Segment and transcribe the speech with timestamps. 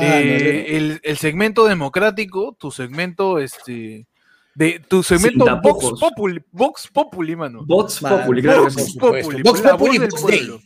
[0.00, 4.06] Eh, el, el, segmento democrático, tu segmento, este,
[4.54, 7.64] de tu segmento Vox Populi, Vox Populi, mano.
[7.66, 10.60] Vox Populi, claro Vox Populi, Vox Populi, Vox Day.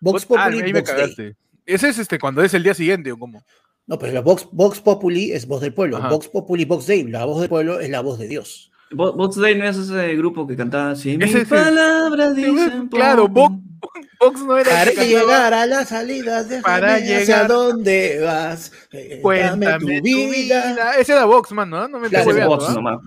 [0.00, 1.36] Vox Populi, ah, ahí me cagaste.
[1.66, 3.44] ¿Ese es este cuando es el día siguiente o cómo?
[3.86, 5.96] No, pero la Vox, Vox Populi es voz del pueblo.
[5.96, 6.08] Ajá.
[6.08, 7.04] Vox Populi, Vox Day.
[7.04, 8.67] La voz del pueblo es la voz de Dios.
[8.90, 11.16] Vox Day no es ese grupo que cantaba así.
[11.18, 12.88] Mis palabras dicen.
[12.88, 13.54] Claro, Vox,
[14.20, 14.70] Vox no era.
[14.70, 17.44] Para llegar a las salidas de Para llegar.
[17.44, 18.72] ¿A dónde vas?
[19.22, 20.72] Cuéntame tu vida.
[20.72, 20.92] vida.
[20.98, 21.86] Ese era Vox, man, ¿no?
[21.88, 22.98] No me claro, ese Vox nomás.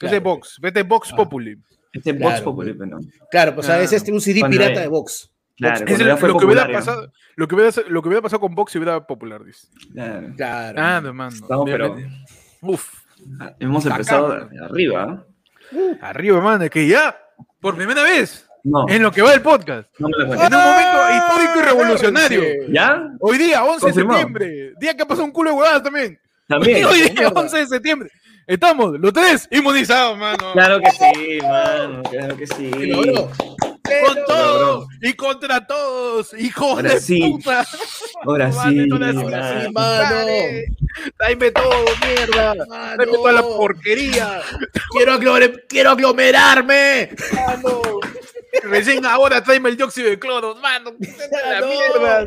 [0.00, 0.58] Ese Vox.
[0.60, 1.16] Vete Vox Ah.
[1.16, 1.56] Populi.
[1.92, 2.30] Este Claro.
[2.32, 2.98] Vox Populi, no.
[3.30, 3.80] Claro, pues Ah.
[3.80, 5.30] es este un CD pirata era- de Vox.
[5.56, 8.54] Claro, Es el- lo, que hubiera pasado, lo, que hubiera, lo que hubiera pasado con
[8.54, 9.68] Vox si hubiera popular, dice.
[9.94, 10.34] Claro.
[10.36, 10.78] Claro.
[10.78, 11.34] Ah, no, mano.
[11.34, 11.96] Estamos, pero-.
[12.60, 12.95] Uf.
[13.60, 15.24] Hemos Acá, empezado arriba.
[16.00, 16.64] Arriba, mano.
[16.64, 17.16] Es que ya,
[17.60, 20.60] por primera vez, No, en lo que va el podcast, no me lo en un
[20.60, 22.42] momento histórico y revolucionario.
[22.68, 23.10] ¿Ya?
[23.20, 26.18] Hoy día, 11 de septiembre, día que ha pasado un culo de huevadas también.
[26.48, 26.84] También.
[26.86, 27.40] Hoy día, mierda.
[27.40, 28.10] 11 de septiembre.
[28.46, 30.52] Estamos, los tres, inmunizados, mano.
[30.52, 32.02] Claro que sí, mano.
[32.04, 32.70] Claro que sí.
[34.04, 37.20] Con todo y contra todos, hijos Ahora de sí.
[37.20, 37.64] puta.
[38.24, 39.72] Ahora sí, Ahora sí, mano.
[39.72, 40.26] mano.
[41.18, 42.54] Tráeme todo, mierda.
[42.94, 44.40] Tráeme toda la porquería.
[44.90, 47.10] Quiero, aglome- quiero aglomerarme.
[47.34, 47.80] Mano.
[48.64, 50.92] Recién ahora tráeme el dióxido de cloro, mano.
[51.44, 51.66] La No.
[51.66, 52.26] mierda.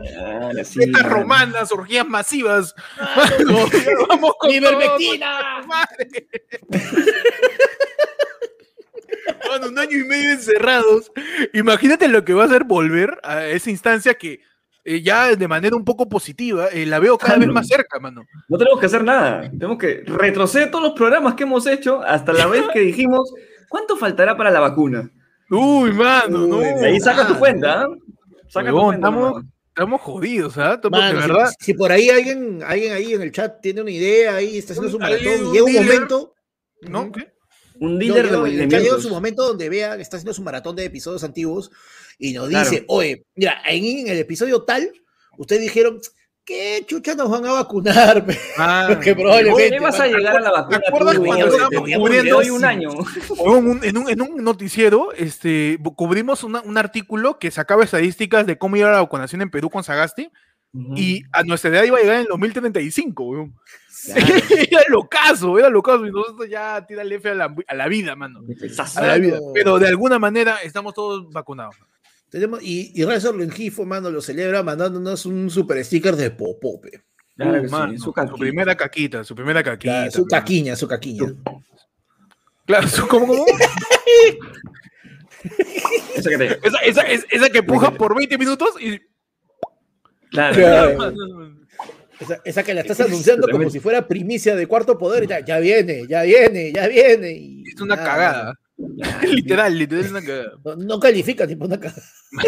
[0.63, 1.16] Sí, Estas mano.
[1.16, 2.75] romanas, orgías masivas.
[3.16, 5.61] Mano, ya vamos con Ivermectina.
[9.49, 11.11] Mano, un año y medio encerrados.
[11.54, 14.42] Imagínate lo que va a ser volver a esa instancia que
[14.86, 18.23] eh, ya de manera un poco positiva eh, la veo cada vez más cerca, mano.
[18.48, 19.49] No tenemos que hacer nada.
[19.49, 23.33] Tenemos que retroceder todos los programas que hemos hecho hasta la vez que dijimos,
[23.70, 25.09] ¿cuánto faltará para la vacuna?
[25.49, 26.60] Uy, mano, no.
[26.60, 27.87] Ahí saca tu cuenta, ¿ah?
[28.48, 29.08] Saca tu cuenta.
[29.76, 30.80] estamos, jodidos, ¿ah?
[30.82, 31.54] Porque, Mano, de si- verdad.
[31.60, 34.92] si, por ahí alguien, alguien ahí en el chat tiene una idea ahí, está haciendo
[34.92, 36.33] su maratón, y un llega un momento,
[36.82, 37.11] ¿No?
[37.11, 37.32] ¿Qué?
[37.82, 39.04] Un no, dealer llega- de, llega mitos.
[39.04, 41.71] su momento donde vea que está haciendo su maratón de episodios antiguos
[42.17, 42.70] y nos Claro.
[42.70, 44.92] dice, oye, mira, en, en el episodio tal,
[45.37, 45.99] ustedes dijeron,
[46.49, 48.26] ¿qué chucha nos van a vacunar?
[48.58, 50.82] Ah, probablemente- ¿Qué vas a llegar a la vacuna?
[50.87, 52.89] acuerdas tú, cuando estábamos Te- te- cubriendo- te un año.
[53.83, 58.76] En, un, en un noticiero este, cubrimos una- un artículo que sacaba estadísticas de cómo
[58.76, 60.30] iba la vacunación en Perú con Sagasti
[60.95, 63.55] y a nuestra edad iba a llegar en el 2035, weón.
[64.70, 66.05] era lo caso, era lo caso.
[66.05, 68.42] Y nosotros ya tírale F a la, a la vida, mano.
[68.95, 69.36] A la vida.
[69.39, 69.52] Mano.
[69.54, 71.76] Pero de alguna manera estamos todos vacunados.
[72.30, 77.04] Tenemos, y, y Razor Lengifo, mano, lo celebra mandándonos un super sticker de Popope.
[77.36, 79.94] Claro Uh, sí, su primera caquita, su primera caquita.
[79.94, 81.34] Claro, su caquiña, su caquiña.
[82.66, 83.45] Claro, su- ¿cómo, cómo?
[86.16, 89.00] Esa que te- Esa, esa, esa, esa que puja por 20 minutos y.
[90.32, 90.56] Claro.
[90.56, 91.54] Claro.
[92.20, 95.58] Esa, esa que la estás anunciando como si fuera primicia de cuarto poder ya, ya
[95.60, 97.32] viene, ya viene, ya viene.
[97.32, 98.60] y Es una nada, cagada.
[99.23, 100.52] literal, literal es una cagada.
[100.64, 102.02] No, no califica ni por una cagada.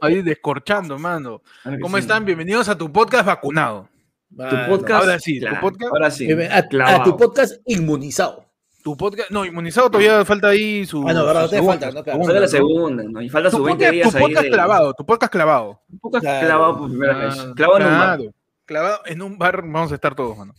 [0.00, 1.42] Ahí descorchando, mano.
[1.62, 2.02] Claro ¿Cómo sí.
[2.02, 2.24] están?
[2.24, 3.88] Bienvenidos a tu podcast vacunado.
[4.30, 5.02] Tu podcast.
[5.02, 5.92] Ahora sí, tu claro, podcast.
[5.92, 6.28] Ahora sí.
[6.32, 8.46] A, a tu podcast inmunizado.
[8.82, 9.30] Tu podcast.
[9.30, 11.06] No, inmunizado todavía falta ahí su.
[11.06, 11.98] Ah, no, verdad, su te segunda, falta, ¿no?
[11.98, 12.24] su Claro.
[12.24, 13.24] Falta la segunda.
[13.24, 13.50] Y falta.
[13.50, 14.50] Tu sus 20 podcast, días tu ahí podcast de...
[14.50, 15.82] clavado, tu podcast clavado.
[15.90, 16.46] Un podcast Claro.
[16.46, 17.34] clavado por primera vez.
[17.38, 18.20] Ah, Clavado en un bar.
[18.64, 20.54] Clavado en un bar, vamos a estar todos, mano.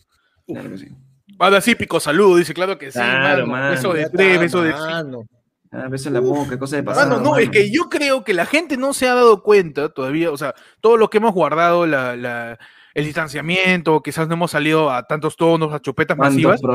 [0.46, 0.88] Claro que sí.
[1.40, 3.52] Ahora sí, pico saludo, dice, claro que sí, Claro, mano.
[3.64, 3.72] mano.
[3.72, 5.22] Beso de tres, beso de mano.
[5.72, 7.10] Ah, beso en la boca, cosa de pasado.
[7.18, 10.32] Mano, no, es que yo creo que la gente no se ha dado cuenta todavía,
[10.32, 12.58] o sea, todo lo que hemos guardado, la, la-
[12.96, 16.60] el distanciamiento, quizás no hemos salido a tantos tonos, a chupetas ¿Cuántos masivas.
[16.64, 16.74] Lo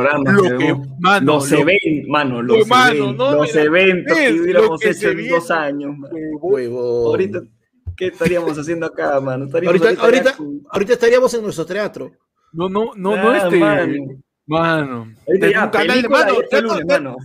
[0.58, 4.26] que mano, los lo- eventos, mano, los, Uy, mano, eventos, no, los mira, eventos que
[4.26, 5.99] es lo hubiéramos que hecho en dos años.
[5.99, 6.14] mano.
[6.40, 7.06] Huevo.
[7.08, 7.40] Ahorita,
[7.96, 9.46] ¿qué estaríamos haciendo acá, mano?
[9.46, 10.34] Estaríamos Ahorita, ahorita,
[10.70, 12.12] ahorita estaríamos en nuestro teatro.
[12.52, 14.23] No, no, no, no, Ah, este.
[14.46, 15.12] Mano.
[15.41, 16.41] Ya, un canal de mano.
[16.43, 17.17] este lunes, mano,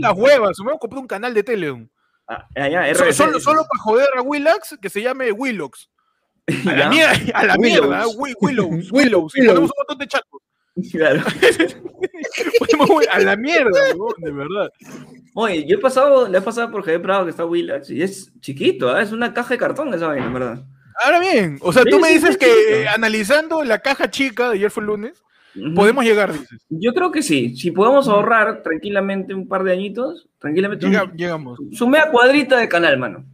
[0.00, 0.58] las huevas.
[0.60, 1.70] Me voy a comprar un canal de tele.
[1.72, 1.90] weón.
[2.28, 3.12] Ah, ya, ya, So- RBC.
[3.14, 5.88] Solo, solo para joder a Willax, que se llame Willox.
[6.66, 7.88] A la mierda, a la Willows.
[7.88, 8.06] mierda.
[8.16, 9.32] Wi- Willows, Willows.
[9.36, 10.40] Y ponemos un montón de chatos.
[10.92, 11.22] Claro.
[12.58, 13.80] Ponemos a la mierda,
[14.18, 14.70] de verdad.
[15.34, 18.32] Oye, yo he pasado, le he pasado por Javier Prado que está Willax y es
[18.40, 19.02] chiquito, ¿ah?
[19.02, 20.64] es una caja de cartón esa vaina, en verdad.
[21.04, 24.54] Ahora bien, o sea, Sí, tú me dices que eh, analizando la caja chica de
[24.56, 25.22] ayer fue el lunes,
[25.74, 26.60] Podemos llegar, dices.
[26.68, 27.56] Yo creo que sí.
[27.56, 30.86] Si podemos ahorrar tranquilamente un par de añitos, tranquilamente.
[30.86, 31.58] Llega- llegamos.
[31.72, 33.24] Su media cuadrita de canal, mano.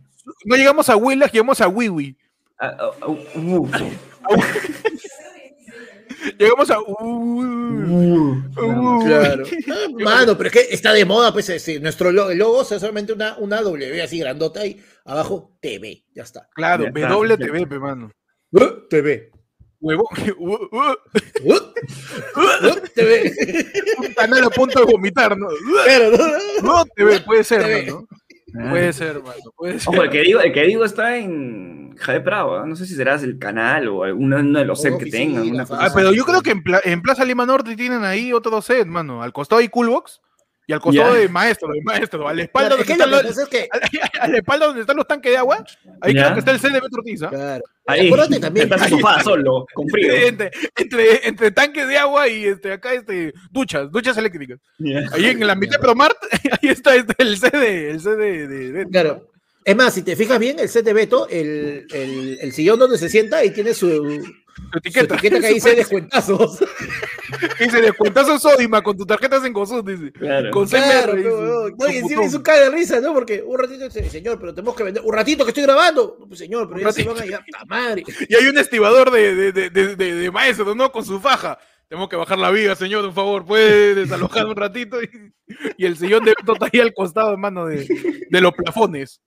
[0.45, 2.17] No llegamos a Willax, llegamos a Wiwi.
[2.61, 2.77] Ah,
[3.09, 3.67] uh,
[6.39, 6.81] Llegamos a.
[6.81, 9.45] Uh, uh, Claro.
[9.69, 12.69] Ah, Mano, pero es que está de moda, pues ese, nuestro logo, el logo es
[12.69, 16.49] solamente una, una W así grandota y abajo TV, ya está.
[16.55, 18.11] Claro, Ya está, WTV, mano.
[18.53, 19.31] Uh, TV.
[19.83, 20.09] Huevo.
[22.95, 23.33] TV.
[23.99, 25.49] un canal a punto de vomitar, ¿no?
[25.85, 26.11] Claro,
[26.63, 26.65] ¿no?
[26.79, 28.07] No, TV, puede ser, mano.
[28.71, 29.35] Puede ser, mano.
[29.57, 29.89] Puede ser.
[29.93, 32.67] Ojo, el que digo, el que digo está en Jade Prado, ¿ah?
[32.67, 35.51] no sé si será el canal o alguno uno de los sets que tengan.
[35.51, 38.61] una Ah, pero yo creo que en, Pla- en Plaza Lima Norte tienen ahí otro
[38.63, 39.23] set, mano.
[39.23, 40.21] Al costado hay Coolbox
[40.67, 41.21] y al costado Ya.
[41.21, 42.29] de maestro, de maestro.
[42.29, 43.69] A la espalda, Claro, donde están que los, pasa es que,
[44.21, 45.65] a la espalda donde están los tanques de agua,
[46.01, 47.29] ahí creo que está el set de Metro Ortiz, ¿ah?
[47.31, 47.65] claro.
[47.85, 50.13] Ahí, Acuérdate también, está en su sofá solo, con frío.
[50.15, 54.59] Entre, entre, entre tanques de agua y este, acá este, duchas, duchas eléctricas.
[55.13, 56.17] Ahí en la mitad de Promart,
[56.63, 59.29] ahí está este, el set de, el set de, de- de- Claro.
[59.65, 62.99] Es más, si te fijas bien, el set de Beto, el, el, el sillón donde
[62.99, 63.89] se sienta, ahí tiene su,
[64.55, 65.15] su su etiqueta.
[65.15, 66.59] etiqueta que dice descuentazos.
[67.59, 70.13] Dice descuentazo Sodima con tus tarjetas en Gozú, dice.
[70.13, 70.51] Claro.
[70.51, 71.17] Con Claro, CMR.
[71.17, 73.15] dice, no, no, y su encima es un cae de risa, ¿no?
[73.15, 75.03] Porque un ratito dice, señor, pero tenemos que vender.
[75.05, 76.17] Un ratito que estoy grabando.
[76.21, 77.33] No, pues, señor, pero Un ya se van a ir.
[77.33, 78.03] ¡Ta madre!
[78.29, 80.93] Y hay un estibador de, de, de, de, de- de maestro, ¿no?
[80.93, 81.59] Con su faja.
[81.89, 83.45] Tenemos que bajar la viga, señor, por favor.
[83.47, 84.99] Puede desalojar un ratito.
[85.77, 87.87] Y, y el sillón de Beto está ahí al costado, hermano, de,
[88.31, 89.21] de los plafones.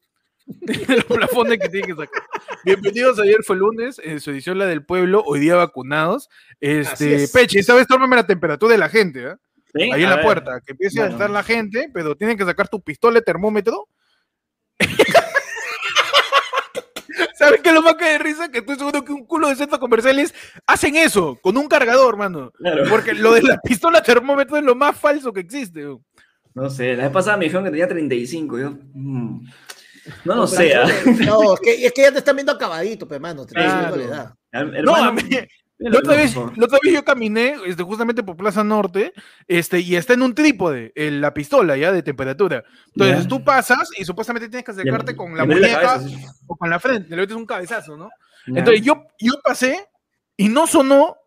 [0.88, 2.24] Los plafones que tiene que sacar.
[2.64, 6.30] Bienvenidos, ayer fue lunes, en su edición La del Pueblo, hoy día vacunados.
[6.60, 7.32] Este, es.
[7.32, 9.36] Peche, esta vez tómame la temperatura de la gente, ¿eh?
[9.74, 9.92] ¿Sí?
[9.92, 10.26] Ahí en A la ver.
[10.26, 11.16] puerta, que empiece a Bueno.
[11.16, 13.88] estar la gente, pero tienen que sacar tu pistola de termómetro.
[17.38, 18.50] ¿Sabes qué es lo más que de risa?
[18.50, 20.34] Que estoy seguro que un culo de centros comerciales
[20.68, 22.52] hacen eso, con un cargador, mano.
[22.58, 22.84] Claro.
[22.90, 25.86] Porque lo de la pistola termómetro es lo más falso que existe.
[26.54, 28.60] No sé, la vez pasada me dijeron que tenía 35.
[28.60, 29.46] Yo, mm,
[30.26, 30.74] no lo sé.
[31.26, 33.46] No, es que, es que ya te están viendo acabadito, pe, mano.
[33.46, 33.96] Te Claro.
[33.96, 34.34] la edad.
[34.52, 35.22] Hermano, No, a mí,
[35.78, 39.12] la otra, vez, la otra vez yo caminé este, justamente por Plaza Norte
[39.48, 42.64] este, y está en un trípode en la pistola ya de temperatura.
[42.94, 43.28] Entonces Ya.
[43.28, 46.16] tú pasas y supuestamente tienes que acercarte Y- con la muñeca cabeza, sí.
[46.48, 48.10] o con la frente, le metes un cabezazo, ¿no?
[48.48, 48.60] Ya.
[48.60, 49.86] Entonces yo, yo pasé
[50.38, 51.18] y no sonó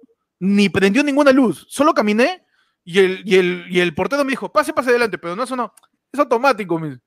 [0.40, 1.66] ni prendió ninguna luz.
[1.68, 2.42] Solo caminé
[2.84, 5.74] y el, y el, y el portero me dijo, pase, pase adelante, pero no sonó.
[6.10, 6.98] Es automático, me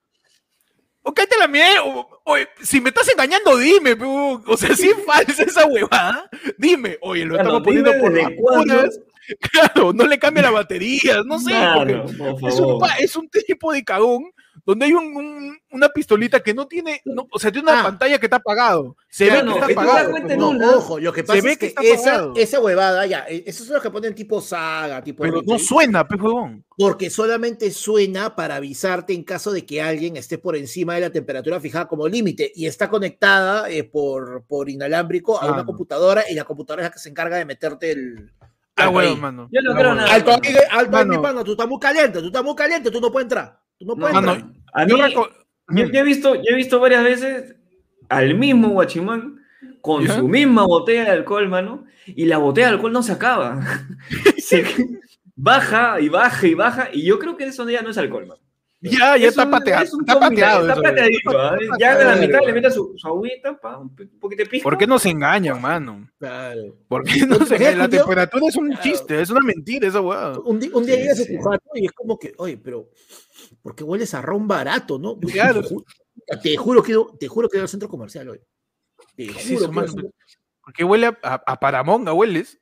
[1.03, 1.09] dice.
[1.09, 1.47] Ok, te la
[1.83, 3.93] o- oye, si me estás engañando, dime.
[3.93, 4.43] huevón.
[4.47, 6.97] O sea, si es falsa esa huevada, dime.
[7.01, 8.99] Oye, lo Claro, estamos poniendo por las puras.
[9.51, 11.51] Claro, no le cambia la batería, no sé.
[12.47, 14.23] es, un, es un tipo de cagón
[14.65, 17.83] donde hay un- un- una pistolita que no tiene, no, o sea, tiene una Ah.
[17.83, 18.95] pantalla que está apagado.
[19.09, 20.19] Se Ya ve no, que está apagado.
[20.37, 22.33] No, una- ojo, lo que pasa ve es que que, está esa, apagado.
[22.35, 25.23] esa huevada, ya, e- esos son los que ponen tipo saga, tipo.
[25.23, 26.63] Pero no suena, pe huevón.
[26.77, 31.09] Porque solamente suena para avisarte en caso de que alguien esté por encima de la
[31.11, 35.65] temperatura fijada como límite y está conectada eh, por, por inalámbrico a Ah, una no.
[35.65, 38.31] computadora y la computadora es la que se encarga de meterte el.
[38.77, 39.15] Ah, ahí.
[39.15, 39.47] mano.
[39.51, 40.11] Yo no Ah, creo nada.
[40.13, 41.43] Alto ahí, alto ahí, mi Mano.
[41.43, 43.59] tú estás muy caliente, tú estás muy caliente, tú no puedes entrar.
[43.81, 44.51] Tú no puedes Mano, entrar.
[44.73, 47.55] A Yo mí, yo, yo he visto, yo he visto varias veces
[48.09, 49.39] al mismo guachimán
[49.81, 50.17] con ¿Ya?
[50.17, 53.59] su misma botella de alcohol, mano, y la botella de alcohol no se acaba.
[54.37, 54.63] Se-
[55.35, 58.39] baja y baja y baja, y yo creo que eso ya no es alcohol, mano.
[58.83, 59.83] Ya, ya Es está un- pateado.
[59.83, 60.67] Está pateado.
[60.69, 61.55] Está pateadito, ¿ah?
[61.59, 64.63] Está Ya en la mitad le mete su, su agüita, pa, un poquito de pisco.
[64.69, 66.07] ¿Por qué nos engañan, mano?
[66.19, 66.77] Claro.
[66.87, 70.01] ¿Por qué no ¿Te se imaginas La temperatura es un chiste, es una mentira esa
[70.01, 70.37] hueá.
[70.45, 72.89] Un, día Sí, llegas a tu jato y es como que, oye, pero
[73.61, 75.17] ¿por qué hueles a ron barato, no?
[75.19, 75.61] Claro.
[75.61, 75.85] Te, ju-
[76.41, 78.39] te juro que te juro que era el centro comercial hoy.
[79.15, 79.81] Te ¿Qué es juro eso, que mano?
[79.81, 80.11] era el centro-
[80.63, 82.59] ¿Por qué huele a, a- a paramonga, hueles?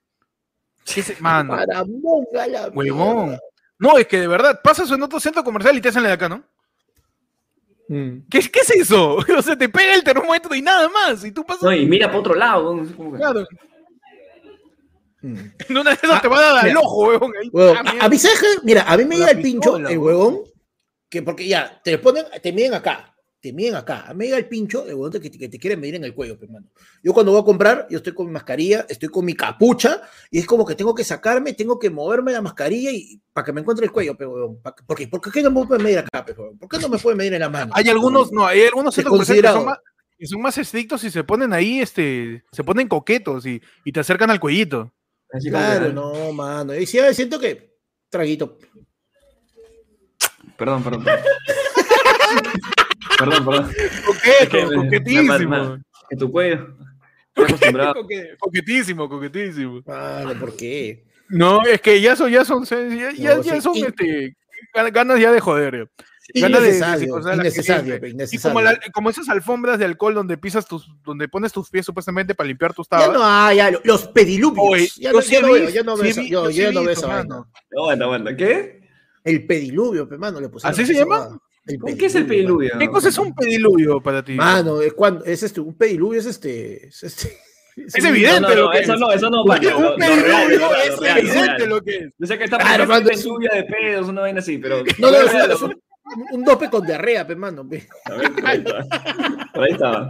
[0.86, 3.28] ¿Qué es- Mano, para monga la huevón.
[3.30, 3.40] mierda.
[3.78, 6.16] No, es que de verdad, pasas en otro centro comercial y te hacen la de
[6.16, 6.44] acá, ¿no?
[7.90, 8.28] Mm.
[8.30, 9.18] ¿Qué, qué es eso?
[9.38, 11.24] O sea, te pega el termómetro y nada más.
[11.26, 11.64] Y tú pasas.
[11.64, 12.76] No, y mira para otro lado.
[12.76, 13.12] ¿no?
[13.18, 13.46] Claro,
[15.22, 15.36] Mm.
[15.68, 16.80] en una de esas Ah, te va a dar al mira.
[16.80, 17.34] ojo, huevón.
[17.42, 17.50] ahí.
[17.52, 18.42] Huevón, Ah, a, mí, ¿sabes?
[18.64, 20.44] Mira, a mí me llega el pincho, el huevón.
[21.10, 24.06] Que porque ya, te ponen, te miden acá, te miden acá.
[24.08, 26.04] A mí me llega el pincho, el huevón que te, que te quiere medir en
[26.04, 26.68] el cuello, pues, mano.
[27.04, 30.40] Yo cuando voy a comprar, yo estoy con mi mascarilla, estoy con mi capucha, y
[30.40, 33.62] es como que tengo que sacarme, tengo que moverme la mascarilla y para que me
[33.62, 35.08] encuentre el cuello, pero ¿Por qué?
[35.08, 36.58] ¿Por qué no me pueden medir acá, huevón?
[36.58, 37.72] ¿Por qué no me pueden medir en la mano?
[37.76, 39.78] Hay algunos, no, hay algunos que son, más,
[40.18, 44.02] que son más estrictos y se ponen ahí, este, se ponen coquetos y, y te
[44.02, 44.94] acercan al cuellito.
[45.32, 46.76] así Claro, que- no, mano.
[46.76, 47.74] Y sí, siento que,
[48.10, 48.58] traguito.
[50.60, 51.06] Perdón, perdón.
[51.06, 51.26] Perdón,
[53.18, 53.46] perdón.
[53.46, 53.72] perdón.
[54.06, 55.38] Coqueto, Es que me- coquetísimo.
[55.38, 56.68] me- me- En tu cuello.
[57.36, 57.94] Estoy acostumbrado.
[58.04, 59.82] Coque- coquetísimo, coquetísimo.
[59.86, 61.06] Mano, ¿por qué?
[61.30, 64.36] No, es que ya son, ya son, ya, ya, No, ya sí, son y- este,
[64.76, 65.90] gan- ganas ya de joder.
[66.34, 68.00] Ganas de- de Innecesario,
[68.32, 71.86] Y como, la- como esas alfombras de alcohol donde pisas tus, donde pones tus pies
[71.86, 73.14] supuestamente para limpiar tus Ya tabas.
[73.18, 74.64] no hay, ya, lo- los pediluvios.
[74.68, 76.72] Oye, ya yo no, sí ya no ya no sí veo yo- yo sí yo
[76.72, 77.08] no veo mano.
[77.08, 77.46] vaina.
[77.78, 78.36] Aguanta, aguanta.
[78.36, 78.89] ¿Qué?
[79.24, 81.20] El pediluvio, pe, mano, le pusieron ¿Así se llama?
[81.20, 81.40] huevada.
[81.68, 82.72] El ¿Con qué es el pediluvio?
[82.80, 84.34] ¿Qué cosa es un pediluvio para ti?
[84.34, 87.38] Mano, es cuando es este, un pediluvio es este, es este.
[87.76, 89.00] Es evidente No, no, lo no, que eso es.
[89.00, 91.70] no, eso no, Un lo- lo real, pediluvio es evidente real.
[91.70, 92.14] lo que es.
[92.18, 94.84] Yo sé que está Claro, mano, es un- lluvia de pedos, una vaina así, pero.
[94.98, 95.82] No, no, es, un- es un,
[96.32, 97.70] un dope con diarrea, pe, mano.
[97.70, 97.88] pe.
[98.06, 98.86] A ver, por ahí está.
[99.54, 100.10] Por ahí estaba.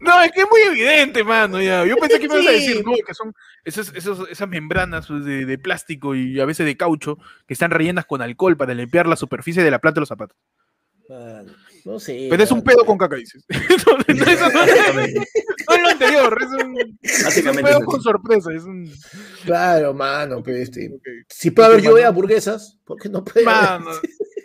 [0.00, 1.60] No, es que es muy evidente, mano.
[1.60, 1.84] Ya.
[1.86, 3.34] Yo pensé que me ibas a decir, no, que son
[3.64, 8.22] esas, membranas pues, de, de plástico y a veces de caucho que están rellenas con
[8.22, 10.36] alcohol para limpiar la superficie de la planta de los zapatos.
[11.84, 12.28] No sé.
[12.30, 13.44] Pero es un pedo con caca, dices.
[13.86, 15.20] no, no, eso no, Exactamente.
[15.68, 17.62] no es lo anterior, es un, es un Básicamente.
[17.70, 18.50] pedo es con sorpresa.
[18.54, 18.90] Es un.
[19.44, 20.88] Claro, mano, pe, este.
[20.94, 21.02] ok.
[21.28, 23.80] Si puede haber lluvia de hamburguesas, ¿por qué no puede haber?
[23.80, 23.90] Mano,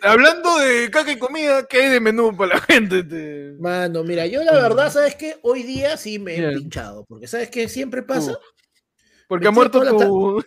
[0.02, 3.02] hablando de caca y comida, ¿qué hay de menú para la gente?
[3.04, 5.36] Te- Mano, mira, yo la verdad, ¿sabes qué?
[5.42, 6.54] Hoy día sí me he Bien.
[6.58, 8.38] pinchado, porque ¿sabes qué siempre pasa?
[9.30, 10.44] Porque ha muerto tu.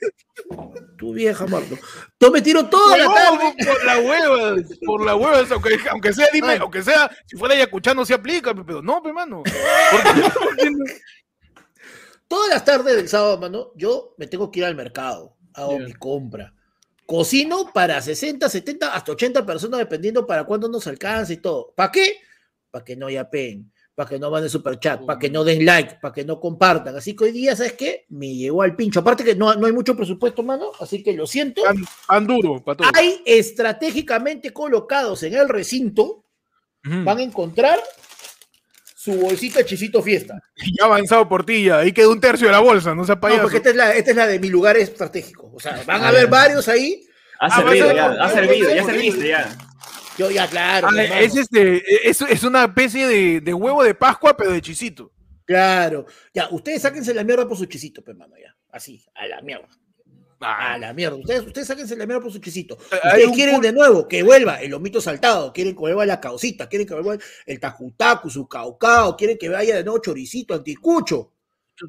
[0.97, 1.77] Tu vieja, Marto.
[2.19, 3.55] Yo me tiro toda la tarde.
[3.57, 6.57] No, por las huevas, por las huevas, aunque, aunque sea, dime, Ay.
[6.59, 9.41] aunque sea, si fuera Yacuchá no se aplica, pero no, pe, mano.
[9.41, 10.71] Porque-
[12.27, 15.37] Todas las tardes del sábado, mano, yo me tengo que ir al mercado.
[15.53, 16.53] Hago mi compra.
[17.05, 21.71] Cocino para 60, 70, hasta 80 personas, dependiendo para cuándo nos alcance y todo.
[21.73, 22.17] ¿Para qué?
[22.69, 25.95] Para que no yapen, para que no manden super chat, para que no den like,
[26.01, 26.95] para que no compartan.
[26.95, 28.05] Así que hoy día, ¿sabes qué?
[28.09, 29.01] Me llegó al pincho.
[29.01, 31.62] Aparte que no, no hay mucho presupuesto, mano, así que lo siento.
[32.07, 32.91] pan duro para todos.
[32.95, 36.25] Hay estratégicamente colocados en el recinto,
[36.83, 37.79] van a encontrar
[38.95, 40.41] su bolsita chisito fiesta.
[40.79, 41.79] Ya ha avanzado por ti, ya.
[41.79, 43.41] Ahí quedó un tercio de la bolsa, no No, payaso.
[43.43, 45.51] porque esta es, la, esta es la de mi lugar estratégico.
[45.53, 47.05] O sea, van a Ah, haber varios ahí.
[47.39, 48.12] Ha Ah, servido, ya.
[48.13, 49.57] Ha servido, ya serviste, ya.
[50.17, 50.88] Yo ya, claro.
[50.88, 54.62] Ah, hermano, es, este, es, es una especie de, de huevo de Pascua, pero de
[54.62, 55.12] chisito.
[55.46, 56.05] Claro.
[56.34, 58.55] Ya, ustedes sáquense la mierda por su chisito, pues, mano, ya.
[58.70, 59.67] Así, a la mierda.
[60.39, 61.15] A la mierda.
[61.15, 62.77] Ustedes, ustedes sáquense la mierda por su chisito.
[62.77, 66.88] Ustedes quieren de nuevo que vuelva el lomito saltado, quieren que vuelva la causita, quieren
[66.88, 71.32] que vuelva el tajutacu, su caucao, quieren que vaya de nuevo choricito, anticucho.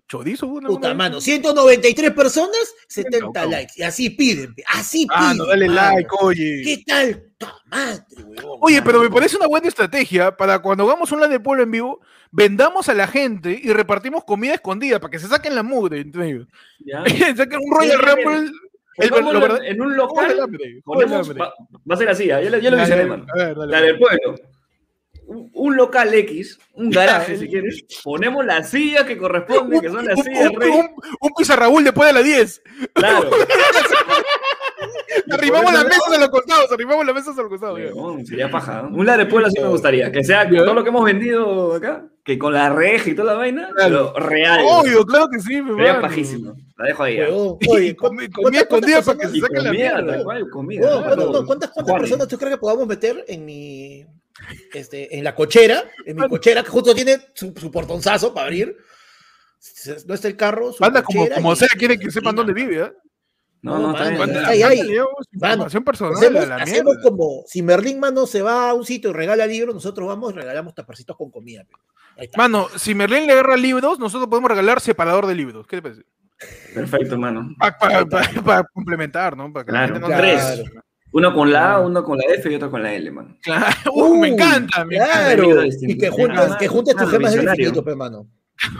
[0.08, 2.56] Chorizo, una Puta mano, 193 personas,
[2.88, 3.50] 70 70 Caucao.
[3.50, 3.72] likes.
[3.76, 5.38] Y así piden, así Ah, piden.
[5.38, 5.96] no, dale mano.
[5.96, 6.62] like, oye.
[6.64, 7.22] ¿Qué tal?
[7.38, 11.30] ¡Ta madre, huevón, Oye, pero me parece una buena estrategia para cuando hagamos un LAN
[11.30, 15.28] del pueblo en vivo, vendamos a la gente y repartimos comida escondida para que se
[15.28, 16.46] saquen la mugre entre ellos.
[16.84, 17.02] Ya.
[17.36, 18.50] saquen un Royal Rumble.
[18.96, 20.36] El, verdad- en un local.
[20.84, 21.52] ponemos- va,
[21.90, 23.26] va a ser así, ya, ya lo, ya lo Dale, mencioné, dale, mano.
[23.32, 24.34] a ver, dale, La del pueblo.
[25.26, 27.84] Un, local X, un garaje, si quieres.
[28.02, 30.70] Ponemos las sillas que corresponden, que son las un, sillas un, rey.
[30.70, 30.90] un,
[31.20, 32.62] un pizarraúl después de las 10.
[32.92, 33.30] Claro.
[35.30, 37.80] Arribamos las mesas a los costados, arribamos las mesas a los costados.
[38.26, 38.82] sería paja.
[38.82, 38.96] ¿no?
[38.96, 40.10] Un la de pueblo así me gustaría.
[40.12, 43.38] Que sea todo lo que hemos vendido acá, que con la reja y toda la
[43.38, 44.12] vaina, Claro.
[44.14, 44.60] pero real.
[44.66, 46.54] Obvio, claro que sí, mi Sería pajísimo.
[46.76, 47.16] La dejo ahí.
[47.16, 47.24] ya.
[47.24, 50.12] Huevón, Y Oye, comi- ¿cu- comida escondida para que se saque la comida, mierda.
[50.14, 51.04] tal cual, comida.
[51.46, 54.04] ¿cuántas- ¿Cuántas, personas tú crees que podamos meter en mi,
[54.72, 55.84] este, en la cochera?
[56.06, 58.76] En mi cochera, que justo tiene su, su portonzazo para abrir.
[60.06, 62.82] No está el carro, su Anda como, como y- sea, quieren que sepan dónde vive,
[62.82, 62.92] ¿eh?
[63.62, 66.12] No, no, mano, está yo, información personal
[66.60, 70.06] Hacemos, la como si Merlín, mano, se va a un sitio y regala libros, nosotros
[70.06, 71.64] vamos y regalamos taparcitos con comida.
[71.64, 71.72] pe.
[72.18, 72.36] Ahí está.
[72.36, 75.66] Mano, si Merlín le agarra libros, nosotros podemos regalar separador de libros.
[75.66, 76.02] ¿Qué te parece?
[76.74, 77.54] Perfecto, hermano.
[77.58, 79.50] Para complementar, ¿no?
[79.50, 80.83] Para que Claro, la gente no claro.
[81.14, 83.36] Uno con la A, uno con la F y otro con la L, mano.
[83.40, 83.66] Claro.
[83.94, 85.36] Uh, me encanta, me encanta.
[85.36, 85.42] Claro.
[85.42, 88.26] libro Y que juntes, Ah, que juntes tus gemas del infinito, pe, mano.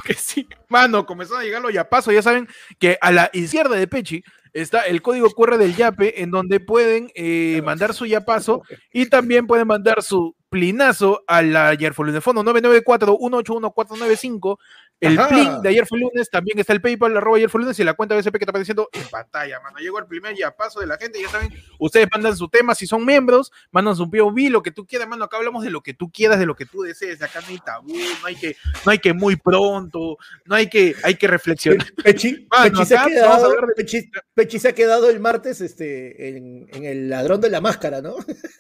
[0.05, 0.45] que sí.
[0.69, 2.13] Mano, comenzaron a llegar los yapazos.
[2.13, 2.49] Ya saben
[2.81, 7.09] que a la izquierda de Pechi está el código QR del Yape, en donde pueden
[7.15, 8.63] eh, mandar su yapazo
[8.93, 14.59] y también pueden mandar su plinazo a la ayer fue lunes fondo 994-181-495.
[15.07, 15.29] El Ajá.
[15.29, 17.95] plin de ayer fue lunes, también está el PayPal, arroba ayer fue lunes y la
[17.95, 19.79] cuenta BCP que está apareciendo en pantalla, mano.
[19.79, 23.05] Llegó el primer yapazo de la gente, ya saben, ustedes mandan su tema, si son
[23.05, 25.25] miembros, mandan su POV, lo que tú quieras, mano.
[25.25, 27.21] Acá hablamos de lo que tú quieras, de lo que tú desees.
[27.23, 28.57] Acá no hay tabú, no hay que,
[28.87, 31.87] no hay que muy pronto, no hay que, hay que reflexionar.
[32.03, 35.11] Pechi, Mano, Pechi se ha acá vamos a quedado, de- Pechi, Pechi se ha quedado
[35.11, 38.17] el martes este, en, en el ladrón de la máscara, ¿no?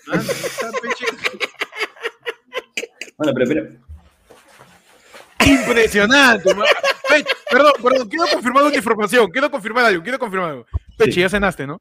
[0.06, 1.04] Mano, está, Pechi.
[3.16, 3.93] Bueno, pero, pero
[5.46, 6.54] Impresionante.
[7.08, 10.66] Pechi, perdón, perdón, quiero confirmar una información, quiero confirmar algo, quiero confirmar algo.
[10.96, 11.20] Pechi, Sí.
[11.20, 11.80] ya cenaste, ¿no?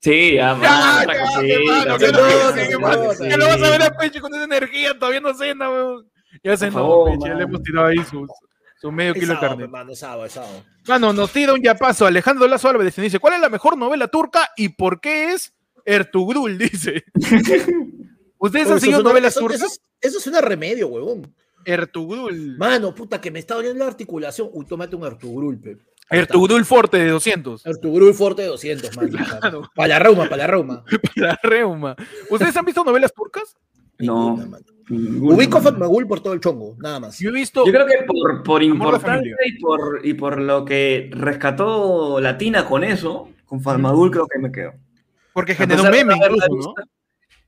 [0.00, 1.16] Sí, ya, mano, Ya,
[1.46, 5.70] ya, mano, no, lo vas a ver a Pechi con esa energía, todavía no cena,
[5.70, 6.10] weón.
[6.42, 7.46] Ya cenó, favor, Pechi, ya le mano.
[7.46, 8.26] hemos tirado ahí su,
[8.80, 9.64] Su medio Es kilo de sábado, carne.
[9.64, 10.64] hermano, es sábado, es sábado.
[10.88, 12.04] Mano, nos tira un yapazo.
[12.04, 15.52] Alejandro Lazo Álvarez dice: ¿Cuál es la mejor novela turca y por qué es
[15.84, 16.58] Ertugrul?
[16.58, 17.04] Dice.
[18.38, 19.60] ¿Ustedes han Eso seguido suena- novelas eso- turcas?
[19.62, 21.32] Eso, es- eso suena a remedio, huevón.
[21.64, 22.56] Ertugrul.
[22.58, 24.48] Mano, puta, que me está doliendo la articulación.
[24.52, 25.78] Uy, tómate un Ertugrul, pe.
[26.10, 27.64] Ertugrul Forte de 200.
[27.66, 29.08] Ertugrul Forte de 200, mano.
[29.40, 29.70] Claro.
[29.74, 30.84] Para la reuma, para la reuma.
[31.16, 31.96] La reuma.
[32.28, 33.56] ¿Ustedes han visto novelas turcas?
[33.98, 34.30] No.
[34.30, 34.64] Ninguna, mano.
[34.88, 35.62] ninguna, Ubico a.
[35.62, 37.18] Fatmagul por todo el chongo, nada más.
[37.18, 37.64] Yo he visto.
[37.64, 42.84] Yo creo que por, por importancia y por, y por lo que rescató Latina con
[42.84, 44.72] eso, con Farmadul creo que me quedo.
[45.32, 46.74] Porque generó de meme incluso, ¿no?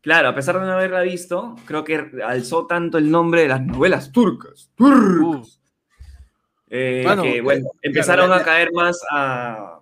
[0.04, 3.62] Claro, a pesar de no haberla visto, creo que alzó tanto el nombre de las
[3.62, 4.70] novelas turcas.
[4.76, 5.60] turcas,
[6.68, 9.80] eh, Bueno, que, eh, bueno, empezaron a caer más a,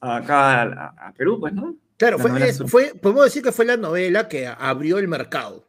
[0.00, 1.74] a acá a, a Perú, pues, ¿no?
[1.96, 2.70] Claro, La fue, es- turca.
[2.70, 5.66] fue, podemos decir que fue la novela que abrió el mercado.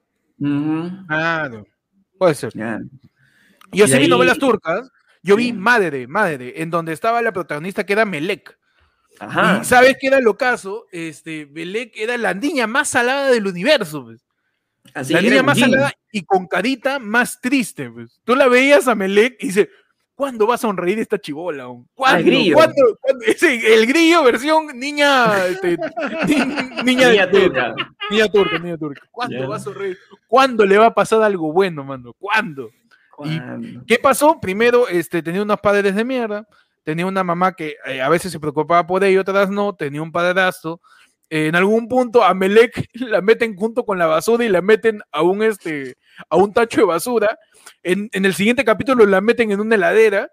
[1.08, 1.66] Claro.
[2.18, 2.54] Puede ser.
[3.72, 4.92] Yo Y sí vi novelas turcas.
[5.24, 5.54] Yo vi.
[5.54, 8.58] Madre, Madre, en donde estaba la protagonista que era Melek.
[9.20, 9.60] Ajá.
[9.62, 10.86] Y ¿sabes qué era el ocaso?
[10.92, 14.06] Este, Melek era la niña más salada del universo.
[14.06, 14.22] pues.
[14.94, 17.90] Así la niña más salada y con carita más triste.
[17.90, 18.20] pues.
[18.24, 19.68] Tú la veías a Melek y dices,
[20.16, 21.64] ¿cuándo va a sonreír esta chivola?
[21.64, 21.88] aún?
[21.94, 22.24] ¿Cuándo?
[22.26, 22.56] grillo.
[22.56, 22.98] ¿Cuándo?
[23.02, 23.26] ¿Cuándo?
[23.28, 25.78] Ese, el grillo versión niña, este,
[26.28, 27.76] ni- niña, Niña turca.
[28.10, 29.02] niña turca, niña turca.
[29.12, 29.98] ¿Cuándo va a sonreír?
[30.28, 32.14] ¿Cuándo le va a pasar algo bueno, mano?
[32.20, 32.70] ¿Cuándo?
[33.26, 33.84] Y- ¿Cuándo?
[33.86, 34.40] ¿Qué pasó?
[34.40, 36.48] Primero, este, tenía unos padres de mierda,
[36.88, 40.10] tenía una mamá que eh, a veces se preocupaba por ella, otras no, tenía un
[40.14, 40.80] padrastro.
[41.30, 45.02] Eh, en algún punto a Melec la meten junto con la basura y la meten
[45.12, 45.98] a un, este,
[46.30, 47.38] a un tacho de basura.
[47.84, 50.32] En, en el siguiente capítulo la meten en una heladera,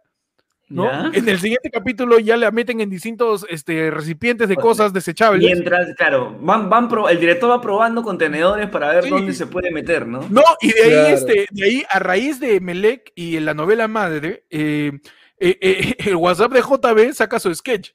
[0.69, 0.85] ¿no?
[0.85, 1.11] ¿Ya?
[1.13, 4.93] En el siguiente capítulo ya la meten en distintos este, recipientes de O sea, cosas
[4.93, 5.43] desechables.
[5.43, 9.11] Mientras, claro, van, van pro- el director va probando contenedores para ver Sí.
[9.11, 10.21] dónde se puede meter, ¿no?
[10.31, 11.09] No, y de ahí, Claro.
[11.17, 14.93] este, de ahí, a raíz de Melec y en la novela madre, eh,
[15.39, 17.91] eh, eh, el WhatsApp de JB saca su sketch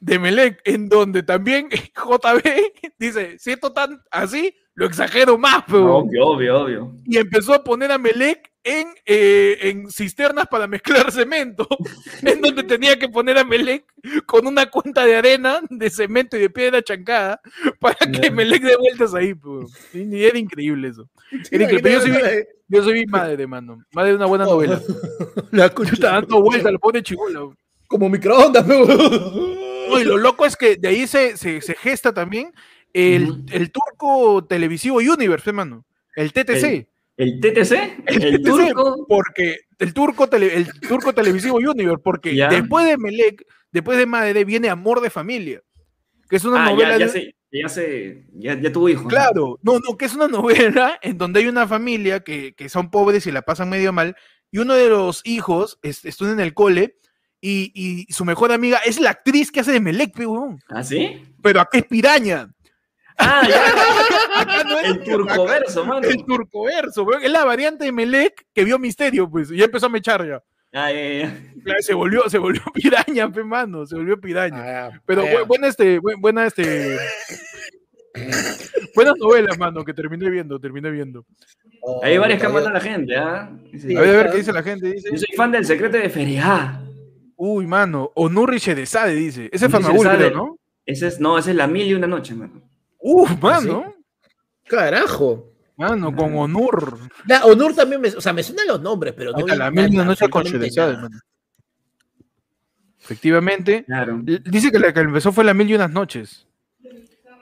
[0.00, 2.42] de Melec, en donde también JB
[2.98, 5.98] dice, siento tan así, lo exagero más, pero...
[5.98, 6.96] Obvio, obvio, obvio.
[7.04, 11.66] Y empezó a poner a Melec en, eh, en cisternas para mezclar cemento,
[12.22, 13.84] en donde tenía que poner a Melec
[14.26, 17.40] con una cuenta de arena, de cemento y de piedra chancada,
[17.78, 18.30] para que Ya.
[18.30, 19.70] Melec dé vueltas ahí, pues.
[19.94, 21.08] Y era increíble eso.
[21.50, 23.78] Era increíble, pero yo soy madre, mano.
[23.92, 24.80] Madre de una buena Oh, novela.
[25.52, 25.66] La.
[25.66, 27.40] Está dando vueltas, lo pone chivola.
[27.86, 28.74] Como microondas, pe,
[29.88, 32.52] No, y lo loco es que de ahí se, se, se gesta también
[32.94, 35.84] el, el turco televisivo Universe, hermano.
[36.16, 36.88] El TTC.
[37.16, 37.72] ¿El TTC?
[38.06, 39.06] ¿El TTC, turco?
[39.08, 42.48] Porque el turco, tele- el turco televisivo Universe, porque Ya.
[42.48, 45.60] después de Melec, después de Madre, viene Amor de Familia.
[46.28, 46.96] Que es una Ah, novela.
[46.98, 49.06] ya, ya, de- ya, sé, ya, ya tuvo hijos.
[49.08, 52.90] Claro, no, no, que es una novela en donde hay una familia que, que son
[52.90, 54.16] pobres y la pasan medio mal,
[54.50, 56.96] y uno de los hijos es- estudia en el cole,
[57.40, 60.14] y, y su mejor amiga es la actriz que hace de Melec.
[60.70, 61.22] ¿Ah, sí?
[61.42, 62.50] pero acá es piraña.
[63.16, 63.62] Ah, ya.
[64.40, 66.06] Acá no es el turcoverso, mano.
[66.08, 67.22] el turcoverso, weón.
[67.22, 70.42] es la variante de Melec que vio Misterio, pues, y ya empezó a mechar ya.
[70.76, 70.90] Ah.
[71.62, 74.86] Claro, Se volvió, se volvió piraña, pe, mano, se volvió piraña.
[74.86, 76.98] Ah, Pero bu- buena este, bu- buena este.
[78.94, 81.24] Buenas novelas, mano, que terminé viendo, terminé viendo.
[81.82, 83.50] oh, Hay varias que mandan la gente, ¿ah?
[83.72, 83.96] Dice, Sí.
[83.96, 84.92] A ver, a ver qué dice la gente.
[84.92, 86.80] Dice, Yo soy fan del secreto de Fereá.
[87.36, 89.48] uy, mano, Onurri Shedesade dice.
[89.52, 90.56] Ese es Famagul, ¿no?
[90.86, 92.63] Ese es, no, esa es la mil y una noche, mano.
[93.06, 93.94] Uf, mano.
[94.66, 95.50] Carajo.
[95.76, 96.98] Mano, con Onur.
[97.26, 99.46] La, Honor también me, o sea, me suenan los nombres, pero no.
[99.46, 101.02] La nada, mil y una noche con absolutamente Shedesade, nada.
[101.08, 101.20] mano.
[103.02, 103.84] Efectivamente.
[103.84, 104.20] Claro.
[104.22, 106.46] Dice que la que empezó fue la mil y unas noches.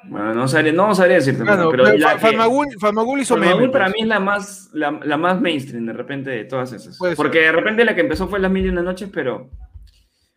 [0.05, 3.37] Bueno, no sabría, no sabría decirte, mano, pero pero la Fa- que- Famagul, Famagul hizo
[3.37, 3.73] Farmagul meme.
[3.73, 3.95] para pues.
[3.95, 6.99] mí es la más, la, la más mainstream de repente de todas esas.
[6.99, 7.47] Puede Porque ser.
[7.47, 9.49] de repente la que empezó fue Las Mil y Una Noches, pero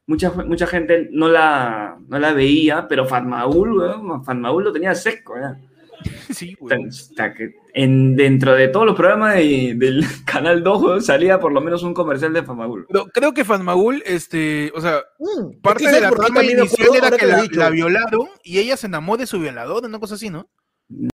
[0.08, 5.36] mucha, mucha gente no la, no la veía, pero Fatmaul, weón, Fatmaul lo tenía seco,
[5.40, 5.60] ¿ya?
[6.30, 6.76] Sí, Hasta-
[7.36, 7.54] weón.
[7.74, 11.84] en, dentro de todos los programas de- del Canal 2 weón, salía por lo menos
[11.84, 12.86] un comercial de Fatmaul.
[12.90, 16.44] Pero creo que Famagul, este, o sea, Mm, parte de la ¿sabes por qué trama
[16.44, 17.60] inicial era que la, dicho.
[17.60, 20.50] la violaron y ella se enamoró de su violador, una cosa así, ¿no?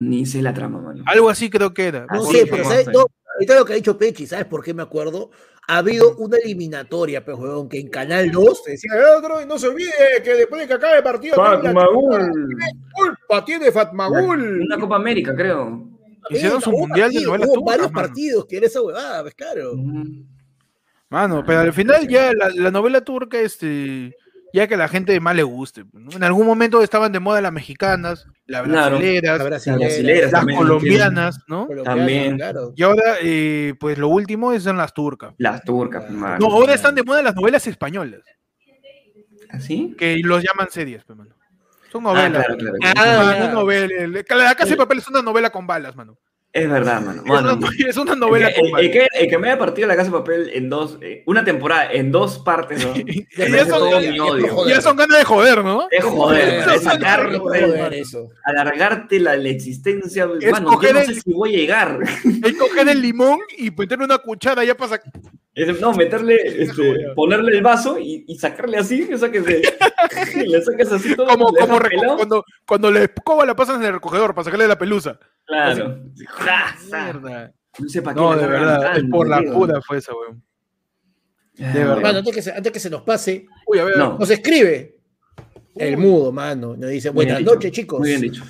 [0.01, 1.03] Ni sé la trama, mano.
[1.05, 2.05] Algo así creo que era.
[2.11, 2.87] No sé, pero ¿sabes?
[2.87, 5.29] No, ahorita lo que ha dicho Pechi, ¿sabes por qué me acuerdo?
[5.67, 9.45] Ha habido una eliminatoria, pues, huevón, que en Canal 2 te decía, "Eh, otro, y
[9.45, 9.91] no se olvide
[10.23, 12.57] que después de que acabe el partido, Fatmaul.
[12.93, 14.61] culpa tiene Fatmagul.
[14.63, 15.87] Una Copa América, creo.
[16.29, 18.07] Hicieron Eh, su mundial de novelas hubo turcas, varios mano.
[18.07, 19.73] partidos que era esa huevada, pues, claro.
[21.09, 24.15] Mano, pero al final ya la, la novela turca, este,
[24.53, 25.85] ya que a la gente más le guste.
[25.93, 26.11] ¿no?
[26.15, 28.97] En algún momento estaban de moda las mexicanas, las Claro.
[28.97, 31.67] brasileras, La Las brasilera, brasileras las también, colombianas, ¿no?
[31.83, 32.37] También.
[32.37, 32.73] Claro.
[32.75, 35.33] Y ahora, eh, pues lo último son las turcas.
[35.37, 36.09] Las turcas.
[36.09, 38.21] No, ahora están de moda las novelas españolas,
[39.49, 39.95] ¿Así?
[39.97, 41.35] que los llaman series, pues, mano.
[41.91, 42.45] Son Ah, novelas.
[42.45, 42.75] claro, claro.
[42.85, 44.07] Ah, Ah, no novela.
[44.29, 46.17] La casa de papel es una novela con balas, mano.
[46.53, 47.21] Es verdad, mano.
[47.23, 50.11] Es una, Mano, es una novela el que, el que me haya partido la casa
[50.11, 52.93] de papel en dos, eh, una temporada, en dos partes, ¿no?
[53.05, 54.67] Y ya son- ya-.
[54.67, 55.87] Ya son ganas de joder, ¿no?
[55.89, 58.29] Es joder, mano, es eso, sacar, joder, eso.
[58.43, 60.27] alargarte la, la existencia.
[60.41, 61.99] Es Mano, yo no el- sé si voy a llegar.
[62.43, 64.99] Es coger el limón y meterle una cuchara ya pasa.
[65.55, 69.61] Es- no, meterle, este, ponerle el vaso y, y sacarle así, o sea que se,
[70.47, 71.27] le sacas así todo.
[71.27, 71.79] Como, le como
[72.17, 75.17] cuando, cuando la escoba la pasas en el recogedor para sacarle la pelusa.
[75.51, 75.99] Claro.
[76.91, 77.53] Mierda.
[77.79, 80.43] No sé para qué No, de verdad, es por la pura fue esa, weón.
[81.59, 82.01] Ah, de verdad.
[82.01, 83.97] Mano, antes que, se, antes que se nos pase, Uy, a ver.
[83.97, 84.17] No.
[84.17, 84.97] nos escribe
[85.75, 86.75] el mudo, mano.
[86.75, 87.99] Nos dice, buenas noches, chicos.
[87.99, 88.43] Muy bien dicho.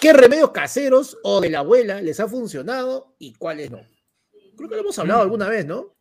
[0.00, 3.80] ¿Qué remedios caseros o de la abuela les ha funcionado y cuáles no?
[4.56, 5.00] Creo que lo hemos Mm.
[5.02, 5.94] hablado alguna vez, ¿no?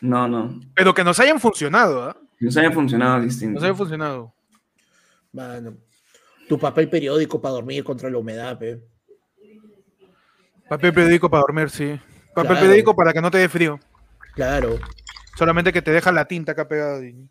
[0.00, 0.60] No, no.
[0.74, 2.16] Pero que nos hayan funcionado, ¿ah?
[2.40, 3.54] Nos haya funcionado distinto.
[3.54, 4.34] Nos hayan funcionado.
[5.32, 5.76] Mano,
[6.48, 8.80] tu papel periódico para dormir contra la humedad, pe.
[10.68, 11.98] Papel periódico para dormir, sí.
[12.34, 12.60] Papel Claro.
[12.60, 13.78] periódico para que no te dé frío.
[14.34, 14.78] Claro.
[15.38, 17.04] Solamente que te deja la tinta acá pegada.
[17.04, 17.28] y-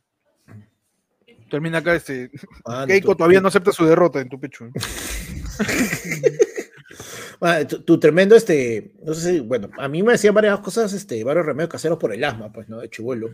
[1.49, 2.31] Termina acá este.
[2.65, 4.65] Mano, Keiko tu- todavía no acepta su derrota en tu pecho.
[7.41, 10.93] Ah, tu, tu tremendo, este, no sé si, bueno, a mí me decían varias cosas,
[10.93, 12.79] este, varios remedios caseros por el asma, pues, ¿no?
[12.79, 13.29] De chivuelo.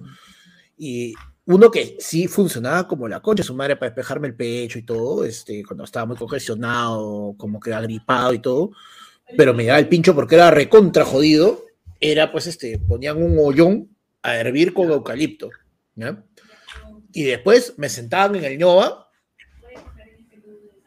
[0.75, 1.13] Y
[1.45, 5.23] uno que sí funcionaba como la concha su madre para despejarme el pecho y todo,
[5.23, 8.71] este, cuando estaba muy congestionado, como que agripado y todo,
[9.37, 11.65] pero me daba el pincho porque era recontra jodido,
[11.99, 13.89] era pues, este, ponían un hoyón
[14.23, 15.49] a hervir con eucalipto,
[15.95, 16.23] ¿ya?
[17.13, 19.07] Y después me sentaban en el ñoba,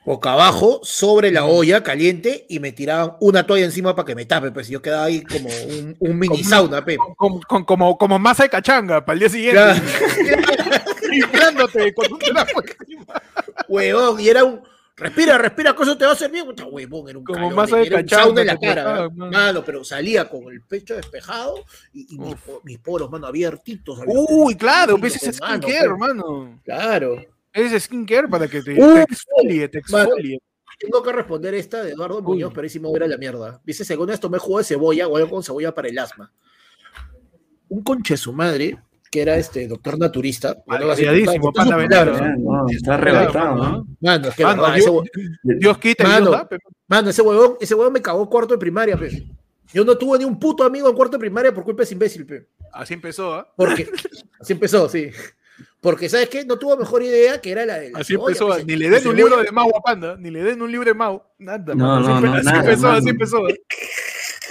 [0.07, 4.24] boca abajo, sobre la olla caliente y me tiraban una toalla encima para que me
[4.26, 6.96] tape, pues yo quedaba ahí como un, un mini Como- sauna, pe.
[7.16, 9.61] Con- con- como, como masa de cachanga para el día siguiente.
[9.61, 9.80] Claro.
[11.94, 12.07] Con.
[13.68, 14.61] Huevón, y era un.
[14.96, 16.46] Respira, respira, eso te va a hacer bien.
[16.46, 19.64] Puta, huevón, era un Como masa de en la cara, mano.
[19.64, 23.98] pero salía con el pecho despejado y, y mis, mis poros, mano, abiertitos.
[24.07, 25.76] Uy, claro, ves ese skincare, pe.
[25.78, 26.61] hermano.
[26.64, 27.20] Claro.
[27.52, 30.38] Ese skincare para que te, Uy, te exfolie, te exfolie.
[30.78, 33.61] Tengo que responder esta de Eduardo Muñoz, pero ahí sí me voy a la mierda.
[33.64, 36.33] Dice, según esto me jugo de cebolla o algo con cebolla para el asma.
[37.68, 38.78] Un conche su madre,
[39.14, 40.57] que era este doctor naturista.
[40.66, 43.55] bueno, así, Variadísimo, con todas sus panda palabras, Ah, no, está arrebatado.
[43.57, 43.87] ¿no?
[44.00, 46.31] Mano, es que Mano, verdad, Dios- ese hue- Dios quita Mano.
[46.31, 46.48] Dios da.
[46.88, 49.24] Mano, ese huevón, ese huevón me cagó cuarto de primaria, pe.
[49.72, 51.94] Yo no tuve ni un puto amigo en cuarto de primaria por culpa de ese
[51.94, 52.48] imbécil, pe.
[52.72, 53.48] Así empezó, ¿ah?
[53.57, 53.88] Porque
[54.40, 55.11] así empezó, sí.
[55.81, 56.44] Porque, ¿sabes qué?
[56.44, 58.46] No tuvo mejor idea que era la de la Así cebolla, empezó.
[58.48, 60.87] pues, Ni le den un libro de Mau a Panda, ni le den un libro
[60.88, 61.72] de Mau, nada.
[61.72, 62.00] No, mano.
[62.00, 63.48] no, así, no, así nada, empezó, así empezó.
[63.48, 63.61] ¿eh?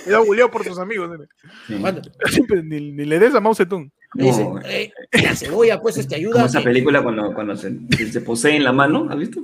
[0.05, 1.09] Era buleado por sus amigos.
[1.09, 1.25] nene.
[1.67, 1.75] Sí.
[1.75, 3.89] Mano, Así, pues, ni, ni le des a Mao Zedong.
[4.13, 4.91] Dice, No, eh,
[5.23, 6.33] la cebolla, pues, te ayuda.
[6.33, 9.17] Como a esa que- película cuando, cuando se, se, se posee en la mano, ¿has
[9.17, 9.43] visto?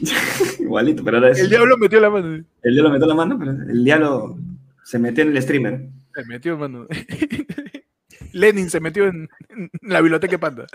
[0.60, 1.38] Igualito, pero ahora es.
[1.38, 2.44] El diablo metió la mano.
[2.62, 4.38] El diablo metió la mano, pero el diablo
[4.84, 5.88] se metió en el streamer.
[6.14, 6.86] Se metió, mano.
[8.32, 10.66] Lenin se metió en, en la biblioteca de Panda.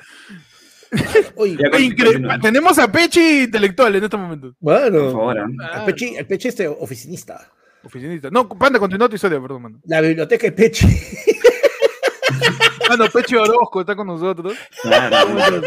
[1.36, 1.58] Oye.
[2.42, 4.56] Tenemos a Pechi intelectual en este momento.
[4.60, 5.80] Por bueno, favor, ¿ah?
[5.80, 7.50] el Pechi, el Pechi este oficinista.
[7.84, 8.30] Oficinista.
[8.30, 9.80] No, Panda, continúa tu historia, perdón, mano.
[9.86, 10.88] La biblioteca de Pechi.
[12.90, 14.54] Mano, Pechi Orozco está con nosotros.
[14.82, 15.62] Claro,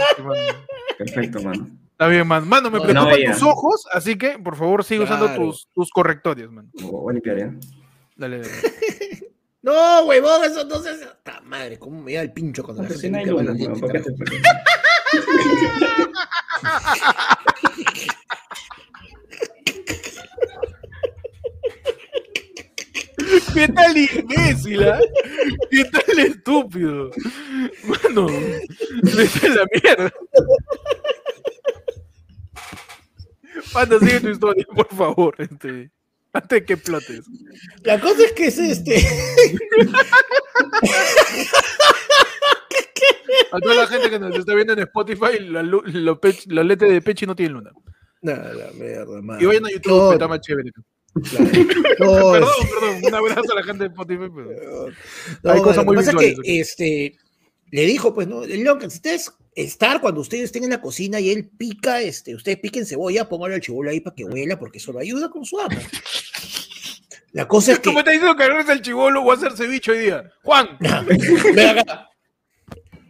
[0.98, 1.68] perfecto, mano.
[1.92, 2.48] Está bien, man.
[2.48, 5.44] Mano, me preocupan no tus ojos, así que, por favor, sigue usando Claro.
[5.44, 6.70] tus, tus correctorios, man.
[6.74, 7.54] Voy a limpiar, ¿ya?
[8.16, 8.50] Dale, dale.
[9.64, 11.06] No, huevón, eso hace.
[11.22, 11.78] ¡Ta madre!
[11.78, 14.24] ¿Cómo me da el pincho cuando la gente no hay limpia luna, weón, dientes, ¿por
[23.54, 25.00] qué tal imbécil, ah?
[25.70, 27.10] ¿Qué tal estúpido?
[27.84, 28.26] Mano,
[29.02, 30.12] vete a la mierda.
[33.72, 35.90] Panda, sigue tu historia, por favor, este,
[36.32, 37.24] antes de que explotes.
[37.82, 39.06] La cosa es que es este.
[43.52, 46.62] A toda la gente que nos está viendo en Spotify, la, lu- lo pech- la
[46.64, 47.70] letra de Pechi no tiene luna.
[48.22, 49.40] No, la mierda, man.
[49.40, 50.70] Y vayan a YouTube, que está más chévere.
[51.22, 51.50] Claro.
[51.98, 52.50] No, Perdón,
[52.80, 54.30] perdón, un abrazo a la gente de Spotify.
[54.34, 54.86] pero-
[55.42, 57.16] No, Hay cosas lo muy que pasa es que este,
[57.70, 58.42] le dijo, pues, ¿no?
[58.44, 62.00] El León, que si ustedes estar cuando ustedes estén en la cocina y él pica,
[62.00, 65.30] este, ustedes piquen cebolla, pónganle al chibolo ahí para que huela, porque eso lo ayuda
[65.30, 65.78] con su amo.
[67.32, 67.90] La cosa es que.
[67.90, 70.30] ¿Cómo te diciendo que agarres el chivolo o a hacer ceviche hoy día?
[70.44, 70.68] Juan,
[71.54, 72.08] Ven acá.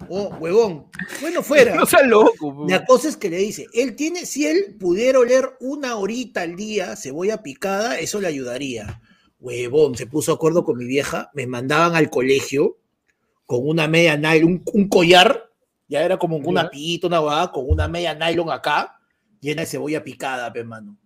[0.09, 0.87] Oh, huevón.
[1.21, 1.75] Bueno, fuera.
[1.77, 2.67] No seas loco.
[2.69, 6.57] La cosa es que le dice, él tiene, si él pudiera oler una horita al
[6.57, 9.01] día cebolla picada, eso le ayudaría.
[9.41, 12.79] Huevón, se puso de acuerdo con mi vieja, me mandaban al colegio
[13.47, 15.51] con una media nylon, un, un collar,
[15.87, 18.99] ya era como una pita, una huevada, con una media nylon acá,
[19.41, 20.97] llena de cebolla picada, pe, mano.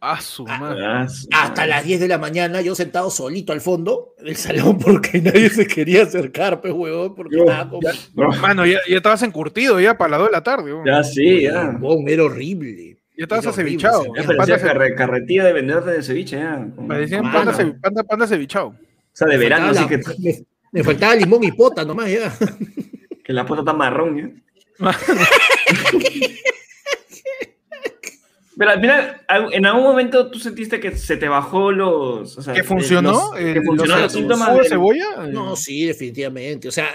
[0.00, 0.86] Ah, su Ah, madre.
[0.86, 1.68] Ah, su Hasta madre.
[1.70, 5.66] las 10 de la mañana, yo sentado solito al fondo del salón porque nadie se
[5.66, 7.80] quería acercar, pe, huevón, porque Yo, estaba como...
[8.14, 10.72] Bro, Mano, ya, ya estabas encurtido ya para las 2 de la tarde.
[10.72, 10.86] weón.
[10.86, 11.70] Ya sí, ya.
[11.80, 12.96] Huevón, era horrible.
[13.16, 14.04] Ya estabas acevichado.
[14.16, 16.64] Ya parecía carre- carretilla de vendedor de ceviche, ya.
[16.86, 18.68] Parecían panda, panda, panda cevichado.
[18.68, 18.76] O
[19.12, 22.32] sea, de verano, así la- que, me, me faltaba limón y pota nomás, ya.
[23.24, 24.30] que la puerta está marrón, ya.
[28.58, 32.36] Pero al final, al- en algún momento tú sentiste que se te bajó los.
[32.36, 33.12] O sea, ¿Que eh, funcionó?
[33.12, 34.56] los- que el- funcionó los, el síntomas.
[34.58, 35.06] de cebolla?
[35.26, 36.66] Eh, No, sí, definitivamente.
[36.68, 36.88] O sea,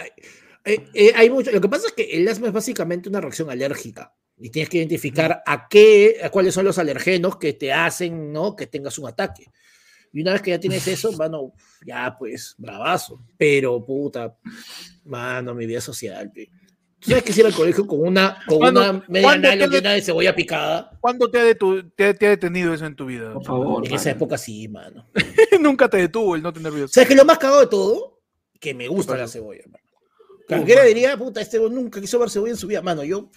[0.65, 1.51] eh, eh, hay mucho.
[1.51, 4.13] Lo que pasa es que el asma es básicamente una reacción alérgica.
[4.37, 8.55] Y tienes que identificar a qué, a cuáles son los alergenos que te hacen, ¿no?
[8.55, 9.45] Que tengas un ataque.
[10.11, 11.53] Y una vez que ya tienes eso, mano,
[11.85, 13.21] ya pues, bravazo.
[13.37, 14.35] Pero, puta,
[15.05, 16.49] mano, mi vida social, pe.
[17.03, 19.75] ¿Tú sabes que si iba al colegio con una, con una media ¿cuándo nylon te-
[19.75, 20.97] llena de cebolla picada?
[21.01, 23.33] ¿Cuándo te ha, detu- te, te ha detenido eso en tu vida?
[23.33, 23.85] Por favor.
[23.85, 25.07] En esa época sí, mano.
[25.59, 26.87] Nunca te detuvo el no tener vida.
[26.87, 28.21] ¿Sabes qué es lo más cagado de todo?
[28.59, 29.63] Que me gusta ¿Qué la cebolla.
[29.67, 29.83] mano.
[29.83, 30.87] Uh, Cualquiera mano.
[30.93, 32.81] diría, puta, este nunca quiso ver cebolla en su vida.
[32.81, 33.29] Mano, yo.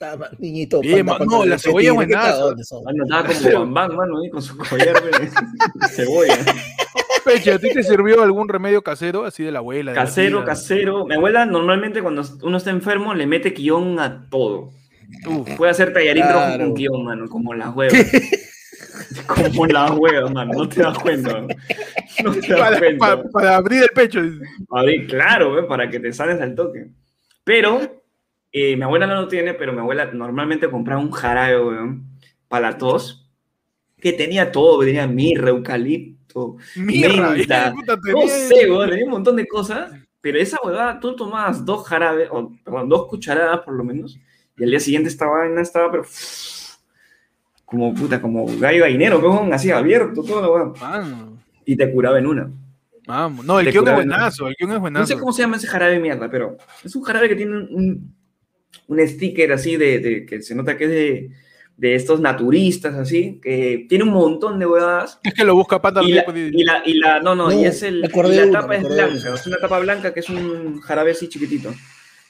[0.00, 0.80] Man, niñito.
[0.80, 2.30] Bien, panda, no, la cebolla es "Tigre, qué buenaza".
[2.38, 2.84] cagones son".
[2.84, 5.30] Mano, estaba como Bambán, mano, ahí con su collar de
[5.90, 6.38] cebolla.
[7.24, 9.92] Peche, ¿a ti te sirvió algún remedio casero así de la abuela?
[9.92, 11.06] de Casero, casero.
[11.06, 14.70] Mi abuela normalmente cuando uno está enfermo le mete guion a todo.
[15.28, 16.64] Uf, Puede hacer tallarín rojo Claro.
[16.64, 17.94] con guion, mano, como las huevas.
[19.26, 21.42] como las huevas, mano, no te das cuenta.
[22.24, 22.98] No te das para, cuenta.
[22.98, 24.20] para- para abrir el pecho.
[24.70, 25.62] A ver, claro, ¿ve?
[25.64, 26.86] para que te sales al toque.
[27.44, 28.01] Pero,
[28.52, 32.04] eh, mi abuela no lo tiene, pero mi abuela normalmente compraba un jarabe, weón,
[32.48, 33.30] para la tos,
[33.98, 37.72] que tenía todo, tenía mirra, eucalipto, Menta.
[37.72, 41.86] puta, no sé, weón, tenía un montón de cosas, pero esa huevada, tú tomabas dos
[41.86, 44.18] jarabes, o perdón, dos cucharadas por lo menos,
[44.58, 46.04] y al día siguiente esta vaina estaba, pero
[47.64, 52.26] como puta, como gallo gallinero, weón, así abierto, todo, weón, Mano, y te curaba en
[52.26, 52.50] una.
[53.06, 53.44] vamos.
[53.46, 55.06] No, el guion es buenazo, el guion es No buenazo.
[55.06, 57.68] sé cómo se llama ese jarabe de mierda, pero es un jarabe que tiene un,
[57.74, 58.14] un,
[58.88, 61.30] un sticker así de, de- que se nota que es de,
[61.76, 65.18] de estos naturistas así, que tiene un montón de huevadas.
[65.22, 66.02] Es que lo busca Panda.
[66.02, 68.76] Y la, y la, y la- no, no, No, y es el, y la tapa
[68.76, 71.72] es blanca, es una tapa blanca que es un jarabe así chiquitito.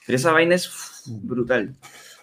[0.07, 0.71] Pero esa vaina es
[1.07, 1.75] brutal.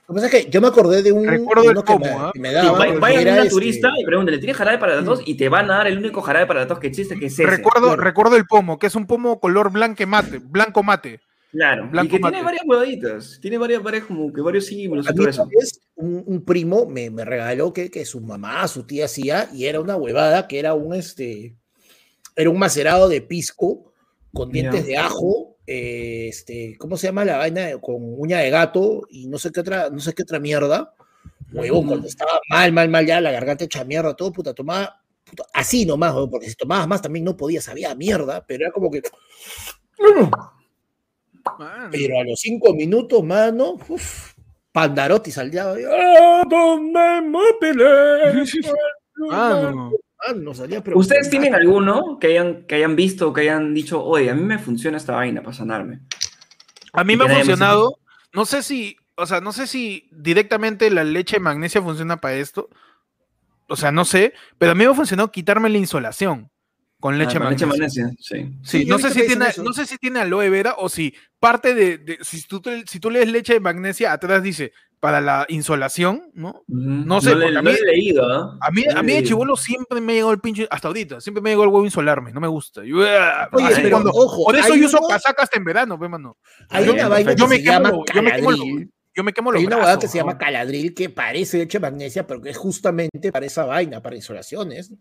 [0.07, 1.27] Lo que pasa es que yo me acordé de un.
[1.27, 2.31] Recuerdo de el que me, ¿ah?
[2.33, 2.77] que me daba.
[2.99, 5.21] vaya a un este- naturista y pregúntale, ¿tiene jarabe para la tos?
[5.25, 7.33] Y te van a dar el único jarabe para la tos que existe, que es
[7.33, 7.45] ese.
[7.45, 8.01] recuerdo, claro.
[8.01, 11.19] recuerdo el pomo, que es un pomo color blanco mate, blanco mate.
[11.51, 12.31] Claro, y blanco que mate.
[12.33, 15.47] tiene varias huevaditas, tiene varias, varias como que varios símbolos y A mí eso.
[15.47, 19.65] vez un, un primo me, me regaló que, que su mamá, su tía hacía, y
[19.65, 21.55] era una huevada que era un este.
[22.35, 23.91] Era un macerado de pisco
[24.31, 25.57] con dientes de ajo.
[25.65, 27.77] eh, este, ¿cómo se llama la vaina?
[27.81, 30.93] Con uña de gato y no sé qué otra, no sé qué otra mierda.
[31.51, 31.87] Huevón, Ujú.
[31.89, 35.83] cuando estaba mal, mal, mal, ya la garganta hecha mierda, todo, puta, tomaba puta, así
[35.85, 39.01] nomás, porque si tomabas más también no podía, sabía mierda, pero era como que.
[41.91, 44.33] Pero a los cinco minutos, mano, uf,
[44.71, 45.65] Pandarotti salía.
[45.71, 48.45] ¡Ah, donde me peleé!
[49.29, 49.91] Mano.
[50.27, 54.29] Mano, salía, ¿Ustedes tienen alguno que hayan, que hayan visto o que hayan dicho, oye,
[54.29, 56.01] a mí me funciona esta vaina para sanarme?
[56.91, 57.99] A mí me ha funcionado.
[58.33, 62.35] No sé si, o sea, no sé si directamente la leche de magnesia funciona para
[62.35, 62.69] esto.
[63.69, 66.51] O sea, no sé, pero a mí me ha funcionado quitarme la insolación
[66.99, 67.67] con leche Ah, con magnesia.
[67.67, 68.35] magnesia, sí.
[68.35, 71.13] Sí, Sí, yo no sé si tiene, no sé si tiene aloe vera o si
[71.39, 75.45] parte de, de- si tú si tú lees leche de magnesia atrás dice para la
[75.47, 76.63] insolación, ¿no?
[76.67, 78.57] No sé, le, porque a no mí- lo he leído, ¿ah?
[78.59, 81.21] A mí, No a mí de chivolo siempre me ha llegado el pinche, hasta ahorita,
[81.21, 82.83] siempre me ha llegado el huevo insolarme, no me gusta.
[82.83, 83.07] Yo, Oye,
[83.75, 86.35] pero cuando- ojo, por eso yo uso uno- casaca hasta en verano, ve, mano.
[86.69, 87.35] Hay Bien, una vaina perfecto.
[87.35, 88.51] que Yo me se quemo, llama yo me quemo,
[89.15, 89.99] yo me quemo los Hay una brazos.
[90.01, 90.37] que se llama ¿no?
[90.37, 94.93] caladril que parece leche de magnesia, pero que es justamente para esa vaina, para insolaciones.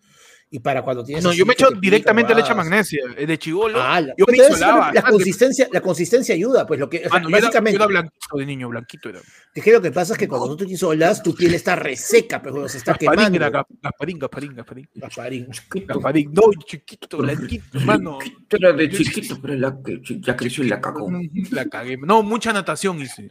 [0.50, 1.22] Y para cuando tienes.
[1.22, 3.78] No, yo me echo te directamente leche de magnesia, eh, de chivolo.
[3.82, 6.98] Ah, la- yo me la, la consistencia, la consistencia ayuda, pues lo que.
[6.98, 9.20] o sea, Mano, yo, era, básicamente, yo era blanquito de niño, blanquito era.
[9.54, 12.40] es que lo que pasa es que cuando tú te insolas, tu piel está reseca,
[12.40, 13.37] pero se está Gasparín quemando.
[13.37, 14.88] era, Ga- Gasparín, Gasparín, Gasparín.
[14.94, 15.48] Gasparín.
[15.87, 18.18] Gasparín, no, chiquito, blanquito, mano.
[18.48, 21.11] Era de chiquito, pero la que ya creció y la cagó.
[21.50, 21.98] La cagué.
[21.98, 23.28] No, mucha natación hice.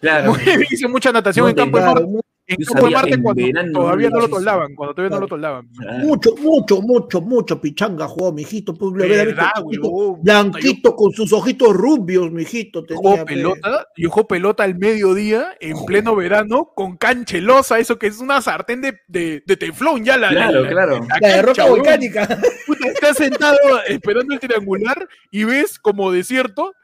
[0.00, 0.34] Claro.
[0.70, 1.56] hice mucha natación en.
[1.56, 2.04] Campo Norte.
[2.04, 5.66] mu- En sabía, Marte cuando verano todavía no lo toldaban, cuando todavía no lo toldaban.
[5.78, 5.98] Claro.
[6.04, 8.74] Mucho, mucho, mucho, mucho pichanga jugó, mijito.
[8.74, 10.20] Pues, ¿Verdad, chiquito, huevón?
[10.22, 12.84] Blanquito con sus ojitos rubios, mijito.
[12.84, 13.24] Tenía, Jugó pe.
[13.24, 18.42] pelota, y jugó pelota al mediodía, en pleno verano, con canchelosa, eso que es una
[18.42, 21.00] sartén de, de, de teflón ya la, la- Claro, la- claro.
[21.08, 22.28] la La de roca volcánica.
[22.66, 23.56] Puta, estás sentado
[23.88, 26.74] esperando el triangular y ves como desierto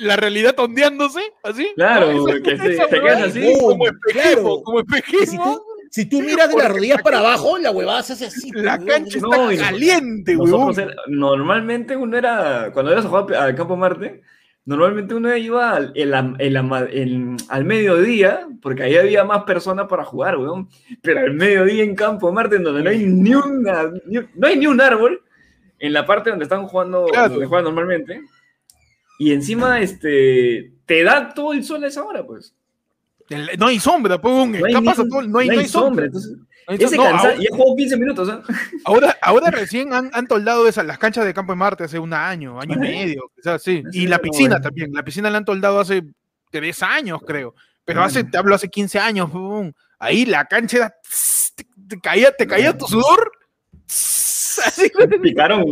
[0.00, 1.70] la realidad ondeándose, así.
[1.76, 3.52] Claro, que te huevada, quedas así.
[3.60, 4.62] Como espejismo, Claro.
[4.64, 5.44] como si espejismo.
[5.56, 8.50] tú, si tú miras de las rodillas para abajo, la huevada se hace así.
[8.54, 10.78] La pe, cancha está caliente, huevón.
[10.78, 14.20] Era- normalmente uno era, cuando ibas a jugar al Campo Marte,
[14.64, 16.56] normalmente uno iba al, el el
[16.92, 20.68] el- al mediodía, porque ahí había más personas para jugar, weón.
[21.02, 24.56] Pero al mediodía en Campo Marte, en donde no hay ni, una, ni no hay
[24.58, 25.22] ni un árbol,
[25.78, 27.30] en la parte donde están jugando, Claro.
[27.30, 28.20] donde juegan normalmente,
[29.18, 32.54] y encima este, te da todo el sol a esa hora, pues.
[33.28, 34.52] El- No hay sombra, pues, huevón.
[34.52, 36.06] No hay, Escapas ni- a todo- no hay, no hay sombra.
[36.06, 38.42] Entonces, No hay ese no, cansa- ahora- y he jugado 15 minutos, ¿ah?
[38.84, 42.12] Ahora, ahora recién han, han toldado esas, las canchas de Campo de Marte hace un
[42.14, 43.82] año, año y medio, quizás, sí.
[43.92, 44.62] Y la no, piscina bueno.
[44.62, 44.92] también.
[44.92, 46.02] La piscina la han toldado hace
[46.50, 47.54] tres años, creo.
[47.84, 49.74] Pero hace, te hablo hace 15 años, huevón.
[49.98, 50.94] Ahí la cancha era.
[51.56, 53.32] Te, te caía, te caía tu sudor.
[54.66, 54.90] Así,
[55.22, 55.64] Picaron.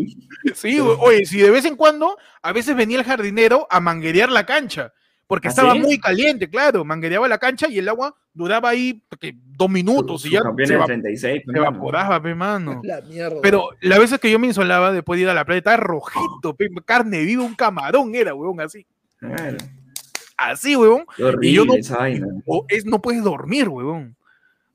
[0.55, 4.47] sí, oye, si de vez en cuando, a veces venía el jardinero a manguerear la
[4.47, 4.93] cancha.
[5.29, 5.81] Porque ¿Ah, estaba sí?
[5.81, 6.85] muy caliente, claro.
[6.85, 10.75] Manguereaba la cancha y el agua duraba ahí porque, dos minutos y ya se, de
[10.75, 11.43] eva- 36.
[11.45, 11.67] se hermano.
[11.69, 12.81] evaporaba, pe, mano.
[12.85, 13.39] La mierda.
[13.43, 16.55] Pero las veces que yo me insolaba después de ir a la playa, estaba rojito,
[16.57, 18.87] pe, carne viva, un camarón era, huevón, así.
[19.19, 19.57] Claro.
[20.37, 22.27] Así, horrible Y yo no- esa vaina.
[22.47, 24.16] O es, no puedes dormir, huevón.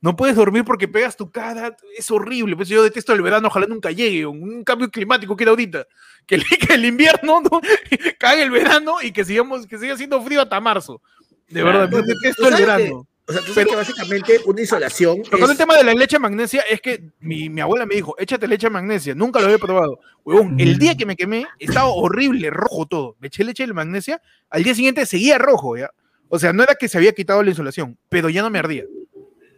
[0.02, 2.56] No puedes dormir porque pegas tu cara, es horrible.
[2.56, 4.26] Pues yo detesto el verano, ojalá nunca llegue.
[4.26, 5.86] Un cambio climático que era ahorita.
[6.26, 7.62] Que el, que el invierno ¿no?
[8.20, 11.02] cague el verano y que, sigamos, que siga siendo frío hasta marzo.
[11.48, 11.80] De Claro.
[11.80, 13.08] verdad, yo detesto ¿Tú el verano.
[13.28, 15.22] O sea, tú sabes Pero- que básicamente una insolación.
[15.30, 18.16] Pero con el tema de la leche magnesia es que mi, mi abuela me dijo,
[18.18, 20.00] échate leche magnesia, nunca lo había probado.
[20.26, 23.16] Huevón, el día que me quemé estaba horrible, rojo todo.
[23.20, 25.92] Me eché leche de magnesia, al día siguiente seguía rojo, ¿ya?
[26.28, 28.86] O sea, no era que se había quitado la insolación, pero ya no me ardía.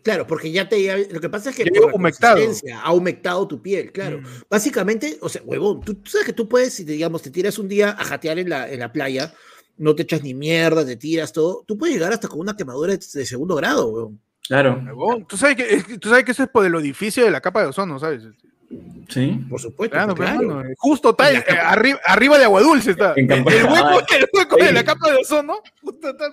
[0.04, 0.84] Claro, porque ya te.
[0.84, 2.42] ya- lo que pasa es que por la humectado.
[2.84, 4.20] ha humectado tu piel, claro.
[4.20, 4.26] Mm.
[4.50, 7.58] Básicamente, o sea, huevón, tú, tú sabes que tú puedes, si te, digamos, te tiras
[7.58, 9.34] un día a jatear en la, en la playa,
[9.78, 12.96] no te echas ni mierda, te tiras todo, tú puedes llegar hasta con una quemadura
[12.96, 14.20] de, segundo grado, huevón.
[14.46, 14.82] Claro.
[14.86, 17.62] Huevón, Tú sabes, que, tú sabes que eso es por el edificio de la capa
[17.62, 18.24] de ozono, ¿sabes?
[19.08, 19.39] Sí.
[19.50, 19.96] Por supuesto.
[19.96, 20.63] Claro, claro.
[20.78, 21.54] justo está capa.
[21.54, 23.13] eh, arriba, arriba de Aguadulce está.
[23.16, 26.26] En el, hueco, el hueco de la capa de ozono justo está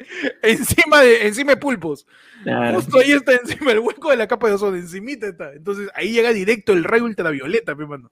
[0.42, 2.06] encima de, encima de pulpos.
[2.42, 2.76] Claro.
[2.76, 5.52] Justo ahí está encima el hueco de la capa de ozono, encimita está.
[5.52, 8.10] Entonces ahí llega directo el rayo ultravioleta, mi mano.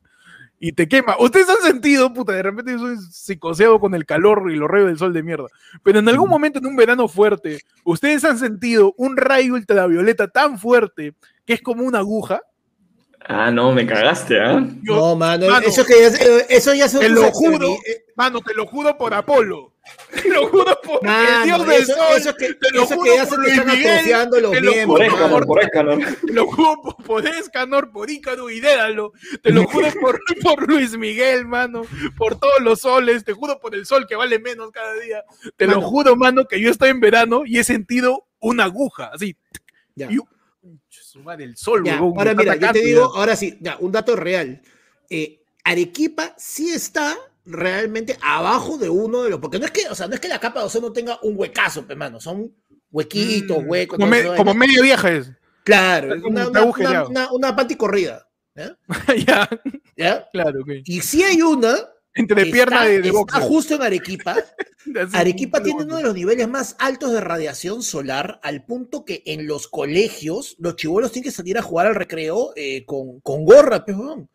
[0.60, 1.16] Y te quema.
[1.20, 4.88] Ustedes han sentido, puta, de repente yo soy psicoseado con el calor y los rayos
[4.88, 5.46] del sol de mierda.
[5.84, 10.58] Pero en algún momento en un verano fuerte, ustedes han sentido un rayo ultravioleta tan
[10.58, 11.14] fuerte
[11.46, 12.42] que es como una aguja.
[13.20, 14.66] Ah, no, me cagaste, ¿ah?
[14.82, 16.08] Yo- no, mano, mano, eso, que ya,
[16.48, 19.74] eso ya son te lo juro, eh, mano, te lo juro por Apolo.
[20.22, 22.16] Te lo juro por el dios del eso, sol.
[22.16, 25.02] eso que, te lo eso juro que por Luis Miguel, los te lo Por.
[25.02, 25.98] Escanor, por Escanor.
[26.26, 29.12] Te lo juro por, por Escanor, por Ícaro y Dédalo.
[29.42, 31.82] Te lo juro por, por Luis Miguel, mano.
[32.16, 33.22] Por todos los soles.
[33.24, 35.24] Te juro por el sol que vale menos cada día.
[35.56, 39.36] Te lo juro, mano, que yo estoy en verano y he sentido una aguja, así.
[39.94, 40.10] Ya.
[40.10, 40.28] Y un-
[40.88, 44.14] su madre, el sol, Ya, ahora mira, yo te digo, ahora sí, ya, un dato
[44.14, 44.60] real.
[45.10, 47.16] Eh, Arequipa sí está
[47.48, 50.28] realmente abajo de uno de los, porque no es que, o sea, no es que
[50.28, 52.54] la capa de ozono tenga un huecazo, hermano, son
[52.90, 53.96] huequitos, Mm, huecos.
[53.98, 55.30] Como, me- como media vieja es.
[55.64, 57.08] claro, está una, está una, una, agujereado.
[57.08, 58.76] una, una panty corrida, ¿ya?
[59.26, 59.48] ya,
[59.96, 60.28] ¿ya?
[60.32, 60.70] claro, ok.
[60.84, 61.74] Y si hay una
[62.14, 63.42] Entre que pierna está, de, de está boxer.
[63.42, 64.36] justo en Arequipa,
[65.12, 69.46] Arequipa tiene uno de los niveles más altos de radiación solar, al punto que en
[69.46, 73.84] los colegios los chibolos tienen que salir a jugar al recreo eh, con, con gorra,
[73.86, 74.28] weón.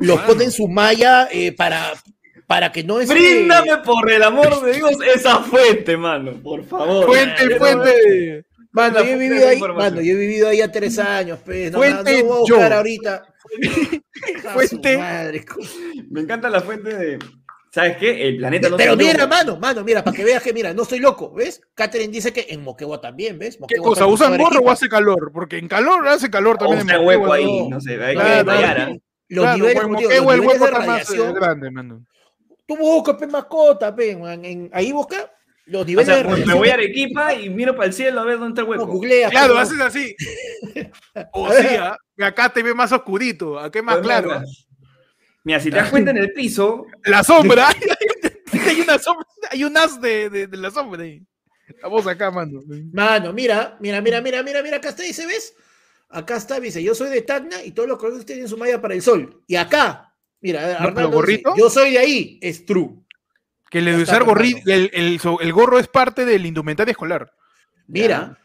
[0.00, 1.92] Los ponen su malla eh, para,
[2.48, 3.08] para que no es.
[3.08, 7.06] Bríndame por el amor de Dios esa fuente, mano, por favor.
[7.06, 8.44] Fuente, fuente.
[8.72, 11.70] Mano, yo he vivido ahí, mano, yo he vivido ahí a tres años, pues.
[11.70, 12.76] No, Fuente no, no voy a buscar yo.
[12.76, 13.22] ahorita.
[14.52, 14.98] Fuente.
[14.98, 15.44] madre,
[16.10, 17.18] Me encanta la fuente de.
[17.70, 18.28] ¿Sabes qué?
[18.28, 19.26] El planeta no Pero mira, logra.
[19.26, 21.60] mano, mano, mira, para que veas que, mira, no estoy loco, ¿ves?
[21.74, 23.56] Catherine dice que en Moquegua también, ¿ves?
[23.56, 24.00] ¿Qué Moquegua cosa?
[24.04, 25.30] está ¿Usan en gorro o hace calor?
[25.32, 26.80] Porque en calor hace calor O también.
[26.80, 27.76] en está Moquegua, hueco ahí, ¿no?
[27.76, 28.90] no sé, hay Claro, que tallar, ¿ah?
[29.28, 31.32] Los Claro, niveles, en como digo, Moquegua el los hueco niveles de está más eh,
[31.40, 32.06] grande, mano.
[32.68, 35.32] Tú busca, pe, mascota, pe, man, en- ahí busca
[35.64, 38.20] los O niveles sea, de pues, me voy a Arequipa y miro para el cielo
[38.20, 38.92] a ver dónde está el No, hueco.
[38.92, 40.14] googleas, Claro, haces así.
[41.32, 44.28] O sea, acá te ve más oscurito, acá es más Pues, claro.
[44.28, 44.44] mira,
[45.44, 47.68] Mira, si te das cuenta en el piso, La sombra.
[48.66, 51.22] hay una sombra, hay un as de, de, de la sombra ahí.
[51.82, 52.60] Vamos acá, mano.
[52.92, 55.54] Mano, mira, mira, mira, mira, mira, mira, acá está, dice, ¿ves?
[56.10, 58.94] Acá está, dice, yo soy de Tacna y todos los colegios tienen su malla para
[58.94, 59.42] el sol.
[59.46, 60.07] Y acá,
[60.40, 61.50] mira, Arnaldo gorrito.
[61.50, 62.90] dice, yo soy de ahí, es true.
[63.70, 64.70] Que le de usar gorri, hermano.
[64.72, 67.30] el, el, so- el gorro es parte del indumentario escolar.
[67.86, 68.38] Mira,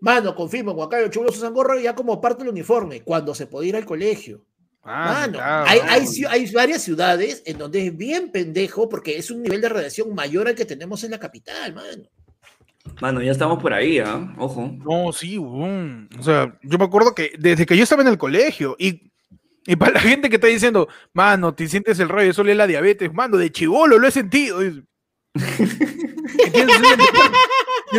[0.00, 3.70] mano, confirmo, en Huancayo chulos usan gorro ya como parte del uniforme, cuando se podía
[3.70, 4.44] ir al colegio.
[4.88, 9.32] Ah, Mano, claro, hay, hay, hay varias ciudades en donde es bien pendejo porque es
[9.32, 12.04] un nivel de radiación mayor al que tenemos en la capital, mano.
[13.00, 14.32] Mano, ya estamos por ahí, ¿ah?
[14.38, 14.72] Ojo.
[14.84, 16.08] No, sí, weón.
[16.20, 19.10] O sea, yo me acuerdo que desde que yo estaba en el colegio y,
[19.66, 22.54] y para la gente que está diciendo, mano, te sientes el rayo de sol y
[22.54, 24.62] la diabetes, mano, de chivolo lo he sentido.
[24.62, 24.70] yo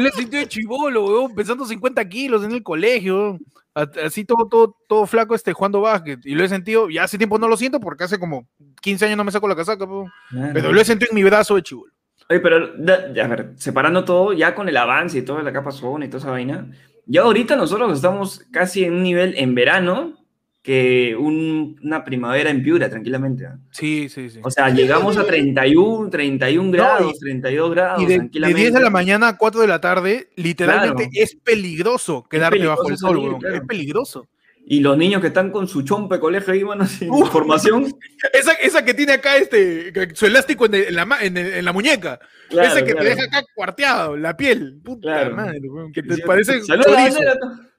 [0.02, 3.38] lo he sentido de chivolo, weón, pesando 50 kilos en el colegio,
[3.74, 6.26] así todo, todo, todo flaco este jugando básquet.
[6.26, 8.48] Y lo he sentido, ya hace tiempo no lo siento porque hace como
[8.82, 10.12] 15 años no me saco la casaca, weón.
[10.54, 11.92] pero lo he sentido en mi brazo de chivolo.
[12.30, 16.06] Oye, pero, a ver, separando todo, ya con el avance y toda la capa zona
[16.06, 16.70] y toda esa vaina,
[17.06, 20.27] ya ahorita nosotros estamos casi en un nivel en verano
[20.68, 23.46] que un- una primavera en Piura, tranquilamente.
[23.46, 23.58] ¿ah?
[23.72, 24.42] Sí, sí, sí.
[24.44, 28.62] O sea, llegamos a 31, 31 grados, 32 grados, Y de, de tranquilamente.
[28.64, 31.24] 10 de la mañana a 4 de la tarde, literalmente Claro.
[31.24, 33.56] es peligroso quedarte peligroso bajo el sol, salir, claro.
[33.56, 34.28] Es peligroso.
[34.70, 37.86] Y los niños que están con su chompe de colegio ahí, mano, sin formación.
[38.34, 41.64] Esa, esa que tiene acá este, su elástico en, el- en la, en, el- en
[41.64, 42.20] la muñeca.
[42.50, 43.08] Claro, Ese que claro.
[43.08, 44.82] te deja acá cuarteado, la piel.
[44.84, 45.34] Puta Claro.
[45.38, 47.20] madre, weón, que te Sí, parece saluda, chorizo,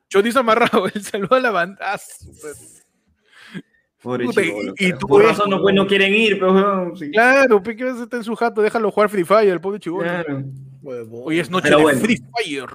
[0.09, 0.87] chorizo amarrado.
[0.95, 2.01] El saludo a la banda.
[4.15, 4.51] Ah, super.
[4.51, 7.11] Pobre Puta, y- y tú Por razón no, pues, no quieren ir, pero sí.
[7.11, 8.63] Claro, ¿qué vas a estar en su jato?
[8.63, 10.05] Déjalo jugar Free Fire, el pobre chivolo.
[10.05, 10.45] Claro.
[11.11, 12.01] Hoy es noche Pero de bueno.
[12.01, 12.71] Free Fire.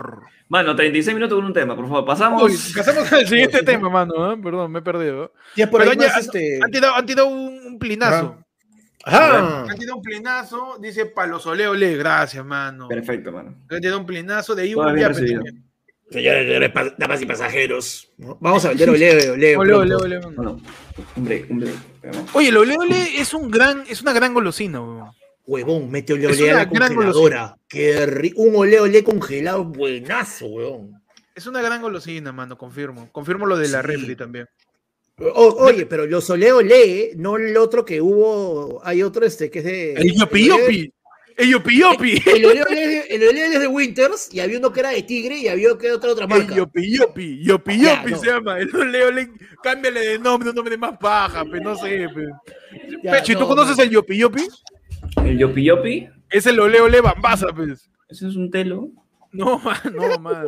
[0.50, 2.06] Mano, 36 minutos con un tema, por favor.
[2.06, 2.44] Pasamos.
[2.44, 4.34] Uy, pasamos al siguiente tema, mano.
[4.34, 4.38] ¿eh?
[4.44, 5.34] Perdón, me he perdido.
[5.56, 6.60] Ya por Pero ahí ya- más, este...
[6.64, 8.38] Han tirado, han tirado un, un plinazo.
[9.06, 9.64] Ajá.
[9.64, 12.88] Han tirado un plinazo, dice Palos Ole Ole, gracias, mano.
[12.88, 13.56] Perfecto, mano.
[13.70, 15.64] Han tirado un plinazo, de ahí un también.
[16.14, 18.10] Señores, señores, damas y pasajeros.
[18.18, 18.38] ¿no?
[18.40, 19.60] Vamos a vender oleo, oleo.
[19.60, 20.04] Ole, ole, pronto.
[20.06, 20.34] ole, mano.
[20.36, 20.62] Bueno,
[21.18, 21.76] un break, un break.
[22.34, 25.10] Oye, el Ole Ole es, un gran, es una gran golosina, weón.
[25.46, 27.58] Huevón, mete ole ole a la congeladora.
[27.68, 31.02] Qué ri- Un ole ole congelado buenazo, huevón.
[31.36, 33.10] Es una gran golosina, mano, confirmo.
[33.12, 33.88] Confirmo lo de la Sí.
[33.88, 34.48] refri también.
[35.20, 38.82] O- oye, pero los ole ole, no el otro que hubo.
[38.86, 39.94] Hay otro este que es de.
[39.94, 40.94] El Yopi Yopi.
[41.38, 42.22] El Yopi Yopi.
[42.26, 45.04] El ole ole, el ole ole es de Winters y había uno que era de
[45.04, 46.56] Tigre y había otro que otra El marca.
[46.56, 47.44] Yopi Yopi.
[47.44, 48.18] Yopi Ya, Yopi no.
[48.20, 48.60] se llama.
[48.60, 49.30] El Ole Ole.
[49.64, 52.26] Cámbiale de nombre, un nombre más baja, pe, no sé, pe.
[53.04, 53.86] Ya, Pechi, ¿tú no, conoces man.
[53.88, 54.48] el Yopi Yopi?
[55.26, 56.10] El Yopi Yopi.
[56.30, 57.90] Es el Ole Ole Bambaza, pues.
[58.10, 58.90] Ese es un telo.
[59.32, 60.46] No, man, no, man.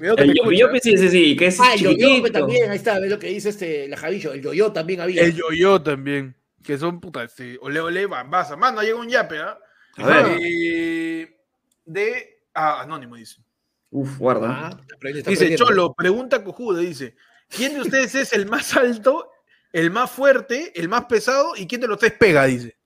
[0.00, 0.56] El Yopi.
[0.58, 1.36] Yopi, sí, sí, sí.
[1.36, 2.38] Que es Ah, el yoyo chiquitito.
[2.38, 5.22] también, ahí está, ves lo que dice este la Javillo, el yoyo también había.
[5.22, 6.36] El yo-yo también.
[6.62, 8.56] Que son puta, este, ole ole bambaza.
[8.56, 9.58] Mano, llega un yape, ¿ah?
[9.96, 10.38] A ver.
[10.40, 11.36] Eh,
[11.84, 12.42] de.
[12.54, 13.42] Ah, anónimo dice.
[13.90, 14.48] Uf, guarda.
[14.50, 14.80] Ah,
[15.26, 15.54] Dice.
[15.56, 17.14] Cholo, pregunta cojuda, dice.
[17.48, 19.30] ¿Quién de ustedes es el más alto,
[19.72, 22.44] el más fuerte, el más pesado y quién de los tres pega?
[22.44, 22.76] Dice.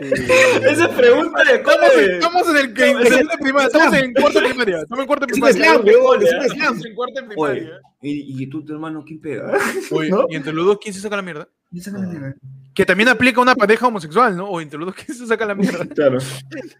[0.00, 2.94] Esa pregunta de cómo Estamos, en- de- estamos en el que
[3.40, 4.78] primaria, estamos en cuarto de primaria.
[4.80, 5.72] Estamos en cuarto de Es un primaria.
[5.74, 6.60] slam, huevón, es un Oye, slam.
[6.60, 7.80] Estamos en cuarto primaria.
[8.02, 9.56] ¿y, y tú, tu hermano, quién pega?
[9.90, 10.26] Oye, ¿No?
[10.28, 11.48] Y entre los dos, ¿quién se saca la mierda?
[11.70, 12.34] ¿Quién saca la mierda?
[12.74, 14.48] Que también aplica a una pareja homosexual, ¿no?
[14.48, 15.84] O entre los dos, ¿quién se saca la mierda?
[15.86, 16.18] Claro.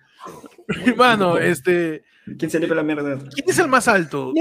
[0.86, 2.02] Hermano, este.
[2.38, 3.18] ¿Quién se limpia la mierda?
[3.32, 4.32] ¿Quién es el más alto?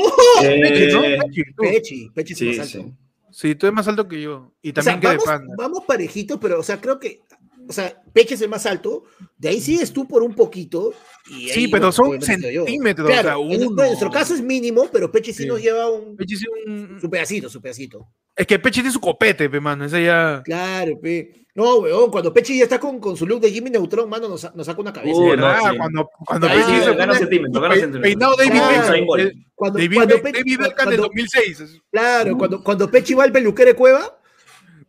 [0.41, 1.03] Pechi, ¿no?
[1.03, 1.19] Eh,
[1.57, 2.09] Pechi.
[2.13, 2.91] Pechi, es sí, más alto.
[3.31, 3.55] sí.
[3.55, 4.53] Tú eres más alto que yo.
[4.61, 5.53] Y O sea, también que de panda.
[5.57, 7.21] vamos parejitos, pero, o sea, creo que,
[7.67, 9.03] o sea, Peche es el más alto,
[9.37, 10.93] de ahí sigues tú por un poquito.
[11.29, 13.81] Y Sí, pero bueno, son centímetros, Claro, o sea, en, uno.
[13.83, 15.49] en nuestro caso es mínimo, pero Peche sí, Sí.
[15.49, 18.07] nos lleva un, Pechi sí un- su pedacito, su pedacito.
[18.35, 19.85] Es que Pechi tiene su copete, pe, mano.
[19.85, 20.41] Ese ya.
[20.43, 21.45] Claro, pe.
[21.55, 24.55] No, weón, cuando Peche ya está con, con su look de Jimmy Neutron, mano, nos,
[24.55, 25.15] nos saca una cabeza.
[25.19, 25.57] Uh, ¿verdad?
[25.63, 25.77] no, sí.
[25.77, 28.01] Cuando, cuando Pechi se gana pone centímetros, gana pe- centímetros.
[28.11, 29.19] Peinado David Beckham.
[29.19, 31.81] El- Cuando, David, cuando Peche- David Beckham del cuando- 2006.
[31.91, 34.19] claro, cuando, cuando Peche va al peluquero de cueva,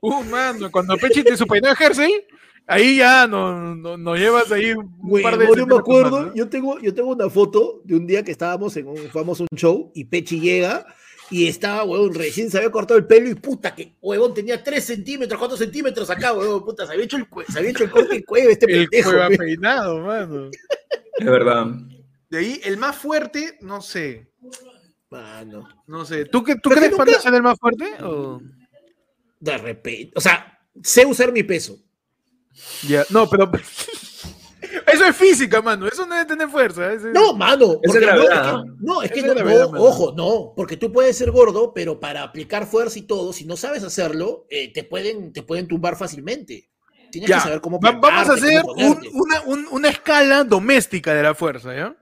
[0.06, 2.26] Uh, mano, cuando Pechi te su peinado de jersey,
[2.66, 6.26] ahí ya no, no, no llevas ahí un Güey, par de yo me acuerdo, más,
[6.28, 6.34] ¿no?
[6.34, 9.90] yo tengo, yo tengo una foto de un día que estábamos en un, un show
[9.94, 10.86] y Pechi llega
[11.30, 14.84] y estaba, huevón, recién se había cortado el pelo y puta que, huevón, tenía 3
[14.84, 18.14] centímetros, 4 centímetros acá, huevón, puta, se había hecho el, se había hecho el corte
[18.14, 19.10] de cuello este El pendejo.
[19.10, 19.38] cueva pe.
[19.38, 20.50] peinado, mano.
[21.18, 21.66] Es verdad.
[22.28, 24.30] De ahí, el más fuerte, no sé.
[25.10, 26.24] Mano, No sé.
[26.26, 27.84] ¿Tú, qué, tú crees que nunca- ser el más fuerte?
[28.02, 28.40] O...
[29.40, 31.78] de repente, o sea, sé usar mi peso.
[32.88, 33.50] Ya, no, pero.
[34.86, 35.86] Eso es física, mano.
[35.86, 36.92] Eso no debe tener fuerza.
[37.12, 38.06] No, mano, no, es que,
[38.80, 39.84] no, es que Esa no, es gravedad, no, mano.
[39.84, 43.56] ojo, no, porque tú puedes ser gordo, pero para aplicar fuerza y todo, si no
[43.56, 46.70] sabes hacerlo, eh, te, pueden, te pueden tumbar fácilmente.
[47.10, 51.14] Tienes Ya, que saber cómo va- vamos a hacer un- una, un- una escala doméstica
[51.14, 51.94] de la fuerza, ¿ya?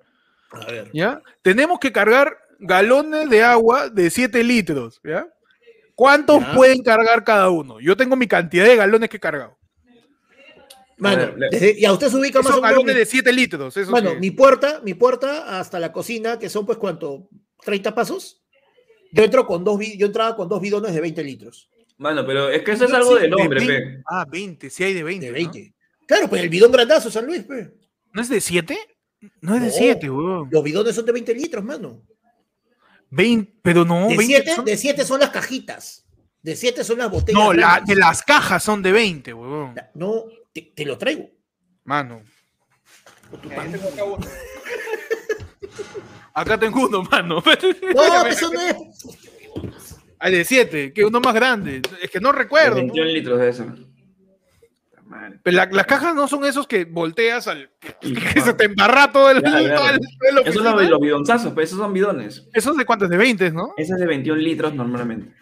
[0.53, 0.91] A ver.
[0.95, 1.21] ¿ya?
[1.43, 5.27] Tenemos que cargar galones de agua de 7 litros, ¿ya?
[5.95, 6.55] ¿Cuántos Ya.
[6.55, 7.81] pueden cargar cada uno?
[7.81, 9.59] Yo tengo mi cantidad de galones que he cargado.
[11.03, 12.85] Mano, ver, desde- y a usted se ubica más o menos.
[12.87, 13.77] de 7 litros.
[13.77, 17.29] esos Bueno, que- mi puerta, mi puerta hasta la cocina, que son pues cuánto,
[17.65, 18.43] 30 pasos.
[19.13, 21.69] Yo entro con dos, yo entraba con dos bidones de 20 litros.
[21.99, 23.81] Mano, pero es que eso es No, algo sí, del de hombre, 20.
[23.97, 24.03] pe.
[24.09, 25.27] Ah, 20, sí hay de 20.
[25.27, 25.37] De ¿no?
[25.37, 25.75] 20.
[26.07, 27.69] Claro, pues el bidón grandazo, San Luis, pues.
[28.13, 28.79] ¿No es de 7?
[29.41, 29.73] No es de No.
[29.75, 30.49] 7, weón.
[30.51, 32.03] Los bidones son de 20 litros, mano.
[33.11, 36.07] 20, pero no, De 20 7 son- de siete son las cajitas.
[36.43, 37.41] De 7 son las botellas.
[37.41, 39.75] No, la- de las cajas son de 20, weón.
[39.95, 41.29] No, te, te lo traigo.
[41.85, 42.23] Mano.
[43.31, 43.73] Con tu Ahí pan.
[43.73, 44.27] tengo acá uno.
[46.35, 47.43] Acá tengo uno, mano.
[47.95, 48.77] No, eso no es.
[50.19, 51.83] Hay de 7, que uno más grande.
[52.01, 52.77] Es que no recuerdo.
[52.77, 53.67] 21 litros de eso.
[55.43, 57.71] Pero la- las cajas no son esos que volteas al.
[58.01, 59.43] que se te embarra todo el.
[59.43, 59.75] Ya, ya.
[59.75, 62.49] todo el- toda la Esos son los, bidonzazos, pues esos son bidones.
[62.55, 63.75] Esos de cuántos, de 20, ¿no?
[63.77, 65.35] Ese es de 21 litros normalmente.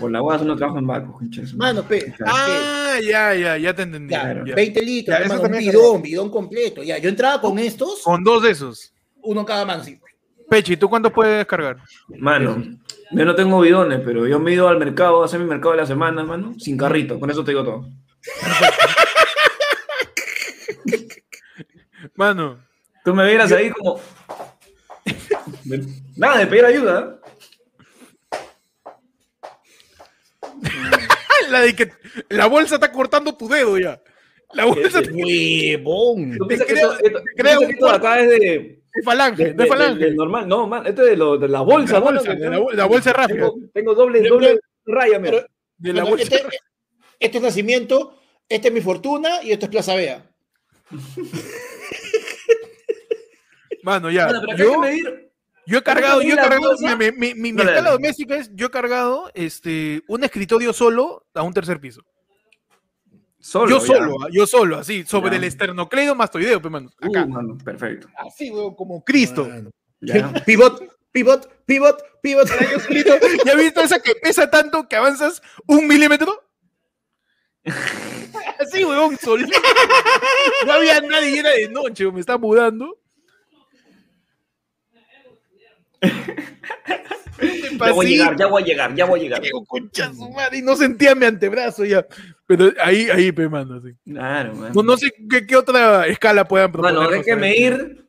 [0.00, 1.20] Por la hueá no trabajo en barco.
[1.56, 2.14] Mano, pe.
[2.24, 4.08] Ah, ya, ya, ya te entendí.
[4.14, 4.44] Claro.
[4.46, 4.54] ya.
[4.54, 6.82] 20 litros, Ya, eso hermano, un bidón, bidón completo.
[6.82, 8.92] Ya, yo entraba con estos, Con dos de esos.
[9.22, 9.82] uno cada mano.
[9.82, 10.00] así.
[10.48, 11.78] Pechi, ¿tú cuántos puedes cargar?
[12.18, 12.62] Mano,
[13.10, 15.72] yo no tengo bidones, pero yo me he ido al mercado a hacer mi mercado
[15.72, 17.18] de la semana, mano, sin carrito.
[17.18, 17.88] Con eso te digo todo.
[22.14, 22.58] Mano,
[23.04, 24.00] Tú me vieras ahí como.
[26.16, 27.20] Nada de pedir ayuda.
[31.50, 31.90] La de que
[32.30, 34.00] la bolsa está cortando tu dedo ya.
[34.54, 36.36] La bolsa te- Huevón.
[36.38, 36.74] ¿Tú piensas que
[37.36, 38.38] creo- que esto acá es de,
[38.94, 39.98] de falange, de, de, de- falange.
[40.04, 40.46] de- de normal?
[40.48, 42.64] No, man, esto es de, lo, de la bolsa, la mano, bolsa, que de la,
[42.72, 43.38] la bolsa rápida.
[43.50, 45.30] Tengo, tengo doble, Pero- doble raya, mira.
[45.38, 45.46] pero-
[45.78, 46.56] De la Bueno, bolsa este,
[47.18, 48.18] este es nacimiento,
[48.48, 50.24] este es mi fortuna y esto es Plaza Vea.
[53.82, 54.26] Mano, ya.
[54.26, 55.25] Mano, pero acá hay yo, que medir.
[55.66, 58.70] Yo he cargado, yo he cargado, mi, mi- mi- mi escala doméstica es, yo he
[58.70, 62.02] cargado este, un escritorio solo a un tercer piso.
[63.38, 63.86] Solo, yo ya.
[63.86, 65.36] solo, ah, yo solo, así, sobre Ya.
[65.36, 66.90] el esternocleidomastoideo, pe, mano.
[67.00, 67.26] Uh, Acá.
[67.26, 68.08] mano, perfecto.
[68.16, 69.48] Así, weón, como Cristo.
[70.00, 70.32] Ya.
[70.44, 72.48] Pivot, pivot, pivot, pivot.
[72.72, 73.14] Yo solito,
[73.44, 76.42] ¿Ya has visto esa que pesa tanto que avanzas un milímetro?
[78.58, 79.58] Así, weón, solito.
[80.66, 82.98] No había nadie era de noche, me estaba mudando.
[87.78, 89.42] Ya voy a llegar, ya voy a llegar, ya voy a llegar.
[89.42, 92.06] Digo, concha su madre, y no sentía mi antebrazo ya.
[92.46, 93.90] Pero ahí, ahí, pe, mano, sí.
[94.04, 94.72] Claro, man.
[94.74, 97.14] No, no sé qué, qué otra escala puedan proponer.
[97.14, 98.06] Hay que medir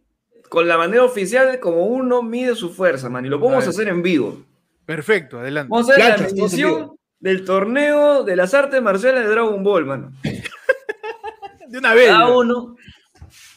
[0.49, 3.25] con la manera oficial como uno mide su fuerza, man.
[3.25, 4.41] Y lo podemos hacer en vivo.
[4.85, 5.69] Perfecto, adelante.
[5.69, 10.11] Vamos a hacer la medición del torneo de las artes marciales de Dragon Ball, mano.
[11.67, 12.07] De una vez.
[12.07, 12.77] Cada uno.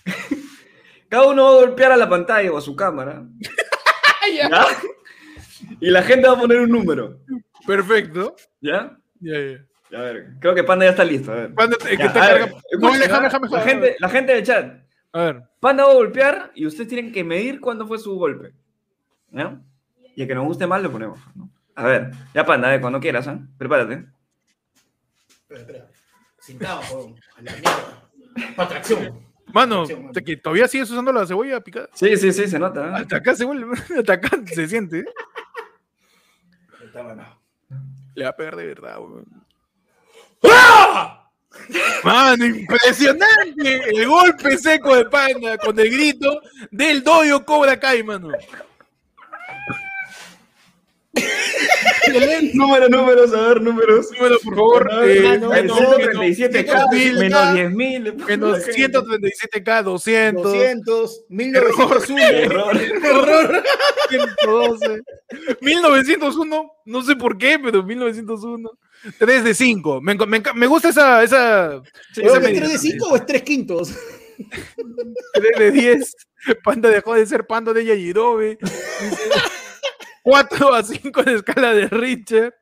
[1.09, 3.25] Cada uno va a golpear a la pantalla o a su cámara.
[4.49, 4.67] ¿ya?
[5.81, 7.19] Y la gente va a poner un número.
[7.67, 8.35] Perfecto.
[8.61, 8.97] ¿Ya?
[9.21, 9.99] Ya, ya.
[9.99, 11.33] A ver, creo que Panda ya está listo.
[11.33, 11.55] A ver.
[11.55, 14.09] Panda, es que Ya, está a ver, carga- No, escuchen, déjame, déjame, la, gente, la
[14.09, 14.83] gente del chat.
[15.13, 15.43] A ver.
[15.59, 18.53] Panda va a golpear y ustedes tienen que medir cuándo fue su golpe.
[19.31, 19.61] ¿Ya?
[20.15, 21.19] Y el que nos guste más lo ponemos.
[21.35, 21.51] ¿no?
[21.75, 23.41] A ver, ya Panda, a ver, cuando quieras, ¿ah?
[23.59, 24.05] Prepárate.
[25.43, 25.87] Espera, espera.
[26.39, 27.15] Sentado.
[27.37, 28.11] A la mierda.
[28.57, 29.30] Pa' tracción.
[29.53, 30.13] Mano, Sí, mano.
[30.13, 31.89] ¿te- que todavía sigues usando la cebolla picada.
[31.95, 32.87] Sí, sí, sí, se nota.
[32.87, 32.93] ¿eh?
[33.03, 35.01] Hasta acá se vuelve, hasta acá se siente.
[35.01, 35.05] ¿eh?
[38.15, 39.25] Le va a pegar de verdad, weón.
[40.45, 41.17] ¡Ah!
[42.05, 46.41] Mano, impresionante el golpe seco de Panda con el grito
[46.71, 48.31] del doyo Cobra Kai, mano.
[52.55, 54.11] Número, números, a ver, números.
[54.13, 54.91] Número, por favor.
[55.05, 58.27] eh, mano, menos, 137K, menos, menos 10.000.
[58.27, 62.23] menos 137K, 200, 200, 1901.
[62.23, 62.77] Error.
[62.77, 63.63] Error.
[64.09, 65.03] 112,
[65.61, 68.71] 1901, no sé por qué, pero 1901.
[69.19, 70.01] 3 de 5.
[70.01, 71.83] Me, me, me gusta esa, esa,
[72.13, 72.61] Sí, esa ¿Es medida.
[72.67, 73.95] 3 de 5 o es 3 quintos?
[75.35, 76.17] 3 de 10.
[76.65, 78.59] Panda dejó de ser Panda de Yajirobe.
[80.23, 82.55] 4 a 5 en escala de Richard.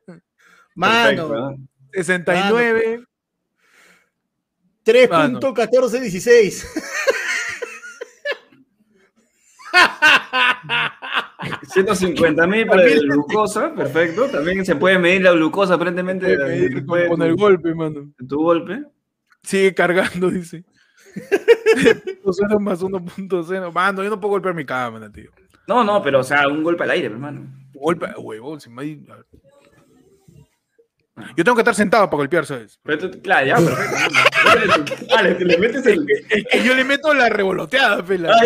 [0.75, 1.57] Mano, ¿eh?
[1.93, 3.05] 69.
[4.85, 6.65] 3.1416.
[11.69, 14.29] 150 mil para la glucosa, perfecto.
[14.29, 18.13] También se puede medir la glucosa aparentemente de, Puede con, con el golpe, mano.
[18.29, 18.83] tu golpe.
[19.43, 20.65] Sigue cargando, dice.
[22.33, 23.73] 0 más 1.0.
[23.73, 25.31] Mano, yo no puedo golpear mi cámara, tío.
[25.69, 27.47] No, no, pero o sea, un golpe al aire, hermano.
[27.75, 29.27] Golpe, huevón, se me ha ido- a ver.
[31.37, 32.79] Yo tengo que estar sentado para golpear, ¿sabes?
[32.85, 34.95] Pero tú- claro, ya, perfecto.
[35.17, 36.07] Ah, le, le metes el.
[36.31, 38.31] Es que yo le meto la revoloteada, pela.
[38.33, 38.41] Ah,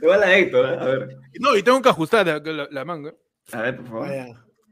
[0.00, 0.78] Le va la Héctor, ¿eh?
[0.80, 1.16] a ver.
[1.40, 3.12] No, y tengo que ajustar la, la- la manga.
[3.52, 4.08] A ver, por favor.
[4.08, 4.26] Vaya.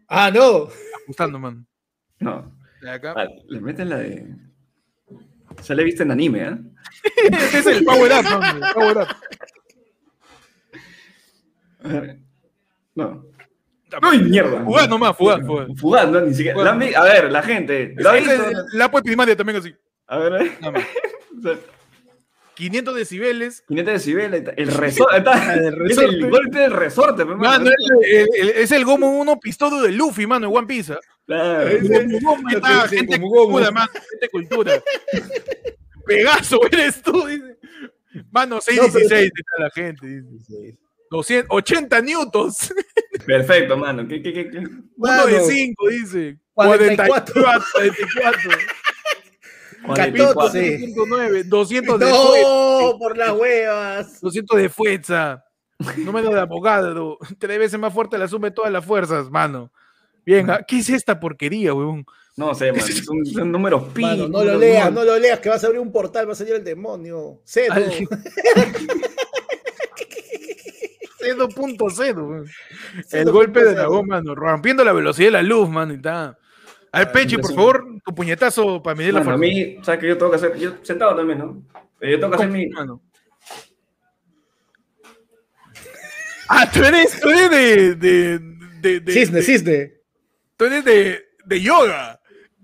[0.09, 0.69] Ah, no.
[1.05, 1.67] Ajustando, man.
[2.19, 2.55] No.
[2.81, 3.15] De acá.
[3.17, 4.27] Ah, le meten la de.
[5.63, 6.57] Se le he visto en anime, ¿eh?
[7.31, 8.63] Ese es el power up, man.
[8.63, 9.09] el power up.
[11.89, 12.19] A ver.
[12.95, 13.25] No.
[14.11, 14.63] ¡Uy, mierda!
[14.65, 15.69] Fugaz nomás, fugaz, fugaz.
[15.77, 16.59] Fugaz, no, ni siquiera.
[16.59, 16.77] Fugaz.
[16.79, 17.95] la a ver, la gente.
[17.97, 19.75] Es La pues primaria también así.
[20.07, 20.53] A ver, ¿eh?
[20.61, 20.85] Nada más.
[21.39, 21.57] O sea,
[22.55, 23.63] 500 decibeles.
[23.69, 24.43] 500 decibeles.
[24.57, 25.17] El resorte.
[25.55, 27.39] El es el golpe del resorte, pe, mano.
[27.65, 30.95] Mano, es el, el- es el Gomu 1 pistodo de Luffy, mano, en One Piece.
[30.95, 30.99] ¿ah?
[32.21, 34.73] Gomu está, gente cultura, mano, gente cultura.
[36.07, 37.57] Pegaso eres tú, dice.
[38.33, 40.77] Mano, No, 616 pero- está la gente, dice.
[41.11, 42.75] 200, 80 newtons.
[43.27, 44.07] Perfecto, mano.
[44.07, 44.59] ¿Qué, qué, qué, qué?
[44.59, 45.45] Uno de Mano.
[45.47, 46.39] 5, dice.
[46.55, 47.43] 44.
[47.43, 48.51] 44.
[49.87, 50.35] 44.
[50.35, 50.79] 14.
[50.79, 52.49] 109, 200 de fuerza.
[52.49, 54.21] No, por las huevas.
[54.21, 55.45] 200 de fuerza.
[55.99, 57.19] Número de abogado.
[57.39, 59.73] Tres veces más fuerte la suma de todas las fuerzas, mano.
[60.25, 60.47] Bien.
[60.67, 62.05] ¿qué es esta porquería, weón?
[62.37, 62.87] No sé, mano.
[62.87, 64.03] Son, son números pi.
[64.03, 66.37] Mano, no lo leas, no lo leas, que vas a abrir un portal, va a
[66.37, 67.41] salir el demonio.
[67.45, 67.75] Cedo.
[71.21, 72.29] Al- 0.0.
[72.29, 72.47] weón.
[72.97, 73.33] El 0.0.
[73.33, 74.35] golpe de dragón, mano.
[74.35, 75.93] Rompiendo la velocidad de la luz, mano.
[75.93, 76.39] Y está.
[76.91, 79.55] Al Ah, pecho, por favor, tu puñetazo para medir la Bueno, a fuerza.
[79.55, 80.57] mí, ¿sabes que yo tengo que hacer?
[80.59, 81.63] Yo sentado también, ¿no?
[82.01, 82.67] Eh, Yo tengo que hacer mi.
[82.69, 83.03] Mano.
[86.49, 88.39] Ah, tú eres, tú eres de, de,
[88.81, 89.93] de, de- Cisne, de- cisne.
[90.57, 92.19] Tú eres de, de yoga.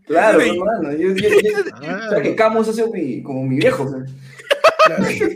[0.07, 0.49] Claro, Sí.
[0.51, 0.93] hermano.
[0.93, 2.07] Yo, yo, yo- Ah.
[2.09, 3.85] ¿Sabes que Camus hace mi, como mi viejo?
[3.85, 5.29] o sea.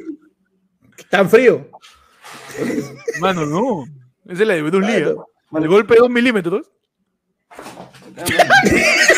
[1.11, 1.69] Tan frío.
[3.21, 3.85] Mano, no.
[4.27, 5.11] Esa es la de.
[5.11, 5.27] Mano.
[5.53, 5.59] ¿ah?
[5.59, 6.71] El golpe de 2 milímetros.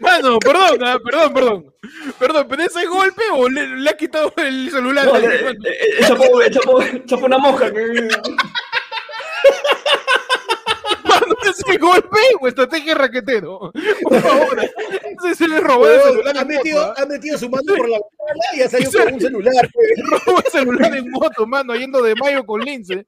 [0.00, 1.74] Mano, perdón, ah, perdón, perdón.
[2.18, 5.06] Perdón, pero ese golpe o le, le ha quitado el celular.
[5.06, 7.38] No, eh, eh, eh, chapó, chapó, chapó una
[7.72, 8.08] que-
[11.50, 13.72] Ese golpe o estrategia de raquetero.
[14.02, 14.60] Por favor.
[14.60, 16.82] Ese se le robó el celular ha, metido.
[16.82, 16.94] ¿ah?
[16.98, 19.70] ha metido su mano por la ventana y ha salido con un celular.
[20.26, 23.06] Robó el celular en moto, mano, yendo de mayo con lince.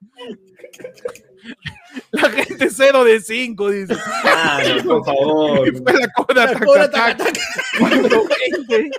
[2.12, 3.94] La gente 0 de 5, dice.
[4.24, 5.68] Ah, no, por favor.
[5.68, 7.40] Y fue la cobra La cobra taca, taca, taca, taca.
[7.78, 8.90] 420.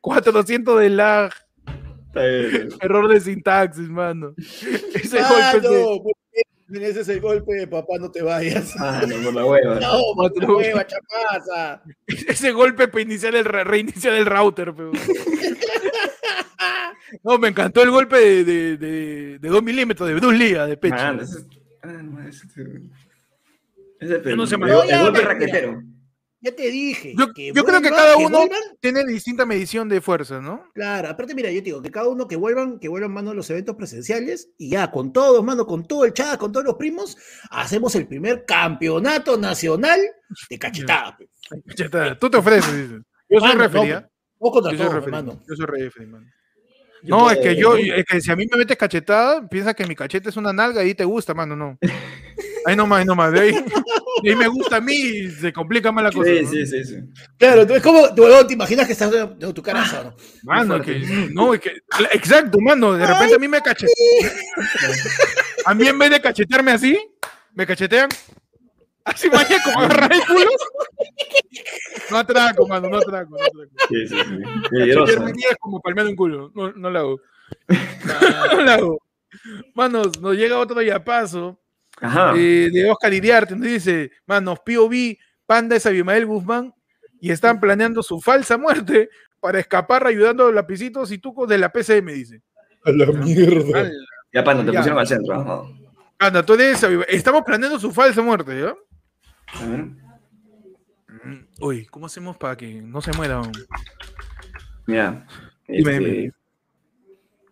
[0.00, 1.32] 400 de lag.
[2.80, 4.34] Error de sintaxis, mano.
[4.94, 6.02] Ese Ah, golpe no,
[6.82, 8.74] ese es el golpe de papá, no te vayas.
[8.78, 9.74] Ah, no, por la hueva.
[9.80, 11.82] No, por la hueva, chapaza.
[12.28, 14.92] Ese golpe para iniciar el re- reiniciar el router, pero.
[17.22, 20.66] No, me encantó el golpe de, de, de, de 2 milímetros de Bruce Lee, ah,
[20.66, 20.94] de pecho.
[20.96, 21.46] Man, ese es-
[21.82, 22.56] ah, no, ese es-
[24.00, 25.24] ese es Yo no sé, el, No, golpe mira.
[25.32, 25.82] raquetero.
[26.40, 27.14] Ya te dije.
[27.18, 28.60] Yo, yo creo que cada uno vuelvan.
[28.80, 30.64] tiene distinta medición de fuerza, ¿no?
[30.72, 33.34] Claro, aparte, mira, yo te digo que cada uno que vuelvan, que vuelvan, mano, a
[33.34, 36.76] los eventos presenciales y ya, con todos, mano, con todo el chat, con todos los
[36.76, 37.16] primos,
[37.50, 40.00] hacemos el primer campeonato nacional
[40.48, 41.16] de cachetada.
[41.16, 41.28] pe.
[41.76, 43.02] Ya está, tú te ofreces, dices.
[43.28, 44.08] Yo soy Mano, referee, no, ¿ah?
[44.38, 45.04] Vos contra Yo soy referee.
[45.18, 45.42] hermano.
[45.48, 46.26] Yo soy referee, mano.
[47.02, 49.94] No, es que yo, es que si a mí me metes cachetada, piensa que mi
[49.94, 51.78] cachete es una nalga y te gusta, mano, no.
[52.68, 53.52] Ahí nomás, ahí nomás, de ahí,
[54.22, 56.28] de ahí me gusta a mí y se complica más la cosa.
[56.30, 56.50] Sí, ¿no?
[56.50, 56.96] sí, sí, sí.
[57.38, 60.16] Claro, tú- es como, huevón, te imaginas que estás de tu cara asada, ¿no?
[60.42, 60.98] Mano, que,
[61.32, 61.72] no, es que,
[62.12, 64.32] exacto, mano, de repente a mí me cachetean.
[65.64, 66.98] A mí en vez de cachetearme así,
[67.54, 68.10] me cachetean.
[69.04, 70.50] Así vaya como agarrar el culo.
[72.10, 73.72] No atraco, mano, no atraco, no atraco.
[73.88, 74.68] Sí, sí, sí.
[74.78, 76.52] Cachetearme es como palmear un culo.
[76.54, 77.20] No, no lo hago.
[78.54, 79.02] No lo hago.
[79.74, 81.58] Manos, nos llega otro yapazo
[82.00, 82.32] Ajá.
[82.36, 83.54] eh, de Oscar Iriarte.
[83.56, 86.72] Nos dice, manos, POV, Panda es Abimael Guzmán
[87.20, 89.08] y están planeando su falsa muerte
[89.40, 92.42] para escapar ayudando a lapicitos y tucos de la PCM, dice.
[92.84, 93.90] A la mierda.
[94.32, 94.78] Ya, pano, te Ya.
[94.80, 95.34] pusieron al centro.
[95.34, 95.62] Ajá.
[96.18, 97.06] Anda, tú eres Abimael.
[97.10, 98.74] Estamos planeando su falsa muerte, ¿ya?
[99.60, 99.84] A ver.
[101.24, 103.40] Mm, Uy, ¿cómo hacemos para que no se muera?
[104.86, 105.26] Mira.
[105.66, 106.32] Este.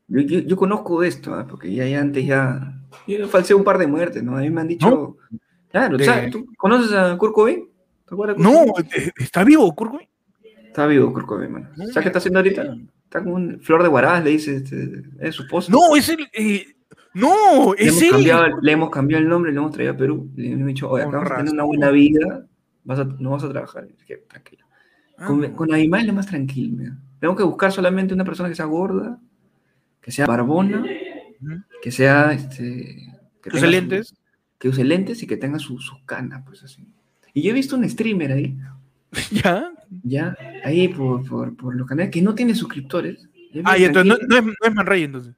[0.08, 1.46] Yo, yo, yo conozco esto, ¿ah?
[1.48, 2.74] porque ya, ya antes ya.
[3.06, 4.36] Yo falseé un par de muertes, ¿no?
[4.36, 5.16] A mí me han dicho.
[5.70, 6.30] Claro, De- ¿sabes?
[6.30, 7.68] ¿tú conoces a Kurt Cobain?
[8.06, 8.88] ¿Te acuerdas Kurt No, Cobain?
[9.18, 10.08] ¿está vivo, Kurkui?
[10.66, 11.68] Está vivo Kurt Cobain, mano.
[11.76, 12.76] No, ¿Sabes qué está haciendo ahorita?
[13.04, 15.70] Está con un flor de guarás, le dice, este, es su esposo.
[15.70, 16.26] No, es el.
[16.32, 16.66] eh,
[17.14, 18.52] no, le, es hemos él.
[18.62, 20.28] le hemos cambiado el nombre, le hemos traído a Perú.
[20.36, 22.46] Le hemos dicho, oye, acá Con vas a tener una buena vida,
[22.84, 23.88] vas a, no vas a trabajar.
[23.96, 24.66] Es que, tranquilo.
[25.18, 26.92] Ah, Con, con Abimael es más tranquilo.
[27.20, 29.18] Tengo que buscar solamente una persona que sea gorda,
[30.00, 31.54] que sea barbona, Ujú.
[31.82, 33.12] Que sea, este...
[33.42, 34.14] Que ¿Tus tenga su- lentes?
[34.58, 36.86] que use lentes y que tenga sus su canas, pues así.
[37.34, 38.56] Y yo he visto un streamer ahí,
[39.30, 39.70] ¿Ya?
[40.02, 43.28] ya, ahí por, por, por los canales que no tiene suscriptores.
[43.64, 45.34] Ah, y entonces no, no es, no es Man Ray, entonces.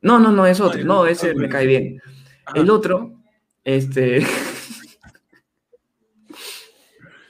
[0.00, 0.80] No, no, no, es otro.
[0.80, 1.12] Ah, No, ya.
[1.12, 2.00] ese Ah, me cae bien.
[2.46, 2.58] Ajá.
[2.58, 3.12] El otro,
[3.62, 4.18] este.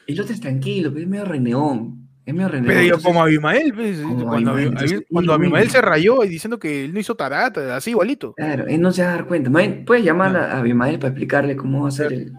[0.06, 2.01] el otro es tranquilo, pero es medio reneón.
[2.24, 2.66] Es medio reneón.
[2.66, 6.84] Pero yo como Abimael, pues, Como cuando, Abimael, cuando Abimael se rayó y diciendo que
[6.84, 8.32] él no hizo tarata, así igualito.
[8.34, 9.50] Claro, él no se va a dar cuenta.
[9.84, 12.32] Puedes llamar a Abimael para explicarle cómo va a hacer el.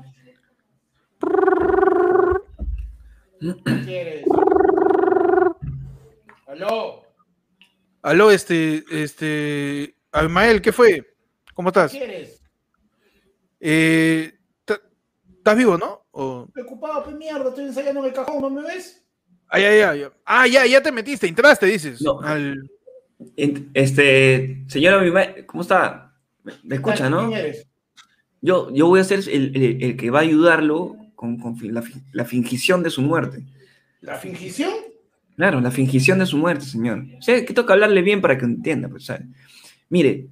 [3.39, 4.25] ¿Qué quieres?
[6.47, 7.03] ¿Aló?
[8.01, 11.15] Aló, este, este, Abimael, ¿qué fue?
[11.53, 11.91] ¿Cómo ¿Qué estás?
[11.91, 12.41] quieres?
[13.59, 14.33] Eh,
[14.65, 14.79] ¿ta-
[15.37, 16.05] ¿Estás vivo, no?
[16.11, 16.47] O...
[16.53, 19.02] Preocupado, pues mierda, estoy ensayando en el cajón, ¿no me ves?
[19.53, 20.11] Ah, ya, ya, ya.
[20.25, 22.01] Ah, ya, ya te metiste, entraste, dices.
[22.01, 22.19] No.
[22.21, 22.69] Al-
[23.73, 26.13] Este, señor Abimael, ¿cómo está?
[26.43, 27.31] Me- escucha, ¿no?
[28.41, 31.83] Yo, yo voy a ser el, el- el que va a ayudarlo con, con la,
[32.11, 33.45] la fingición de su muerte.
[34.01, 34.71] ¿La fingición?
[35.37, 37.05] Claro, la fingición de su muerte, señor.
[37.17, 39.25] O sea, que toca hablarle bien para que entienda, pues, ¿sabe?
[39.89, 40.27] Mire,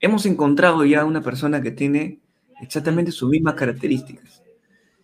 [0.00, 2.20] hemos encontrado ya una persona que tiene
[2.60, 4.42] exactamente sus mismas características.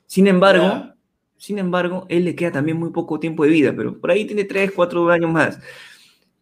[0.07, 0.95] Sin embargo, Ya.
[1.43, 4.45] Sin embargo, él le queda también muy poco tiempo de vida, pero por ahí tiene
[4.45, 5.59] 3, 4 años más.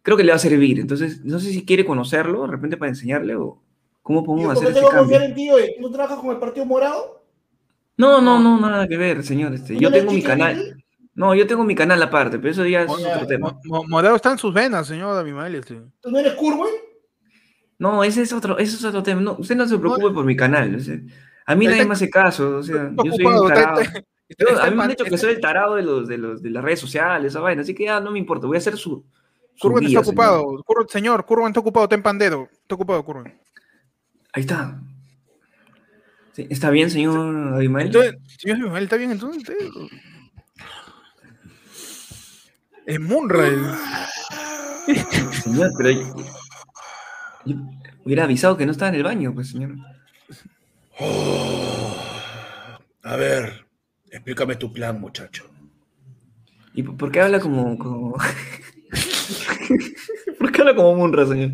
[0.03, 0.79] Creo que le va a servir.
[0.79, 3.59] Entonces, no sé si quiere conocerlo, de repente para enseñarle o
[4.03, 5.19] cómo ¿Yo podemos hacer ese cambio.
[5.19, 5.73] en ti, oye?
[5.75, 7.23] ¿Tú no trabajas con el Partido Morado?
[7.97, 9.53] No, no, no, nada que ver, señor.
[9.55, 10.55] Este, ¿Tú yo no tengo mi canal.
[10.57, 10.83] Lili?
[11.15, 13.49] No, yo tengo mi canal aparte, pero eso ya es Mo- otro tema.
[13.65, 15.55] Mo- Mo- Morado está en sus venas, señor Abimael.
[15.55, 15.81] Este.
[15.99, 16.73] ¿Tú no eres Curwen?
[17.79, 19.19] No, ese es otro, ese es otro tema.
[19.21, 20.75] No, usted no se preocupe por mi canal.
[20.75, 20.99] o sea,
[21.47, 22.57] a mí nadie me hace caso.
[22.57, 24.03] O sea, yo soy ocupado, un está- está-
[24.37, 26.49] Está a mí me han dicho que soy el tarado de, los, de, los, de
[26.49, 27.61] las redes sociales, esa vaina.
[27.61, 28.47] Así que ya no me importa.
[28.47, 29.03] Voy a hacer su.
[29.55, 30.63] su Curwen guía, está ocupado.
[30.87, 31.25] señor.
[31.25, 32.47] Curwen está ocupado, está en pandero.
[32.51, 33.39] Está ocupado, Curwen.
[34.33, 34.79] Ahí está.
[36.33, 37.87] Sí, ¿Está bien, señor Abimael?
[37.87, 39.57] Entonces, señor Abimael, ¿está bien entonces?
[42.85, 43.45] Es Munra.
[45.43, 46.15] Señor, pero yo,
[47.45, 47.55] yo
[48.03, 49.75] hubiera avisado que no estaba en el baño, pues, señor.
[53.03, 53.60] A ver,
[54.21, 55.49] explícame tu plan, muchacho.
[56.75, 57.75] ¿Y por qué habla como.
[57.77, 58.13] como...
[60.39, 61.53] ¿Por qué habla como Munra, señor?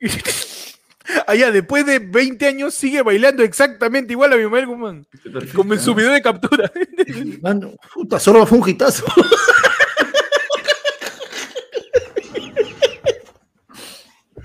[1.26, 5.06] Allá, después de 20 años, sigue bailando exactamente igual a Abimael Guzmán.
[5.54, 6.72] Como en su video de captura.
[7.42, 9.04] Mano, puta, solo fue un hitazo.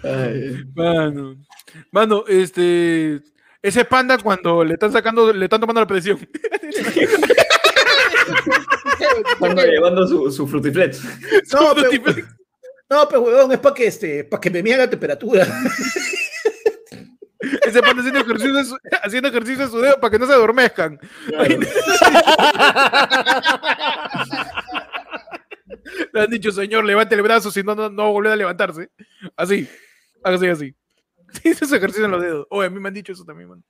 [0.03, 0.65] Ay.
[0.75, 1.37] Mano,
[1.91, 3.21] mano, este.
[3.65, 6.19] Ese panda cuando le están sacando, le están tomando la presión.
[9.65, 11.03] Llevando su, su frutiflex.
[11.51, 11.89] No, Su pero,
[12.89, 15.47] no, pero huevón, es para que, este, para que me mida la temperatura.
[17.65, 20.33] Ese panda haciendo ejercicio, de su- haciendo ejercicio de su dedo para que no se
[20.33, 20.99] adormezcan.
[26.13, 28.35] Le han dicho, señor, levante el brazo, si no, no, no va a volver a
[28.35, 28.89] levantarse.
[29.35, 29.67] Así,
[30.23, 30.75] así, así.
[31.43, 32.47] Ese ejercicio en los dedos.
[32.49, 33.63] Oye, a mí me han dicho eso también, mano.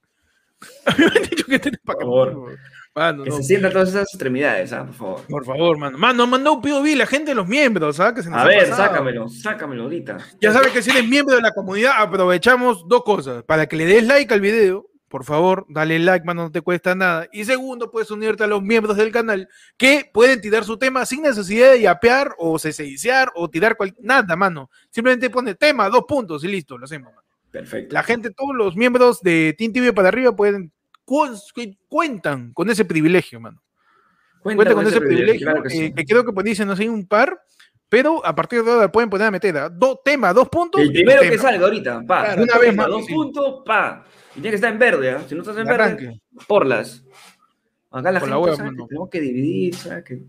[0.85, 2.57] A mí me han dicho que tienes para Por favor.
[2.95, 3.35] Mano, Que no.
[3.37, 4.85] se sientan todas esas extremidades, ¿ah?
[4.85, 5.21] Por favor.
[5.27, 5.97] Por favor, mano.
[5.97, 8.13] Mano, mandó un POV la gente de los miembros, ¿sabes?
[8.15, 8.87] Que se nos A ver, pasado.
[8.87, 10.17] sácamelo, sácamelo ahorita.
[10.39, 13.43] Ya sabes que si eres miembro de la comunidad, aprovechamos dos cosas.
[13.43, 16.95] Para que le des like al video, por favor, dale like, mano, no te cuesta
[16.95, 17.27] nada.
[17.33, 21.21] Y segundo, puedes unirte a los miembros del canal que pueden tirar su tema sin
[21.21, 23.93] necesidad de yapear o ceseiciar o tirar cual...
[23.99, 24.69] nada, mano.
[24.89, 27.11] Simplemente pone tema, dos puntos y listo, lo hacemos.
[27.13, 27.24] mano.
[27.59, 27.93] Perfecto.
[27.93, 30.71] La gente, todos los miembros de Team TV para arriba pueden
[31.05, 31.33] cu-
[31.87, 33.61] cuentan con ese privilegio, mano.
[34.41, 35.83] Cuenta Cuenta con ese privilegio, claro que sí.
[35.85, 37.39] eh, que creo que pues, dicen, no sé, un par,
[37.89, 39.69] pero a partir de ahora pueden poner a meter ¿ah?
[39.69, 40.81] dos temas, dos puntos.
[40.81, 41.31] El primero tema.
[41.31, 42.23] que salga ahorita, pa.
[42.25, 43.13] Claro, una vez Tema, más, Dos sí.
[43.13, 44.05] puntos, pa.
[44.31, 45.23] Y tiene que estar en verde, ¿ah?
[45.27, 46.21] Si no estás en verde, arranque.
[46.47, 47.03] porlas.
[47.89, 50.03] Acá la Por gente la hueva, sabe que tenemos que dividir, ¿sabes?
[50.03, 50.21] Que...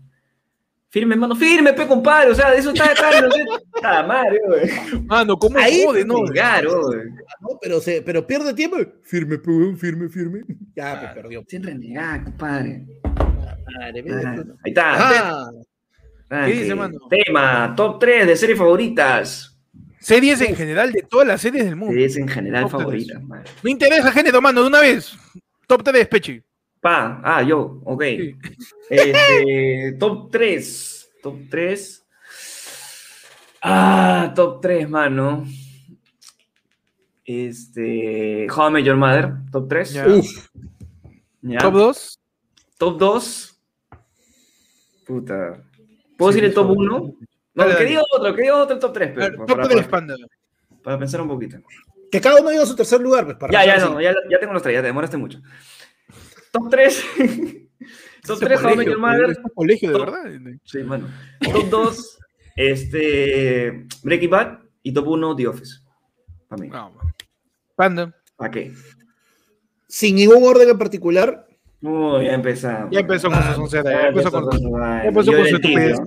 [0.89, 2.31] Firme, hermano, firme, pe, compadre.
[2.31, 3.43] O sea, de eso está acá, no sé.
[3.75, 5.03] Está madre, güey.
[5.05, 6.23] Mano, ¿cómo Ahí, jode, no?
[6.25, 6.81] Claro.
[7.41, 7.49] ¿no?
[7.61, 8.77] Pero, se, pero pierde tiempo.
[9.03, 10.43] Firme, pues, huevón, firme, firme.
[10.75, 11.43] Ya, pues perdió.
[11.47, 12.85] Sin renegar, compadre.
[13.03, 15.49] Madre, Ah, ahí está.
[16.29, 16.97] Ah, ¿Qué dice, mano?
[17.09, 19.57] Tema, top 3 de series favoritas.
[19.99, 21.93] Series en general de todas las series del mundo.
[21.93, 23.43] Series en general Top favoritas, man.
[23.61, 25.17] Me interesa género, mano, de una vez.
[25.67, 26.41] Top 3, Pechi.
[26.87, 28.03] Pa, ah, yo, ok.
[28.03, 28.35] Sí.
[28.89, 31.11] Este, top 3.
[31.21, 32.07] Top 3.
[33.61, 35.43] Ah, top 3, mano.
[37.25, 38.47] Este.
[38.49, 39.91] How I Met Your Mother, top 3.
[39.93, 40.07] Ya.
[40.07, 40.47] uf,
[41.59, 42.19] Top 2.
[42.77, 43.59] Top 2.
[45.05, 45.61] Puta.
[46.17, 46.77] ¿Puedo Sí, decir el top favor.
[46.77, 46.99] 1?
[46.99, 47.13] No,
[47.53, 47.89] Dale, que dale.
[47.89, 49.87] diga otro, que diga otro top 3, pero, Top para, 3,
[50.83, 51.57] para- pensar un poquito.
[52.09, 54.53] Que cada uno diga su tercer lugar, pues, para Ya, ya, no, ya, ya tengo
[54.53, 55.41] los tres, ya te demoraste mucho.
[56.69, 57.05] 3.
[58.25, 59.29] Top Este 3, How I Met Your colegio, Mother.
[59.31, 60.51] este colegio, de Top- verdad.
[60.63, 61.07] Sí, mano.
[61.53, 62.17] Top 2,
[62.55, 64.59] este, Breaking Bad.
[64.83, 65.79] Y top 1, The Office.
[66.47, 66.67] Para mí.
[66.69, 67.13] No, man.
[67.75, 68.15] Panda.
[68.35, 68.73] ¿Para qué?
[69.87, 71.45] Sin ningún orden en particular.
[71.81, 72.89] Uy, ya empezamos.
[72.91, 75.97] Ya empezó con Ah, su soncera, ya empezó con su ya empezó con su estupidez.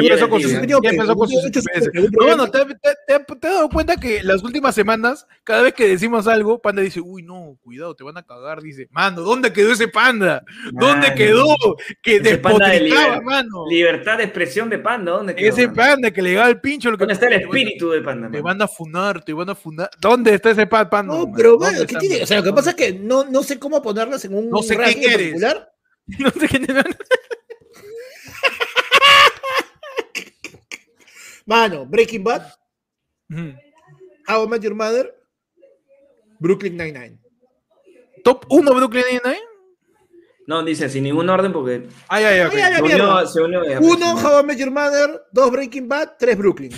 [0.00, 0.58] Empezó con sus ya
[0.90, 1.42] empezó con sus
[2.12, 5.86] bueno, ¿te, te, te- te has dado cuenta que las últimas semanas, cada vez que
[5.88, 8.62] decimos algo, Panda dice, uy, no, cuidado, te van a cagar.
[8.62, 10.42] Dice, mano, ¿dónde quedó ese Panda?
[10.72, 11.44] ¿Dónde Mano, quedó?
[12.02, 13.64] Que despotricaba, liber- mano.
[13.68, 15.12] Libertad de expresión de Panda.
[15.12, 15.76] ¿Dónde quedó, Ese mano?
[15.76, 16.90] Panda que le da el pincho.
[16.90, 18.30] Lo que ¿Dónde está el espíritu de Panda?
[18.30, 19.90] Te van a funar, te van a funar.
[20.00, 21.14] ¿Dónde está ese pa- Panda?
[21.14, 22.22] No, pero ¿Dónde bueno, ¿qué tiene?
[22.22, 24.62] O sea, lo que pasa es que no, no sé cómo ponerlas en un No
[24.62, 25.40] sé quién eres.
[26.18, 26.84] No sé quién es.
[31.48, 32.42] Mano, Breaking Bad,
[33.30, 33.56] Ujú.
[34.26, 35.14] How I Met Your Mother,
[36.38, 37.18] Brooklyn Nine-Nine.
[38.22, 39.46] Top 1 Brooklyn Nine-Nine.
[40.46, 42.54] No, dice sin ningún orden porque Ay, ay, ok.
[42.54, 45.50] Ay, ay, se unió, se unió ya, Uno, pues, How I Met Your Mother, dos,
[45.50, 46.72] Breaking Bad, tres, Brooklyn.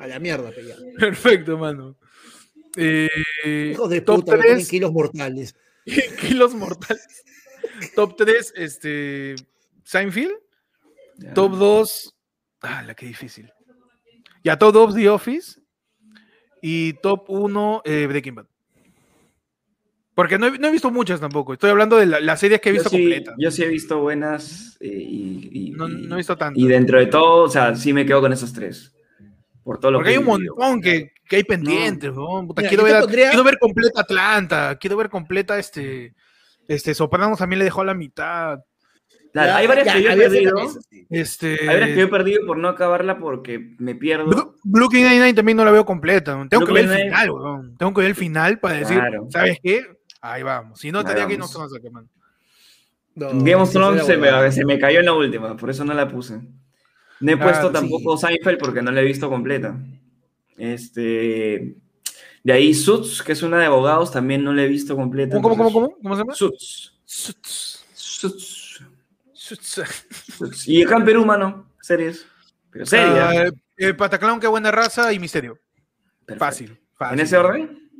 [0.00, 0.76] A la mierda, pe, ya.
[0.98, 1.96] Perfecto, mano.
[2.76, 5.54] Eh, Hijos de top puta, me ponen 3, kilos mortales.
[6.20, 7.24] kilos mortales.
[7.94, 9.34] Top 3, este,
[9.84, 10.32] Seinfeld.
[11.18, 11.34] ya.
[11.34, 12.14] Top 2,
[12.62, 13.52] ah, la que difícil.
[14.44, 15.60] Ya, top 2, The Office.
[16.62, 18.46] Y top 1, eh, Breaking Bad.
[20.14, 21.52] Porque no he, no he visto muchas tampoco.
[21.54, 23.34] Estoy hablando de la- las series que he Yo visto sí, completas.
[23.36, 26.58] yo sí he visto buenas eh, y, y- No, y- no he visto tanto.
[26.60, 28.94] y dentro de todo, o sea, sí me quedo con esos tres.
[29.64, 32.10] Por todo lo Porque que hay un montón que, que hay pendientes.
[32.12, 36.14] Puta, Mira, yo ver, quiero ver completa Atlanta, quiero ver completa este.
[36.68, 38.58] Este, Sopranos también le dejó a la mitad.
[39.34, 40.68] Claro, Ya, hay varias ya, que yo he perdido.
[40.88, 41.06] sí.
[41.10, 41.60] Este.
[41.60, 44.26] Hay varias que yo he perdido por no acabarla porque me pierdo.
[44.30, 46.46] Bru- Brooklyn Nine-Nine también no la veo completa.
[46.48, 47.76] Tengo que ver el final, weón.
[47.76, 49.26] Tengo que ver el final para decir, Claro.
[49.30, 49.84] ¿sabes qué?
[50.20, 50.78] Ahí vamos.
[50.80, 51.52] Si no, Ahí estaría aquí no vamos.
[51.52, 52.08] se nos saca, man.
[53.16, 55.56] No, Game of sí, Thrones sí, se la me, se me cayó en la última,
[55.56, 56.38] por eso no la puse.
[57.20, 57.72] No he Ah, puesto sí.
[57.72, 59.76] tampoco Seinfeld porque no la he visto completa.
[60.56, 61.74] Este.
[62.42, 65.40] De ahí Suits, que es una de abogados, también no la he visto completa.
[65.40, 65.96] ¿Cómo, cómo, cómo?
[66.02, 66.34] ¿Cómo se llama?
[66.34, 66.92] Suits.
[67.04, 67.84] Suits.
[67.94, 68.63] Suits.
[70.66, 72.26] Y acá en Perú, mano, series.
[72.70, 73.18] Pero series.
[73.18, 73.44] Ah,
[73.76, 75.58] eh, Pataclown, qué buena raza y misterio.
[76.38, 77.18] Fácil, fácil.
[77.18, 77.90] ¿En ese orden?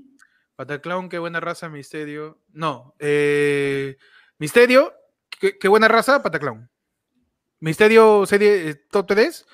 [0.57, 2.41] Pataclown, qué buena raza, misterio.
[2.53, 3.97] No, eh,
[4.39, 4.93] misterio,
[5.41, 6.71] qué, qué buena raza, Pataclown.
[7.61, 9.47] Misterio, serie eh, top 3,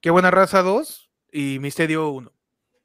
[0.00, 2.32] qué buena raza 2 y misterio 1.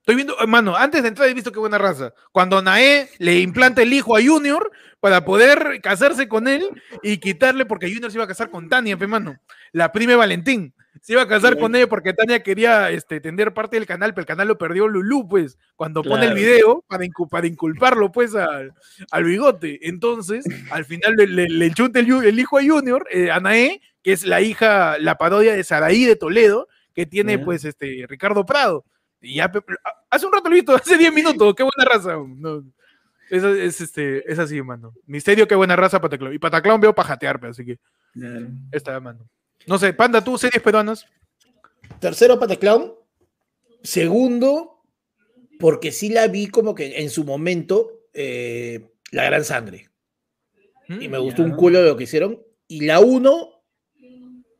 [0.02, 2.14] Estoy viendo, hermano, antes de entrar he visto qué buena raza.
[2.32, 6.68] Cuando Nae le implanta el hijo a Junior para poder casarse con él
[7.04, 9.36] y quitarle, porque Junior se iba a casar con Tania, pe, mano,
[9.72, 10.74] la prime Valentín.
[11.02, 11.60] Se iba a casar Sí.
[11.60, 14.88] con ella porque Tania quería este, tender parte del canal, pero el canal lo perdió
[14.88, 18.74] Lulú, pues, cuando pone el video para, incu- para inculparlo, pues, al,
[19.12, 19.80] al bigote.
[19.88, 24.98] Entonces, al final le, le, el, hijo a Junior, eh, Anaé, que es la hija,
[25.00, 28.84] la parodia de Saraí de Toledo, que tiene, pues, este, Ricardo Prado.
[29.22, 29.52] Y ya,
[30.10, 32.16] hace un rato lo he visto, hace 10 minutos, qué buena raza.
[32.28, 32.64] No,
[33.30, 34.94] es, es, este, es así, mano.
[35.06, 36.34] Misterio, qué buena raza, Pataclown.
[36.34, 37.80] Y Pataclown veo pajatear, pe, así que
[38.14, 38.48] Claro.
[38.72, 39.30] está, mano.
[39.68, 41.06] No sé, Panda, tú, series peruanas.
[42.00, 42.94] Tercero, Pataclown.
[43.84, 44.84] Segundo,
[45.60, 49.90] porque sí la vi como que en su momento, eh, La Gran Sangre.
[50.90, 52.42] Y me Mm, gustó un culo lo que hicieron.
[52.68, 53.64] Y la 1,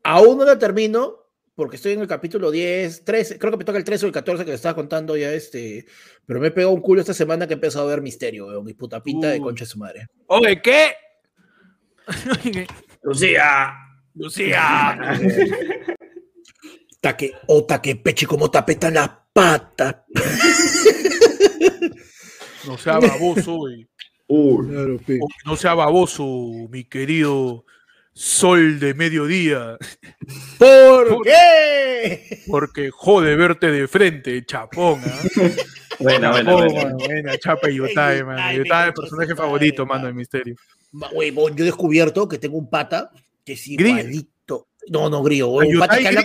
[0.04, 1.21] aún no la termino,
[1.54, 4.12] porque estoy en el capítulo 10, 13, creo que me toca el 13 o el
[4.12, 5.86] 14 que le estaba contando ya este,
[6.24, 8.64] pero me he pegado un culo esta semana que he empezado a ver Misterio, weón,
[8.64, 9.44] mi puta pinta de Uy.
[9.44, 10.06] concha de su madre.
[10.26, 10.92] Oye, ¿qué?
[13.02, 13.74] Lucía.
[14.14, 15.18] Lucía.
[17.00, 20.06] Taque, o taque peche como tapeta la pata.
[22.64, 23.88] No sea baboso, güey.
[24.28, 24.68] Uy.
[24.68, 25.00] Claro.
[25.44, 26.24] No sea baboso,
[26.70, 27.64] mi querido
[28.12, 29.76] sol de mediodía.
[30.58, 32.42] ¿Por Por- qué?
[32.48, 35.00] Porque jode verte de frente, chapón.
[35.04, 35.20] ¿ah?
[35.98, 36.82] Buena, buena, Oh, buena.
[36.84, 38.52] mano, buena, chapa y Yotay, mano.
[38.58, 40.56] Yotay, me el personaje favorito, mano, de Misterio.
[41.12, 43.10] Huevón, yo he descubierto que tengo un pata
[43.44, 43.98] que es Grillo.
[43.98, 44.68] igualito.
[44.90, 45.48] No, no, grillo.
[45.48, 46.24] Un pata que habla-.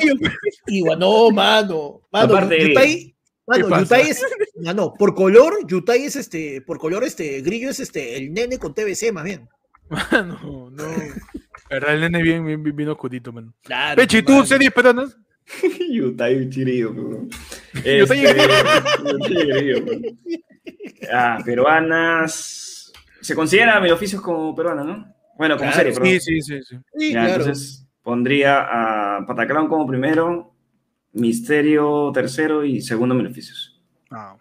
[0.68, 2.02] Igual, no, mano.
[2.12, 3.16] Mano, Yutay,
[3.46, 3.80] mano.
[3.82, 4.22] Yutay es,
[4.64, 8.74] mano, por color, Yutay es este, por color, este, Grillo es este, el nene con
[8.74, 9.48] TBC, más bien.
[9.90, 10.84] Mano, no.
[11.70, 13.54] Verdad, el nene bien, bien, bien, bien oscurito, mano.
[13.64, 13.96] Claro.
[14.02, 15.18] Pechi, ¿tú series peruanas?
[15.92, 17.30] Yutay un chirillo, weón.
[17.74, 20.02] Yutay Este, y- Yutay y Grillo, weón.
[21.14, 22.92] Ah, peruanas.
[23.22, 25.14] Se considera mi oficio como peruana, ¿no?
[25.38, 26.10] Bueno, como Claro, serie, perdón.
[26.10, 26.76] Sí, sí, sí, sí.
[26.98, 27.42] Sí, Ya, claro.
[27.44, 30.54] entonces pondría a Pataclown como primero,
[31.14, 33.82] Misterio tercero y segundo mil oficios.
[34.12, 34.36] Ah.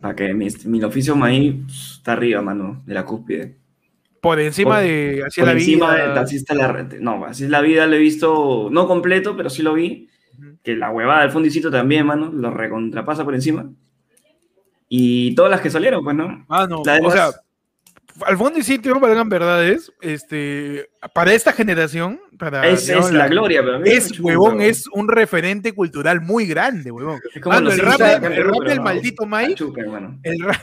[0.00, 3.56] Para que mi, mi oficio maíz pss, está arriba, mano, de la cúspide.
[4.24, 6.14] Por encima Por- de Así Por la encima vida.
[6.14, 6.88] de Así está la.
[6.98, 10.08] No, así es la vida, lo he visto, no completo, pero sí lo vi.
[10.62, 13.70] Que la huevada del fundicito también, mano, lo recontrapasa por encima.
[14.88, 16.44] Y todas las que salieron, pues, ¿no?
[16.48, 16.80] Ah, no.
[16.80, 17.30] O sea,
[18.26, 23.28] al fondo y sitio, valgan verdades, este, para esta generación, para es, digamos, es la
[23.28, 27.20] gloria, pero es, huevón, es un referente cultural muy grande, huevón.
[27.34, 28.32] Es como Mano, los el rap, de- el
[28.64, 29.64] del no, maldito Mike,
[30.22, 30.62] el rap,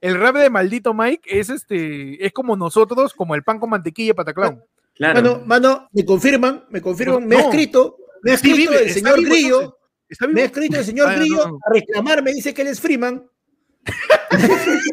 [0.00, 4.14] el rap de maldito Mike es este, es como nosotros, como el pan con mantequilla
[4.14, 4.62] pataclón.
[4.94, 5.22] Claro.
[5.22, 8.82] Mano, mano, me confirman, me confirman, No, me ha escrito, me ha Sí, escrito vive,
[8.82, 9.80] el está señor vivo, Grillo, entonces.
[10.08, 10.34] ¿Está vivo?
[10.34, 11.58] me ha escrito el señor no, Grillo no.
[11.64, 13.28] a reclamar, me dice que él es Freeman.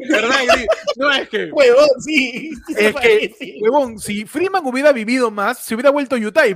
[0.09, 0.39] ¿Verdad?
[0.55, 0.65] Sí.
[0.97, 2.51] No, es que, Huevón, sí.
[2.77, 6.55] es que, huevón, si Freeman hubiera vivido más, se hubiera vuelto Yutai.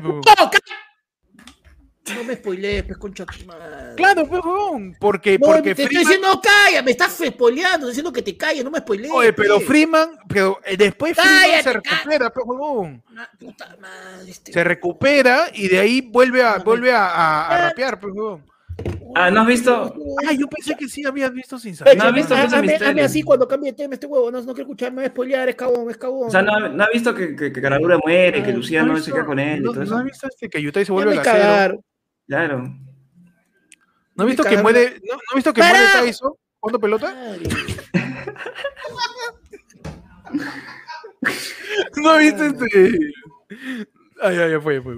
[2.16, 3.96] ¡No, me spoilees, pues, concha tu madre.
[3.96, 7.90] Claro, pues, huevón, porque, No, porque te estoy Freeman- diciendo, calla, me estás spoileando, estoy
[7.90, 9.12] diciendo que te calles, no me spoilees.
[9.14, 9.68] Oye, pero pues.
[9.68, 13.04] Freeman, pero eh, después Freeman Cállate, se recupera, pues, huevón.
[13.18, 17.56] Ah, Puta madre, este- Se recupera y de ahí vuelve a, vuelve a, a- a
[17.56, 17.70] Ah.
[17.70, 18.44] rapear, pues, huevón.
[19.16, 19.96] Ah, ¿no has visto?
[20.28, 21.98] Ah, yo pensé que sí habías visto sin saber.
[21.98, 24.54] ¿No has visto hazme- Peso hazme- así cuando cambie de tema este huevo, no, no
[24.54, 26.28] quiero escuchar, me voy a spoilear, es cabón, es cabón.
[26.28, 28.96] O sea, ¿no, no has visto que, que, que Caradura muere, que Ah, Lucía ¿No
[29.00, 31.38] se queda con él y ¿No, has visto este que Yutai se vuelve me gasero?
[31.40, 31.86] cagaron.
[32.28, 32.76] Claro.
[34.16, 35.80] ¿No has visto que muere, no, ¿no has visto que ¡Para!
[35.80, 37.16] muere Tyson jugando pelota?
[41.98, 43.00] ¿No has visto este?
[44.22, 44.96] Ay, ay, ya fue, fue.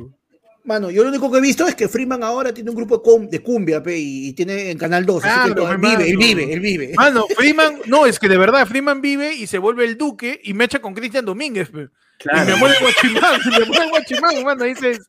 [0.64, 3.04] Mano, yo lo único que he visto es que Freeman ahora tiene un grupo de,
[3.04, 5.24] cum- de cumbia, pe, y, tiene en Canal 2.
[5.24, 6.94] así que Claro, todo- mi vive, él vive, él vive.
[6.96, 10.54] Mano, Freeman, no, es que de verdad, Freeman vive y se vuelve el duque y
[10.54, 11.90] me echa con Cristian Domínguez, pe.
[12.20, 12.46] Y Claro.
[12.48, 15.00] me muere el guachimán, me muere el guachimán, mano, ahí se,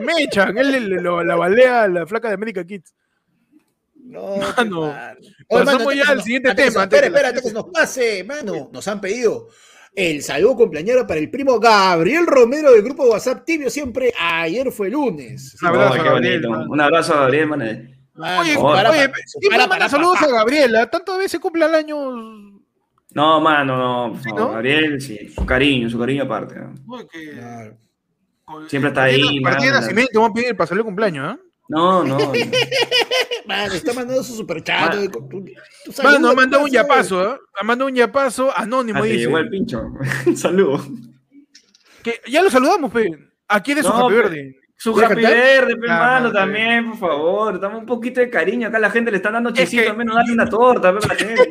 [0.00, 2.92] me echan, él le- le- lo- la balea a la flaca de América Kids.
[3.94, 5.16] No, Mano, mano.
[5.48, 8.70] pasamos ya al siguiente antes tema, Espera, espera, antes que nos pase, mano.
[8.72, 9.48] Nos han pedido
[9.94, 14.12] el saludo cumpleañero para el primo Gabriel Romero del grupo WhatsApp Tibio siempre.
[14.18, 15.56] Ayer fue lunes.
[15.62, 16.70] Un abrazo Oh, qué Gabriel, bonito.
[16.72, 17.64] Un abrazo a Gabriel, mano.
[18.14, 19.10] Mano, Oye, Oye, oye,
[19.50, 20.26] para- para saludos a.
[20.28, 22.55] Gabriela, tantas veces cumple al año.
[23.16, 23.76] No, mano,
[24.14, 24.20] no.
[24.52, 25.30] Gabriel, sí.
[25.30, 26.56] Su cariño, su cariño aparte.
[26.60, 26.74] ¿no?
[27.34, 27.78] Claro.
[28.68, 31.38] Siempre está ahí, Partida de nacimiento, vamos a pedir para salir cumpleaños, ¿ah?
[31.68, 32.18] No, no.
[32.18, 32.32] no.
[33.46, 34.94] Mano, está mandando su superchat.
[34.94, 35.10] Ma- eh,
[36.04, 37.38] Mano, ha mandado un yapazo, ¿ah?
[37.58, 39.20] Ha mandado un yapazo anónimo, Ah, te dice.
[39.20, 39.82] llegó el pincho.
[40.26, 40.84] Un saludo.
[42.02, 43.08] Que ya lo saludamos, pe.
[43.48, 44.56] Aquí de su No, happy pe- verde.
[44.78, 46.34] Su ¿Voy a happy verde, pe, Ah, mano, pe.
[46.34, 47.58] también, por favor.
[47.60, 48.68] Dame un poquito de cariño.
[48.68, 51.00] Acá la gente le están dando Es chisito, que- al menos dale una torta, la
[51.16, 51.48] gente.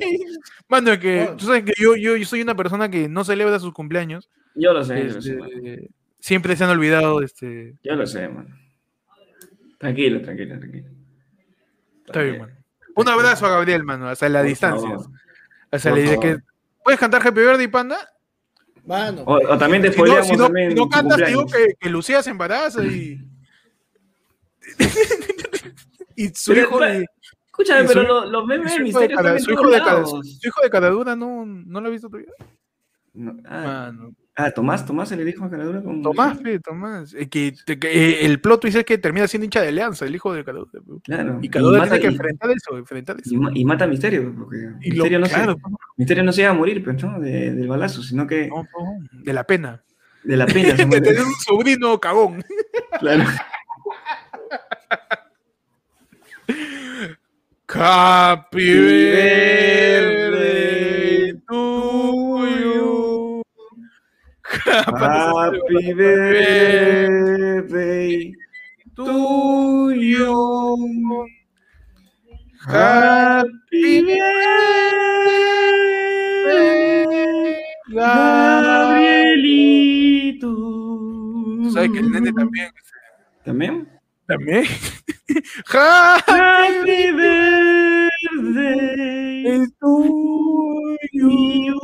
[0.69, 1.35] Mano, es que Bueno.
[1.37, 4.29] tú sabes que yo, yo, yo soy una persona que no celebra sus cumpleaños.
[4.53, 7.73] Yo lo sé, yo lo Este, sé, siempre se han olvidado, este.
[7.83, 8.55] Yo lo sé, mano.
[9.79, 10.87] Tranquilo, tranquilo, tranquilo.
[12.05, 12.53] Está bien, mano.
[12.95, 14.87] Un abrazo a Gabriel, mano, hasta la Por distancia.
[14.89, 15.07] favor.
[15.71, 16.37] Hasta Por la idea favor.
[16.37, 16.43] que.
[16.83, 17.97] ¿Puedes cantar Happy Verde y Panda?
[18.85, 19.23] Mano.
[19.25, 21.73] O, o también te Si no, si no, también si no cantas, te digo que,
[21.79, 23.19] que Lucía se embaraza y.
[26.15, 26.85] y su Pero, hijo.
[26.87, 27.05] y-
[27.47, 30.21] Escúchame, pero lo- los memes su de hijo de misterio su hijo de cada- su
[30.43, 32.29] hijo de Caradura no, no lo has visto todavía.
[33.13, 34.13] No, ah, Mano.
[34.35, 36.01] Ah, Tomás, Tomás se le dijo a Caradura con...
[36.01, 37.13] Tomás, pe, Tomás.
[37.13, 40.33] Eh, que, eh, el plot twist es que termina siendo hincha de Alianza, el hijo
[40.33, 40.71] de Caradura.
[41.03, 41.39] Claro.
[41.41, 43.33] Y Caradura tiene que y- enfrentar eso, enfrentar eso.
[43.33, 45.61] y ma- y mata a Misterio, porque Y lo- Misterio, no claro, se,
[45.97, 47.19] Misterio no se iba a morir, pues, ¿no?
[47.19, 49.81] De- del balazo, sino que no, no, de la pena.
[50.23, 52.43] de la pena De tener un sobrino cagón.
[52.99, 53.23] claro.
[57.67, 59.35] To you.
[64.65, 67.11] Happy birthday
[68.95, 71.27] to you.
[72.65, 74.45] Happy birthday,
[77.89, 79.25] Gabrielito.
[81.73, 82.71] ¿Sabes que el nene también?
[83.43, 83.89] ¿También?
[84.27, 84.65] También.
[85.67, 87.75] Happy birthday
[89.79, 91.79] to you.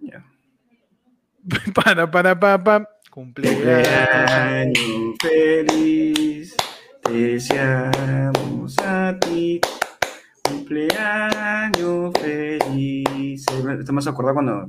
[0.00, 0.24] Ya.
[1.74, 2.88] Para, para, para, para.
[3.10, 4.78] Cumpleaños.
[5.22, 6.54] Feliz,
[7.02, 9.60] te deseamos a ti.
[10.48, 13.44] Cumpleaños feliz.
[13.78, 14.68] Esto me hace acordar cuando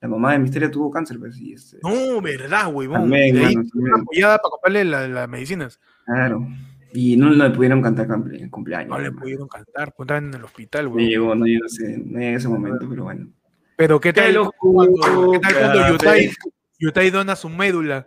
[0.00, 3.02] la mamá de Misterio tuvo cáncer, pues, y este, No, verdad, huevón.
[3.02, 3.92] También, De ahí mano, también.
[3.94, 5.78] una apoyada para comprarle la- las medicinas.
[6.06, 6.46] claro.
[6.92, 8.88] Y no le pudieron cantar cumple- cumpleaños.
[8.88, 11.08] No le pudieron cantar, pues estaban en el hospital, No huevón.
[11.08, 13.28] llegó, no llegó ese, no llegó ese momento, pero bueno.
[13.80, 15.90] Pero qué tal cuando, ¿qué tal cuando fe.
[15.92, 16.30] Yutai,
[16.78, 18.06] Yutai dona su médula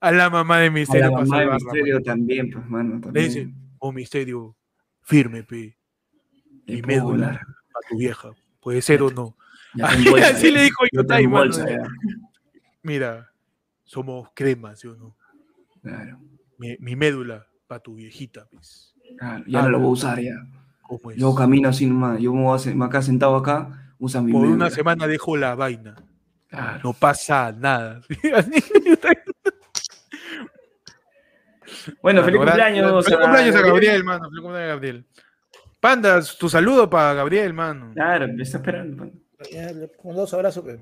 [0.00, 2.04] a la mamá de A Misterio la para mamá de Misterio mano?
[2.04, 3.00] también, pues, mano.
[3.12, 3.50] Le dice,
[3.80, 4.56] oh Misterio,
[5.02, 5.76] firme, pe.
[6.66, 8.30] Mi puedo médula a tu vieja.
[8.62, 9.36] Puede ser o no.
[10.10, 10.52] Bolsa, Así ya.
[10.56, 10.84] le dijo
[11.28, 11.28] mano.
[11.44, 11.66] bolsa.
[12.82, 13.30] Mira,
[13.84, 15.14] somos cremas, ¿sí o no?
[15.82, 16.18] Claro,
[16.56, 18.94] Mi, mi médula para tu viejita, pues.
[19.18, 20.32] claro, ya no lo voy a usar ya.
[20.80, 21.18] ¿Cómo es?
[21.18, 22.18] Yo camino así nomás.
[22.22, 25.54] Yo me voy a sen- acá sentado acá, usa mi Por una semana dejo la
[25.54, 25.94] vaina.
[26.48, 26.80] Claro.
[26.82, 28.00] No pasa nada.
[32.02, 33.04] Bueno, feliz cumpleaños.
[33.04, 34.24] Feliz cumpleaños a Gabriel, mano.
[34.28, 35.04] Feliz cumpleaños a Gabriel.
[35.80, 37.92] Pandas, tu saludo para Gabriel, mano.
[37.94, 39.10] Claro, me está esperando.
[40.02, 40.80] pongo dos abrazos, pe.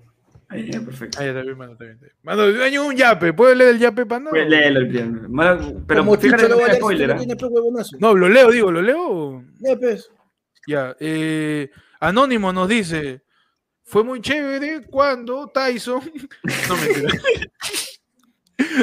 [0.51, 1.21] Ahí, ya, perfecto.
[1.21, 1.97] Ahí está bien, mano, está bien.
[1.97, 2.17] está bien.
[2.23, 3.35] Mano, daño un yape.
[3.35, 4.31] ¿Puedes leer el yape, panda?
[4.31, 4.89] Pues léelo el
[5.87, 7.37] Pero Como fíjate no voy a tiene leer si spoiler.
[7.37, 7.97] tú ¿ah?
[8.01, 8.09] no.
[8.09, 9.45] No, lo leo, digo, lo leo.
[9.61, 10.11] Ya, pues.
[10.69, 13.23] Ya, eh, Anónimo nos dice,
[13.85, 16.03] fue muy chévere cuando Tyson...
[16.69, 17.09] No, mentira.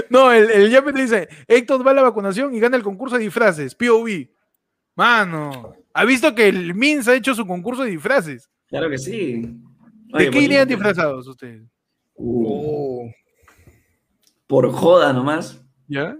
[0.09, 3.17] No, el, el yape te dice, Héctor va a la vacunación y gana el concurso
[3.17, 4.29] de disfraces, POV.
[4.95, 8.49] Mano, ¿ha visto que el MINS ha hecho su concurso de disfraces?
[8.69, 9.41] Claro que sí.
[10.17, 11.61] ¿De qué irían disfrazados ustedes?
[12.15, 13.11] Uh, Oh.
[14.47, 15.61] por joda nomás.
[15.89, 16.15] ¿Ya?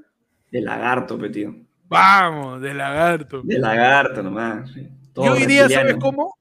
[0.52, 1.56] De lagarto, pe, tío.
[1.86, 3.42] Vamos, de lagarto.
[3.42, 4.70] De lagarto nomás.
[4.74, 4.88] sí.
[5.16, 6.00] Todo Yo iría, ¿sabes reptiliano.
[6.02, 6.36] cómo?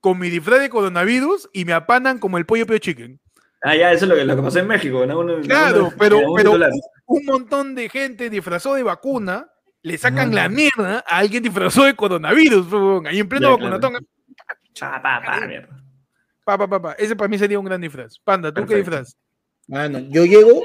[0.00, 3.18] Con mi disfraz de coronavirus y me apanan como el pollo pio chicken.
[3.62, 5.04] Ah, ya, eso es lo que, lo que pasó en México.
[5.06, 5.18] ¿no?
[5.20, 6.52] Uno- Claro, uno- pero, pero
[7.06, 9.50] un, montón de gente disfrazó de vacuna,
[9.82, 10.34] le sacan Ajá.
[10.42, 14.06] la mierda a alguien disfrazó de coronavirus, huevón, ahí en pleno Ya, vacunatón.
[14.78, 15.76] Pa, pa, pa, mierda.
[16.44, 16.92] Pa, pa, pa, pa.
[16.92, 18.18] Ese para mí sería un gran disfraz.
[18.22, 18.90] Panda, ¿tú qué Perfecto.
[18.90, 19.16] disfraz?
[19.68, 20.62] Mano, yo llego.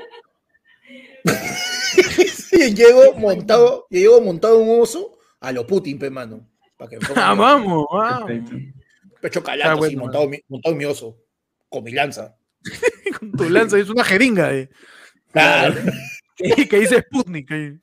[2.52, 6.48] yo llego montado, yo llego montado un oso a lo Putin, pe, mano.
[6.78, 8.32] Para que Ah, vamos, vamos.
[9.22, 11.18] Pecho calato, Ah, así, montado, mi- montado en mi oso.
[11.70, 12.36] Con mi lanza.
[13.20, 14.70] Con tu lanza, es una jeringa eh,
[15.32, 15.76] Claro.
[16.36, 17.52] que, que dice Sputnik.
[17.52, 17.80] ahí.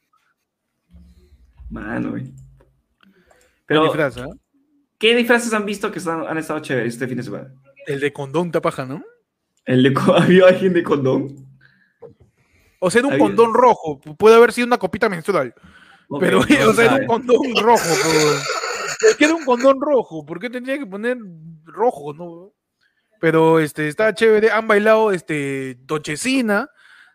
[1.70, 2.32] Mano, güey.
[3.66, 4.28] Pero, disfraz, ¿ah?
[4.98, 7.52] ¿qué disfraces han visto que están- han estado chéveres este fin de semana?
[7.86, 9.02] El de condón tapaja, ¿no?
[9.64, 11.46] ¿El de ¿Había alguien de condón?
[12.80, 14.00] O sea, era un Había- condón rojo.
[14.18, 15.54] Puede haber sido una copita menstrual.
[16.20, 17.82] Pero, no o sea, era un condón rojo.
[17.84, 18.38] pero-
[19.18, 20.24] Era un condón rojo.
[20.24, 21.18] ¿Por qué tendría que poner
[21.64, 22.52] rojo, no?
[23.20, 24.50] Pero este, está chévere.
[24.50, 26.68] Han bailado este, Tochecina.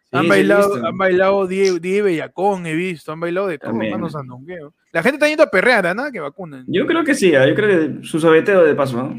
[0.09, 3.11] Sí, han bailado, han bailado Die, Die Bellacón, he visto.
[3.11, 3.91] Han bailado de todo, También.
[3.93, 4.73] hermano sandungueo.
[4.93, 5.93] La gente está yendo a perrear, ¿ah?
[5.93, 6.63] nada que vacunan.
[6.67, 9.13] Yo creo que sí, ah, yo creo que su sobeteo de paso, ¿no?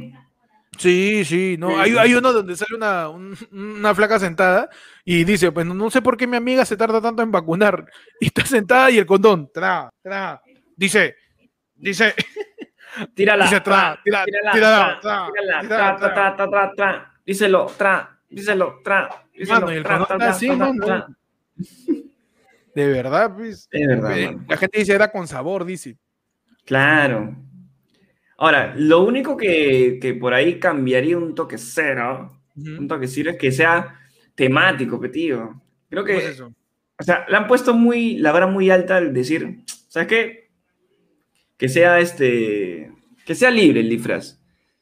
[0.78, 1.70] Sí, sí, no.
[1.70, 1.98] Sí, Hay, sí.
[1.98, 4.70] hay uno donde sale una, un- una flaca sentada
[5.04, 7.84] y dice, pues no, no sé por qué mi amiga se tarda tanto en vacunar.
[8.20, 10.40] Y está sentada y el condón, tra, tra.
[10.76, 11.16] Dice,
[11.74, 12.14] dice,
[13.14, 13.44] Tírala.
[13.44, 17.14] Dice tra, tírala, tírala, tra, tra, tírala, tírala, tra.
[17.24, 21.08] Díselo, tra, díselo, tra, díselo, tra,
[22.74, 23.68] de verdad, pues.
[23.70, 24.36] Es verdad, Eh.
[24.48, 25.96] La gente dice, era con sabor, dice.
[26.64, 27.34] Claro.
[28.36, 32.86] Ahora, lo único que, que por ahí cambiaría un toque cero, un Ujú.
[32.86, 33.98] toque cero, es que sea
[34.34, 35.60] temático, pe, tío.
[35.90, 36.52] Creo ¿Cómo que, es eso?
[37.00, 40.47] o sea, le han puesto muy, la vara muy alta al decir, ¿sabes qué?
[41.58, 42.90] Que sea este,
[43.26, 44.38] que sea libre el disfraz.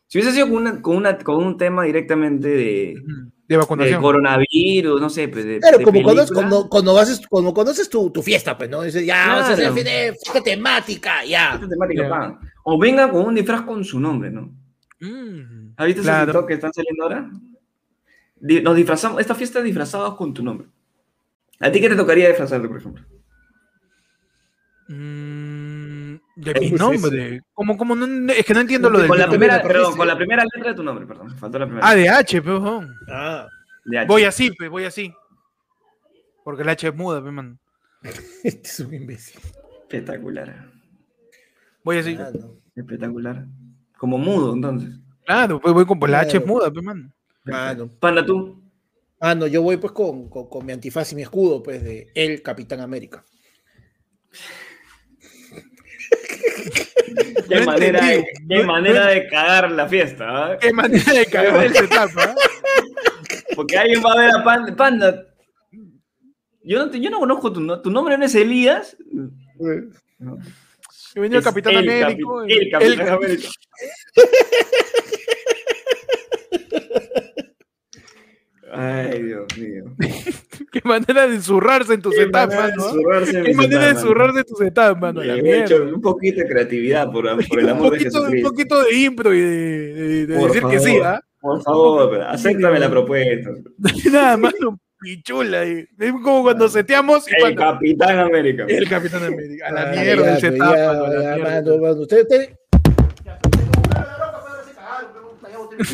[0.06, 2.56] Si hubiese sido con, una, con, una, con un tema directamente de.
[2.58, 4.02] De de vacunación.
[4.02, 8.10] coronavirus, no sé, pues de, Claro, de como conoces, cuando, cuando, haces, cuando conoces tu,
[8.10, 8.82] tu fiesta, pues, ¿no?
[8.82, 9.74] Dices, ya, vamos a hacer Claro.
[9.74, 11.54] fiesta, fiesta temática, ya.
[11.54, 12.08] Esta temática, Ya.
[12.08, 12.40] pa.
[12.64, 14.52] O venga con un disfraz con su nombre, ¿no?
[15.00, 16.22] Mm, ¿Has visto claro.
[16.22, 17.30] esos TikTok que están saliendo ahora?
[18.40, 20.66] Nos disfrazamos, esta fiesta es disfrazados con tu nombre.
[21.60, 23.04] ¿A ti qué te tocaría disfrazarte, por ejemplo?
[24.88, 25.45] Mm,
[26.36, 27.42] de mi nombre.
[27.54, 29.38] ¿Cómo, cómo no- es que no entiendo lo del con la nombre.
[29.38, 29.98] primera, me perdón, parece.
[29.98, 31.30] con la primera letra de tu nombre, perdón.
[31.36, 31.88] Faltó la primera.
[31.88, 32.94] Ah, de H, pejón.
[33.08, 33.48] Ah,
[33.84, 34.06] De H.
[34.06, 35.12] Voy así, pues, voy así.
[36.44, 37.58] Porque el H es muda, pe, man.
[38.44, 39.40] este es un imbécil.
[39.82, 40.70] Espectacular.
[41.82, 42.16] Voy así.
[42.20, 42.54] Ah, no.
[42.74, 43.46] Espectacular.
[43.98, 44.90] Como mudo, entonces.
[45.24, 46.46] Claro, pues voy con pues, la H es Claro.
[46.46, 47.12] muda, pe, man.
[47.50, 47.88] Ah, no.
[47.88, 48.62] Panda, tú.
[49.18, 52.08] Ah, no, yo voy pues con, con, con mi antifaz y mi escudo, pues, de
[52.14, 53.24] El Capitán América.
[57.48, 60.58] Qué No manera, de, qué No- manera no- de cagar la fiesta, ¿ah?
[60.58, 62.34] Qué manera de cagar el setup, ¿ah?
[63.54, 64.76] Porque alguien va a ver a Panda.
[64.76, 65.26] Panda.
[66.62, 68.96] Yo no, te- yo no conozco tu, tu nombre, ¿no es Elías?
[71.14, 72.42] Que venía el Capitán el Américo.
[72.42, 73.48] capi- el Capitán el- América.
[78.72, 79.84] Ay, Dios mío.
[80.72, 82.90] Qué manera de zurrarse en tu Qué setup, manera de mano.
[82.92, 84.06] zurrarse en Qué manera de mano.
[84.06, 85.22] zurrarse en tu setup, mano.
[85.22, 88.24] Eh, he hecho un poquito de creatividad por, por el un, amor de poquito, un
[88.24, 88.48] Jesucristo.
[88.50, 89.46] poquito de impro y de,
[89.94, 91.06] de- de decir que sí, favor.
[91.06, 91.20] ¿ah?
[91.40, 93.50] Por favor, acéptame la propuesta.
[94.10, 95.60] Nada más un pichula.
[95.60, 95.86] ahí.
[95.98, 98.64] Es como cuando seteamos y El cuando- Capitán América.
[98.68, 99.66] el Capitán América.
[99.68, 101.50] A la mierda el pues, setup, mano, a la ya, mierda.
[101.62, 102.00] mano, mano.
[102.00, 102.56] Usted- usted-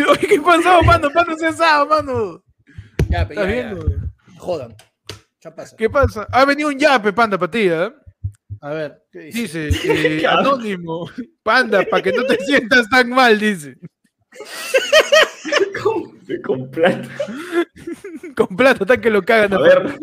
[0.08, 1.10] Oye, ¿qué pasó, mano?
[1.14, 2.42] Mano cesado, mano.
[3.08, 3.84] Ya, pe, ¿Estás viendo?
[4.42, 4.74] Jodan.
[5.40, 5.76] Ya pasa.
[5.76, 6.26] ¿Qué pasa?
[6.32, 7.92] Ha venido un yape, panda, para ti, ¿eh?
[8.60, 9.66] A ver, ¿qué dice?
[9.66, 11.08] Dice, eh, anónimo,
[11.42, 13.76] panda, para que no te sientas tan mal, dice.
[15.82, 16.12] Con,
[16.42, 17.08] con plata.
[18.36, 19.54] Con plata, hasta que lo cagan.
[19.54, 19.98] A ver.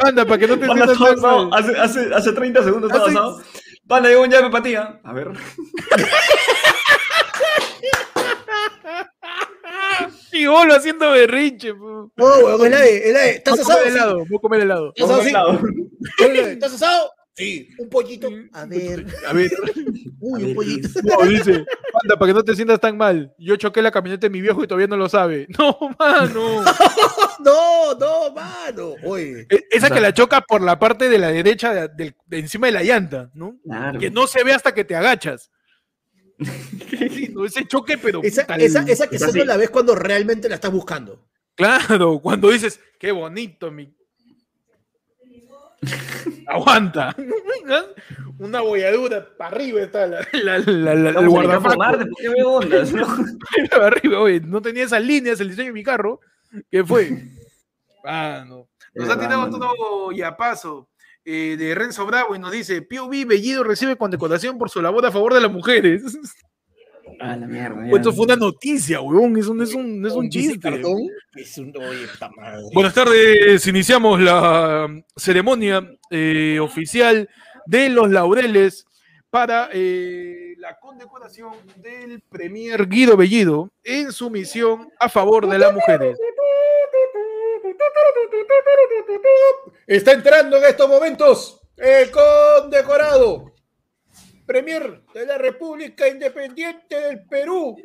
[0.00, 1.50] Panda, para que no te Panda, sientas tan mal.
[1.52, 3.42] Hace, hace, hace 30 segundos estaba asado.
[3.86, 4.74] Panda, llegó un llave para ti.
[4.74, 5.30] A ver.
[10.32, 11.74] Y bolo haciendo berrinche.
[11.74, 12.10] pu.
[12.16, 13.30] No, weón, es la de, es la de.
[13.32, 13.82] ¿Estás comer asado?
[13.84, 13.88] Sí.
[13.90, 14.92] helado, voy a comer helado.
[14.96, 15.22] ¿Estás asado?
[15.26, 15.32] Sí.
[16.32, 16.48] Lado.
[16.48, 17.10] ¿Estás asado?
[17.34, 17.68] Sí.
[17.78, 18.28] Un pollito.
[18.52, 19.06] A ver.
[19.26, 19.50] A ver,
[20.20, 20.88] Uy, un pollito.
[21.02, 23.32] no, dice, panda, para que no te sientas tan mal.
[23.38, 25.46] Yo choqué la camioneta de mi viejo y todavía no lo sabe.
[25.58, 26.64] No, mano.
[27.44, 28.94] No, no, mano.
[29.04, 29.46] Oye.
[29.50, 32.72] E- Esa que la choca por la parte de la derecha de, de encima de
[32.72, 33.56] la llanta, ¿no?
[33.64, 33.98] Claro.
[33.98, 35.50] Que no se ve hasta que te agachas.
[37.32, 38.20] No, ese choque, pero.
[38.22, 39.44] Esa, tal- esa, esa que es solo así.
[39.44, 41.26] la ves cuando realmente la estás buscando.
[41.54, 43.94] Claro, cuando dices, qué bonito, mi.
[46.46, 47.14] Aguanta.
[48.38, 51.78] Una bolladura para arriba está la, la, la, la- el Estamos en el campo guardafaco.
[51.78, 52.92] Marte, ¿por qué veo ondas?
[52.92, 53.06] no?
[53.70, 56.20] Para arriba, oye, no tenía esas líneas el diseño de mi carro.
[56.70, 57.10] ¿Qué fue?
[58.04, 58.68] Ah, no.
[58.94, 60.88] Nos Es ha tirado todo yapazo
[61.24, 65.12] eh, de Renzo Bravo y nos dice: POV Bellido recibe condecoración por su labor a
[65.12, 66.02] favor de las mujeres.
[67.20, 67.88] Ah, la mierda.
[67.88, 69.36] Esto fue una noticia, weón.
[69.36, 70.68] Es un, es un, es un chiste.
[71.36, 71.72] Es un.
[71.76, 72.06] Oye.
[72.72, 77.28] Buenas tardes, iniciamos la um, ceremonia eh, oficial
[77.66, 78.86] de los laureles
[79.30, 85.72] para eh, la condecoración del Premier Guido Bellido en su misión a favor de las
[85.72, 86.18] mujeres.
[89.86, 93.52] Está entrando en estos momentos el condecorado.
[94.46, 97.76] Premier de la República Independiente del Perú.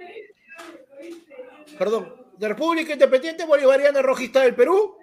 [1.77, 4.97] Perdón, de República Independiente Bolivariana Rojista del Perú.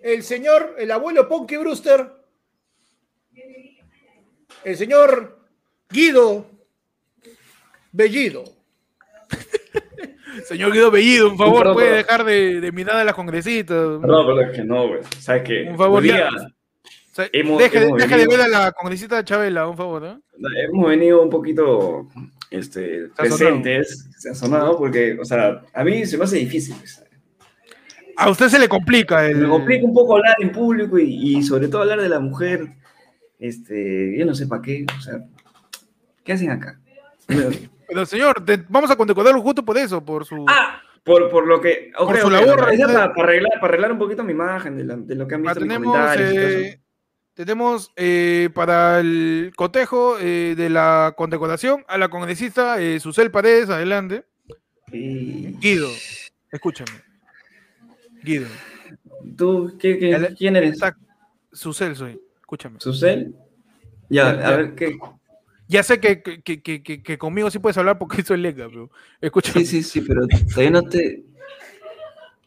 [0.00, 2.10] El señor, el abuelo Ponky Brewster.
[4.64, 5.46] El señor
[5.88, 6.46] Guido
[7.92, 8.44] Bellido.
[10.46, 12.04] Señor Guido Bellido, un favor, puede perdón.
[12.06, 13.76] dejar de, de mirar a las congresistas.
[14.00, 15.00] No, pero es que no, güey.
[15.18, 15.66] ¿Sabes qué?
[15.70, 19.66] Un favor, día O sea, hemos- deje, hemos deje de ver a la congresista Chabela,
[19.68, 20.04] un favor.
[20.04, 20.16] ¿eh?
[20.68, 22.06] hemos venido un poquito
[22.50, 26.74] este, presentes, sazonado, porque, o sea, a mí se me hace difícil.
[26.78, 27.02] pues.
[28.16, 29.36] A usted se le complica el.
[29.38, 32.66] Me complica un poco hablar en público y, y sobre todo hablar de la mujer.
[33.38, 35.14] Este, yo no sé para qué, o sea,
[36.22, 36.78] ¿qué hacen acá?
[37.90, 40.46] Pero señor, te- vamos a condecorarlo justo por eso, por su.
[40.48, 41.90] Ah, por, por lo que.
[41.98, 45.14] Por su labor, para, para arreglar, para arreglar un poquito mi imagen de, la- de
[45.16, 46.80] lo que han Ah, visto en mis tenemos eh,
[47.34, 54.24] tenemos eh, para el cotejo eh, de la condecoración a la congresista Susel Paredes, adelante.
[54.92, 55.88] Y- Guido,
[56.52, 56.90] escúchame.
[58.22, 58.46] Guido,
[59.36, 60.78] ¿Tú qué, qué- El- quién eres?
[61.52, 62.78] Susel soy, escúchame.
[62.78, 63.34] ¿Susel?
[64.08, 64.98] Ya, Ya, a ver, ¿qué?
[65.70, 68.90] Ya sé que, que, que- conmigo sí puedes hablar porque soy lega, pero
[69.20, 71.22] escúchame, Sí, sí, sí, pero todavía no te.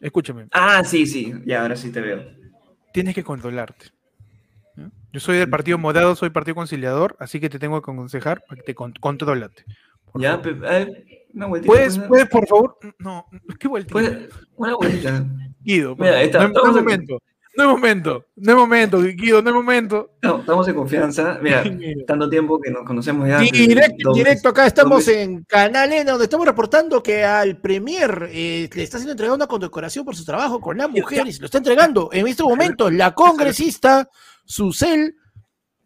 [0.00, 0.46] escúchame.
[0.52, 2.22] Ah, sí, sí, ya, ahora sí te veo.
[2.92, 3.86] Tienes que controlarte.
[5.12, 8.60] Yo soy del partido morado, soy partido conciliador, así que te tengo que aconsejar para
[8.60, 9.64] que te con- controlate.
[10.16, 11.72] Ya, ver, una vueltita.
[11.72, 12.78] ¿Puedes, pues, puedes, por favor?
[12.98, 13.24] No,
[13.58, 14.18] qué vueltita.
[14.56, 15.24] una vueltita.
[15.60, 17.22] Guido, Mira, está- no, momento.
[17.56, 20.10] No es momento, no es momento, Guido, no es momento.
[20.22, 21.38] No, estamos en confianza.
[21.40, 21.62] Mira,
[22.06, 23.38] tanto tiempo que nos conocemos ya.
[23.38, 28.82] Directo, directo, acá estamos en Canal N, donde estamos reportando que al Premier eh, le
[28.82, 31.38] está siendo entregada una condecoración por su trabajo con las mujeres.
[31.38, 34.08] Lo está entregando en este momento la congresista
[34.44, 35.14] Susel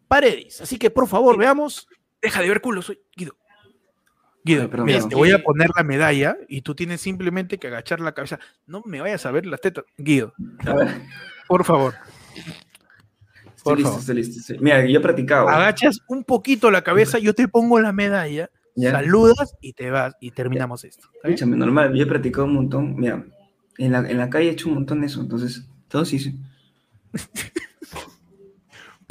[0.07, 0.61] Paredes.
[0.61, 1.87] Así que por favor, veamos.
[2.21, 3.37] Deja de ver culo, soy Guido.
[4.43, 7.67] Guido, Ay, perdón, mira, te voy a poner la medalla y tú tienes simplemente que
[7.67, 8.39] agachar la cabeza.
[8.65, 9.85] No me vayas a ver las tetas.
[9.97, 10.33] Guido,
[10.65, 11.01] A ver,
[11.49, 11.95] por favor.
[12.33, 13.99] estoy Por listo, favor.
[13.99, 14.53] estoy listo.
[14.61, 15.49] Mira, yo he practicado.
[15.49, 18.91] Agachas un poquito la cabeza, yo te pongo la medalla, Ya.
[18.91, 21.09] saludas y te vas y terminamos esto.
[21.23, 22.95] Escúchame, normal, yo he practicado un montón.
[22.95, 23.25] Mira,
[23.77, 26.39] en la, en la calle he hecho un montón de eso, entonces, todo sí.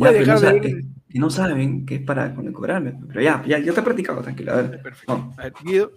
[0.01, 2.94] Ya, pero no, de sa- que, que no saben que es para condecorarme.
[3.09, 4.52] Pero ya, ya, ya te he practicado, tranquilo.
[4.52, 5.12] A ver, Perfecto.
[5.19, 5.35] no.
[5.36, 5.90] A ver, Guido.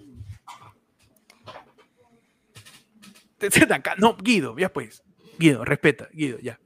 [3.37, 3.93] Te- te- acá.
[3.99, 5.03] No, Guido, ya pues.
[5.41, 6.59] Guido, respeta, Guido, ya.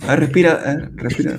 [0.00, 1.36] A ver, respira, a ver, respira.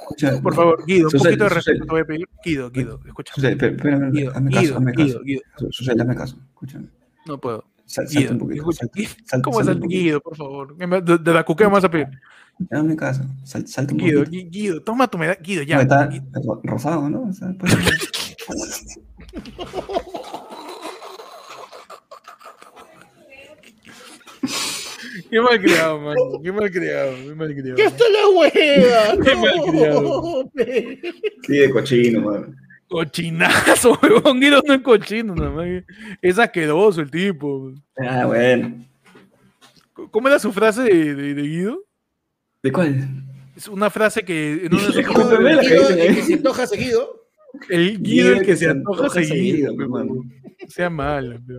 [0.00, 2.28] Escucha, Por favor, Guido, un Susel, poquito de respeto te voy a pedir.
[2.44, 3.32] Guido, Guido, escucha.
[3.36, 5.24] Espérame, Guido, hazme caso, Guido, hazme Guido, caso.
[5.24, 5.42] Guido.
[5.70, 6.88] Susel, hazme caso, escúchame.
[7.26, 7.64] No puedo.
[7.86, 8.60] Sal, salta Guido, un poquito.
[8.62, 8.78] escucha.
[8.86, 9.86] salta, salta, ¿Cómo salta.
[9.86, 10.76] Guido, por favor?
[10.78, 12.08] ¿Qué me- De, de la cuquea más a pedir.
[12.70, 14.46] Hazme caso, sal, salta un Guido, poquito.
[14.46, 15.40] Gui- Guido, toma tu medalla.
[15.40, 15.76] Guido, ya.
[15.76, 16.10] No, está
[16.64, 17.22] rosado, ¿no?
[17.24, 17.74] O sea, pues-
[25.30, 26.20] Qué mal criado, mano.
[26.42, 27.12] Qué mal criado.
[27.26, 27.76] Qué mal criado.
[27.76, 29.24] ¡Que está la hueva!
[29.24, 30.02] Qué malcriado.
[30.02, 31.00] No, pe.
[31.46, 32.54] Sí, de cochino, mano.
[32.88, 34.40] Cochinazo, huevón.
[34.40, 35.66] Guido no es cochino, nada más.
[36.22, 37.72] Es asqueroso el tipo.
[37.98, 38.84] Ah, bueno.
[40.10, 41.84] ¿Cómo era su frase de, de- de Guido?
[42.62, 43.06] ¿De cuál?
[43.56, 47.26] Es una frase que Guido, dicen el que se antoja seguido.
[47.68, 49.72] El Guido el que se antoja seguido.
[50.68, 51.54] Sea malo, pe.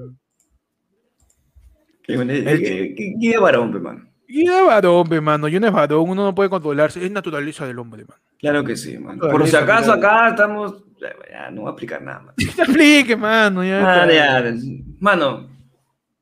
[2.17, 4.05] Qué- qué de varón, pe, mano.
[4.27, 5.47] Guido es varón, pe, mano.
[5.47, 7.03] Y uno es varón, uno no puede controlarse.
[7.05, 8.21] Es naturaleza del hombre, mano.
[8.39, 9.19] Claro que sí, mano.
[9.19, 10.83] Toda Por si acaso acá estamos.
[11.31, 12.33] Ya, no voy a explicar nada, mano.
[12.55, 13.63] Te aplique, mano.
[13.63, 14.53] Ya, Ah, ya.
[14.99, 15.49] Mano,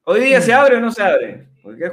[0.03, 1.47] ¿hoy día se abre o no se abre?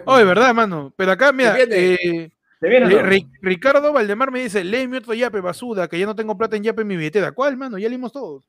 [0.06, 0.93] Oye, verdad, mano.
[0.97, 6.06] Pero acá, mira, eh, eh, Ricardo Valdemar me dice, léeme otro yape, basura, que ya
[6.06, 7.32] no tengo plata en yape en mi billetera.
[7.32, 7.77] ¿Cuál, mano?
[7.77, 8.48] Ya leímos todos.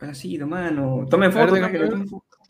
[0.00, 1.06] Así, mano.
[1.08, 1.54] Tomen foto,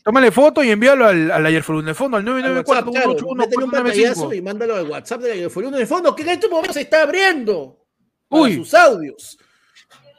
[0.03, 3.15] Tómale foto y envíalo al, al el fondo, al Al WhatsApp, claro.
[3.35, 6.29] Métele un 994 y mándalo al WhatsApp de la Fue en el fondo, que en
[6.29, 7.79] este momento se está abriendo.
[8.27, 8.55] Para Uy.
[8.55, 9.37] sus audios.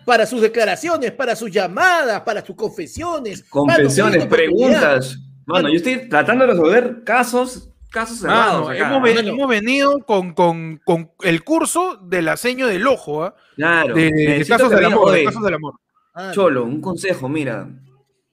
[0.06, 3.43] Para sus declaraciones, para sus llamadas, para sus confesiones.
[3.44, 5.19] Confesiones, preguntas.
[5.47, 8.69] Mano, yo estoy tratando de resolver casos, casos cerrados.
[8.69, 9.28] Mano, hemos, ve- Mano.
[9.28, 13.35] hemos venido con, con, con el curso de la seño del ojo, ¿ah?
[13.56, 13.94] Claro.
[13.94, 15.74] de, de casos del amor, de casos del amor.
[16.15, 17.69] Ah, Cholo, un consejo, mira.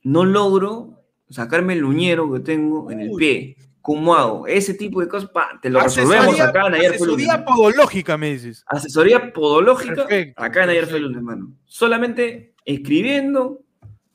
[0.04, 1.01] No logro
[1.32, 3.58] sacarme el uñero que tengo en el pie.
[3.82, 4.46] ¿Cómo hago?
[4.46, 7.46] Ese tipo de cosas, pa, te lo Asesoría- resolvemos acá en Ayer fue asesoría lunes.
[7.48, 8.64] podológica, me dices.
[8.68, 11.08] Asesoría podológica Perfecto, acá en Ayer fue perfecto.
[11.08, 11.52] lunes, hermano.
[11.66, 13.62] Solamente escribiendo.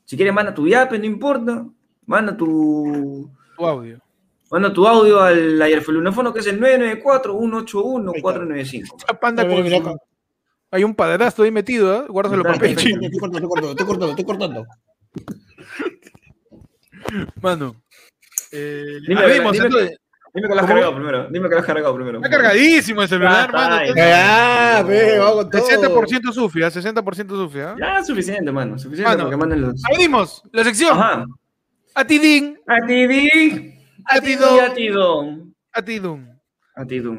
[0.05, 1.65] Si quieres, manda tu yape, no importa.
[2.05, 3.99] Manda tu, Tu audio.
[4.49, 8.95] manda tu audio al Ayer fue lunefono, que es el 994-181-495.
[8.97, 9.97] Esa panda A ver, con mira su- acá.
[10.71, 12.07] Hay un padrastro ahí metido.
[12.07, 13.01] Guárdaselo Está, papel está, chino.
[13.01, 14.65] Estoy cortando, estoy cortando, estoy cortando, estoy cortando.
[17.41, 17.75] Mano.
[18.51, 19.97] Eh, Dime, abrimos, dime- entonces.
[20.33, 21.27] Dime que lo has cargado primero.
[21.31, 22.17] Dime que lo has cargado primero.
[22.17, 23.95] Está cargadísimo el celular, hermano.
[23.95, 24.77] ya.
[24.77, 25.67] Ah, ve, vamos con todo.
[25.67, 27.75] 60% sufia, 60% sufia.
[27.79, 28.77] Ya, suficiente, mano.
[28.77, 29.23] Suficiente Mano.
[29.23, 29.81] porque manden los.
[29.91, 30.91] Abrimos la sección.
[30.97, 31.25] Ajá.
[31.95, 32.59] A ti, Din.
[32.67, 32.85] A
[35.83, 35.99] ti,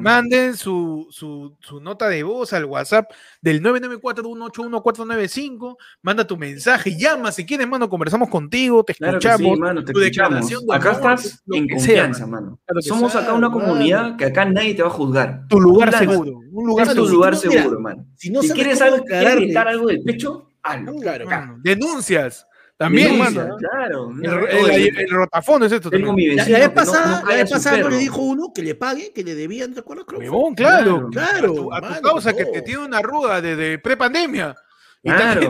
[0.01, 3.11] Manden su, su, su nota de voz al WhatsApp
[3.41, 5.75] del 994-181-495.
[6.01, 7.89] Manda tu mensaje, llama si quieres, mano.
[7.89, 9.53] Conversamos contigo, te Claro escuchamos.
[9.55, 10.49] sí, mano, te tu escuchamos.
[10.49, 12.59] declaración de Acá amor, estás en que sea, confianza, mano.
[12.65, 15.43] Claro Somos acá una comunidad que acá nadie te va a juzgar.
[15.49, 16.39] Tu lugar seguro.
[16.51, 17.13] Un lugar Es tu seguro.
[17.15, 18.05] lugar Si mira, mano.
[18.15, 20.95] Si no si quieres algo, quieres gritar algo del pecho, hazlo.
[20.95, 21.25] Claro.
[21.25, 22.45] Mano, Denuncias.
[22.79, 23.57] También, mano.
[23.57, 24.09] Claro.
[24.23, 26.81] El, Oye, el- el rotafón es esto tengo mi La, vecino la vez que no-
[26.81, 29.73] pasada, no la vez pasada no le dijo uno que le pague, que le debían,
[29.73, 30.05] ¿te acuerdas?
[30.07, 30.29] Creo que.
[30.29, 31.09] Huevón, claro.
[31.11, 32.51] Claro, A tu, a tu mano, causa que no.
[32.51, 34.55] te tiene una arruga de, de prepandemia.
[35.03, 35.41] Claro.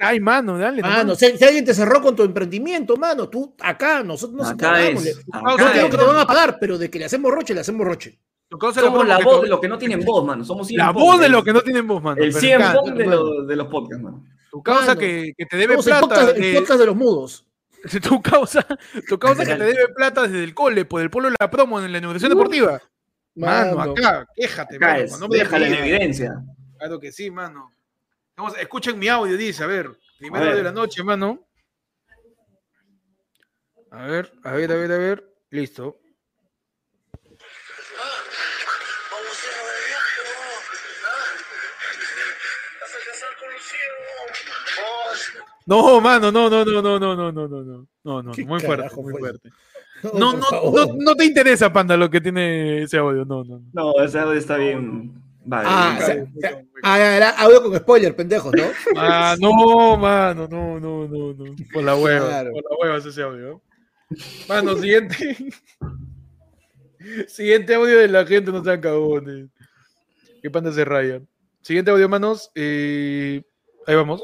[0.00, 0.82] Ay, mano, dale.
[0.82, 4.80] Mano, si, si alguien te cerró con tu emprendimiento, mano, tú acá, nosotros nos Acá
[4.80, 5.06] encargamos.
[5.06, 5.26] es.
[5.26, 5.90] No Acá digo es.
[5.90, 8.18] que te van a pagar, pero de que le hacemos roche, le hacemos roche.
[8.50, 10.44] La Somos la que voz de los que no tienen voz, mano.
[10.44, 12.22] Somos La 100 voz de los que no tienen voz, mano.
[12.22, 14.24] El Me 100 encanta, Pong de, los- de los podcasts, mano.
[14.54, 16.06] Tu causa que, que te debe Somos el plata.
[16.06, 17.44] podcast, el de- podcast de los mudos.
[18.08, 18.64] tu causa,
[19.08, 21.80] tu causa que te debe plata desde el cole, por el pueblo de la promo
[21.80, 22.80] en la inauguración deportiva.
[23.34, 23.92] Mano, Mano.
[23.92, 24.98] acá, quéjate, Acá mano.
[25.04, 25.18] es.
[25.18, 26.44] nombre y Déjala en evidencia.
[26.78, 27.72] Claro que sí, mano.
[28.36, 29.90] Vamos, escuchen mi audio, dice, a ver.
[30.18, 30.56] Primero A ver.
[30.58, 31.44] de la noche, mano.
[33.90, 35.34] A ver, a ver, a ver, a ver.
[35.50, 35.98] Listo.
[45.66, 48.60] No, mano, no, no, no, no, no, no, no, no, no, no, no, ¿Qué muy
[48.60, 49.20] fuerte, muy fue?
[49.20, 49.50] fuerte.
[50.02, 53.58] No, No, no, no, no te interesa, panda, lo que tiene ese audio, no, no.
[53.72, 53.94] no.
[53.94, 55.12] No, ese audio está bien.
[55.46, 55.68] Vale.
[55.70, 58.64] Ah, o sea, o sea, ah, era audio con spoiler, pendejos, ¿no?
[58.96, 61.56] Ah, no, mano, no, no, no, no.
[61.72, 62.52] Por la hueva, Claro.
[62.52, 63.60] por la hueva es ese audio.
[64.48, 65.36] Mano, siguiente.
[67.28, 69.48] siguiente audio de la gente, no sean cagones.
[70.42, 71.26] Qué panda se rayan.
[71.62, 72.50] Siguiente audio, manos.
[72.54, 73.42] eh,
[73.86, 74.22] ahí vamos.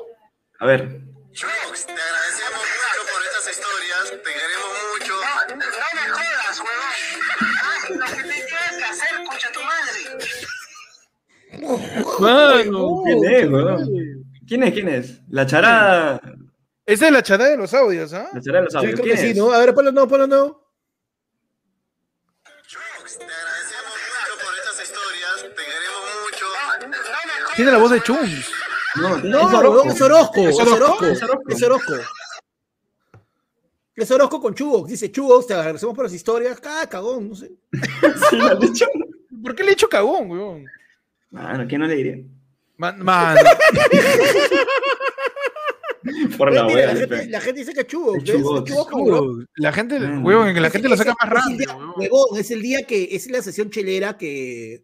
[0.59, 1.01] A ver.
[1.33, 5.15] Chux, te agradecemos mucho por estas historias, te queremos mucho.
[5.15, 5.65] No, no me
[6.11, 6.95] jodas, huevón.
[7.63, 10.01] Haz lo que te tienes que hacer, concha tu madre.
[12.19, 13.81] Mano, ¿Quién es, weón?
[14.47, 14.73] ¿Quién es?
[14.73, 15.21] ¿Quién es?
[15.31, 16.21] La charada.
[16.85, 18.29] esa es la charada de los audios, ¿ah?
[18.33, 18.95] La charada de los audios.
[18.95, 19.39] creo ¿Quién que sí?
[19.39, 19.53] ¿no?
[19.53, 20.67] A ver, ponlo no, ponlo no.
[22.43, 26.47] Te agradecemos mucho por estas historias, te queremos mucho.
[26.47, 27.55] No, no me jodas.
[27.57, 28.51] Tiene la voz de Chums.
[28.97, 29.89] No, No, es Orozco.
[29.91, 30.41] es Orozco.
[30.49, 31.07] ¿Es Es Orozco?
[31.07, 31.23] Es
[31.63, 31.95] Orozco.
[31.97, 32.07] Es.
[33.97, 34.11] Es
[34.41, 34.89] con Chubox.
[34.91, 36.59] Dice Chubox, te agradecemos por las historias.
[36.65, 37.51] Ah, cagón, no sé.
[38.31, 38.87] Sí, dicho.
[39.43, 40.65] ¿Por qué le he hecho cagón, weón?
[41.31, 42.19] Mano, ¿quién no le diría?
[42.77, 43.41] Man, mano.
[46.39, 46.87] Por la Mira, wea.
[46.87, 47.25] la, gente, pega.
[47.31, 48.17] la gente dice que es chubo.
[48.17, 48.23] Es.
[48.25, 48.65] Es chubo,
[49.57, 50.25] La gente, Mm.
[50.55, 51.75] que la Es- gente lo saca es- más es el rápido.
[51.79, 54.83] día- huevón, es el día que es la sesión chelera que,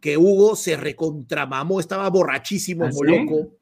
[0.00, 3.18] que Hugo se recontramamó, estaba borrachísimo, ¿Ah, como sí?
[3.18, 3.54] loco.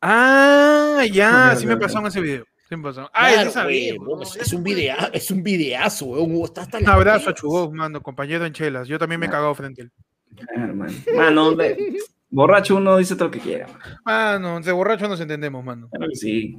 [0.00, 2.44] Ah, ya, sí me pasó en ese video.
[2.68, 3.08] Sí me pasó.
[3.14, 3.94] Ah, Claro, sabía,
[4.40, 6.32] es, un videa, es un videazo, huevón.
[6.34, 7.34] Hugo está hasta Un abrazo a.
[7.34, 8.88] Chubó, mano, compañero en chelas.
[8.88, 9.92] Yo también me he cagado frente a él.
[10.34, 11.56] Claro, mano.
[12.28, 13.68] Borracho uno dice todo lo que quiera.
[13.68, 14.00] mano.
[14.04, 15.88] Mano, de borracho nos entendemos, mano.
[15.90, 16.58] Claro que sí.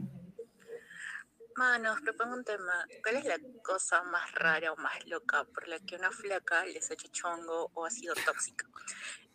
[1.58, 2.86] Manos, propongo un tema.
[3.02, 6.90] ¿Cuál es la cosa más rara o más loca por la que una flaca les
[6.90, 8.68] ha hecho chongo o ha sido tóxica?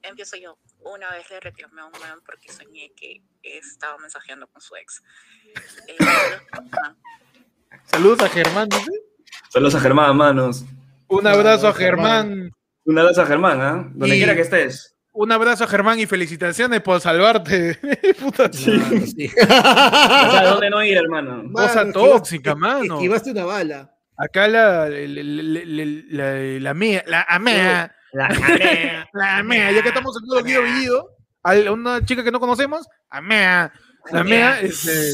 [0.02, 0.56] Empiezo yo.
[0.80, 5.02] Una vez le reclamé a un man porque soñé que estaba mensajeando con su ex.
[5.88, 6.94] Eh, ah,
[7.86, 8.68] Saludos a Germán.
[9.48, 10.64] Saludos a Germán, manos.
[11.08, 12.52] Un abrazo a Germán.
[12.84, 13.90] Un abrazo a Germán, ¿ah?
[13.94, 14.91] Donde Y- quiera que estés.
[15.14, 17.78] Un abrazo a Germán y felicitaciones por salvarte.
[18.20, 19.30] Puta Mano, sí.
[19.48, 21.50] ¿A dónde no ir, hermano?
[21.52, 22.94] Cosa Mano, tóxica, mano.
[22.94, 23.94] Esquivaste una bala.
[24.16, 30.16] Acá la, la, la, la, la, la mea, la amea, la amea, ya que estamos
[30.20, 33.72] en todo Villido, a una chica que no conocemos, amea,
[34.12, 35.12] la amea, este,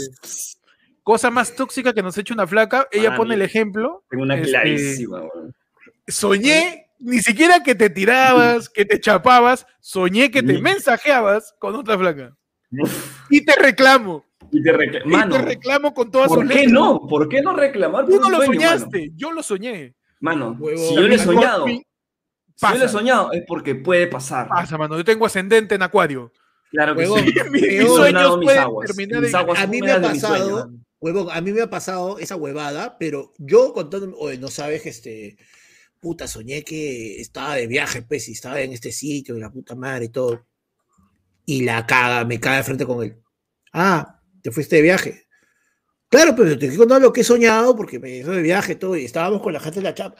[1.05, 4.35] cosa más tóxica que nos ha hecho una flaca, ella pone el ejemplo, Tengo una
[4.35, 5.23] Este, clarísima,
[6.09, 11.97] soñé, ni siquiera que te tirabas, que te chapabas, soñé que te mensajeabas con otra
[11.99, 12.37] flaca.
[13.31, 16.73] Y te reclamo, Y te recla- y Mano, te reclamo con todas ¿por qué letras.
[16.73, 17.07] no?
[17.07, 18.79] ¿Por qué no reclamar por Tú no lo sueño, mano?
[18.79, 19.95] soñaste, yo lo soñé.
[20.21, 21.83] Mano, si yo lo he soñado, si
[22.73, 24.49] yo lo he soñado es porque puede pasar.
[24.49, 24.97] Pasa, mano.
[24.97, 26.33] Yo tengo ascendente en Acuario.
[26.71, 27.13] Claro que sí.
[27.51, 28.87] Mis sueños mis pueden aguas.
[28.89, 30.71] terminar Mis en- aguas A mí me ha pasado,
[31.01, 35.37] huevón, a mí me ha pasado esa huevada, pero yo contando, oye, no sabes este,
[36.01, 39.75] puta, soñé que estaba de viaje, pues, y estaba en este sitio, y la puta
[39.75, 40.47] madre y todo.
[41.47, 43.17] Y la caga, me caga de frente con él.
[43.73, 45.27] Ah, te fuiste de viaje.
[46.09, 48.97] Claro, pero te estoy contando lo que he soñado, porque me fui de viaje todo,
[48.97, 50.17] y estábamos con la gente de la chamba.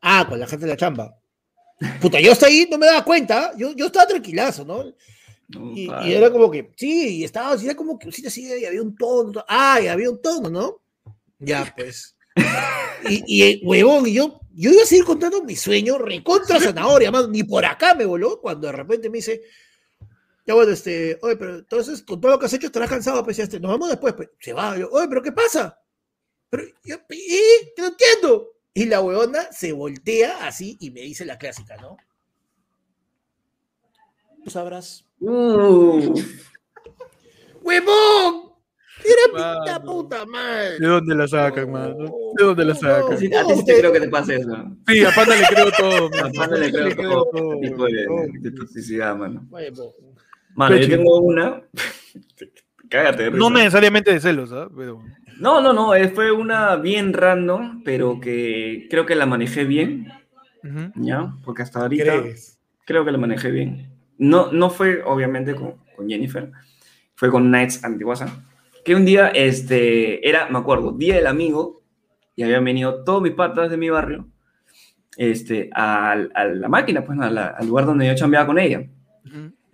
[0.00, 1.18] Ah, con la gente de la chamba.
[2.00, 4.84] Puta, yo hasta ahí no me daba cuenta, yo, yo estaba tranquilazo, ¿no?
[5.48, 8.46] No, Y, y era como que, sí, y estaba así, era como que sí, así,
[8.60, 9.30] y había un tono.
[9.30, 10.80] to- Ah, y había un tono, ¿no?
[11.38, 12.16] Ya, pues.
[13.08, 17.10] Y, y eh, huevón, y yo, yo iba a seguir contando mi sueño, recontra zanahoria,
[17.10, 19.42] más ni por acá me voló, cuando de repente me dice,
[20.46, 23.36] ya bueno, este, oye, pero entonces con todo lo que has hecho estarás cansado, pues,
[23.36, 25.78] ya, este, nos vamos después, pues, se va, yo, oye, pero ¿qué pasa?
[26.48, 27.74] Pero, yo, ¿y?
[27.74, 28.52] Que no entiendo.
[28.72, 31.96] Y la huevona se voltea así y me dice la clásica, ¿no?
[34.44, 35.04] Tú sabrás.
[35.18, 36.14] Uh,
[37.62, 38.45] ¡Huevón!
[39.32, 39.60] Mano.
[39.64, 40.78] pinta puta madre.
[40.78, 41.94] ¿De dónde la sacan, mano?
[42.38, 43.12] ¿De dónde la sacan?
[43.12, 44.76] a ti a ti sí te creo que te pase eso.
[44.86, 46.32] Sí, a Panda le creo todo, A mano.
[46.34, 48.06] Panda le creo todo todo, tipo de,
[48.40, 49.46] de toxicidad, mano.
[50.54, 51.62] Mano, yo tengo una.
[52.88, 54.68] Cágate de No necesariamente de celos, ¿ah?
[54.74, 55.02] Pero...
[55.38, 60.10] No, no, no, eh, fue una bien random, pero que creo que la manejé bien.
[60.94, 61.34] ¿ya?
[61.44, 62.58] Porque hasta ahorita ¿Crees?
[62.86, 63.90] creo que la manejé bien.
[64.18, 66.50] No, no fue obviamente con, con Jennifer,
[67.14, 68.42] fue con Nights Antiguasa,
[68.86, 71.82] que un día, este, era, me acuerdo, Día del Amigo,
[72.36, 74.28] y habían venido todos mis patas de mi barrio,
[75.16, 78.86] este, a, la máquina, pues, a la- al lugar donde yo chambeaba con ella.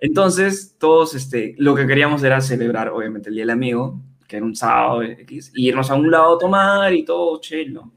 [0.01, 4.47] Entonces, todos, este, lo que queríamos era celebrar, obviamente, el Día del Amigo, que era
[4.47, 7.93] un sábado, X, y irnos a un lado a tomar y todo, chill, ¿no?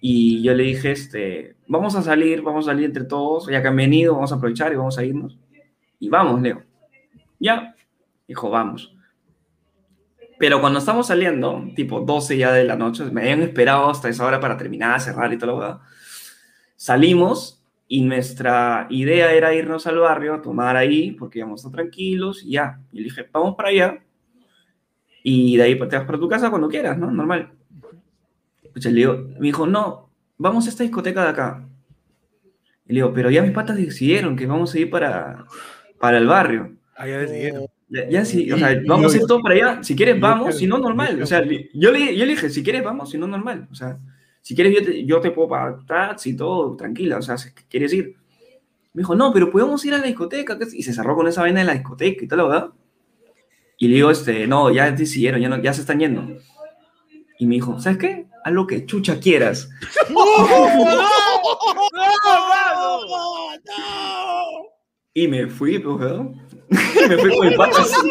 [0.00, 3.66] Y yo le dije, este, vamos a salir, vamos a salir entre todos, ya que
[3.68, 5.36] han venido, vamos a aprovechar y vamos a irnos.
[5.98, 6.62] Y vamos, Leo.
[7.40, 7.74] Ya.
[8.28, 8.94] Dijo, vamos.
[10.38, 14.26] Pero cuando estamos saliendo, tipo 12 ya de la noche, me habían esperado hasta esa
[14.26, 15.84] hora para terminar, cerrar y todo lo que
[16.76, 22.42] Salimos y nuestra idea era irnos al barrio a tomar ahí, porque íbamos a tranquilos
[22.42, 22.80] y ya.
[22.92, 24.02] Y le dije, vamos para allá.
[25.22, 27.10] Y de ahí te vas para tu casa cuando quieras, ¿no?
[27.10, 27.52] Normal.
[28.62, 31.68] Escucha, le digo, me dijo, no, vamos a esta discoteca de acá.
[32.86, 35.46] Y le digo, pero ya mis patas decidieron que vamos a ir para,
[35.98, 36.76] para el barrio.
[36.96, 37.66] Ah, ya decidieron.
[37.94, 39.82] Ya, ya sí, o sea, Y- y vamos a ir todos para allá.
[39.84, 41.16] Si quieres, vamos, si no, normal.
[41.18, 43.68] yo O sea, le- yo le, yo le dije, si quieres, vamos, si no, normal.
[43.70, 43.98] O sea,
[44.42, 47.18] si quieres, yo te, yo te puedo pagar taxi y todo, tranquila.
[47.18, 48.16] O sea, si quieres ir.
[48.92, 50.58] Me dijo, no, pero podemos ir a la discoteca.
[50.58, 50.74] ¿qué es?".
[50.74, 52.70] Y se cerró con esa vaina de la discoteca y todo, la verdad.
[53.78, 56.26] Y le digo, este, no, ya decidieron, ya, no, ya se están yendo.
[57.38, 58.26] Y me dijo, ¿sabes qué?
[58.44, 59.68] Haz lo que chucha quieras.
[65.14, 66.00] Y me fui, pues.
[67.08, 68.10] me fui con mi pata así.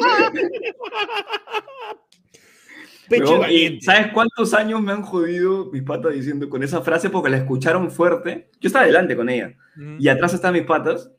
[3.09, 3.85] Pecho valiente.
[3.85, 7.09] ¿Sabes cuántos años me han jodido mis patas diciendo con esa frase?
[7.09, 8.49] Porque la escucharon fuerte.
[8.59, 9.53] Yo estaba adelante con ella.
[9.75, 9.95] Ujú.
[9.99, 11.11] Y atrás estaban mis patas.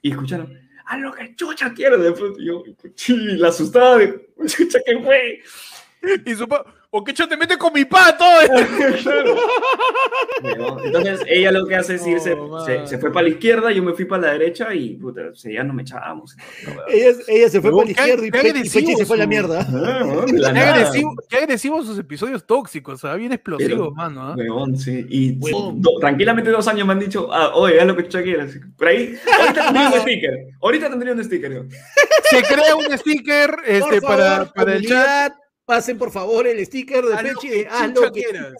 [0.00, 1.98] Y escucharon, a lo que chucha quiero.
[1.98, 2.62] De pronto yo,
[3.36, 5.40] la asustada de, chucha, ¿qué fue?
[6.24, 6.64] Y su pa-
[6.94, 8.24] ¿o qué te metes con mi pato?
[10.84, 13.92] Entonces ella lo que hace es irse, Oh, se, fue para la izquierda, yo me
[13.94, 16.36] fui para la derecha y puta, o sea, ya no me echábamos.
[16.88, 19.06] Ella, ella se fue No, para la qué- izquierda y, qué Pe- y Pechi se
[19.06, 19.66] fue a la mierda.
[19.68, 23.18] Ah, de la Qué agresivo, qué agresivo sus episodios tóxicos, ¿sabes?
[23.20, 24.22] Bien explosivos, Pero- mano.
[24.22, 24.34] ¿ah?
[24.36, 25.06] Weón, sí.
[25.08, 25.32] Y
[25.76, 28.52] do- tranquilamente dos años me han dicho, ah, oye, haz lo que chucha quieras.
[28.76, 30.38] Por ahí, ahorita tendría un sticker.
[30.60, 31.52] Ahorita tendría un sticker.
[31.54, 31.62] yo.
[32.24, 35.32] Se crea un sticker este, para, para el chat.
[35.64, 38.52] Pasen por favor el sticker de lo Pechi de haz lo que quieras.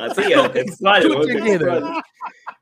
[0.00, 0.22] Así,
[0.52, 1.02] textual.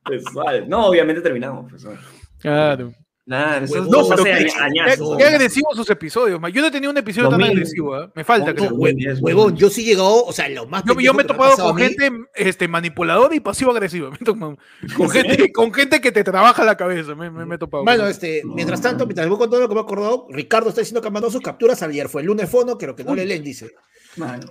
[0.05, 0.69] Textual.
[0.69, 1.71] No, obviamente terminamos.
[1.71, 2.01] Pues, bueno.
[2.39, 2.93] Claro.
[3.31, 6.51] Nada, eso Huevón, no, pero qué- agresivos sus episodios, man.
[6.52, 7.57] Yo no he tenido un episodio tan 2000.
[7.57, 8.11] agresivo, ¿ah?
[8.12, 8.70] Me falta, No, creo.
[8.70, 11.15] no, Hue- 2010, Huevón, yo sí he llegado, o sea, lo más Yo, yo pendejo
[11.15, 14.11] me he que topado con gente este, manipuladora y pasivo-agresiva.
[14.97, 15.19] Con, ¿Sí?
[15.20, 17.15] gente, con gente que te trabaja la cabeza.
[17.15, 17.85] Me, me- me he topado.
[17.85, 20.81] Bueno, este, mientras tanto, mientras voy con todo lo que me he acordado, Ricardo está
[20.81, 22.09] diciendo que mandó sus capturas ayer.
[22.09, 23.70] Fue el lunes fono, creo que no le leen, dice.
[24.16, 24.48] Mano.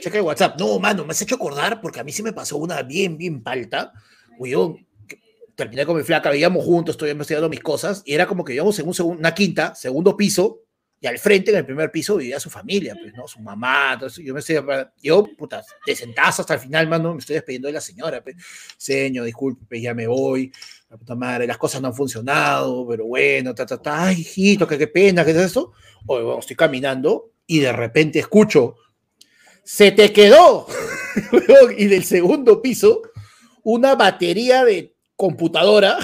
[0.00, 0.58] Checa el WhatsApp.
[0.58, 3.42] No, mano, me has hecho acordar porque a mí sí me pasó una bien, bien
[3.42, 3.92] palta.
[4.42, 4.56] Que
[5.54, 8.78] terminé con mi flaca, veíamos juntos, estoy investigando mis cosas, y era como que íbamos
[8.78, 10.60] en un segun- una quinta, segundo piso,
[11.00, 13.26] y al frente, en el primer piso, vivía su familia, pues, ¿no?
[13.26, 14.22] Su mamá, eso.
[14.22, 14.56] Yo me estoy,
[15.02, 18.36] yo, puta, de sentazo hasta el final, mano, me estoy despidiendo de la señora, pues.
[18.76, 20.52] Señor, disculpe, pues, ya me voy.
[20.88, 24.64] La puta madre, las cosas no han funcionado, pero bueno, ta, ta, ta, ay, hijito,
[24.64, 25.72] que qué pena, ¿qué es esto?
[26.06, 28.76] Oye, bueno, estoy caminando y de repente escucho,
[29.64, 30.66] se te quedó.
[31.76, 33.02] Y del segundo piso,
[33.64, 35.96] una batería de computadora.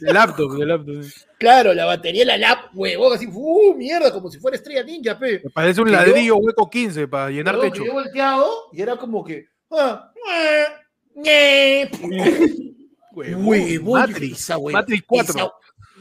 [0.00, 1.02] De laptop, de laptop.
[1.04, 1.12] sí.
[1.38, 4.12] Claro, la batería la lap, huevón, así, ¡uh, mierda!
[4.12, 5.40] Como si fuera estrella ninja, pe.
[5.44, 7.84] Me parece un Que yo- ladrillo hueco 15 para llenar Huevón, techo.
[7.84, 9.46] yo volteado y era como que.
[9.70, 10.10] ah,
[11.14, 11.88] ñe.
[13.12, 14.40] Huevón, Matrix.
[14.40, 15.34] esa hue- Matrix 4.
[15.34, 15.50] Esa,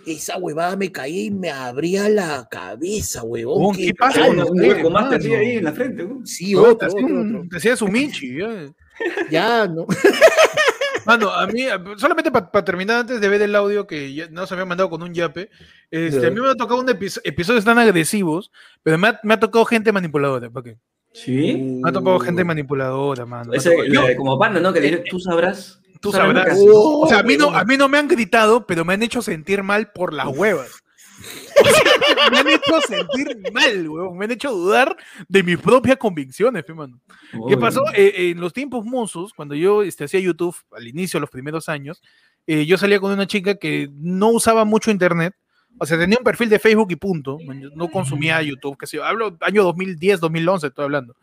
[0.05, 3.57] esa huevada me caía y me abría la cabeza, huevón.
[3.59, 6.03] Huevón, qué ¿qué pasa con Un hueco más te hacía ahí en la frente.
[6.05, 6.25] weón.
[6.25, 7.49] Sí, Huevón, otro, te hacía otro, un- otro.
[7.51, 8.37] te hacía su Michi.
[8.39, 8.73] ya.
[9.31, 9.85] Ya, ¿no?
[11.05, 11.65] Mano, a mí,
[11.97, 15.01] solamente para terminar antes de ver el audio que ya no se había mandado con
[15.03, 15.49] un yape,
[15.89, 18.51] este, a mí me ha tocado un episo- episodios tan agresivos,
[18.83, 20.49] pero me ha, me ha tocado gente manipuladora.
[20.49, 20.77] ¿para qué?
[21.13, 21.79] Sí.
[21.83, 23.53] Me ha tocado gente manipuladora, mano.
[23.53, 24.71] Ese, tocado- yo- como panda, ¿no?
[24.73, 25.81] Que dice, tú sabrás.
[26.01, 26.47] Tú sabrás.
[26.47, 26.65] haces".
[26.67, 29.03] Oh, o sea, a mí, no, a mí no me han gritado, pero me han
[29.03, 30.80] hecho sentir mal por las huevas.
[32.31, 34.17] Me han hecho sentir mal, huevón.
[34.17, 34.95] Me han hecho dudar
[35.27, 36.99] de mis propias convicciones, pe, mano.
[37.47, 37.83] ¿Qué pasó?
[37.93, 42.01] Eh, en los tiempos mozos, cuando yo este, hacía YouTube, al inicio, los primeros años,
[42.47, 45.33] eh, yo salía con una chica que no usaba mucho internet.
[45.77, 47.37] O sea, tenía un perfil de Facebook y punto.
[47.75, 49.05] No consumía YouTube, que sé yo.
[49.05, 51.15] Hablo año 2010, 2011, estoy hablando.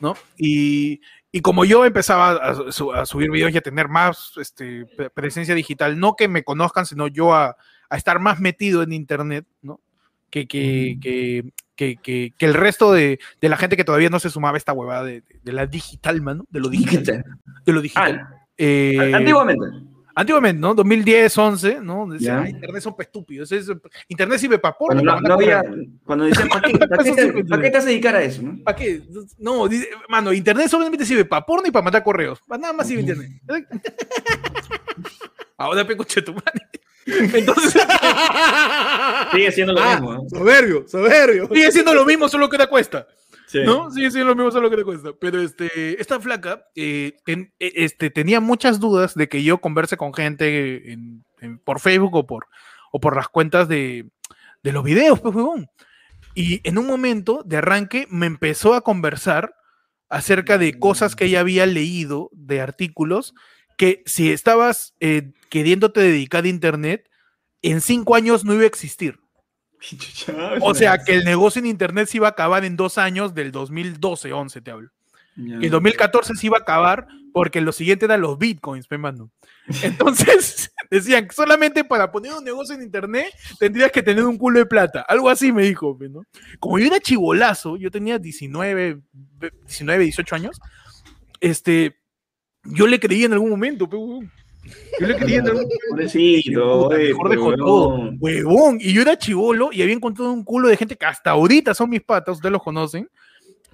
[0.00, 0.14] ¿no?
[0.36, 1.00] Y,
[1.32, 5.08] y como yo empezaba a, su- a subir videos y a tener más este, pre-
[5.08, 7.56] presencia digital, no que me conozcan, sino yo a,
[7.94, 9.80] a estar más metido en internet, ¿no?
[10.30, 11.44] Que, que, que,
[11.76, 14.58] que, que- que el resto de, de la gente que todavía no se sumaba a
[14.58, 17.24] esta huevada de, de la digital, mano, de lo digital.
[17.64, 18.20] De lo digital.
[18.28, 19.64] Ah, Eh, antiguamente.
[20.16, 20.74] Antiguamente, ¿no?
[20.76, 22.06] 2010, 11, ¿no?
[22.06, 22.42] Decía, Ya.
[22.42, 23.50] "Ah, internet son estúpidos.
[23.50, 23.68] es-
[24.08, 25.02] internet sirve para porno.
[25.02, 25.88] Cuando no, para no había, correos".
[26.04, 26.86] cuando decían, ¿para qué, te,
[27.44, 28.42] para qué te vas a dedicar a eso?
[28.42, 28.62] ¿no?
[28.62, 29.02] ¿Para qué?
[29.38, 32.40] No, dice, mano, internet solamente sirve para porno y para mandar correos.
[32.46, 33.30] Para nada más sirve internet.
[35.56, 36.68] Ahora peco tu madre.
[37.06, 37.74] Entonces,
[39.32, 40.14] Sigue siendo lo Ah, mismo.
[40.14, 40.28] ¿no?
[40.28, 41.48] soberbio, soberbio.
[41.48, 43.06] sigue siendo lo mismo, solo que te cuesta.
[43.46, 43.60] Sí.
[43.64, 43.90] ¿No?
[43.90, 45.10] Sigue siendo lo mismo, solo que te cuesta.
[45.20, 49.96] Pero este, esta flaca eh, ten- eh, este, tenía muchas dudas de que yo converse
[49.96, 52.46] con gente en- en- por Facebook o por,
[52.92, 54.06] o por las cuentas de,
[54.62, 55.68] de los videos, pues, huevón.
[56.34, 59.54] Y en un momento de arranque me empezó a conversar
[60.08, 63.34] acerca de cosas que ella había leído, de artículos,
[63.76, 67.08] que si estabas eh, queriéndote dedicar a Internet,
[67.62, 69.20] en cinco años no iba a existir.
[70.62, 73.52] O sea, que el negocio en Internet se iba a acabar en dos años del
[73.52, 74.90] 2012, 11 te hablo.
[75.60, 79.30] Que en 2014 se iba a acabar porque lo siguiente eran los bitcoins, pe, mano.
[79.82, 83.26] Entonces, decían que solamente para poner un negocio en internet
[83.60, 85.02] tendrías que tener un culo de plata.
[85.08, 86.24] Algo así me dijo, ¿no?
[86.58, 90.60] Como yo era chivolazo, yo tenía 19, ve- 19, 18 años,
[91.40, 92.00] este,
[92.64, 94.32] yo le creí en algún momento, pe, huevón.
[95.00, 95.72] Yo le en algún momento.
[95.90, 98.16] Pobrecito, huevón.
[98.20, 98.78] Huevón.
[98.80, 101.90] Y yo era chivolo y había encontrado un culo de gente que hasta ahorita son
[101.90, 103.08] mis patas, ustedes los conocen,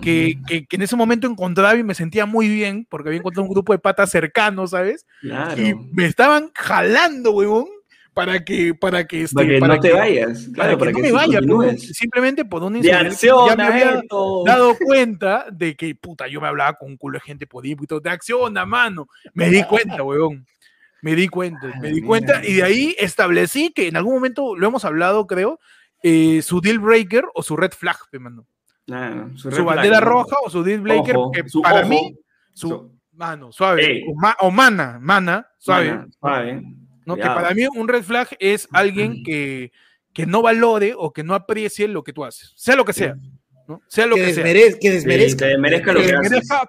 [0.01, 3.47] que, que, que en ese momento encontraba y me sentía muy bien porque había encontrado
[3.47, 5.07] un grupo de patas cercanos, ¿sabes?
[5.21, 5.61] Claro.
[5.61, 7.67] Y me estaban jalando, huevón,
[8.15, 10.49] para que, para que, este, para que para no te vayas.
[10.53, 11.41] Claro, para que no me vaya,
[11.79, 14.03] simplemente por que acción, ya me había
[14.45, 18.11] dado cuenta de que, puta, yo me hablaba con un culo de gente puto, de
[18.11, 19.07] acción, a mano.
[19.33, 20.45] Me di cuenta, huevón.
[21.03, 22.07] Me di cuenta, Ah, me di mira.
[22.07, 25.59] cuenta y de ahí establecí que en algún momento lo hemos hablado, creo,
[26.03, 28.47] eh, su deal breaker o su red flag, pe, mano.
[28.87, 32.17] Claro, Su bandera roja o su deal breaker, Ojo, que su para ojo, mí,
[32.53, 36.63] su, su- mano, suave, o, ma- o mana, mana, suave, Mana, suave.
[37.07, 37.15] ¿no?
[37.17, 39.71] Que para mí un red flag es alguien que,
[40.13, 43.15] que no valore o que no aprecie lo que tú haces, sea lo que sea,
[43.71, 43.83] ¿no?
[43.89, 44.45] Sea lo Que, que, sea.
[44.45, 45.49] desmerez- que Sí, desmerezca.
[45.49, 46.13] que merezca lo Que, que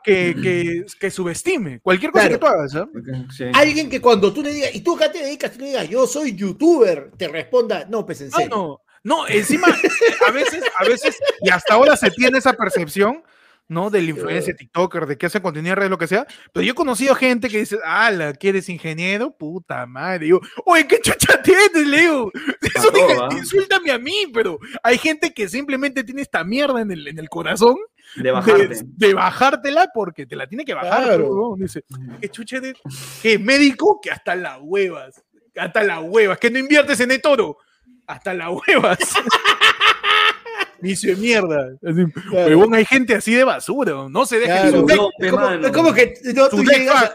[0.03, 2.39] que, que, que subestime cualquier cosa Claro.
[2.39, 2.83] que tú hagas, ¿ah?
[2.83, 3.43] Ok, sí.
[3.53, 6.05] Alguien que cuando tú le digas, y tú acá te dedicas, tú le digas, yo
[6.07, 8.49] soy youtuber, te responda, no, pues en No, serio.
[8.55, 9.67] no, no, encima,
[10.27, 13.23] a veces, a veces, y hasta ahora se tiene esa percepción,
[13.71, 13.89] ¿no?
[13.89, 16.75] Del influencer, TikToker, de que hace contenido en redes, lo que sea, pero yo he
[16.75, 21.87] conocido gente que dice, ala, que eres ingeniero, puta madre, digo, oye, ¿qué chucha tienes,
[21.87, 22.29] Leo?
[22.75, 22.91] Eso
[23.31, 27.29] insúltame a mí, pero hay gente que simplemente tiene esta mierda en el, en el
[27.29, 27.77] corazón
[28.17, 28.81] De de, bajarte.
[28.83, 31.05] de bajártela porque te la tiene que bajar.
[31.05, 31.29] Claro.
[31.29, 31.59] huevón.
[31.61, 31.85] Dice,
[32.19, 32.73] ¿qué chucha eres?
[33.21, 34.01] ¿Qué médico?
[34.01, 35.23] Que hasta las huevas,
[35.55, 37.57] hasta las huevas, que no inviertes en el toro,
[38.05, 38.99] hasta las huevas.
[40.81, 41.69] Vicio de mierda.
[41.83, 42.47] Así, Claro.
[42.47, 44.79] huevón, hay gente así de basura, no se deja Claro.
[44.87, 44.87] su
[45.19, 45.67] Es como, mano.
[45.67, 47.13] es como que no, tú llegas,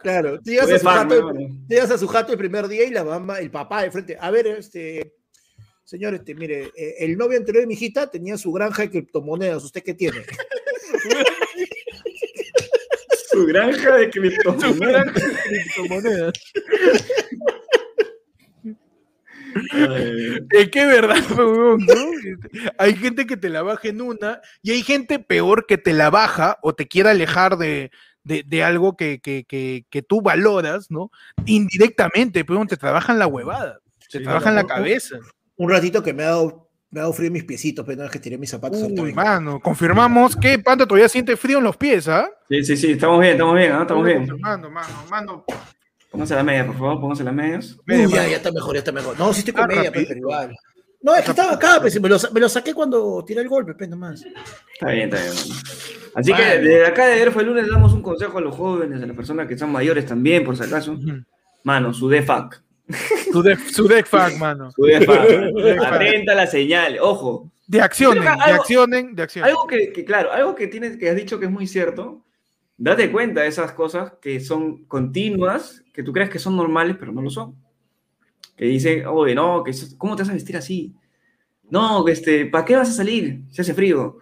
[0.00, 1.40] claro, tú llegas a su jato, mano.
[1.68, 4.30] llegas a su jato el primer día y la mamá, el papá de frente, a
[4.30, 5.14] ver, este,
[5.84, 9.62] señor, este, mire, eh, el novio anterior de mi hijita tenía su granja de criptomonedas,
[9.64, 10.22] ¿usted qué tiene?
[13.30, 14.78] Su granja de Su criptomonedas.
[14.80, 16.32] gran criptomonedas.
[20.50, 21.94] Es que es verdad, huevón, ¿no?
[22.78, 26.10] Hay gente que te la baja en una y hay gente peor que te la
[26.10, 27.90] baja o te quiere alejar de,
[28.24, 31.10] de, de algo que, que, que, que tú valoras, ¿no?
[31.46, 34.74] Indirectamente, pero te trabajan la huevada, te Sí, trabajan la no, no.
[34.74, 35.16] cabeza.
[35.56, 38.04] Un ratito que me ha dado, me ha dado frío en mis piecitos, pero no
[38.04, 38.82] es que tiré mis zapatos.
[38.82, 42.28] Uy, mano, confirmamos que Panta todavía siente frío en los pies, ¿ah?
[42.48, 43.82] Sí, sí, sí, estamos bien, estamos bien, ¿ah?
[43.82, 44.18] estamos bien.
[44.26, 45.44] Confirmando, mano, mano.
[46.14, 47.76] Pónganse las medias, por favor, pónganse las medias.
[47.86, 49.18] Media Uy, ya, está mejor, ya está mejor.
[49.18, 50.56] No, sí estoy con Ah, media, pero igual.
[51.02, 53.48] No, es que estaba acá, pues, me lo, sa- me lo saqué cuando tiré el
[53.48, 54.24] golpe, pues, nomás.
[54.74, 55.34] Está bien, está bien.
[55.48, 55.60] mano.
[56.14, 59.06] Así que desde acá de fue el lunes damos un consejo a los jóvenes, a
[59.06, 60.96] las personas que son mayores también, por si acaso.
[61.64, 62.62] Mano, su defac.
[63.32, 64.70] Su deck, su deck fuck, mano.
[64.70, 65.26] Su defac.
[65.28, 65.92] defac.
[65.94, 66.96] Atenta a la señal.
[67.00, 69.50] Ojo, De que de accionen, de accionen.
[69.50, 72.23] algo que, que, claro, algo que tienes que has dicho que es muy cierto.
[72.76, 77.12] Date cuenta de esas cosas que son continuas, que tú crees que son normales, pero
[77.12, 77.54] no lo son.
[78.56, 80.92] Que dice, oye, no, que eso- ¿cómo te vas a vestir así?
[81.70, 83.40] No, que este, ¿para qué vas a salir?
[83.50, 84.18] Si hace frío.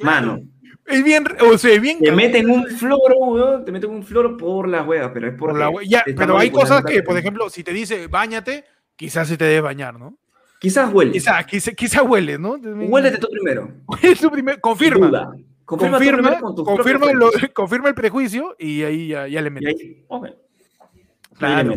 [0.00, 0.40] Mano,
[0.84, 4.66] Es bien, o sea, bien te meten un floro, weón, te meten un floro por
[4.68, 7.04] las huevas, pero es Por la hue- ya, te están pero hay cosas que, la-
[7.04, 8.64] por ejemplo, si te dice bañate,
[8.96, 10.18] quizás se te debe bañar, ¿no?
[10.58, 11.12] Quizás huele.
[11.12, 12.54] Quizás, quizás, quizás huele, ¿no?
[12.54, 13.72] Huélete tú primero.
[13.86, 15.06] Huele tú primero, confirma.
[15.06, 15.36] Duda.
[15.64, 17.30] Confirma, Confirma, con confirma, lo-
[17.88, 19.74] el prejuicio y ahí ya, ya le metes.
[19.80, 20.04] ahí.
[21.38, 21.74] Claro.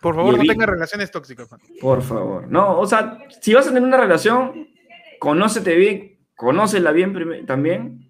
[0.00, 1.62] Por favor, no tengas relaciones tóxicas, mano.
[1.80, 2.48] Por favor.
[2.48, 4.68] No, o sea, si vas a tener una relación,
[5.18, 8.08] conócete bien, conócela bien también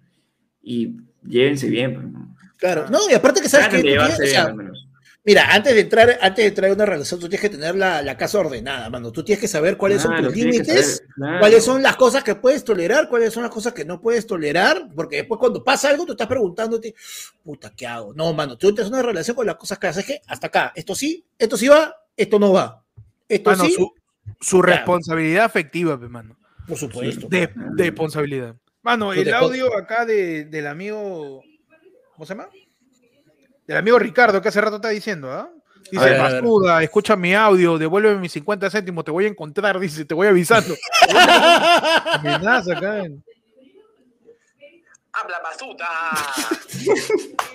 [0.63, 0.95] y
[1.27, 1.95] llévense bien.
[1.95, 2.35] pues, ¿no?
[2.57, 2.85] Claro.
[2.89, 3.77] No, y aparte que sabes que.
[3.77, 4.87] De llevarse bien, sea, al menos.
[5.23, 8.01] Mira, antes de entrar, antes de entrar a una relación, tú tienes que tener la,
[8.01, 9.11] la casa ordenada, mano.
[9.11, 11.39] Tú tienes que saber cuáles son tus límites, claro.
[11.39, 14.89] cuáles son las cosas que puedes tolerar, cuáles son las cosas que no puedes tolerar,
[14.95, 16.95] porque después cuando pasa algo, tú estás preguntándote,
[17.43, 18.15] puta, ¿qué hago?
[18.15, 20.95] No, mano, tú tienes una relación con las cosas que haces que hasta acá, esto
[20.95, 22.83] sí, esto sí va, esto no va.
[23.29, 23.93] Esto Mano, sí, su,
[24.39, 24.77] su Claro.
[24.77, 26.35] responsabilidad afectiva, mano.
[26.67, 27.27] por supuesto.
[27.29, 28.55] De, de responsabilidad.
[28.81, 31.43] Mano, el audio acá de, del amigo.
[32.15, 32.49] ¿Cómo se llama?
[33.71, 35.49] Del amigo Ricardo, que hace rato está diciendo, ¿ah?
[35.89, 40.13] Dice, ver, escucha mi audio, devuélveme mis 50 céntimos, te voy a encontrar, dice, te
[40.13, 40.75] voy avisando.
[41.09, 42.99] Amenaza acá.
[42.99, 43.23] en-
[45.13, 45.87] ¡Habla basuta!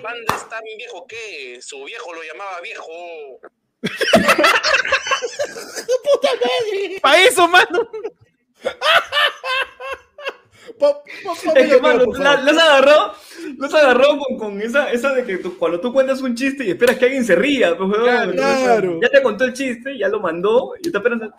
[0.03, 1.59] ¿Dónde está mi viejo qué?
[1.61, 3.41] Su viejo lo llamaba viejo.
[7.03, 7.91] ¡Pa' eso, mano!
[10.79, 13.13] Po- po- Es que, mano, la- los agarró,
[13.59, 16.71] los agarró con, con esa, esa de que tú- cuando tú cuentas un chiste y
[16.71, 17.91] esperas que alguien se ría, pues.
[17.99, 19.01] Claro, claro.
[19.01, 21.33] Ya te contó el chiste, ya lo mandó y está esperando.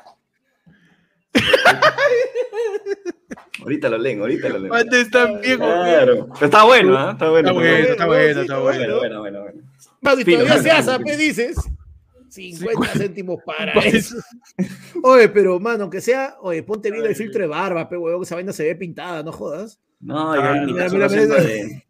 [3.62, 4.70] ahorita lo leen, ahorita lo leen.
[4.74, 5.64] ¿Dónde está viejo?
[5.64, 6.28] Claro.
[6.34, 7.12] Pero está bueno, ¿ah?
[7.12, 7.50] Está bueno.
[7.50, 8.80] Está bueno, está bueno, está bueno.
[8.80, 9.40] bueno, bueno, bueno,
[10.02, 10.22] bueno.
[10.22, 11.06] Y Fino, todavía se hace, fino.
[11.06, 11.58] ¿qué dices?
[12.38, 13.00] 50 Cincuenta.
[13.00, 14.16] céntimos para Para eso.
[15.04, 18.26] Oye, pero, mano, aunque sea, oye, ponte bien el filtro de barba, pe, huevón, que
[18.26, 19.80] esa vaina se ve pintada, no jodas.
[20.00, 21.26] No, ya mira, mira, mira.
[21.44, 21.84] de-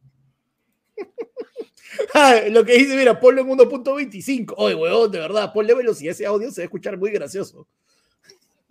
[2.13, 4.53] Ah, lo que dice, mira, ponlo en 1.25.
[4.57, 7.67] Oye, huevón, de verdad, ponle velocidad ese audio, se va a escuchar muy gracioso.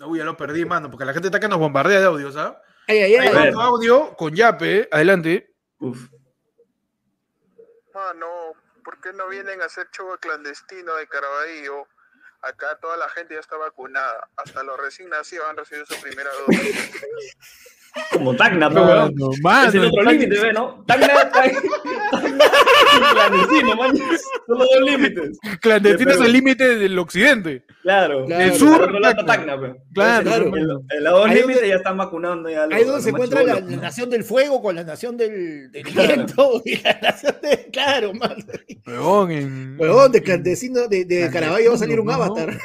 [0.07, 2.61] Uy, ya lo perdí, mano, porque la gente está que nos bombardea de audios, ¿ah?
[2.86, 3.48] Ay, ay, ay.
[3.48, 5.53] otro audio con Yape, adelante.
[5.81, 6.09] Uf.
[7.94, 8.27] Mano,
[8.97, 11.86] ¿por ¿por qué no vienen a hacer show clandestino de Caraballo?
[12.43, 14.28] Acá toda la gente ya está vacunada.
[14.36, 17.02] Hasta los recién nacidos han recibido su primera dosis.
[18.12, 19.14] Como Tacna, weón.
[19.43, 20.85] mano, Es el otro límite, ¿ve, no?
[20.86, 21.60] Tacna, Tacna,
[23.12, 23.97] clandestino, man.
[24.47, 25.39] Son los dos límites.
[25.60, 27.64] Clandestino es el límite del occidente.
[27.82, 28.24] Claro.
[28.27, 28.43] Claro.
[28.44, 29.52] El sur, sur, otro lado está Tacna.
[29.52, 29.77] Tacna, pero.
[29.94, 31.24] Claro, Claro.
[31.24, 32.64] Ahí límites donde- ya están vacunando ya.
[32.70, 33.77] Ahí a donde se encuentra la, ¿no?
[33.81, 36.14] nación del fuego con la nación del, del Claro.
[36.14, 37.68] viento y la nación de.
[37.73, 38.36] Claro, mano.
[38.86, 39.77] Huevón, en...
[39.78, 42.12] Huevón, de clandestino, de, de Caraballo va a salir un ¿no?
[42.12, 42.56] avatar.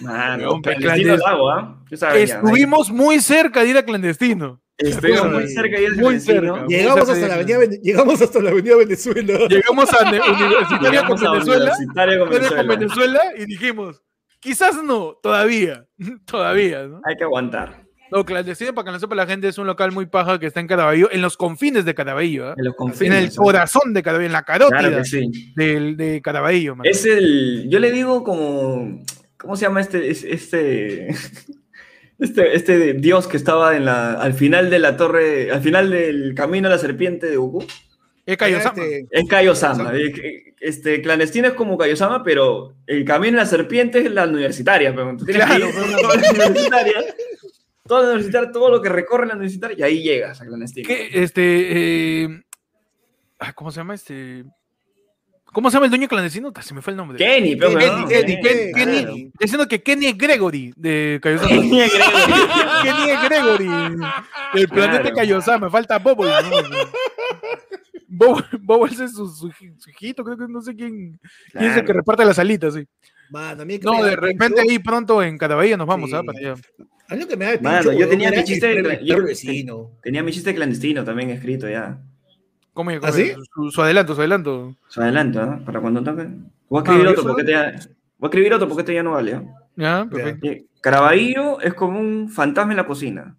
[0.00, 2.16] Mano, clandestino al agua, ¿ah?
[2.16, 4.60] Estuvimos muy cerca de ir a clandestino.
[4.76, 6.56] Estuvimos muy cerca de ir muy clandestino.
[6.56, 6.66] cerca.
[6.68, 9.38] Llegamos hasta, la avenida, llegamos hasta la avenida Venezuela.
[9.48, 13.20] Llegamos a Universitaria con a Venezuela, Universitaria con Venezuela.
[13.36, 14.02] Y dijimos,
[14.40, 15.86] quizás no, todavía,
[16.26, 17.00] todavía, ¿no?
[17.04, 17.84] Hay que aguantar.
[18.10, 20.60] No, clandestino, para que no sepa la gente, es un local muy paja que está
[20.60, 22.54] en Caraballo, en los confines de Caraballo, ¿ah?
[22.56, 23.24] En los en confines.
[23.24, 25.52] el corazón de Caraballo, en la carótida Claro que sí.
[25.56, 26.86] del, de Caraballo, man.
[26.86, 27.66] Es el.
[27.68, 29.02] Yo le digo como.
[29.44, 30.10] ¿Cómo se llama este.
[30.10, 31.08] es- Este.
[32.16, 36.32] Este, este dios que estaba en la, al final de la torre, al final del
[36.36, 37.66] camino a la serpiente de Goku,
[38.24, 38.82] Es Kaiosama.
[39.10, 39.92] Es Kaiosama.
[40.60, 44.94] Este, clandestino es como Kaiosama, pero el camino a la serpiente es la universitaria.
[44.94, 47.04] Pero tú tienes Claro, que ir por toda la universitaria,
[47.84, 50.88] toda la universitaria, todo lo que recorre la universitaria, y ahí llegas a clandestino.
[50.88, 52.44] este eh,
[53.40, 54.44] ah, ¿cómo se llama este?
[55.54, 56.52] ¿Cómo se llama el dueño clandestino?
[56.60, 57.16] Se me fue el nombre.
[57.16, 58.90] Kenny, pero Kenny, Kenny, Kenny, claro.
[59.14, 61.50] Kenny, diciendo que Kenny es Gregory de Kaiosama.
[61.50, 62.34] Kenny es Gregory.
[62.82, 63.68] Kenny es Gregory
[64.54, 65.16] del planeta Claro.
[65.16, 65.70] Kaiosama.
[65.70, 66.24] Falta Bobo.
[66.26, 66.32] ¿no?
[68.08, 71.18] Bobo, Bobo ese es su, su, su hijito, creo que no sé quién,
[71.52, 71.86] quién es el Claro.
[71.86, 72.74] que reparte las alitas.
[72.74, 72.84] Sí.
[73.30, 76.16] mano, No, de el repente pincho- ahí pronto en Caraballo nos vamos, Sí.
[76.16, 76.22] ¿ah?
[76.24, 76.54] Para allá.
[77.08, 79.96] A mí lo que me da el Mano, pincho, yo mi chiste el de-.
[80.02, 81.98] Tenía mi chiste clandestino también escrito ya.
[82.74, 83.32] ¿Cómo, ¿Ah, cómo- sí?
[83.54, 84.76] su, su adelanto, su adelanto.
[84.88, 85.64] Se adelanto, ¿no?
[85.64, 86.28] Para cuando toque.
[86.68, 87.28] Voy a escribir Ah, otro ¿eso?
[87.28, 87.70] porque este ya.
[88.18, 89.32] Voy a escribir otro porque este ya no vale.
[89.32, 89.42] ¿eh?
[89.76, 90.46] Ya, perfecto.
[90.48, 93.36] Eh, Caraballo es como un fantasma en la cocina.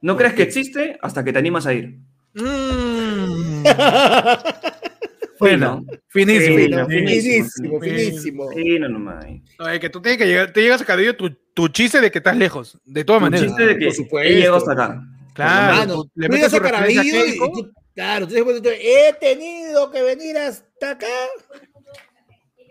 [0.00, 1.96] No crees que existe hasta que te animas a ir.
[2.34, 3.62] Mm.
[5.38, 5.84] Fino.
[6.08, 6.56] Finísimo.
[6.56, 8.48] Fino, Finísimo, finísimo, finísimo.
[8.52, 9.24] Fino nomás.
[9.24, 9.42] ahí.
[9.58, 12.10] No, es que tú tienes que llegar, te llegas a Caraballo tu, tu chiste de
[12.10, 13.46] que estás lejos, de todas maneras.
[13.46, 13.88] chiste de que
[14.22, 15.02] he llegado hasta acá.
[15.34, 19.90] Claro, Mano, le metes tu a Caraballo y, Keiko, y tú- claro, tú- he tenido
[19.90, 21.06] que venir hasta acá.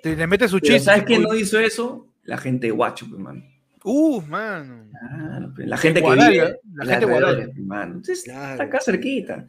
[0.02, 0.80] te le metes su chiste.
[0.80, 2.08] ¿sabes quién no hizo eso?
[2.24, 3.44] La gente de guacho, pues, mano.
[3.84, 4.86] Uh, mano.
[4.92, 6.60] Claro, pues, la gente que Guadalga, vive.
[6.76, 7.46] la gente de Guadalga.
[7.46, 7.92] pues, mano.
[7.96, 8.52] Entonces, Claro.
[8.54, 9.46] Está acá cerquita.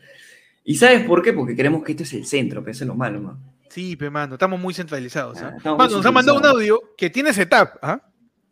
[0.64, 1.32] ¿Y sabes por qué?
[1.32, 3.38] Porque queremos que este es el centro, es lo malo, man.
[3.70, 5.38] Sí, pe, mano, estamos muy centralizados.
[5.38, 5.54] ¿ah?
[5.64, 7.78] Ah, muy Mano, nos ha mandado un audio que tiene setup.
[7.82, 8.00] ¿ah?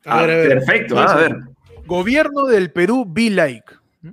[0.06, 0.48] A Ah, ver, a ver.
[0.50, 1.36] perfecto, ah, a ver.
[1.86, 3.74] Gobierno del Perú, be like.
[4.02, 4.10] ¿Mm?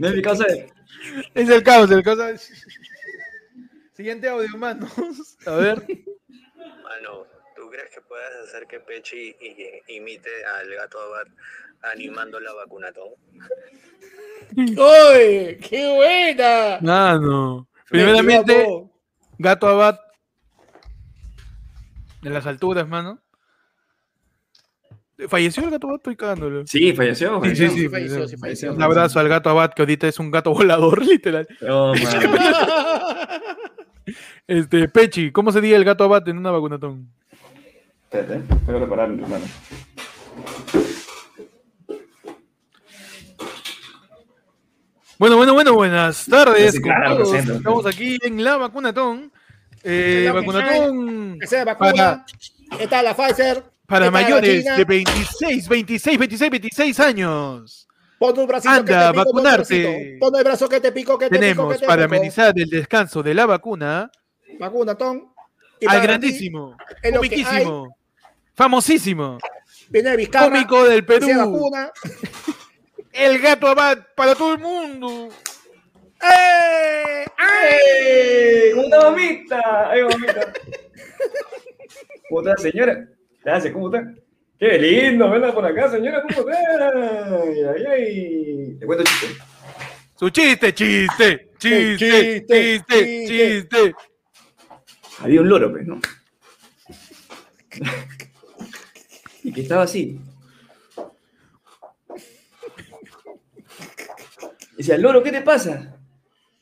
[0.00, 0.46] No es mi causa
[1.34, 2.50] Es el caos, el caos.
[3.92, 4.90] Siguiente audio, manos.
[5.46, 5.78] A ver.
[6.58, 9.36] Mano, ¿tú crees que puedas hacer que Pechi
[9.88, 11.26] imite al gato Abad
[11.82, 13.12] animando la vacunatón?
[14.78, 15.58] ¡Oye!
[15.58, 16.78] ¡Qué buena!
[16.80, 17.68] Mano.
[17.90, 18.90] Me Primeramente.
[19.38, 19.98] Gato Abad.
[22.22, 23.21] De las alturas, mano.
[25.28, 25.96] ¿Falleció el gato Abad?
[25.96, 26.66] Estoy cagándolo.
[26.66, 27.40] Sí, falleció.
[27.44, 27.70] Sí, sí, falleció.
[27.70, 27.88] sí.
[27.88, 28.74] falleció, sí, falleció.
[28.74, 31.46] Un abrazo al gato Abad, que ahorita es un gato volador, literal.
[31.60, 32.02] No, man.
[34.48, 37.08] Este, Pechi, ¿cómo sería el gato Abad en una vacunatón?
[38.02, 38.42] Espérate, eh.
[38.66, 39.44] tengo que preparar, hermano.
[45.18, 46.72] Bueno, bueno, bueno, buenas tardes.
[46.72, 47.22] Sí, claro.
[47.32, 49.32] Estamos aquí en la vacunatón.
[49.84, 52.26] Eh, La vacunatón Que sea vacuna.
[52.78, 53.62] Está la Pfizer.
[53.92, 54.76] Para mayores China.
[54.76, 57.86] de 26, 26, 26, 26 años.
[58.18, 60.16] Pon un bracito Anda, que te pico, vacunarte.
[60.18, 62.14] Pon el brazo que te pico, que te pico, Tenemos que te para pico.
[62.16, 64.10] amenizar el descanso de la vacuna
[64.58, 65.32] Vacuna, Tom.
[65.80, 66.76] Y al grandísimo,
[67.14, 67.96] comiquísimo,
[68.54, 69.38] famosísimo,
[69.90, 70.46] Viene Vizcarra.
[70.46, 71.90] cómico del Perú, vacuna.
[73.12, 75.28] el gato Abad para todo el mundo.
[76.22, 77.24] ¡Eh!
[77.36, 78.72] ¡Ay!
[78.76, 79.90] ¡Una mamita!
[79.90, 80.52] ¡Ay, mamita!
[82.28, 83.08] ¿Cómo está, señora?
[83.44, 84.14] Gracias, ¿cómo está?
[84.58, 85.28] ¡Qué lindo!
[85.28, 86.92] Venga por acá, señora, ¿cómo está?
[87.42, 88.76] ¡Ay, ay!
[88.78, 89.42] Te cuento chiste.
[90.16, 93.94] Su chiste, chiste, chiste, Chiste, chiste, chiste.
[95.18, 96.00] Había un loro, pues, ¿no?
[99.42, 100.20] y que estaba así.
[104.76, 105.96] Decía, loro, ¿qué te pasa?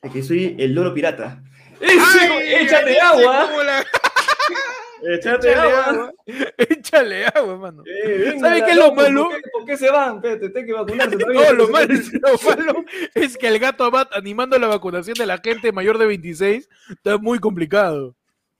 [0.02, 1.42] Es que soy el loro pirata.
[1.80, 3.50] ¡Ese, ¡Échate agua!
[5.02, 5.84] Échate Échale agua.
[5.84, 6.12] agua.
[6.58, 7.82] Échale agua, mano.
[7.86, 9.22] Eh, venga, ¿Sabe la qué es lo loco, malo?
[9.24, 10.16] ¿Por qué, por qué se van?
[10.16, 11.16] Espérate, tengo que vacunarse.
[11.26, 11.88] No, lo malo,
[12.22, 16.06] lo malo es que el gato Abad animando la vacunación de la gente mayor de
[16.06, 18.14] 26 está muy complicado.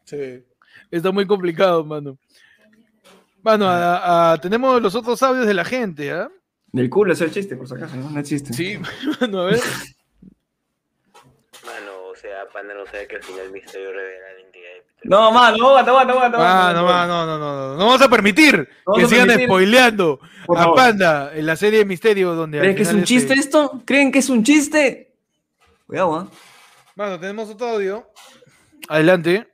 [0.04, 0.42] Sí.
[0.90, 2.18] Está muy complicado, mano.
[3.42, 6.30] Mano, a- a- tenemos los otros audios de la gente, ¿ah?
[6.72, 8.52] Del culo es el chiste, por si acaso, no, no es chiste.
[8.52, 8.78] Sí,
[9.20, 9.60] mano, a ver.
[11.64, 14.26] Mano, o sea, Panda no sabe que al final Misterio revela
[15.02, 15.58] de Peter.
[15.58, 16.38] No, aguanta, aguanta, aguanta.
[16.68, 17.72] Ah, no, va, no, no, no, no.
[17.76, 19.48] No vamos a permitir No que a sigan permitir.
[19.48, 20.76] spoileando Por a favor.
[20.76, 23.82] Panda en la serie de Misterio donde ¿Creen que es un chiste este- esto?
[23.86, 25.12] ¿Creen que es un chiste?
[25.86, 26.28] Cuidado, ¿ah?
[26.96, 28.06] Mano, tenemos otro audio.
[28.88, 29.46] Adelante.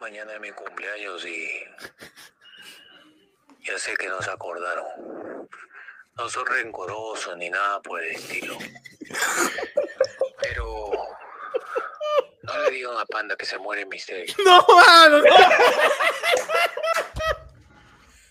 [0.00, 1.48] Mañana es mi cumpleaños y
[3.66, 4.84] ya sé que no se acordaron.
[6.16, 8.56] No soy rencoroso ni nada por el estilo.
[10.40, 10.90] Pero
[12.44, 14.34] no le digan a Panda que se muere en misterio.
[14.44, 15.24] No, mano, no.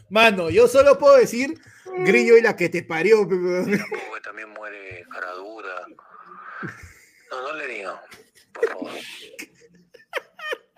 [0.09, 1.59] Mano, yo solo puedo decir
[2.05, 3.27] grillo y la que te parió.
[3.27, 3.35] que
[4.23, 5.87] también muere cara dura.
[7.31, 7.95] No, no le digan,
[8.53, 8.91] por favor.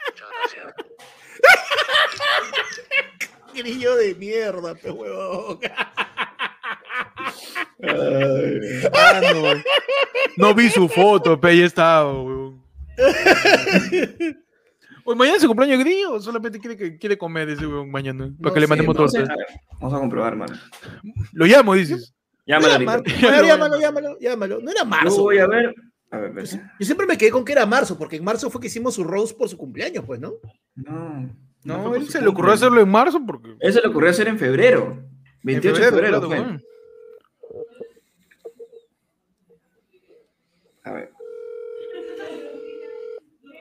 [0.07, 0.73] Muchas gracias.
[3.53, 5.59] Grillo de mierda, pe huevón.
[8.91, 9.63] Mano.
[10.37, 12.64] No vi su foto, pe, ahí estaba, weón.
[15.07, 18.31] Oye, ¿Mañana es su cumpleaños grillo o solamente quiere, que, quiere comer ese weón mañana?
[18.41, 19.03] Para No que le mandemos no.
[19.03, 19.47] A ver,
[19.79, 20.55] Vamos a comprobar, mano.
[21.33, 22.15] Lo llamo, dices.
[22.47, 23.03] Llámalo Llámalo,
[23.43, 24.59] llámalo, llámalo, llámalo.
[24.61, 25.21] No era Yo marzo.
[25.21, 25.75] voy a ver.
[26.11, 26.45] A ver, ver.
[26.47, 29.03] Yo siempre me quedé con que era marzo, porque en marzo fue que hicimos su
[29.03, 30.33] rose por su cumpleaños, pues, ¿no?
[30.75, 31.29] No.
[31.63, 33.55] No, él se le ocurrió hacerlo en marzo porque.
[33.59, 35.03] Eso le ocurrió hacer en febrero.
[35.43, 36.39] 28 de febrero, claro, fue.
[36.39, 36.63] weón.
[40.83, 41.14] A ver.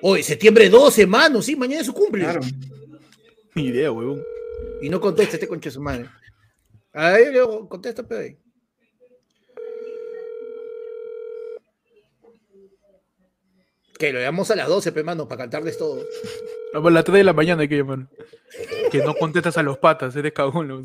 [0.07, 2.27] Hoy, septiembre 12, mano, sí, mañana es su cumple.
[3.55, 4.23] Ni idea, weón.
[4.83, 6.11] Y no contesta este concha de su madre.
[6.93, 8.15] Ahí luego contesta, pe.
[8.19, 8.39] ahí.
[13.99, 16.05] Que lo llamamos a las 12, pe, mano, para cantarles todo.
[16.75, 18.07] A las 3 de la mañana hay que llamar.
[18.93, 20.69] Que no contestas a los patas, eres cagón.
[20.69, 20.83] ¿no?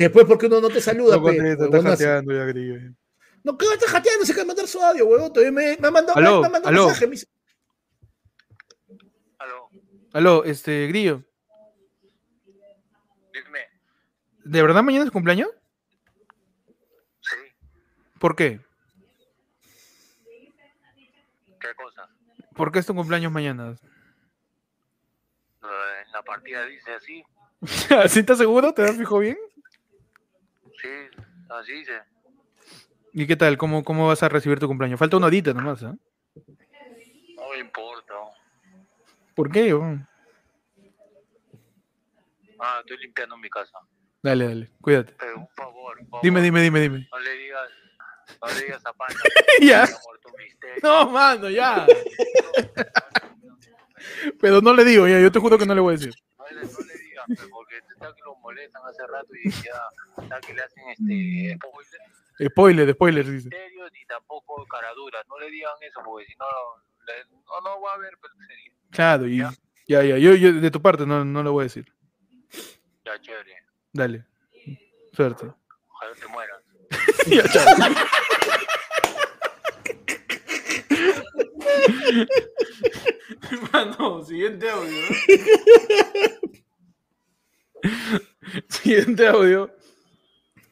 [0.00, 1.90] Después, porque uno no te saluda, No pe, contesta, está huevonazo.
[1.90, 2.80] jateando ya, grillo.
[3.44, 5.30] No, a estar jateando, se acaba de mandar su audio, huevón.
[5.30, 6.80] Todavía me, me ha mandado, Aló, me ha mandado aló.
[6.80, 7.06] un mensaje.
[7.06, 7.26] me dice,
[9.38, 9.68] Aló,
[10.14, 11.22] Aló, este, grillo.
[13.34, 13.60] dime.
[14.44, 15.50] ¿De verdad mañana es cumpleaños?
[17.20, 17.36] Sí,
[18.18, 18.60] ¿Por qué?
[21.60, 22.08] ¿qué cosa?
[22.54, 23.76] ¿Por qué es tu cumpleaños mañana?
[25.62, 27.24] En la partida dice así.
[28.02, 28.72] ¿Así estás seguro?
[28.72, 29.36] ¿Te das fijo bien?
[30.80, 30.88] Sí,
[31.50, 32.13] así dice.
[33.16, 33.56] ¿Y qué tal?
[33.56, 34.98] ¿Cómo, cómo vas a recibir tu cumpleaños?
[34.98, 35.94] Falta una horita nomás, ¿ah?
[36.34, 38.14] No me importa.
[39.36, 39.72] ¿Por qué?
[39.72, 40.04] weón?
[42.58, 43.78] Ah, estoy limpiando mi casa.
[44.20, 45.14] Dale, dale, cuídate.
[45.16, 46.24] Pero un favor, un favor.
[46.24, 47.08] Dime, dime, dime, dime.
[47.12, 47.70] No le digas,
[48.42, 49.20] no le digas a Panda.
[49.62, 49.88] Ya.
[50.82, 51.86] No, mano, ya.
[54.40, 56.14] Pero no le digo, ya, yo te juro que no le voy a decir.
[56.36, 59.80] No le, no le digas, pues, porque está que lo molestan hace rato y ya
[60.20, 62.00] está que le hacen este spoiler.
[62.38, 63.48] Spoiler, spoiler, dice.
[63.48, 65.22] Misterio ni tampoco caradura.
[65.28, 68.14] No le digan eso porque si no, no, no va a haber
[68.48, 68.72] serie.
[68.90, 69.52] Claro, y ya,
[69.86, 71.92] ya, yo, yo de tu parte no, no lo voy a decir.
[73.04, 73.64] Ya, chévere.
[73.92, 74.24] Dale.
[75.12, 75.52] Suerte.
[75.88, 76.60] Ojalá te mueras.
[77.26, 77.64] Ya, chao.
[83.72, 85.02] Mano, siguiente audio.
[88.68, 89.74] siguiente audio.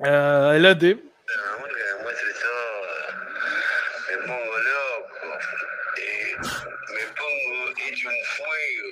[0.00, 0.96] Ah, adelante.
[0.96, 2.72] Pero amor, que me muestre todo.
[4.08, 5.28] Me pongo loco.
[5.96, 6.36] Eh,
[6.94, 7.52] me pongo
[7.88, 8.88] hecho un fuego.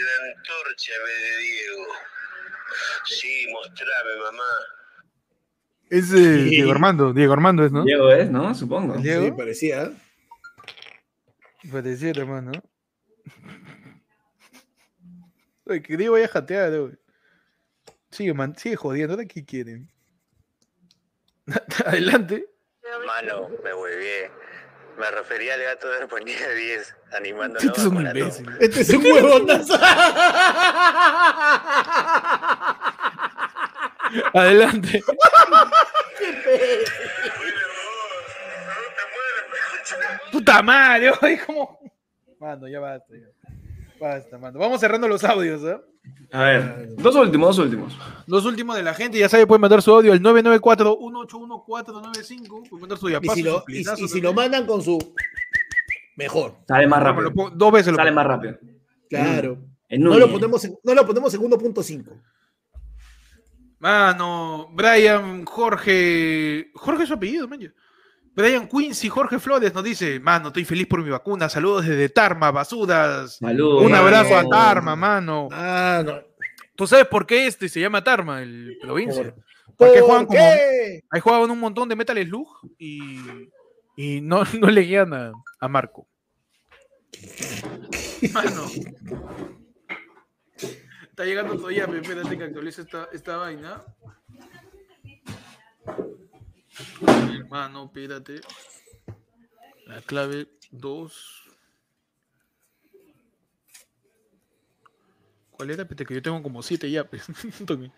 [0.00, 1.86] La antorcha en vez de Diego.
[3.04, 4.52] Sí, mostrame, mamá.
[5.88, 7.12] Es eh, Diego Armando.
[7.12, 7.84] Diego Armando es, ¿no?
[7.84, 8.54] Diego es, ¿no?
[8.54, 8.96] Supongo.
[8.96, 9.24] ¿El Diego?
[9.24, 9.84] Sí, parecía.
[9.84, 9.92] ¿eh?
[11.70, 12.52] Pareciera, hermano.
[15.64, 16.98] Oye, que Diego vaya a jatear, güey.
[18.10, 19.90] Sigue, man, sigue jodiendo, ¿ahora qué quieren?
[21.86, 22.46] Adelante.
[23.06, 24.30] Mano, me huevié.
[24.98, 28.48] Me refería al gato de ponía 10, animando Este es un imbécil.
[28.60, 29.74] Este es un huevonazo.
[34.32, 35.02] Adelante.
[40.32, 41.78] Puta madre, oye, como.
[42.38, 43.26] Mano, ya basta, ya.
[44.00, 44.58] Basta, mano.
[44.58, 45.78] Vamos cerrando los audios, ¿eh?
[46.32, 47.96] A ver, dos últimos, dos últimos.
[48.26, 52.68] Los últimos de la gente, ya sabe, pueden mandar su audio al 994-181-495.
[52.68, 54.98] Pueden mandar su Y diapaso, si, su lo, y, y si lo mandan con su.
[56.16, 56.56] mejor.
[56.66, 57.32] Sale más rápido.
[57.32, 58.16] pongo- Dos veces lo Sale pongo.
[58.16, 58.58] más rápido.
[59.08, 59.58] Claro.
[59.88, 62.20] En No lo ponemos en, no lo ponemos en 1.5.
[63.78, 66.70] Mano, Brian Jorge.
[66.74, 67.60] Jorge es su apellido, man.
[68.36, 71.48] Brian Quincy Jorge Flores nos dice: Mano, estoy feliz por mi vacuna.
[71.48, 73.38] Saludos desde Tarma, basudas.
[73.38, 73.82] Saludos.
[73.82, 74.04] Un mano.
[74.04, 75.48] abrazo a Tarma, mano.
[75.50, 76.20] Ah, no.
[76.74, 79.34] ¿Tú sabes por qué este se llama Tarma, el provincia?
[79.34, 80.38] ¿Por, ¿Por qué ¿por juegan como-?
[80.38, 82.48] Ahí jugaban un montón de Metal Slug
[82.78, 83.20] y,
[83.96, 86.06] y no, no le guían a, a Marco.
[88.34, 88.66] Mano.
[91.08, 93.82] Está llegando todavía, pero espérate que actualice esta, esta vaina.
[97.38, 98.40] Hermano, espérate.
[99.86, 101.42] La clave 2.
[105.50, 105.82] ¿Cuál era?
[105.82, 107.04] Espérate, que yo tengo como 7 ya.
[107.04, 107.24] pues.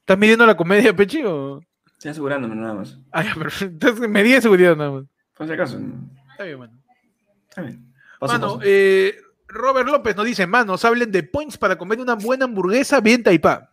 [0.00, 1.22] ¿Estás midiendo la comedia, Pechi?
[1.24, 1.60] O...
[1.92, 2.98] Estoy asegurándome nada más.
[3.12, 5.04] Ah, ya, pero entonces medí de seguridad nada más.
[5.34, 5.80] Por si acaso.
[6.32, 6.72] Está bien, mano.
[7.48, 7.92] Está bien.
[8.18, 8.60] Paso, Mano, paso.
[8.64, 9.14] eh,
[9.48, 13.69] Robert López nos dice, manos, hablen de points para comer una buena hamburguesa bien taipá.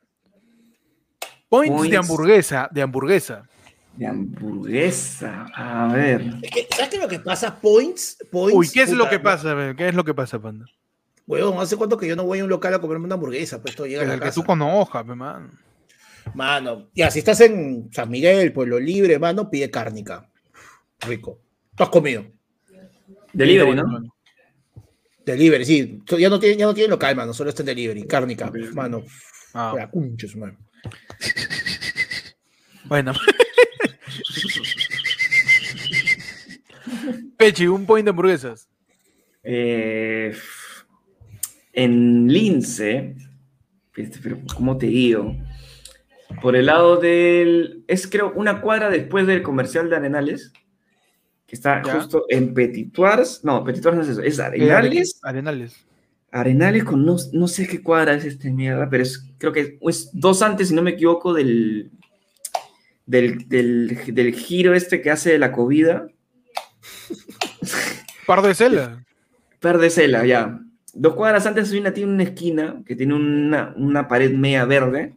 [1.49, 3.43] Points, de hamburguesa, de hamburguesa.
[3.95, 5.47] De hamburguesa.
[5.55, 6.21] A ver.
[6.41, 7.59] Es que, ¿Sabes qué es lo que pasa?
[7.59, 8.17] Points.
[8.31, 9.73] points Uy, ¿qué es lo que pasa?
[9.75, 10.65] ¿Qué es lo que pasa, panda?
[11.25, 13.61] Huevón, ¿hace cuánto que yo no voy a un local a comerme una hamburguesa?
[13.61, 14.35] Pues todo llega a El la que casa.
[14.35, 15.51] tú conozcas, pe, man.
[16.33, 20.29] Mano, ya, si estás en San Miguel, Pueblo Libre, mano, pide cárnica.
[21.01, 21.39] Rico.
[21.75, 22.25] ¿Tú has comido?
[23.33, 23.87] Delivery, ¿no?
[23.87, 24.15] mano.
[25.25, 26.01] Delivery, sí.
[26.17, 28.03] Ya no tiene, ya no tiene local, mano, solo está en delivery.
[28.05, 29.03] Cárnica, mano.
[29.53, 29.89] Ah, La
[30.27, 30.57] su madre.
[32.85, 33.13] Bueno.
[37.37, 38.67] Pechi, un point de hamburguesas.
[39.43, 40.35] Eh,
[41.73, 43.15] en Lince,
[43.95, 45.35] este, pero ¿cómo te digo?
[46.41, 47.83] Por el lado del.
[47.87, 50.51] Es creo una cuadra después del comercial de Arenales,
[51.45, 51.93] que está Ya.
[51.95, 53.43] justo en Petituars.
[53.43, 55.19] No, Petituars no es eso, es Arenales.
[55.23, 55.85] Arenales.
[56.31, 60.09] Arenales con no, no sé qué cuadra es este mierda, pero es, creo que es
[60.13, 61.91] dos antes, si no me equivoco, del,
[63.05, 66.07] del, del, del giro este que hace de la comida.
[68.25, 69.03] Par de cela.
[69.59, 70.59] Perdecela, ya.
[70.93, 75.15] Dos cuadras antes una, tiene una esquina que tiene una, una pared media verde,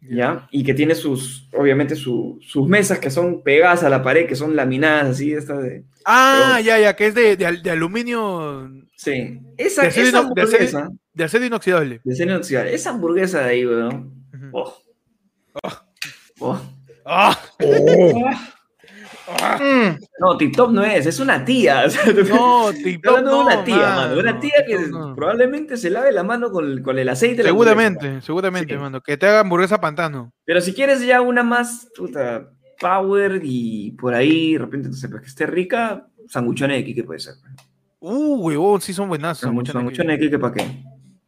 [0.00, 0.48] ¿ya?
[0.50, 4.36] Y que tiene sus, obviamente, su- sus mesas que son pegadas a la pared, que
[4.36, 5.84] son laminadas así, estas de...
[6.04, 8.70] Ah, ya, ya, que es de, de de aluminio,
[9.04, 9.40] Sí.
[9.56, 12.00] Esa, De acero esa ino- de acero- hamburguesa, de acero inoxidable.
[12.02, 14.24] de acero inoxidable, esa hamburguesa de ahí, weón.
[14.34, 14.48] Ujú.
[14.52, 14.78] Oh.
[16.40, 16.60] Oh.
[17.04, 17.38] ¡Ah!
[20.20, 21.84] No, TikTok no es, es una tía.
[21.86, 24.18] o sea, No, hablando de no, una tía, mano.
[24.20, 25.14] Una tía que no.
[25.14, 27.38] probablemente se lave la mano con, con el aceite.
[27.38, 27.48] de la.
[27.50, 28.80] Seguramente, seguramente, Sí.
[28.80, 29.00] mano.
[29.00, 30.32] Que te haga hamburguesa pantano.
[30.44, 32.50] Pero si quieres ya una más, puta,
[32.80, 37.04] power y por ahí, de repente, no sé, pues que esté rica, sanguchones de Quique
[37.04, 37.34] puede ser.
[38.06, 39.38] Uh, huevón, sí son buenas.
[39.38, 40.66] Sanguchones de Quique, ¿para qué?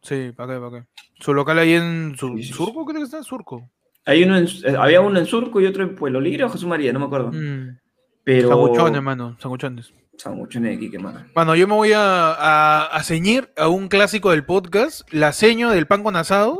[0.03, 0.87] Sí, para qué, para qué.
[1.19, 2.39] Su local ahí en Sur-.
[2.43, 3.67] Surco, creo que está en Surco.
[4.05, 6.67] Hay uno en- eh, había uno en Surco y otro en Pueblo Libre o Jesús
[6.67, 7.31] María, no me acuerdo.
[7.33, 7.79] Mm.
[8.23, 8.49] Pero...
[8.49, 9.91] Sanguchones, mano, sanguchones.
[10.17, 11.25] Sanguchones de Quique, mano.
[11.35, 15.71] Mano, yo me voy a, a, a ceñir a un clásico del podcast, la seño
[15.71, 16.59] del pan con asado,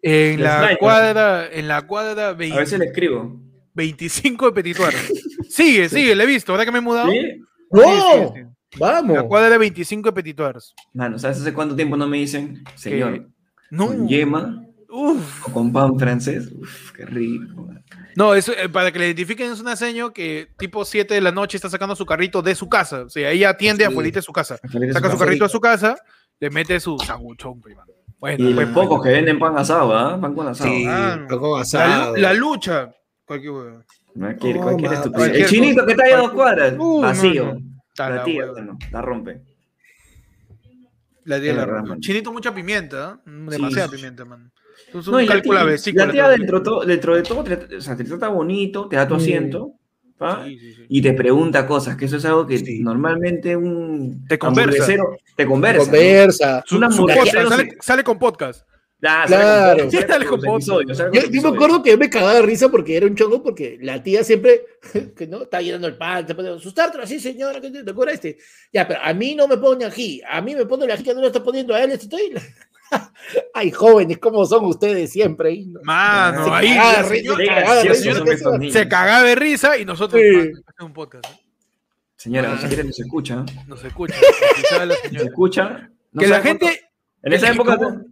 [0.00, 3.40] en Los la cuadra, en la cuadra A 20 veces le escribo.
[3.74, 4.92] 25 de Petituar.
[5.50, 7.08] sigue, sigue, le he visto, ahora que me he mudado.
[7.70, 7.82] ¡No!
[7.82, 8.40] sí, sí.
[8.78, 9.16] ¡Vamos!
[9.16, 10.74] La cuadra de 25 de.
[10.94, 13.28] Mano, ¿sabes hace cuánto tiempo no me dicen, señor,
[13.70, 13.86] No.
[13.88, 15.46] con yema Uf.
[15.48, 16.50] o con pan francés?
[16.58, 17.68] Uf, qué rico.
[18.16, 21.32] No, eso, eh, para que le identifiquen es una seño que tipo 7 de la
[21.32, 23.02] noche está sacando su carrito de su casa.
[23.02, 23.90] O sea, ella atiende Sí.
[23.90, 24.56] afuera de su casa.
[24.58, 25.16] Saca su casa.
[25.18, 25.96] carrito de su casa,
[26.40, 27.92] le mete su sanguchón, mano.
[28.18, 30.18] Bueno, Y pues, los pocos que venden pan asado, ¿ah?
[30.20, 30.70] Pan con asado.
[30.70, 32.14] Sí, Ah, pan con la, asado.
[32.14, 32.90] lu- la lucha.
[33.24, 33.52] Cualquier.
[34.14, 35.18] Cualquier, No, cualquier ma- estupidez.
[35.18, 37.54] cualquier El chinito que está ahí a dos cuadras, Uh, vacío.
[37.54, 37.71] no.
[37.92, 39.42] Está La tía, bueno, la rompe.
[41.24, 42.00] La tía la rompe.
[42.00, 43.30] Chinito mucha pimienta, ¿eh?
[43.50, 43.96] demasiada sí.
[43.96, 44.50] pimienta, man.
[44.86, 47.22] Entonces, No, un y la cálculo a tía, vesícula la tía dentro, to- dentro de
[47.22, 49.72] todo, te, o sea, te trata bonito, te da tu asiento,
[50.16, 50.44] ¿pa?
[50.44, 50.86] Sí, sí, sí.
[50.88, 52.80] y te pregunta cosas, que eso es algo que Sí.
[52.80, 54.86] normalmente un Te conversa.
[55.36, 55.78] te conversa.
[55.80, 55.84] ¿no?
[55.86, 56.64] Conversa.
[56.72, 58.66] Una Su hamburguesa, podcast, no sale con podcast.
[59.04, 59.90] Ah, Claro.
[59.90, 59.96] Sí,
[61.12, 64.02] Yo, me acuerdo que yo me cagaba de risa porque era un chongo, porque la
[64.02, 64.62] tía siempre,
[65.16, 67.90] que no, está llenando el pan, te pone sus tártaros, sí señora, que te, te
[67.90, 68.38] acuerdas este.
[68.72, 71.14] Ya, pero a mí no me pone ají, a mí me pone el ají que
[71.14, 72.32] no lo está poniendo a él, estoy.
[73.54, 75.64] Ay, jóvenes, ¿cómo son ustedes siempre?
[75.82, 78.88] Mano, Se ahí cagaba la risa, se cagaba de risa, son ¿qué estos se- se
[78.88, 79.34] cagaba de
[79.78, 80.36] y nosotros Sí.
[80.36, 81.24] man, hacemos un podcast.
[81.26, 81.40] ¿eh?
[82.16, 82.58] Señora, Ah.
[82.60, 83.44] si quiere nos escucha.
[83.66, 84.14] Nos escucha.
[84.56, 85.90] quizá la Nos escucha.
[86.12, 86.80] No que la gente,
[87.22, 88.04] En esa época, como-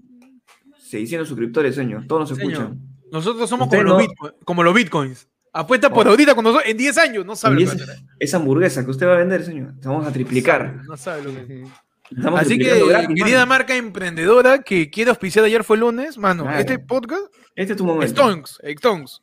[0.90, 2.06] 600 suscriptores, señor.
[2.06, 2.52] Todos nos Señor.
[2.52, 2.78] escuchan.
[3.12, 4.02] nosotros somos como, los
[4.44, 5.28] como bitcoins.
[5.52, 7.26] Apuesta por ahorita con nosotros en 10 años.
[7.26, 7.96] No sabe lo que tener.
[8.20, 10.76] esa hamburguesa que usted va a vender, señor, te vamos a triplicar.
[10.86, 11.64] No sabe lo que
[12.10, 13.48] Estamos Así que, gratis, querida mano.
[13.50, 16.58] marca emprendedora que quiere auspiciar ayer fue lunes, mano, Claro.
[16.58, 17.22] este podcast,
[17.54, 18.12] Este es tu momento.
[18.12, 19.22] Stonks, Stonks.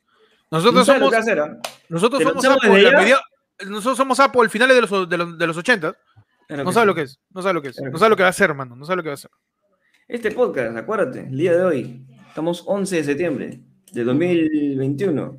[0.49, 1.11] No Nosotros somos,
[1.89, 3.19] nosotros ¿Te lo somos Apple, media-
[3.67, 5.97] nosotros somos Apple finales de los, de los, de los 80.
[6.47, 6.87] Claro No sabe sí.
[6.87, 8.27] lo que es, no sabe lo que es, Claro no que sabe lo que va
[8.27, 9.31] a hacer, mano, no sabe lo que va a hacer.
[10.07, 13.59] Este podcast, acuérdate, el día de hoy, estamos 11 de septiembre
[13.91, 15.37] de 2021.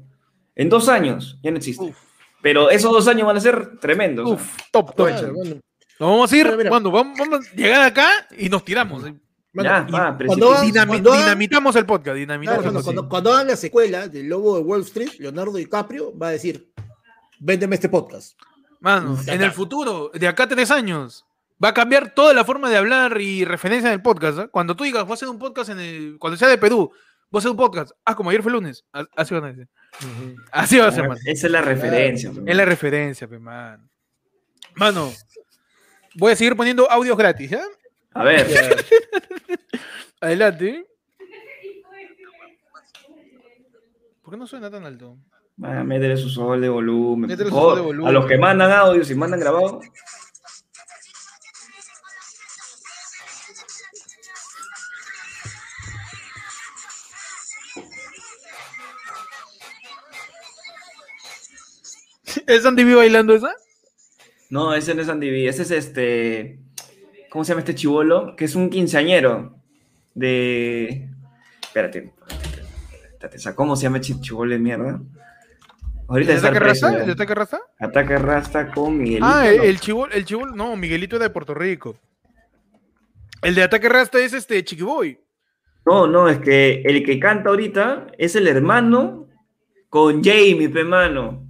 [0.56, 1.84] En dos años ya no existe.
[1.84, 1.96] Uf.
[2.42, 4.30] Pero esos dos años van a ser tremendos.
[4.30, 5.06] Uf, top, top.
[5.08, 5.54] Claro, bueno.
[5.98, 6.70] Nos vamos a ir, Mira, mira.
[6.70, 9.04] cuando vamos, vamos a llegar acá y nos tiramos.
[9.06, 9.14] eh.
[9.54, 12.84] Ya, y va, cuando hagan- Dinami- cuando hagan- dinamitamos el podcast, Claro, dinamitamos cuando, el
[12.84, 13.10] cuando, podcast.
[13.10, 16.70] cuando hagan la secuela del Lobo de Wall Street, Leonardo DiCaprio va a decir,
[17.40, 18.38] véndeme este podcast.
[18.80, 21.24] Mano, en el futuro, de acá a tres años,
[21.62, 24.38] va a cambiar toda la forma de hablar y referencia en el podcast.
[24.38, 24.48] ¿eh?
[24.50, 26.16] Cuando tú digas, voy a hacer un podcast en el.
[26.18, 26.90] Cuando sea de Perú,
[27.30, 27.92] voy a hacer un podcast.
[28.04, 28.84] Ah, como ayer fue lunes.
[28.92, 29.68] A- Así van a decir.
[30.52, 31.20] Así va a ser, mano.
[31.24, 32.32] Esa es la referencia.
[32.46, 33.88] Es la referencia, pe, mano.
[34.74, 35.12] Mano,
[36.14, 37.62] voy a seguir poniendo audios gratis, ¿ya?
[38.14, 38.46] A ver,
[40.20, 40.86] Adelante.
[44.22, 45.16] ¿Por qué no suena tan alto?
[45.62, 47.28] va a meterle su sol de volumen.
[47.28, 48.08] Métele su sol de volumen.
[48.08, 49.80] A los que mandan audios y mandan grabado.
[62.48, 63.54] ¿Es Andy B bailando esa?
[64.48, 66.58] No, ese no es Andy B, ese es este.
[67.28, 68.34] ¿Cómo se llama este chivolo?
[68.36, 69.54] Que es un quinceañero
[70.14, 71.10] de.
[71.60, 72.14] Espérate.
[73.12, 74.98] espérate, ¿Cómo se llama este chivolo de mierda?
[76.08, 77.04] Ahorita ¿El ataque raza?
[77.04, 77.60] ¿El ataque raza?
[77.78, 79.26] Ataque Rasta con Miguelito.
[79.26, 81.96] Ah, el, el chivol, el chivol, no, Miguelito era de Puerto Rico.
[83.42, 85.20] El de ataque rasta es este Chiquiboy.
[85.84, 89.28] No, no, es que el que canta ahorita es el hermano
[89.90, 91.47] con Jamie, pe mano.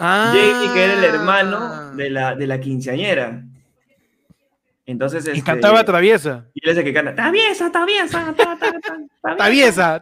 [0.00, 0.32] Ah.
[0.34, 3.42] Jamie, que era el hermano de la, de la quinceañera.
[4.86, 6.46] Entonces, Y este, cantaba traviesa.
[6.54, 7.14] Y él es el que canta.
[7.14, 8.24] Ta, Taviesa, taviesa.
[9.36, 10.00] Taviesa,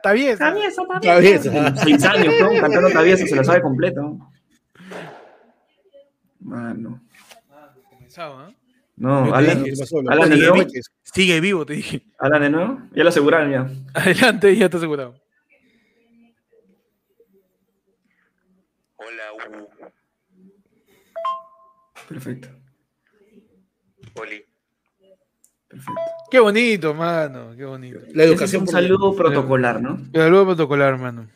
[1.01, 1.53] Taviesa.
[1.53, 2.49] Con Seis años, ¿no?
[2.61, 4.17] cantando taviesa, se lo sabe completo.
[6.41, 7.03] Mano.
[7.91, 8.55] Comenzaba, ¿eh?
[8.97, 9.77] No, Alan, dije,
[10.09, 10.65] Alan de Sigue, nuevo.
[10.65, 12.03] vi- sigue vivo, te dije.
[12.19, 12.81] Alan de nuevo.
[12.93, 13.69] Ya lo aseguraron ya.
[13.95, 15.15] Adelante, ya está asegurado.
[18.97, 19.69] Hola, U.
[22.09, 22.49] Perfecto,
[24.15, 24.45] Oli.
[25.69, 25.93] perfecto.
[26.31, 27.55] Qué bonito, mano.
[27.57, 27.99] Qué bonito.
[28.15, 29.99] La es educación un por- saludo protocolar, ¿no?
[30.13, 31.29] Saludo protocolar, mano.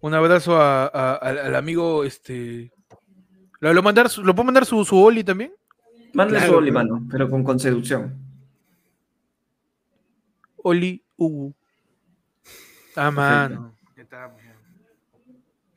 [0.00, 2.72] Un abrazo a- a- al, al amigo, este.
[3.60, 5.52] ¿Lo, lo mandar, su- ¿Lo puedo mandar su, su Oli también?
[6.14, 8.16] Manda Claro, su Oli, mano, pero con, con seducción.
[10.62, 11.54] Oli Ugu.
[12.96, 13.74] Ah, mano.
[13.96, 14.32] Ya.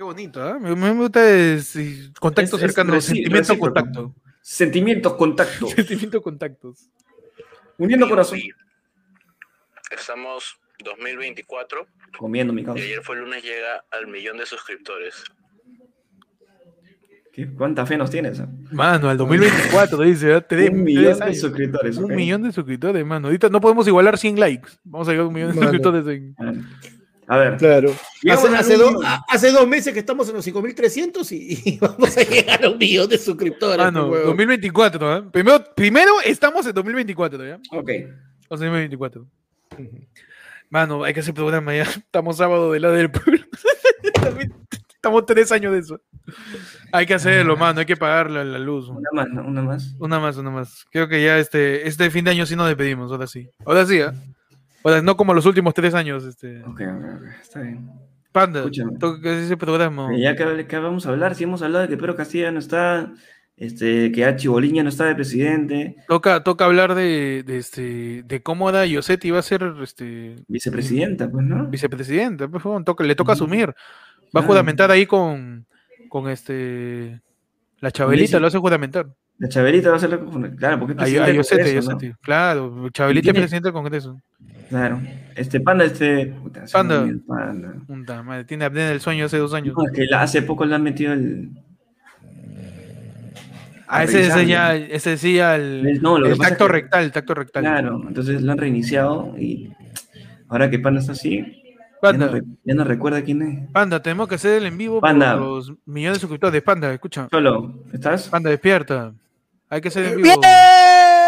[0.02, 0.58] Qué bonito, ¿ah?
[0.58, 4.16] Me, me gusta es, es contacto Es- es cercano, reci- sentimiento contacto.
[4.42, 5.68] Sentimientos, contacto.
[5.68, 6.90] Sentimiento contactos.
[7.78, 8.40] Uniendo corazón.
[9.92, 11.86] Estamos 2024
[12.18, 12.84] Comiendo mi y causa.
[12.84, 15.24] ayer fue lunes llega al millón de suscriptores.
[17.32, 18.40] ¿Qué- ¿Cuánta fe nos tienes?
[18.40, 18.50] ah?
[18.72, 20.42] Mano, al 2024, dice, ¿ah?
[20.42, 21.98] Tres- Un millón de suscriptores.
[21.98, 23.28] Un millón de suscriptores, mano.
[23.28, 24.72] Ahorita no podemos igualar 100 likes.
[24.84, 25.72] Vamos a llegar a un millón de Mano.
[25.72, 26.36] suscriptores en...
[27.32, 27.56] A ver.
[27.56, 27.96] Claro.
[28.30, 29.00] Hace, do-
[29.58, 33.08] dos meses que estamos en los 5300 y, y vamos a llegar a un millón
[33.08, 33.78] de suscriptores.
[33.78, 34.38] Mano, pues, huevón.
[34.38, 35.32] 2024, ¿ah?
[35.32, 37.56] Primero, primero estamos en 2024, ¿ya?
[37.72, 37.90] Ok.
[38.50, 39.26] O sea, 2024.
[40.70, 41.84] Mano, hay que hacer programa ya.
[41.84, 43.46] Estamos sábado del lado del pueblo.
[44.94, 46.02] Estamos tres años de eso.
[46.92, 47.80] Hay que hacerlo, mano.
[47.80, 48.90] Hay que pagar la, la luz.
[48.90, 49.48] Una más, ¿no?
[49.48, 49.96] Una más.
[50.00, 50.86] Una más, una más.
[50.92, 53.10] Creo que ya este, este fin de año sí nos despedimos.
[53.10, 53.50] Ahora sí.
[53.66, 54.02] Ahora sí,
[54.84, 54.90] ¿ah?
[54.90, 56.24] Ahora no como los últimos tres años.
[56.26, 56.62] Este.
[56.64, 57.24] Ok, ok, ok.
[57.42, 57.90] Está bien.
[58.32, 58.98] Panda, Escúchame.
[58.98, 60.10] toca ese programa.
[60.18, 63.12] Ya que, que vamos a hablar, si hemos hablado de que Pedro Castilla no está,
[63.58, 68.42] este, que a Chiboliña no está de presidente, Toca, toca hablar de, de, este, de
[68.42, 71.70] cómo era Yosetti va a ser este, vicepresidenta, pues, ¿no?
[72.62, 73.76] favor, toca- le toca asumir.
[74.36, 75.66] Va a juramentar ahí con,
[76.08, 77.20] con este.
[77.82, 79.08] La Chabelita lo hace juramentar.
[79.40, 80.20] La Chabelita va a ser la...
[80.56, 81.74] Claro, porque es presidente.
[81.76, 82.14] Yosetti.
[82.22, 84.22] Claro, Chabelita es presidente del Congreso.
[84.72, 85.00] Claro.
[85.36, 86.26] Este Panda, este...
[86.28, 87.04] Puta, Panda.
[87.04, 87.74] el Panda.
[87.86, 89.76] Puta madre, tiene apnea del sueño hace dos años.
[89.78, 91.52] No, es que la- hace poco le han metido el...
[93.88, 97.64] Ah, ese, ese ya, ese sí el, No, el tacto que- rectal, el tacto rectal.
[97.64, 99.70] Claro, entonces lo han reiniciado y
[100.48, 103.70] ahora que Panda está así, ya Panda, no, ya no recuerda quién es.
[103.72, 105.34] Panda, tenemos que hacer el en vivo Panda.
[105.38, 106.62] por los millones de suscriptores.
[106.64, 107.28] Panda, escucha.
[107.30, 108.30] Solo, ¿estás?
[108.30, 109.14] Panda, despierta.
[109.70, 110.24] Hay que hacer en vivo.
[110.40, 111.21] ¡Bien!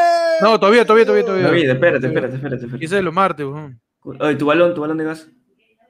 [0.44, 1.48] No, todavía, todavía, todavía, todavía.
[1.48, 2.66] David, espérate, espérate, espérate.
[2.66, 2.84] espérate.
[2.84, 3.80] Y ese es los martes, weón.
[4.04, 5.30] Oye, tu balón, tu balón de gas.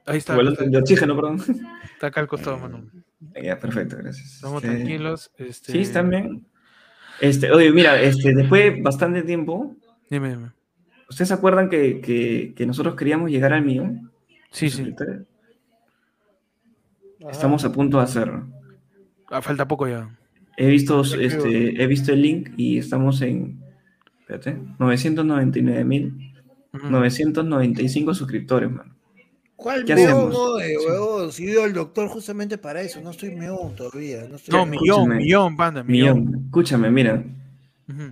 [0.06, 0.34] Ahí está.
[0.34, 1.42] Vuelo está, de oxígeno, perdón.
[1.94, 2.84] está acá al costado, mano.
[3.42, 4.34] Ya, perfecto, gracias.
[4.34, 5.32] Estamos Este, tranquilos.
[5.38, 5.72] Este...
[5.72, 6.46] Sí, están bien.
[7.20, 9.76] Este, oye, mira, este, después de bastante tiempo,
[10.10, 10.52] Dime, dime.
[11.08, 14.10] ¿ustedes se acuerdan que, que, que nosotros queríamos llegar al millón?
[14.50, 14.94] Sí, sí.
[17.30, 18.46] Estamos a punto de hacerlo.
[19.30, 20.16] Ah, falta poco ya.
[20.56, 23.63] He visto, este, he visto el link y estamos en,
[24.28, 24.56] espérate,
[26.72, 28.14] 999.995 Ujú.
[28.14, 28.94] suscriptores, mano.
[29.56, 30.36] ¿Cuál ¿Qué meón, hacemos?
[30.36, 31.32] oye, huevón?
[31.32, 34.26] Si ido al doctor justamente para eso, no estoy meón todavía.
[34.28, 35.16] No, estoy No, millón, Escúchame.
[35.16, 36.24] millón, panda, millón.
[36.24, 36.44] Millón.
[36.46, 37.24] Escúchame, mira,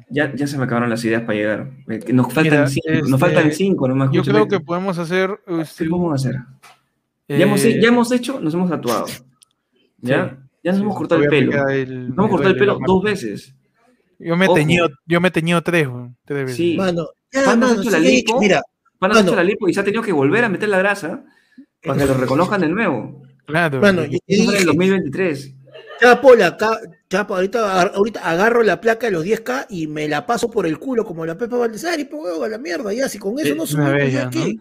[0.08, 1.70] ya, ya se me acabaron las ideas para llegar.
[1.88, 4.10] Eh, Nos faltan, Mira, cinco, este, nos faltan cinco nomás.
[4.12, 5.30] Yo creo que podemos hacer.
[5.48, 6.36] este, ¿Qué vamos a hacer?
[7.28, 9.06] eh, Ya, hemos, ya hemos hecho, nos hemos tatuado.
[10.00, 10.28] ¿Ya?
[10.30, 10.36] Sí.
[10.62, 11.68] ya nos sí, hemos cortado el pelo.
[11.68, 13.54] el- Nos hemos cortado el pelo dos veces.
[14.18, 15.88] Yo me he teñido, yo me he teñido tres,
[16.24, 16.56] tres veces.
[16.56, 16.76] Sí.
[16.76, 18.40] Mano, ya, ¿Cuándo has mano, hecho la sí, lipo?
[18.40, 18.62] mira,
[19.00, 19.36] Van a hacer Mano.
[19.36, 21.24] la lipo y se ha tenido que volver a meter la grasa
[21.84, 23.22] para que lo reconozcan de nuevo.
[23.46, 23.80] Claro.
[23.80, 25.54] mano, fue en el dije, 2023.
[26.00, 26.56] Chapo, la
[27.10, 30.78] Chapo, ahorita, ahorita agarro la placa de los 10K y me la paso por el
[30.78, 33.56] culo como la Pepa Valdesari, pues huevón, a la mierda, ya, si con eso Eh,
[33.56, 34.54] no ya, qué.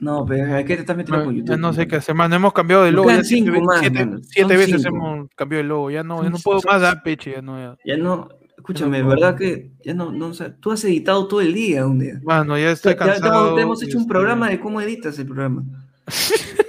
[0.00, 1.48] No, pero ¿a qué te estás metiendo No, con YouTube?
[1.50, 2.36] ya no sé qué hacer, mano.
[2.36, 3.08] Hemos cambiado de logo.
[3.10, 4.18] Ya siete, cinco siete- mano.
[4.22, 4.96] siete Son veces cinco.
[4.96, 5.90] hemos cambiado de logo.
[5.90, 7.32] Ya no, ya no puedo más dar peche.
[7.32, 7.76] Ya no, ya.
[7.84, 8.28] Ya no,
[8.68, 9.10] escúchame, No, no.
[9.10, 12.20] ¿verdad que ya no, no, o sea, tú has editado todo el día un día?
[12.22, 13.54] Mano, ya Ya, estoy ya cansado.
[13.54, 15.64] te hemos hecho un este, programa de cómo editas el programa.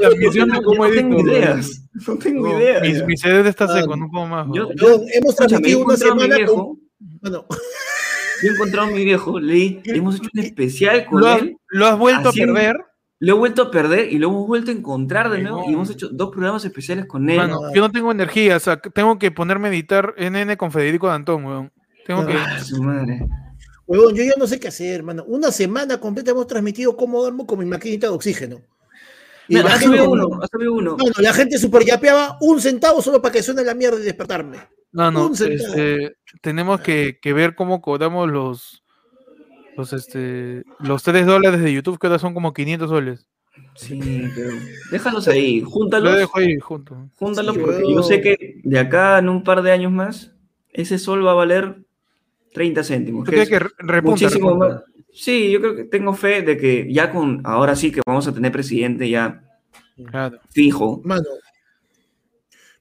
[0.00, 1.88] La misión de cómo no tengo edito, ideas.
[2.06, 2.82] No tengo No, ideas.
[2.82, 4.46] mi, mi cerebro está seco, no puedo más.
[4.54, 6.80] Yo, yo, hemos transmitido una encontrado a mi semana viejo, con.
[7.20, 7.46] Bueno,
[8.42, 11.56] yo he encontrado a mi viejo, le, hemos hecho un especial con ¿Lo, has- él,
[11.68, 12.76] lo has vuelto haciendo- a perder?
[13.22, 15.88] Lo he vuelto a perder y lo hemos vuelto a encontrar de nuevo y hemos
[15.90, 17.36] hecho dos programas especiales con él.
[17.36, 18.56] Mano, yo no tengo energía.
[18.56, 21.72] O sea, tengo que ponerme a editar NN con Federico Dantón, weón.
[22.04, 22.32] Tengo que.
[22.32, 23.24] Ah, su madre.
[23.86, 25.22] huevón, yo ya no sé qué hacer, hermano.
[25.28, 28.60] Una semana completa hemos transmitido cómo duermo con mi maquinita de oxígeno.
[29.46, 30.96] Y Mira, la ha gente, subido uno, ha subido uno.
[30.96, 34.58] Mano, la gente super yapeaba un centavo solo para que suene la mierda y despertarme.
[34.90, 35.28] No, no.
[35.28, 35.74] Un centavo.
[35.74, 38.81] este, tenemos que, que ver cómo cobramos los.
[39.76, 43.26] Los, este, los 3 dólares de YouTube, que ahora son como 500 soles.
[43.74, 43.98] Sí,
[44.34, 44.50] pero
[44.90, 47.08] déjalos ahí, Lo júntalos, dejo ahí junto.
[47.16, 50.32] júntalos Sí, porque yo- yo sé que de acá en un par de años más,
[50.72, 51.76] ese sol va a valer
[52.54, 53.28] 30 céntimos.
[53.28, 54.74] Que que re- repunta, muchísimo repunta.
[54.74, 54.84] más.
[55.12, 58.32] Sí, yo creo que tengo fe de que ya con, ahora sí que vamos a
[58.34, 59.42] tener presidente ya
[60.06, 60.38] Claro.
[60.50, 61.00] fijo.
[61.04, 61.24] Mano.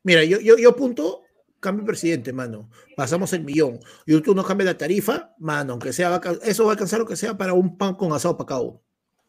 [0.03, 1.21] Mira, yo, yo, yo apunto,
[1.61, 2.69] cambio presidente, mano.
[2.97, 3.79] Pasamos el millón.
[4.05, 6.99] YouTube no cambia la tarifa, mano, aunque sea, va a alca- eso va a alcanzar
[6.99, 8.81] lo que sea para un pan con asado para cada uno.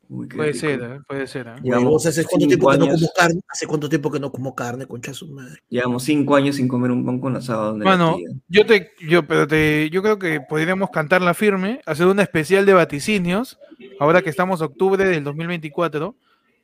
[0.08, 0.60] Uy, Puede rico.
[0.66, 1.00] ser, ¿eh?
[1.08, 1.46] puede ser.
[1.46, 1.52] ¿eh?
[1.62, 3.00] Llevamos ¿hace cuánto cinco tiempo que no años.
[3.00, 3.40] como carne?
[3.48, 5.60] ¿Hace cuánto tiempo que no como carne, concha su madre?
[5.70, 7.78] Llevamos cinco años sin comer un pan con asado.
[7.78, 8.28] tía.
[8.48, 12.74] yo te, yo, pero te, yo creo que podríamos cantarla firme, hacer una especial de
[12.74, 13.58] vaticinios,
[14.00, 16.14] ahora que estamos octubre del 2024,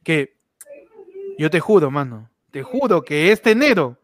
[0.02, 0.34] que
[1.38, 3.96] yo te juro, mano, te juro que este enero,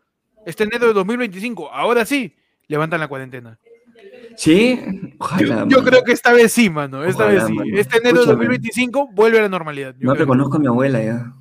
[0.47, 2.35] este enero de 2025, ahora sí,
[2.69, 3.59] levantan la cuarentena.
[4.37, 5.65] Sí, Yo, ojalá.
[5.69, 7.53] yo creo que esta vez sí, mano, esta Ojalá, vez sí.
[7.53, 7.71] mano.
[7.79, 8.45] Este enero de Escúchame.
[8.47, 9.95] 2025 vuelve a la normalidad.
[10.01, 10.25] No creo.
[10.25, 11.33] reconozco a mi abuela ya.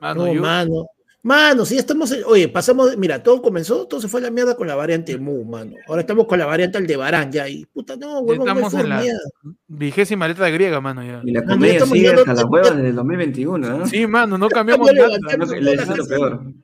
[0.00, 0.86] Mano, No, yo- mano.
[1.22, 2.10] Mano, si ya estamos.
[2.12, 2.96] en- Oye, pasamos.
[2.96, 5.74] Mira, todo comenzó, todo se fue a la mierda con la variante Mu, mano.
[5.86, 7.46] Ahora estamos con la variante Aldebarán ya.
[7.46, 9.04] Y puta, no, huevón, no estamos en la
[9.68, 11.20] vigésima letra griega, mano, ya.
[11.22, 13.86] Y la comedia sigue no- hasta las huevas desde el 2021, ¿eh?
[13.86, 15.08] Sí, mano, no cambiamos nada.
[15.08, 16.54] levantamos Lo que-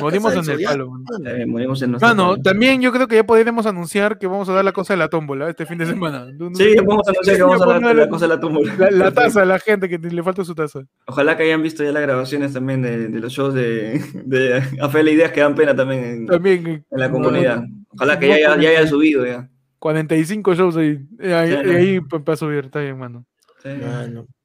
[0.00, 1.06] Morimos en el palo, mano.
[1.46, 4.72] morimos en Mano, también yo creo que ya podríamos anunciar que vamos a dar la
[4.72, 6.26] cosa de la tómbola este fin de semana.
[6.54, 8.60] Sí, vamos a anunciar que vamos a dar la cosa de la tumba.
[8.78, 10.80] La, la taza la gente que le falta su taza.
[11.06, 15.08] Ojalá que hayan visto ya las grabaciones también de, de los shows de, de Afel
[15.08, 17.64] Ideas que dan pena también en, También en la comunidad.
[17.90, 19.48] Ojalá que ya, ya, ya hayan subido ya.
[19.78, 21.00] 45 shows ahí.
[21.18, 23.26] Eh, ahí, Sí, ahí para subir, está bien, mano.
[23.62, 23.70] Sí.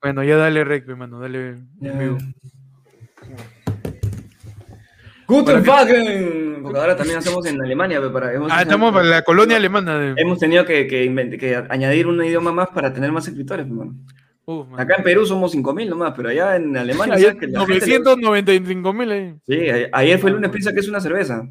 [0.02, 1.56] Bueno, ya dale rec, mano, dale.
[5.28, 6.60] Guten!
[6.64, 8.02] Porque ahora también hacemos en Alemania.
[8.12, 9.98] Para, hemos, Ah, estamos para la colonia alemana.
[10.00, 10.14] De...
[10.22, 13.68] hemos tenido que, que, invent- que añadir un idioma más para tener más escritores.
[14.78, 17.16] Acá en Perú somos 5.000 nomás, pero allá en Alemania...
[17.16, 19.36] Ayer ¿sabes que la gente le- 995 mil ahí.
[19.46, 19.60] Sí,
[19.92, 21.44] ayer fue el lunes piensa que es una cerveza.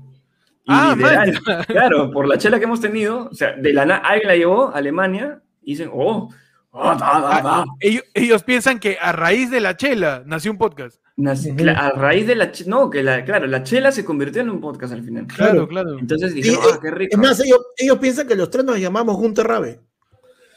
[0.64, 4.28] Y Ah, literal, claro, por la chela que hemos tenido, o sea, de la alguien
[4.28, 6.32] la llevó a Alemania y dicen, oh,
[6.72, 7.56] ah, da, da, da.
[7.60, 10.98] Ah, ellos, ellos piensan que a raíz de la chela nació un podcast.
[11.16, 14.50] Nací- a raíz de la chela, no, que la, claro, la chela se convirtió en
[14.50, 15.26] un podcast al final.
[15.26, 15.98] Claro, claro.
[15.98, 17.10] Entonces dijeron, Sí, ah, qué rico.
[17.12, 19.80] Es más, ellos, ellos piensan que los tres nos llamamos Gunter Rabe.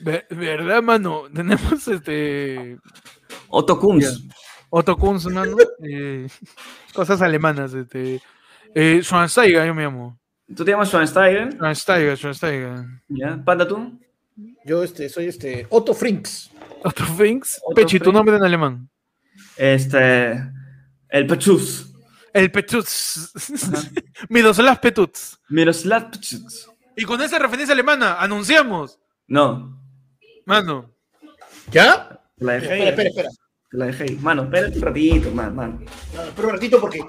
[0.02, 1.23] Ver- ¿Verdad, mano?
[1.34, 2.77] Tenemos este.
[3.48, 4.27] Otto Kunz.
[4.69, 5.56] Otto Kunz, mano.
[5.81, 6.27] eh,
[6.94, 7.73] cosas alemanas.
[7.73, 8.22] Este.
[8.76, 10.19] Eh, Schwansteiger, yo me llamo.
[10.56, 12.86] Tú te llamas Schwansteiger, Schwansteiger, Schwansteiger.
[13.07, 13.41] ¿ya?
[13.45, 13.99] Panda tú.
[14.65, 16.52] Yo este, soy este, Otto Frinks.
[16.84, 17.03] Otto.
[17.03, 18.90] Otto Pechi, tu nombre en alemán.
[19.60, 20.41] Este,
[21.10, 21.94] El Pechus.
[22.34, 23.34] El Petuts.
[24.30, 25.38] Miroslav Petuts.
[25.49, 26.69] Miroslav Pechus.
[26.95, 28.98] Y con esa referencia alemana, anunciamos.
[29.27, 29.77] No,
[30.45, 30.95] Mano,
[31.72, 32.22] ¿Ya?
[32.38, 32.65] te la dejé.
[32.68, 33.30] Espera, espera, espera.
[33.72, 34.11] La dejé.
[34.22, 35.86] Mano, espérate un ratito, man.
[36.15, 37.02] No, espera un ratito porque,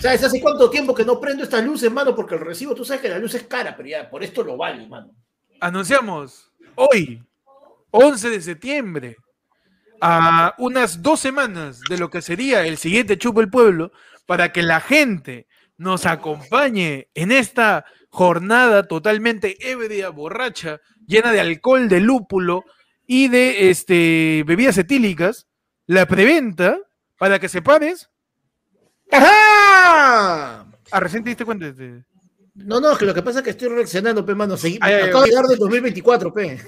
[0.00, 0.24] ¿sabes?
[0.24, 3.08] Hace cuánto tiempo que no prendo estas luces, mano, porque el recibo, tú sabes que
[3.10, 5.14] la luz es cara, pero ya, por esto lo vale, mano.
[5.60, 7.22] anunciamos hoy,
[7.92, 9.16] 11 de septiembre,
[10.04, 13.92] a unas dos semanas de lo que sería el siguiente Chupo el Pueblo,
[14.26, 15.46] para que la gente
[15.78, 22.64] nos acompañe en esta jornada totalmente ebria, borracha, llena de alcohol, de lúpulo
[23.06, 25.46] y de este, bebidas etílicas,
[25.86, 26.78] la preventa,
[27.18, 28.10] para que separes.
[29.10, 30.66] ¡Ajá!
[30.90, 31.70] Ah, recién te diste cuenta.
[31.72, 32.02] de-
[32.54, 34.54] No, no, es que lo que pasa es que estoy reaccionando, pe, mano.
[34.56, 36.60] Segui- Ay, ay, Acabo de llegar del 2024, pe.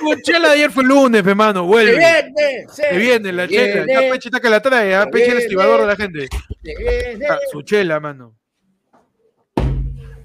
[0.00, 1.96] Tu chela de ayer fue lunes, pe, mano, ¡Se vuelve.
[1.98, 2.66] viene!
[2.72, 3.86] Se viene la chela.
[3.86, 5.04] Ya Peche está que la trae, ¿ah?
[5.04, 6.28] Se Peche es el estibador de la gente.
[6.62, 7.26] se viene.
[7.28, 8.36] Ah, Su chela, mano.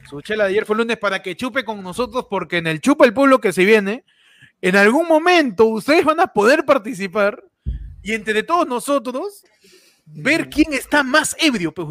[0.09, 3.05] Su chela de ayer fue lunes para que chupe con nosotros, porque en el Chupa
[3.05, 4.05] el Pueblo que se viene,
[4.61, 7.43] en algún momento ustedes van a poder participar
[8.03, 9.43] y entre todos nosotros
[10.05, 11.87] ver quién está más ebrio, pues.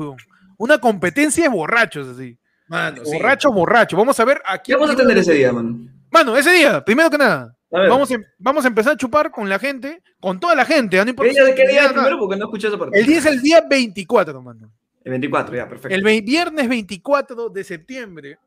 [0.57, 2.39] Una competencia de borrachos, así.
[2.69, 3.13] Mano, sí.
[3.13, 3.97] Borracho, borracho.
[3.97, 4.79] Vamos a ver a ¿Qué quién.
[4.79, 5.77] vamos a tener ese día, mano?
[6.11, 7.54] Mano, ese día, primero que nada.
[7.89, 10.99] Vamos a, vamos a empezar a chupar con la gente, con toda la gente.
[10.99, 11.05] ¿ah?
[11.05, 11.93] No importa ¿Qué día, si- qué día nada.
[11.95, 12.19] primero?
[12.19, 12.99] Porque no escuché esa parte.
[12.99, 14.71] El día es el día 24, mano.
[15.03, 15.95] El 24, ya, perfecto.
[15.95, 18.39] El viernes 24 de septiembre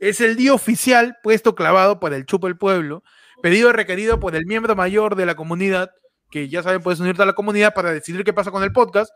[0.00, 3.02] es el día oficial puesto clavado para el Chupo el Pueblo,
[3.42, 5.90] pedido requerido por el miembro mayor de la comunidad,
[6.30, 9.12] que ya saben, puedes unirte a la comunidad para decidir qué pasa con el podcast.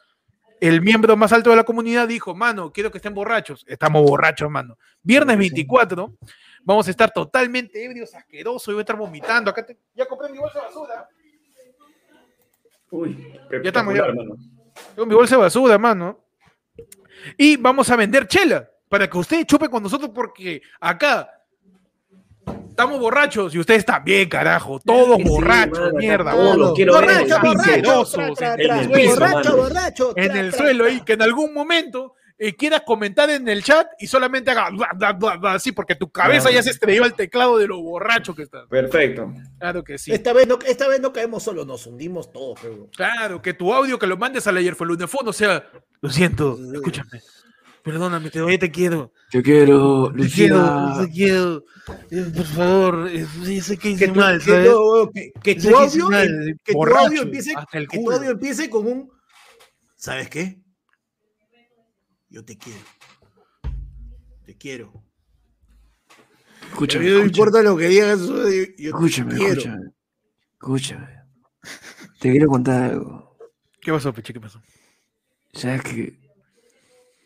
[0.61, 3.65] El miembro más alto de la comunidad dijo, mano, quiero que estén borrachos.
[3.67, 4.77] Estamos borrachos, mano.
[5.03, 6.15] Viernes 24,
[6.65, 9.51] vamos a estar totalmente ebrios, asquerosos, yo voy a estar vomitando.
[9.51, 11.09] Acá te- Ya compré mi bolsa de basura.
[12.91, 13.17] Uy,
[13.53, 14.01] Ya estamos, ya.
[14.01, 14.37] espectacular, mano.
[14.95, 16.25] Tengo mi bolsa de basura, mano.
[17.37, 21.31] Y vamos a vender chela para que usted chupe con nosotros porque acá
[22.69, 24.81] estamos borrachos y ustedes también, carajo.
[24.81, 26.33] Todos sí, borrachos, mano, mierda.
[26.33, 28.21] todos los quiero ver en el Borracho, borracho,
[28.59, 29.57] en el piso, borracho, mano.
[29.57, 33.47] borracho, En tra, el tra, suelo y que en algún momento eh, quieras comentar en
[33.49, 36.55] el chat y solamente haga bla, bla, bla, bla, así porque tu cabeza Claro.
[36.55, 38.67] ya se estrelló al teclado de lo borracho que estás.
[38.67, 39.31] Perfecto.
[39.59, 40.11] Claro que sí.
[40.11, 42.89] Esta vez, no, esta vez no caemos solos, nos hundimos todos, pero.
[42.97, 45.71] Claro, que tu audio que lo mandes al ayer fue el lunes fondo, o sea,
[46.01, 47.21] lo siento, escúchame.
[47.83, 49.13] Perdóname, te, te quiero.
[49.31, 51.65] Te quiero, Te quiero, te quiero.
[52.11, 53.27] Eh, Por favor, eh,
[53.61, 54.41] sé que hice tu, mal,
[55.43, 57.23] que, tu audio
[58.31, 59.11] empiece con un.
[59.97, 60.59] ¿Sabes qué?
[62.31, 62.79] Yo te quiero.
[64.45, 64.93] Te quiero.
[66.71, 69.53] Escúchame, A mí no importa lo que digas, yo, escúchame, te quiero.
[69.61, 69.91] escúchame.
[70.53, 71.09] Escúchame.
[72.21, 73.37] Te quiero contar algo.
[73.81, 74.33] ¿Qué pasó, Peche?
[74.33, 74.63] ¿Qué pasó?
[75.53, 76.19] Sabes que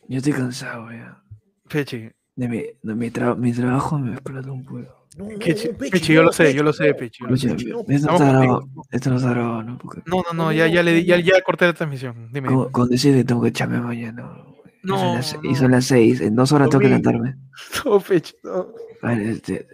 [0.09, 1.22] yo estoy cansado ya.
[1.68, 4.78] Peche, De mi, de mi, tra- mi trabajo me explotó un poco.
[5.16, 6.94] No, no, Peche, no, Peche, Peche, yo lo sé, yo lo sé.
[6.94, 7.24] Peche.
[7.28, 8.68] esto no está grabado.
[8.90, 9.78] Esto no está grabado, ¿no?
[9.78, 12.31] Porque No, no, no, ya, ya, le, di- ya, ya corté la transmisión.
[12.32, 12.48] Dime.
[12.48, 14.32] con, con decir que tengo que echarme mañana.
[14.85, 15.51] Y son No, las- no.
[15.51, 16.20] Y son las seis.
[16.20, 17.36] En dos horas tengo que levantarme.
[17.85, 18.69] No, Peche, no.
[19.02, 19.66] Vale, este,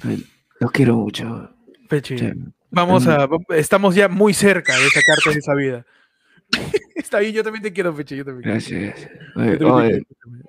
[0.00, 0.20] pues,
[0.60, 1.50] los quiero mucho.
[1.88, 2.32] Peche, Sí.
[2.70, 3.10] vamos Mm.
[3.10, 3.28] a.
[3.56, 5.86] Estamos ya muy cerca de sacarte de esa vida.
[6.94, 8.50] Está bien, yo también te quiero, Peche, yo también.
[8.50, 9.10] Gracias, gracias.
[9.36, 10.02] Oye, oye.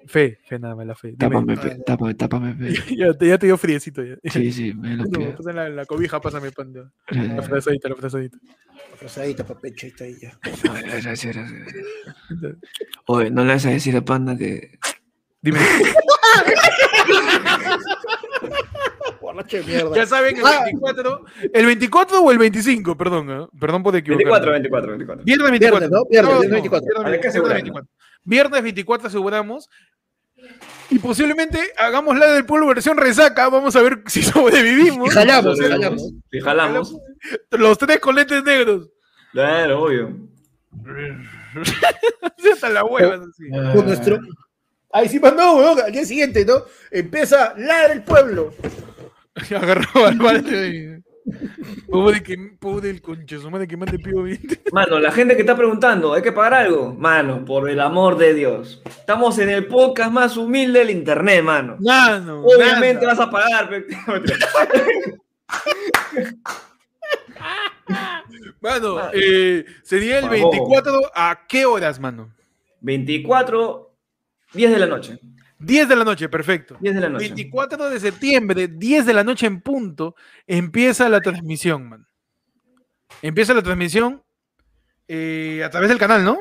[0.08, 1.14] Fe, fe nada más, la fe.
[1.18, 2.54] Tápame, pe- tápame, tápame.
[2.56, 2.74] pe.
[2.98, 4.16] Ya, te, ya te dio friecito ya.
[4.24, 5.36] Sí, sí, me lo No, pido.
[5.36, 6.74] pasa la, la cobija, pásame pan.
[6.74, 6.92] ya.
[7.36, 8.38] La frazadita, la frazadita.
[8.98, 10.38] Frazadita pa' Peche, está ahí ya.
[10.44, 11.04] gracias,
[11.36, 12.56] gracias, gracias.
[13.08, 14.78] Oye, no le vas a decir a Panda que.
[15.42, 15.60] Dime.
[19.36, 19.96] Borracho de mierda.
[19.96, 20.62] Ya saben, el Ah.
[20.64, 23.48] 24, el 24 o el 25, perdón, ¿eh?
[23.60, 24.52] perdón por equivocarme.
[24.52, 25.24] 24, 24, 24.
[25.26, 25.80] Viernes 24.
[25.80, 26.06] Viernes, ¿no?
[26.10, 26.86] Viernes, No, viernes no, 24.
[26.88, 27.56] viernes Hay que 24, asegurarlo.
[27.64, 27.90] 24.
[28.24, 29.70] Viernes 24 aseguramos.
[30.92, 33.50] Y posiblemente hagamos la del pueblo versión resaca.
[33.50, 35.14] Vamos a ver si sobrevivimos.
[35.14, 36.14] Jalamos, Si jalamos.
[36.32, 36.96] Si jalamos.
[37.52, 38.90] Los tres con lentes negros.
[39.32, 40.16] Claro, obvio.
[42.54, 43.16] Hasta la hueva.
[43.16, 43.50] así.
[43.76, 44.20] Con nuestro.
[44.92, 46.64] Ahí sí mandó, weón, al día siguiente, ¿no?
[46.92, 48.54] Empieza Ladra el pueblo.
[49.56, 51.02] Agarró al padre.
[51.90, 54.40] Pobre, que, pobre el concha, su madre que mande pido bien.
[54.72, 56.94] Mano, la gente que está preguntando, ¿hay que pagar algo?
[56.94, 58.82] Mano, por el amor de Dios.
[58.86, 61.78] Estamos en el podcast más humilde del internet, mano.
[61.80, 62.44] Nano.
[62.44, 63.18] Obviamente nada.
[63.18, 63.86] vas a pagar.
[68.62, 70.56] Mano, eh, sería el Por favor.
[70.56, 72.36] 24 a qué horas, mano?
[72.82, 73.96] 24,
[74.54, 75.20] 10 de la noche.
[75.60, 76.78] 10 de la noche, perfecto.
[76.82, 77.28] 10 de la noche.
[77.28, 80.16] 24 de septiembre, 10 de la noche en punto,
[80.46, 82.08] empieza la transmisión, man.
[83.22, 84.22] Empieza la transmisión
[85.08, 86.40] eh, a través del canal, ¿no?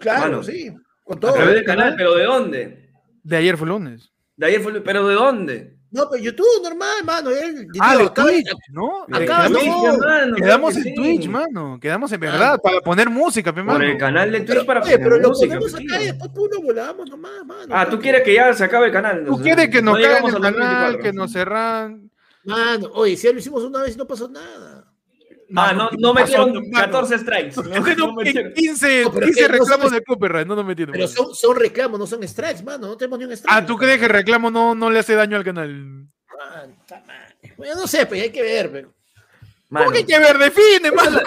[0.00, 0.42] Claro, Mano.
[0.42, 0.70] sí.
[1.04, 1.32] Con A todo.
[1.34, 2.90] través del canal, pero ¿de dónde?
[3.22, 4.12] De ayer fue lunes.
[4.36, 5.75] De ayer fue, pero ¿de dónde?
[5.90, 7.30] No, pero YouTube normal, mano.
[7.30, 9.04] él- Ah, digo, de Twitch, ¿no?
[9.10, 10.94] acaba- Eh, no, quedamos- mano, Quedamos en sí.
[10.94, 11.78] Twitch, mano.
[11.80, 13.84] Quedamos en verdad para poner música, Por mano.
[13.84, 15.54] el canal de Twitch Pero, para poner pero lo música.
[15.58, 17.66] ponemos pe, acá y después tú lo volamos nomás, mano.
[17.70, 19.12] Ah, tú quieres que ya se acabe el canal.
[19.14, 19.44] Tú entonces.
[19.44, 21.02] quieres que nos No caigan el al canal, 2024.
[21.02, 22.10] que nos cerran.
[22.44, 24.75] Mano, oye, si ya lo hicimos una vez y no pasó nada.
[25.54, 26.70] Ah, no, no metieron mano.
[26.92, 27.56] 14 strikes.
[27.56, 28.52] No, no- no metieron.
[28.52, 30.92] 15, No, pero 15 que no reclamos de copyright, no nos metieron.
[30.92, 32.88] Pero son, son reclamos, no son strikes, mano.
[32.88, 33.54] No tenemos ni un strike.
[33.56, 36.08] Ah, ¿tú crees que el reclamo no, no le hace daño al canal?
[36.38, 37.02] Manta.
[37.56, 38.92] Bueno, no sé, pues hay que ver, pero.
[39.68, 39.86] Mano.
[39.86, 40.38] ¿Cómo que hay que ver?
[40.38, 41.20] Define, mano.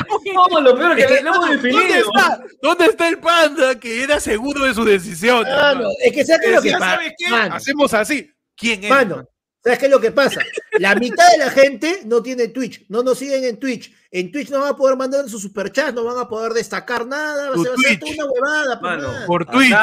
[0.51, 1.97] No, lo peor es que le hemos ¿Dónde definido.
[2.15, 2.43] está?
[2.61, 5.43] ¿Dónde está el panda que era seguro de su decisión?
[5.43, 6.95] Mano, es que ¿sabes qué es lo que pasa?
[6.95, 7.29] ¿Sabes qué?
[7.31, 8.31] Mano, Hacemos así.
[8.55, 8.89] ¿Quién es?
[8.89, 9.27] mano,
[9.63, 10.41] ¿sabes qué es lo que pasa?
[10.79, 13.93] La mitad de la gente no tiene Twitch, no nos siguen en Twitch.
[14.11, 17.52] En Twitch no van a poder mandar sus superchats, no van a poder destacar nada,
[17.53, 18.15] Tu se va a hacer Twitch.
[18.18, 18.80] toda una huevada.
[18.80, 19.14] pues, Mano.
[19.27, 19.76] Por Acá- Twitch.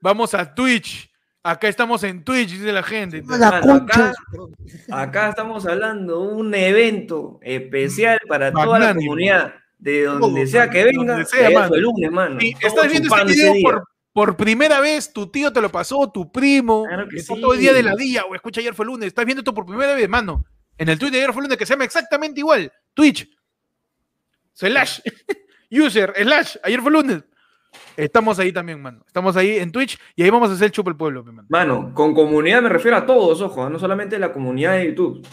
[0.00, 1.10] Vamos a Twitch.
[1.42, 3.22] Acá estamos en Twitch, dice la gente.
[3.28, 4.10] La Mano, concha.
[4.10, 9.54] acá, acá estamos hablando de un evento especial para toda la comunidad.
[9.78, 11.68] De donde sea que venga, donde sea, mano.
[11.68, 12.38] fue el lunes, mano.
[12.40, 16.84] Estás viendo este video por, por primera vez, tu tío te lo pasó, tu primo,
[16.88, 17.40] Claro que está sí.
[17.40, 19.66] todo el día de la día, o escucha ayer fue lunes, estás viendo esto por
[19.66, 20.44] primera vez, mano.
[20.78, 23.28] En el tweet de ayer fue lunes que se llama exactamente igual, Twitch,
[24.56, 25.00] slash,
[25.70, 27.22] user, slash, ayer fue lunes.
[27.96, 29.02] Estamos ahí también, mano.
[29.06, 31.46] Estamos ahí en Twitch y ahí vamos a hacer chupa el pueblo, pe, mano.
[31.50, 35.26] Mano, con comunidad me refiero a todos, ojo, no solamente la comunidad de YouTube.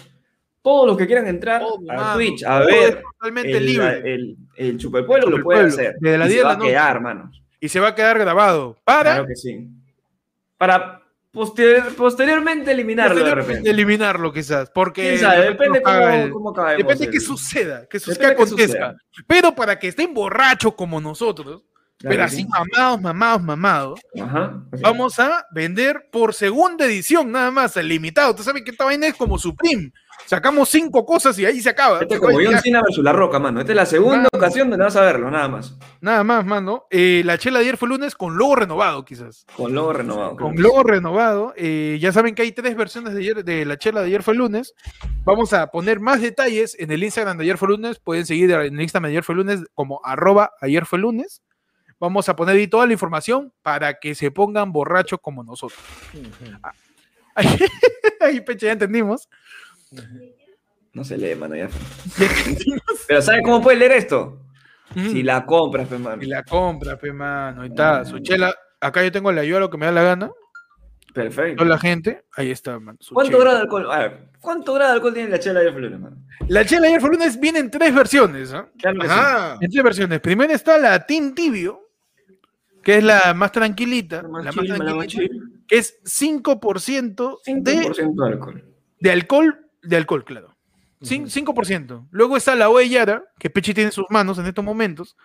[0.61, 2.15] Todos los que quieran entrar Todo, a mano.
[2.15, 4.13] Twitch a ver totalmente el, libre.
[4.13, 5.95] el, el Chupa el Pueblo, Chupa lo el puede Pueblo, hacer.
[5.99, 7.31] desde las Y 10 se de va la a quedar, mano.
[7.59, 9.67] Y se va a quedar grabado para Claro que sí.
[10.57, 11.02] Para
[11.33, 13.69] posterior- posteriormente eliminarlo de posteriormente repente.
[13.71, 15.41] eliminarlo quizás, porque ¿Quién sabe?
[15.41, 18.65] de Depende cómo, el- cómo acabemos Depende el- que suceda, que, que acontezca.
[18.67, 18.95] suceda.
[19.27, 21.63] Pero para que estén borrachos como nosotros,
[21.97, 22.47] Claro pero así sí.
[22.47, 24.61] mamados, mamados, mamados, Ajá.
[24.81, 28.35] vamos a vender por segunda edición nada más, el limitado.
[28.35, 29.91] Tú sabes que esta vaina es como Supreme.
[30.25, 32.01] Sacamos cinco cosas y ahí se acaba.
[32.01, 32.57] Este es como John.
[32.59, 33.59] Cena versus La Roca, mano.
[33.59, 34.29] Esta es la segunda Mano.
[34.33, 35.77] ocasión donde vas a verlo, nada más.
[36.01, 36.85] Nada más, mano.
[36.89, 39.45] Eh, la chela de ayer fue lunes con logo renovado, quizás.
[39.55, 40.35] Con logo renovado.
[40.37, 41.53] Con logo renovado.
[41.57, 44.35] Eh, ya saben que hay tres versiones de, ayer, de la chela de ayer fue
[44.35, 44.73] lunes.
[45.23, 47.99] Vamos a poner más detalles en el Instagram de ayer fue lunes.
[47.99, 51.41] Pueden seguir en el Instagram de ayer fue lunes como arroba ayer fue lunes.
[51.99, 55.79] Vamos a poner ahí toda la información para que se pongan borrachos como nosotros.
[57.35, 57.47] Ahí,
[58.19, 59.29] ahí, peche, ya entendimos.
[60.93, 61.69] No se lee, mano, ya.
[63.07, 64.39] Pero ¿sabes cómo puedes leer esto?
[64.95, 65.09] Mm.
[65.09, 66.21] Si la compras, pues, mano.
[66.21, 67.63] Y la compra, pe mano.
[67.63, 68.05] Ahí está.
[68.05, 68.53] Su chela.
[68.79, 70.31] Acá yo tengo la yo a lo que me da la gana.
[71.13, 71.57] Perfecto.
[71.63, 72.25] Toda la gente.
[72.35, 72.97] Ahí está, mano.
[73.01, 73.43] su ¿Cuánto chela.
[73.43, 73.91] grado de alcohol?
[73.91, 76.17] A ver, ¿cuánto grado de alcohol tiene la chela de Flores, mano?
[76.47, 78.53] La chela de lunes viene en tres versiones.
[78.53, 78.67] ¿ah?
[78.77, 79.13] Claro que sí.
[79.13, 79.57] Ajá.
[79.61, 80.19] En tres versiones.
[80.19, 81.89] Primero está la Team Tibio,
[82.83, 86.03] que es la más tranquilita, La más la más chill, la más tranquilita, que es
[86.03, 88.63] 5%, de, 5% de alcohol.
[88.99, 90.55] de alcohol, de alcohol, claro.
[91.01, 92.07] Cin- 5%.
[92.11, 95.15] Luego está la Oeyara, que Pechi tiene en sus manos en estos momentos,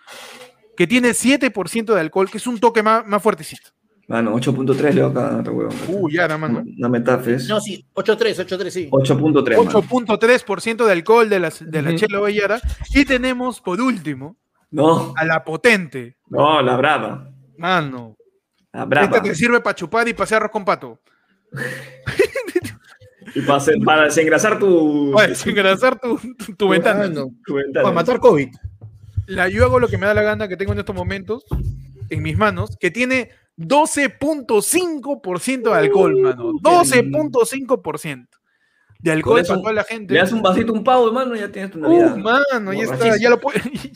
[0.75, 3.69] que tiene 7% de alcohol, que es un toque más, más fuertecito.
[4.07, 5.75] Mano, 8.3 le voy a cada huevón.
[5.87, 6.63] Uh, Yara, mano.
[6.65, 7.47] No me tafes.
[7.47, 8.89] No, sí, 8-3, 8-3, sí.
[8.91, 9.71] 8.3, mano.
[9.71, 11.97] 8.3% de alcohol de, las, de la Ujú.
[11.99, 12.59] chela Oeyara.
[12.93, 14.35] Y tenemos, por último,
[14.71, 16.17] No, a la potente.
[16.27, 17.29] no, la brava.
[17.57, 18.17] Mano,
[18.73, 19.05] La brava.
[19.05, 20.99] esta te sirve para chupar y pasear arroz con pato.
[23.35, 27.01] Y para, hacer- para desengrasar tu, Para desengrasar tu, tu, tu ventana.
[27.07, 27.83] Mano, tu ventana.
[27.83, 28.49] Para matar COVID.
[29.27, 31.43] La, yo hago lo que me da la gana que tengo en estos momentos
[32.09, 36.53] en mis manos, que tiene 12.5% de alcohol, mano.
[36.53, 38.27] 12.5%
[38.99, 40.13] de alcohol para toda la gente.
[40.13, 42.17] Le das un vasito, un pavo, hermano, y ya tienes tu Uh, Navidad.
[42.51, 43.61] mano, ya está, ya lo puede.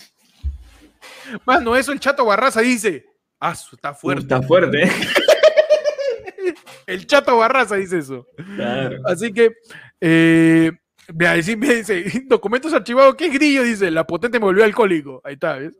[1.46, 3.06] Mano, eso el chato Barraza dice.
[3.40, 4.22] Ah, está Uh, fuerte.
[4.24, 4.92] Está fuerte, ¿eh?
[6.86, 8.28] El chato Barraza dice eso.
[8.56, 8.98] Claro.
[9.06, 9.52] Así que,
[10.02, 10.72] eh,
[11.14, 13.64] me dice, documentos archivados, ¿qué grillo?
[13.64, 15.22] Dice, la potente me volvió alcohólico.
[15.24, 15.78] Ahí está, ¿ves?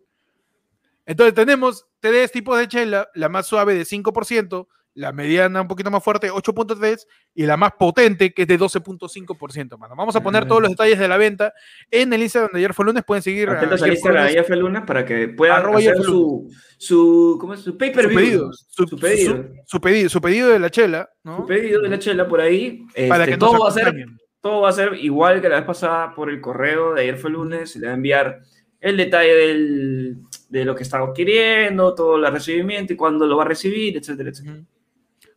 [1.06, 5.90] Entonces tenemos tres tipos de chela, la más suave de 5%, la mediana un poquito
[5.90, 9.96] más fuerte, 8.3%, y la más potente, que es de 12.5%, mano.
[9.96, 11.52] Vamos a poner todos los detalles de la venta
[11.90, 14.44] en el Instagram de ayer fue lunes, pueden seguir a Atentos al Instagram de ayer
[14.46, 16.48] fue lunes para que puedan hacer su,
[16.78, 17.62] su, ¿cómo es?
[17.62, 18.20] su pay per su view.
[18.20, 19.34] pedido, su, Su pedido.
[19.36, 21.38] su- su pedido, su pedido de la chela, ¿no?
[21.38, 22.86] Su pedido de la chela por ahí.
[23.10, 24.06] Para Este, que nos todo, va a ser,
[24.42, 27.32] todo va a ser igual que la vez pasada por el correo de ayer fue
[27.32, 27.72] lunes.
[27.72, 28.42] Se le va a enviar
[28.80, 30.18] el detalle del,
[30.50, 34.30] de lo que está adquiriendo, todo el recibimiento y cuándo lo va a recibir, etcétera,
[34.30, 34.60] etcétera.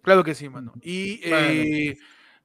[0.06, 0.72] Claro que sí, mano.
[0.82, 1.96] Y eh,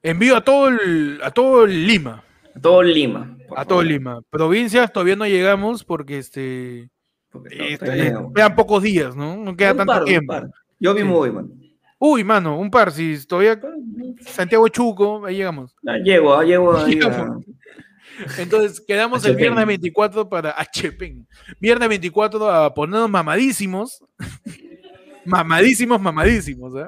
[0.02, 2.24] envío a todo el, a todo el Lima.
[2.60, 3.38] Todo Lima.
[3.56, 3.84] A todo.
[3.84, 4.20] Lima.
[4.32, 6.90] Provincias todavía no llegamos porque este
[7.32, 8.34] Porque no, Este, no.
[8.34, 9.38] quedan pocos días, ¿no?
[9.38, 10.34] No queda Un tanto par, tiempo.
[10.80, 11.18] Yo mismo Sí.
[11.20, 11.50] voy, mano.
[12.00, 13.62] Uy, mano, un par, si todavía
[14.22, 15.76] Santiago Chuco, ahí llegamos.
[15.88, 17.46] Ah, llego, ah, llego ahí a- Llegamos.
[18.40, 21.16] Entonces quedamos el viernes 24 para HP.
[21.60, 24.04] Viernes 24 a ponernos mamadísimos.
[25.26, 26.88] mamadísimos, mamadísimos, ¿eh?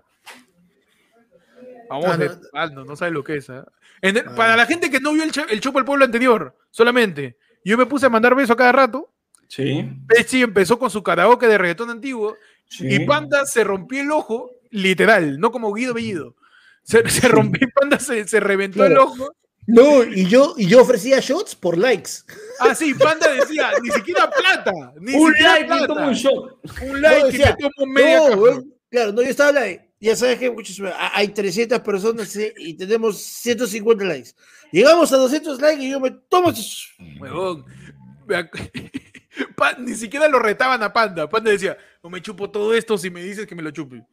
[2.00, 2.86] Vamos Ah, no.
[2.86, 3.62] no sabe lo que es, ¿eh?
[4.02, 7.78] En- Para la gente que no vio el, el Chopo del Pueblo anterior, solamente, yo
[7.78, 9.10] me puse a mandar besos a cada rato.
[9.48, 9.88] Sí.
[10.08, 12.36] Pechi empezó con su karaoke de reggaetón antiguo
[12.68, 12.88] sí.
[12.90, 16.36] y Panda se rompió el ojo, literal, no como Guido Bellido.
[16.84, 19.30] Se, se rompió, Panda se, se reventó el ojo.
[19.66, 22.10] No, y yo, y yo ofrecía shots por likes.
[22.60, 24.72] Ah, sí, Panda decía, ni siquiera plata.
[25.00, 25.88] Ni Un siquiera like y plata.
[25.88, 26.60] tomo un shot.
[26.82, 29.83] Un like No, y decía, me tomo media No, claro, no, yo estaba like.
[30.04, 30.82] Ya sabes que muchos-
[31.14, 34.32] hay 300 personas eh, y tenemos 150 likes.
[34.72, 36.52] Llegamos a 200 likes y yo me tomo.
[37.20, 37.66] Huevón.
[39.80, 41.30] Ni siquiera lo retaban a Panda.
[41.30, 44.04] Panda decía, no me chupo todo esto si me dices que me lo chupe.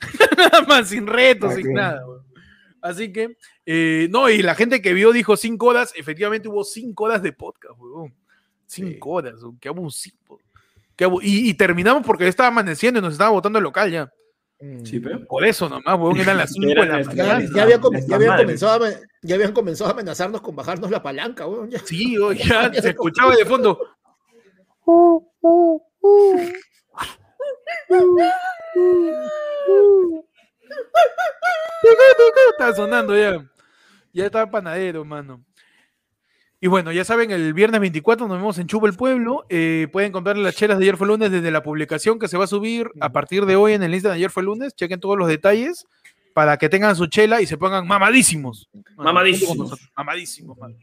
[0.36, 2.04] Nada más, sin retos, sin nada.
[2.06, 2.24] weón.
[2.82, 3.36] Así que,
[3.66, 7.32] eh, no, y la gente que vio dijo 5 horas, efectivamente hubo 5 horas de
[7.32, 8.14] podcast, huevón.
[8.66, 10.40] 5 horas, weón, qué abusivo.
[10.96, 14.12] Qué abu- y, y terminamos porque estaba amaneciendo y nos estaba botando el local ya.
[14.84, 15.24] Sí, pero.
[15.26, 17.48] Por eso nomás, huevón, eran las 5 de Era la mañana.
[17.54, 18.44] ya habían, com- ya Nuestras habían madres.
[18.46, 18.90] comenzado a,
[19.22, 21.70] ya habían comenzado a amenazarnos con bajarnos la palanca, weón.
[21.70, 21.78] ya.
[21.78, 23.78] Sí, weón, ya se escuchaba de fondo.
[32.52, 33.44] Está sonando ya.
[34.12, 35.44] Ya está panadero, mano.
[36.62, 39.46] Y bueno, ya saben, el viernes 24 nos vemos en Chubo el Pueblo.
[39.48, 42.44] Eh, pueden comprar las chelas de ayer fue lunes desde la publicación que se va
[42.44, 44.74] a subir a partir de hoy en el Instagram de ayer fue lunes.
[44.74, 45.86] Chequen todos los detalles
[46.34, 48.68] para que tengan su chela y se pongan mamadísimos.
[48.72, 49.78] Mano, Mamadísimos.
[49.96, 50.76] Mamadísimos, mano.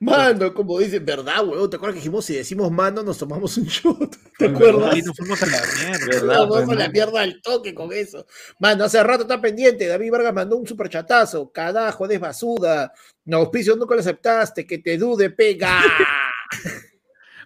[0.00, 1.70] Mano, como dicen, ¿verdad, weón?
[1.70, 4.16] ¿Te acuerdas que dijimos si decimos mano nos tomamos un shot?
[4.38, 4.96] ¿Te acuerdas?
[4.96, 6.06] Y nos fuimos a la mierda.
[6.06, 6.36] ¿Verdad?
[6.36, 8.26] Nos vamos a la mierda al toque con eso.
[8.58, 9.86] Mano, hace rato está pendiente.
[9.86, 11.50] David Vargas mandó un superchatazo.
[11.52, 12.92] Cadajo, desbasuda.
[13.24, 14.66] No, auspicio nunca lo aceptaste.
[14.66, 15.80] Que te dude, pega.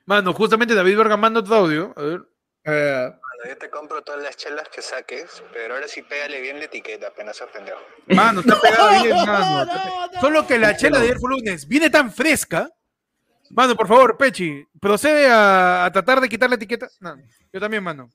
[0.09, 1.93] Mano, justamente David Verga manda otro audio.
[1.94, 2.22] A ver.
[2.64, 3.10] Eh,
[3.47, 7.09] Yo te compro todas las chelas que saques, pero ahora sí pégale bien la etiqueta,
[7.09, 7.77] apenas ofendió.
[8.09, 9.73] Mano, está pegado bien, No, mano.
[10.20, 12.69] Solo que la chela de ayer fue lunes viene tan fresca.
[13.51, 16.89] Mano, por favor, Pechi, procede a, a tratar de quitar la etiqueta.
[17.01, 17.16] No,
[17.52, 18.10] yo también, mano.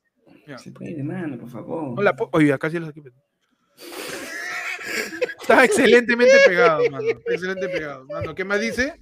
[0.46, 0.58] Ya.
[0.58, 1.94] Se puede, mano, por favor.
[1.96, 3.02] No la po- Oye, acá sí las aquí.
[5.40, 7.04] Está excelentemente pegado, mano.
[7.08, 8.04] Está excelente pegado.
[8.06, 8.98] Mano, ¿qué más dice?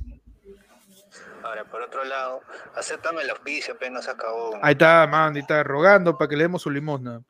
[1.42, 2.40] Ahora, por otro lado,
[2.74, 4.58] acéptame el auspicio, apenas acabó.
[4.62, 7.20] Ahí está, man, ahí está rogando para que le demos su limosna.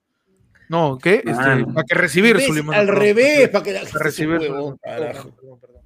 [0.69, 1.17] No, ¿qué?
[1.17, 2.81] Este, para que recibir su limosna.
[2.81, 4.79] Al revés, para que la Para recibir su huevón, limosna.
[4.83, 5.31] carajo.
[5.37, 5.83] Perdón, perdón, perdón.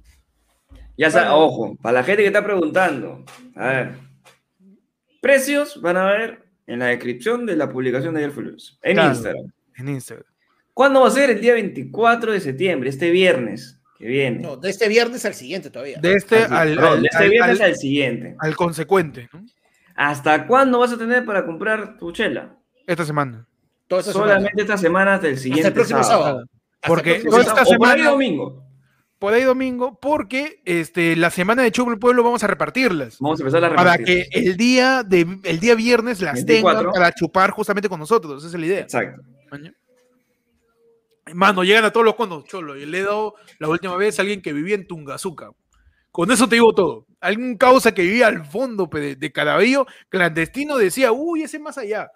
[0.97, 3.23] Ya está, ojo, para la gente que está preguntando,
[3.55, 3.95] a ver,
[5.21, 9.09] precios van a ver en la descripción de la publicación de ayer lunes, en Claro.
[9.11, 9.51] Instagram.
[9.77, 10.25] En Instagram.
[10.73, 11.29] ¿Cuándo va a ser?
[11.29, 14.39] El día 24 de septiembre, este viernes que viene.
[14.39, 15.99] No, de este viernes al siguiente todavía.
[16.01, 18.35] De este al, perdón, al- de este al- viernes al- al siguiente.
[18.39, 19.43] al consecuente, ¿no?
[19.95, 22.55] ¿Hasta cuándo vas a tener para comprar tu chela?
[22.85, 23.47] Esta semana.
[23.87, 24.31] Toda esta semana.
[24.33, 26.45] Solamente esta semana hasta el siguiente Hasta el próximo sábado.
[26.85, 27.61] Porque el próximo toda sábado.
[27.63, 28.63] esta O por ahí semana, domingo.
[29.17, 33.17] por ahí domingo, porque este, la semana de Chupo el Pueblo vamos a repartirlas.
[33.19, 34.27] Vamos a empezar a Para repartir.
[34.31, 36.79] que el día, de, el día viernes las 24.
[36.79, 38.43] tengan para chupar justamente con nosotros.
[38.45, 38.79] Esa es la idea.
[38.81, 39.21] Exacto.
[39.49, 39.73] Maña.
[41.33, 42.75] Mano, llegan a todos los condos, cholo.
[42.77, 45.51] Y le he dado la última vez a alguien que vivía en Tungazuca.
[46.11, 47.05] Con eso te digo todo.
[47.19, 52.09] Algún causa que vivía al fondo de, de Caraballo, clandestino, decía, uy, ese más allá.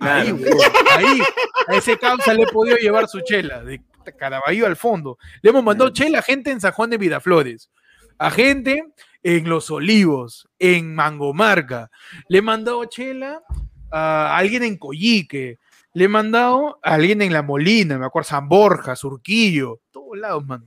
[0.00, 0.56] Ahí, Claro.
[0.96, 1.20] ahí,
[1.66, 3.80] a ese causa le he podido llevar su chela, de
[4.18, 5.18] Caraballo al fondo.
[5.42, 7.70] Le hemos mandado chela a gente en San Juan de Miraflores,
[8.18, 8.84] a gente
[9.22, 11.90] en Los Olivos, en Mangomarca.
[12.28, 13.42] Le he mandado chela
[13.90, 15.58] a alguien en Coyique.
[15.98, 20.46] Le he mandado a alguien en La Molina, me acuerdo, San Borja, Surquillo, todos lados,
[20.46, 20.64] mano.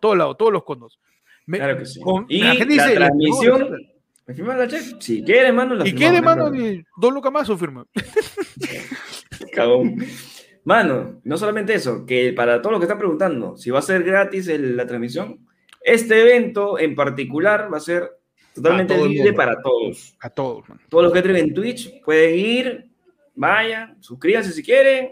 [0.00, 0.98] Todos lados, todos los condos.
[1.44, 2.00] Me- Claro que sí.
[2.00, 3.58] con- y la gente la dice, "Le transmisión.
[3.64, 3.76] chela".
[4.26, 5.00] ¿Me firmas la check?
[5.02, 7.84] Si quieres, mano, la no hay mano, ni dos lucas más su firma.
[9.52, 9.96] Cagón.
[10.64, 14.02] Mano, no solamente eso, que para todos los que están preguntando si va a ser
[14.02, 15.46] gratis el- la transmisión,
[15.82, 18.08] este evento en particular va a ser
[18.54, 20.16] totalmente libre para todos.
[20.20, 20.80] A todos, mano.
[20.88, 22.89] Todos los que entren en Twitch pueden ir,
[23.34, 25.10] vayan, suscríbanse si quieren,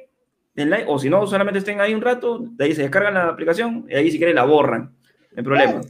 [0.55, 3.29] den like, o si no, solamente estén ahí un rato, de ahí se descargan la
[3.29, 5.81] aplicación y ahí si quieren la borran, no hay problema.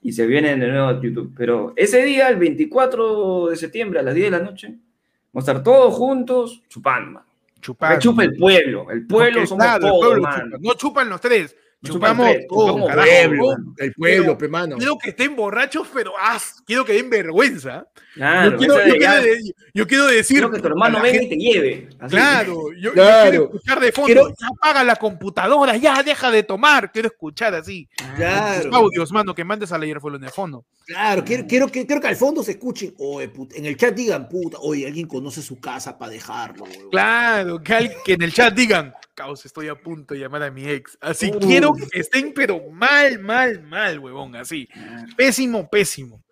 [0.00, 1.34] Y se vienen de nuevo a YouTube.
[1.36, 4.68] Pero ese día, el 24 de septiembre a las 10 de la noche,
[5.32, 7.22] vamos a estar todos juntos chupando.
[7.60, 10.58] Que chupa el pueblo, el pueblo Porque, somos claro, el todos, pueblo chupa.
[10.60, 13.06] No chupan los tres, Chupamos todo, carajo.
[13.06, 14.76] pueblo, El pueblo, pe, mano.
[14.76, 17.86] Quiero que estén borrachos, pero ah, quiero que den vergüenza.
[18.14, 20.36] Claro, yo, quiero, yo quiero de- yo quiero decir.
[20.38, 21.88] quiero que tu hermano venga y te lleve.
[22.00, 22.16] Así.
[22.16, 23.30] Claro, yo, yo Claro.
[23.30, 24.06] quiero escuchar de fondo.
[24.06, 26.90] Quiero- Ya apaga la computadora, ya deja de tomar.
[26.90, 27.86] Quiero escuchar así.
[28.16, 28.74] Claro.
[28.74, 30.64] Audios, mano, que mandes a leer en el fondo.
[30.86, 32.94] Claro, quiero, quiero, que, quiero que al fondo se escuchen.
[32.98, 36.64] Oye, puta, en el chat digan, puta, oye, alguien conoce su casa para dejarlo.
[36.64, 36.90] huevón.
[36.90, 40.50] Claro, que, al- que en el chat digan, caos, estoy a punto de llamar a
[40.52, 40.96] mi ex.
[41.00, 41.40] Así Uh.
[41.40, 44.68] quiero que estén, pero mal, mal, mal, huevón, así.
[45.16, 46.22] Pésimo, pésimo.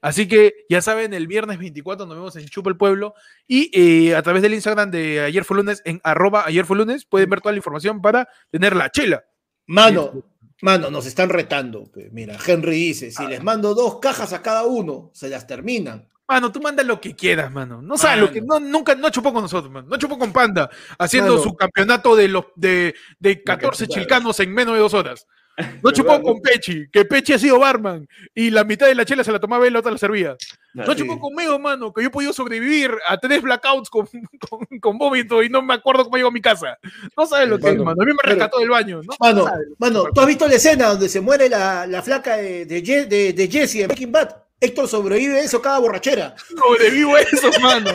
[0.00, 3.14] Así que ya saben, el viernes 24 nos vemos en Chupa el Pueblo
[3.46, 7.04] y eh, a través del Instagram de Ayer fue lunes, en arroba ayer fue lunes,
[7.04, 9.24] pueden ver toda la información para tener la chela.
[9.66, 10.24] Mano,
[10.60, 11.88] mano, nos están retando.
[12.10, 16.08] Mira, Henry dice, si les mando dos cajas a cada uno, se las terminan.
[16.32, 17.82] Mano, tú manda lo que quieras, mano.
[17.82, 18.40] No sabes lo que.
[18.40, 19.86] No, nunca, no chupó con nosotros, mano.
[19.88, 21.42] No chupó con Panda, haciendo Mano.
[21.42, 24.02] su campeonato de los de, de 14 chuparon.
[24.02, 25.26] chilcanos en menos de dos horas.
[25.82, 29.22] No chupó con Pechi, que Pechi ha sido barman y la mitad de la chela
[29.22, 30.34] se la tomaba él, la otra la servía.
[30.72, 31.02] No Así.
[31.02, 34.06] chupó conmigo, mano, que yo he podido sobrevivir a tres blackouts con,
[34.48, 36.78] con, con vómito y no me acuerdo cómo llego a mi casa.
[37.14, 37.90] No sabes lo que es, Mano.
[38.00, 39.12] A mí me pero- rescató del baño, ¿no?
[39.20, 42.64] Mano, No mano, ¿tú has visto la escena donde se muere la, la flaca de,
[42.64, 44.34] de, de, de Jesse en Breaking Bad?
[44.62, 46.36] Héctor sobrevive eso cada borrachera.
[46.48, 47.90] Sobrevivo eso, mano.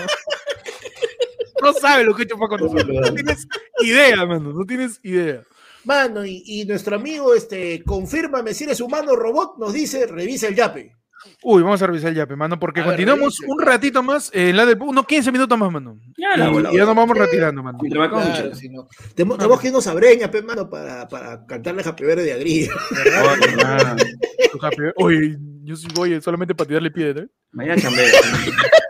[1.63, 2.87] No sabes lo que he chupado con nosotros.
[2.89, 3.47] No tienes
[3.79, 4.51] idea, mano.
[4.51, 5.43] No tienes idea.
[5.85, 10.49] Mano, y, y nuestro amigo, este, confírmame si eres humano o robot, nos dice, revisa
[10.49, 10.96] el yape.
[11.43, 14.65] Uy, vamos a revisar el yape, mano, porque A continuamos un ratito más en la
[14.65, 15.99] del unos 15 minutos más, mano.
[16.17, 17.79] Ya la y, ya nos vamos retirando, mano.
[17.79, 18.87] Claro, si no.
[19.15, 22.69] Tenemos, tenemos que irnos a Breña, pe, mano, para, para cantarle Happy Birthday de Agri.
[23.15, 27.23] Ah, Oye, yo sí voy solamente para tirarle piedra.
[27.23, 27.27] ¿eh?
[27.51, 28.05] Mañana chambea.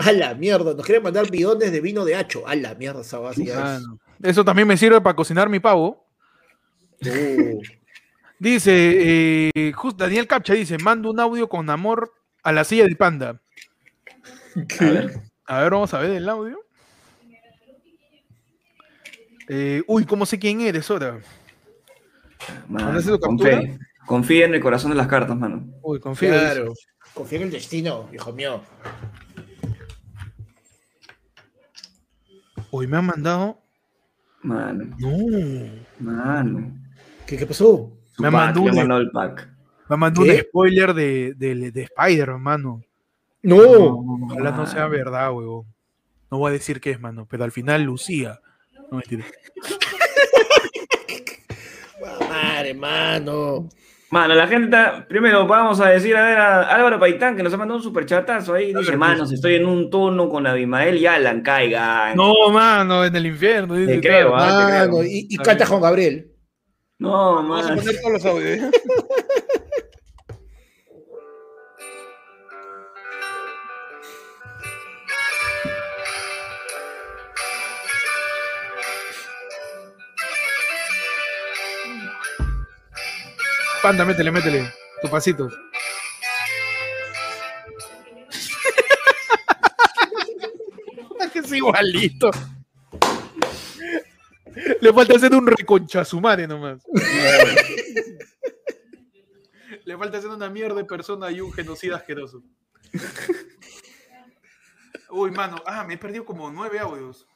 [0.00, 2.46] A la mierda, nos quieren mandar bidones de vino de hacho.
[2.48, 3.52] A la mierda, esa base.
[4.22, 6.09] Eso también me sirve para cocinar mi pavo.
[7.06, 7.60] Uh,
[8.38, 12.12] Dice, eh, just Daniel Capcha dice, mando un audio con amor
[12.42, 13.40] a la silla del panda.
[14.80, 15.20] A ver.
[15.44, 16.58] A ver, vamos a ver el audio.
[19.48, 21.20] Eh, uy, ¿cómo sé quién eres ahora?
[24.06, 25.66] Confía en el corazón de las cartas, mano.
[25.82, 26.32] Uy, confío.
[26.32, 26.40] dice.
[26.44, 26.72] claro.
[27.12, 28.62] Confía en el destino, hijo mío.
[32.70, 33.60] Uy, me han mandado.
[34.42, 35.68] Mano, No.
[35.98, 36.79] mano.
[37.30, 37.92] ¿Qué, qué pasó?
[38.12, 39.48] Su Me pack, mandó un- mandó el pack.
[39.88, 40.40] Me mandó un ¿Qué?
[40.40, 42.82] spoiler de, de, de Spider, mano.
[43.42, 43.56] No.
[44.26, 45.64] Ojalá no sea verdad, huevón.
[46.30, 48.40] No voy a decir qué es, mano, pero al final Lucía.
[48.90, 49.24] No mentira.
[52.28, 53.68] Madre, mano.
[54.10, 55.06] Mano, la gente está.
[55.08, 58.54] Primero, vamos a decir a ver a Álvaro Paitán, que nos ha mandado un superchatazo
[58.54, 58.74] ahí.
[58.74, 62.16] Dice: Manos, estoy en un turno con Abimael y Alan, caigan.
[62.16, 63.74] No, mano, en el infierno.
[63.74, 64.52] dice, Te creo, claro.
[64.52, 64.86] ah, te creo.
[64.92, 65.64] Mano, y, y canta.
[65.66, 66.29] Juan Gabriel.
[67.00, 68.58] No, Vamos a poner todos los audios.
[68.58, 68.70] ¿eh?
[83.82, 84.70] Panda, métele, métele.
[85.00, 85.48] Tu pasito.
[91.32, 92.30] que es igualito.
[94.80, 96.82] Le falta hacer un reconchazumare nomás.
[99.84, 102.42] Le falta hacer una mierda de persona y un genocida asqueroso.
[105.10, 105.62] Uy, mano.
[105.66, 107.26] Ah, me he perdido como nueve audios.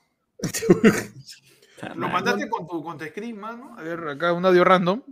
[1.95, 3.75] ¿Lo mandaste con tu, con tu screen, mano?
[3.79, 5.03] A ver, acá un audio random.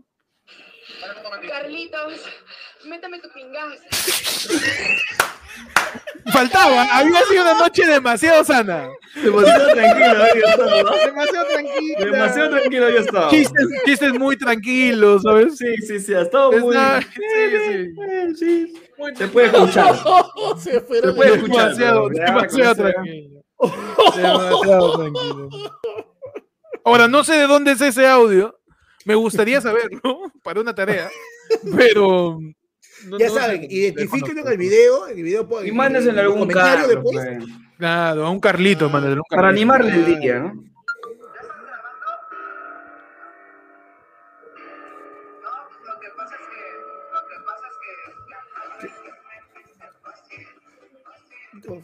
[1.48, 2.20] Carlitos,
[2.86, 3.82] métame tu pingazo.
[6.32, 8.88] Faltaba, había sido una noche demasiado sana.
[9.16, 10.96] Demasiado tranquilo, había estado.
[11.06, 11.98] Demasiado tranquila.
[11.98, 13.30] Demasiado tranquilo había estado.
[13.30, 15.58] Chistes, chistes muy tranquilos, ¿sabes?
[15.58, 16.74] Sí, sí, sí, ha estado muy.
[16.74, 17.10] Está- sí,
[17.66, 18.34] sí.
[18.36, 18.74] Sí.
[19.16, 19.96] Se puede escuchar.
[20.58, 21.74] Se puede de- escuchar.
[21.74, 23.42] Demasiado, demasiado tranquilo.
[24.16, 25.48] Demasiado tranquilo.
[26.84, 28.58] Ahora, no sé de dónde es ese audio.
[29.04, 31.10] Me gustaría saberlo para una tarea,
[31.76, 32.38] pero.
[33.06, 35.08] No- Ya no saben, identifíquenlo en el video.
[35.08, 37.26] En el video Y en- algún comentario carro, después.
[37.38, 37.48] pues,
[37.78, 39.60] Claro, a un Carlito, mándale, un Para Carlito.
[39.72, 40.54] animarle el día, ¿no?
[45.84, 46.62] Lo que pasa es que,
[47.12, 47.76] lo que pasa es
[50.28, 51.82] que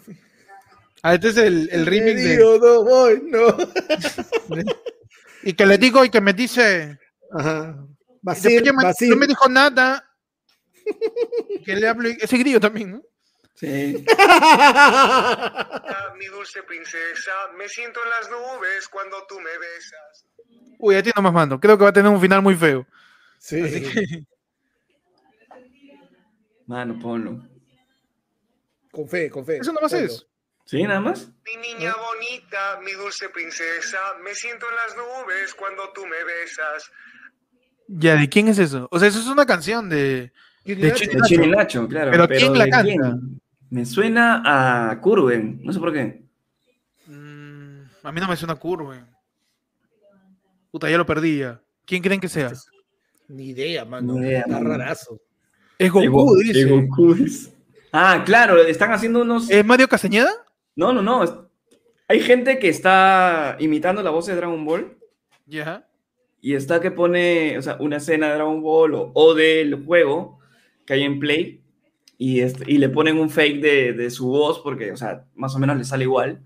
[1.03, 2.37] Ah, este es el, el remix Me de.
[2.37, 3.47] digo, no voy, no.
[5.45, 6.99] Y que le digo y que me dice.
[7.33, 7.77] Ajá.
[8.73, 9.11] me- Basil.
[9.11, 10.05] no me dijo nada.
[11.65, 12.09] que le hablo.
[12.09, 13.03] Ese grillo también, ¿no?
[13.55, 14.05] Sí.
[16.19, 20.27] Mi dulce princesa, me siento en las nubes cuando tú me besas.
[20.79, 21.59] Uy, a ti nomás mando.
[21.59, 22.87] Creo que va a tener un final muy feo.
[23.39, 23.61] Sí.
[23.61, 24.25] Así que,
[26.67, 27.43] Mano, ponlo.
[28.93, 29.59] Con fe, con fe.
[29.59, 30.07] eso nomás Ponlo.
[30.07, 30.27] es.
[30.67, 31.29] ¿Sí, nada más?
[31.47, 36.91] Mi niña bonita, mi dulce princesa, me siento en las nubes cuando tú me besas.
[37.87, 38.87] Ya, ¿de quién es eso?
[38.91, 40.31] O sea, eso es una canción de.
[40.65, 41.05] De Nacho.
[41.05, 41.29] Chino De Nacho.
[41.29, 42.11] Chino y Nacho, claro.
[42.11, 42.85] Pero ¿quién la ¿de canta?
[42.93, 43.41] quién?
[43.71, 44.43] Me suena
[44.91, 46.23] a Curven, no sé por qué.
[47.07, 48.97] Mm, a mí no me suena curva.
[50.71, 51.61] Puta, ya lo perdí ya.
[51.87, 52.53] ¿Quién creen que sea?
[53.29, 54.15] Ni idea, mano.
[54.15, 54.69] Ni idea, Está mano.
[54.71, 55.21] rarazo.
[55.79, 56.65] Es Goku, dice.
[56.65, 57.53] Goku dice.
[57.93, 59.51] Ah, claro, están haciendo unos.
[59.51, 60.31] ¿Es Mario Castañeda?
[60.77, 61.49] No, no, no.
[62.07, 64.97] Hay gente que está imitando la voz de Dragon Ball
[65.47, 65.87] Ya.
[66.41, 70.38] y está que pone, o sea, una escena de Dragon Ball o, o del juego
[70.89, 71.61] que hay en Play
[72.17, 75.55] y, este- y le ponen un fake de, de su voz porque, o sea, más
[75.55, 76.41] o menos le sale igual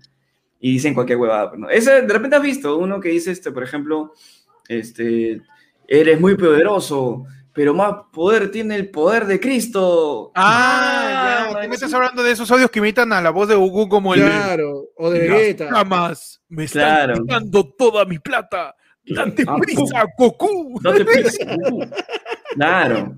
[0.59, 1.49] y dicen cualquier huevada.
[1.49, 1.69] pues, ¿no?
[1.69, 4.11] Ese, de repente has visto uno que dice, este, por ejemplo,
[4.67, 5.41] este,
[5.87, 7.23] eres muy poderoso,
[7.53, 10.31] pero más poder tiene el poder de Cristo.
[10.35, 11.53] Ah, ya.
[11.53, 13.87] man, Tú me estás hablando de esos audios que imitan a la voz de Goku
[13.87, 14.21] como el.
[14.21, 15.69] Claro, o de Vegeta.
[15.69, 17.13] camas me están Claro.
[17.23, 18.75] quitando toda mi plata.
[19.05, 20.79] Date Ah, prisa, Goku.
[20.81, 21.85] Date prisa, Goku.
[22.55, 23.15] Claro.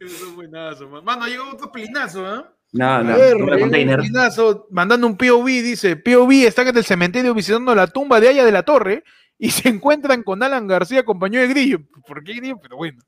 [0.00, 1.04] Eso es buenazo, man.
[1.04, 2.50] Mano, llegó otro plinazo, ¿ah?
[2.72, 3.98] No, no, ver, container.
[3.98, 8.44] Plinazo mandando un POV, dice, POV están en el cementerio visitando la tumba de Aya
[8.44, 9.04] de la Torre
[9.38, 11.80] y se encuentran con Alan García, compañero de Grillo.
[12.06, 12.58] ¿Por qué Grillo?
[12.62, 13.02] Pero bueno.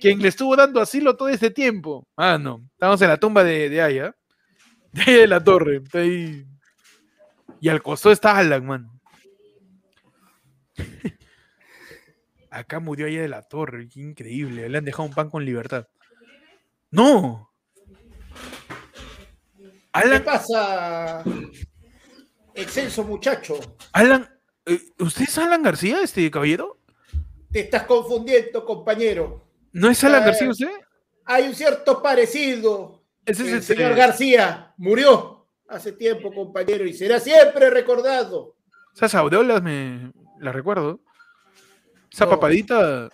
[0.00, 2.08] Quien le estuvo dando asilo todo este tiempo.
[2.16, 2.62] Ah, no.
[2.72, 4.16] Estamos en la tumba de, de Aya.
[4.90, 5.76] De Aya de la Torre.
[5.76, 6.46] Está ahí.
[7.60, 9.00] Y al costado está Alan, mano.
[12.50, 13.88] Acá murió Aya de la Torre.
[13.88, 14.68] Qué increíble.
[14.68, 15.86] Le han dejado un pan con libertad.
[16.92, 17.50] ¡No!
[19.56, 21.24] ¿Qué Alan, pasa?
[22.54, 23.58] Excelso muchacho.
[23.92, 24.28] Alan,
[24.66, 26.78] eh, ¿usted es Alan García, este caballero?
[27.50, 29.44] Te estás confundiendo, compañero.
[29.72, 30.70] ¿No es Alan Eh, García usted?
[31.24, 33.02] Hay un cierto parecido.
[33.24, 38.56] Ese es el señor García murió hace tiempo, compañero, y será siempre recordado.
[38.94, 41.00] Esas aureolas me las recuerdo.
[42.10, 42.30] Esa No.
[42.32, 43.08] papadita.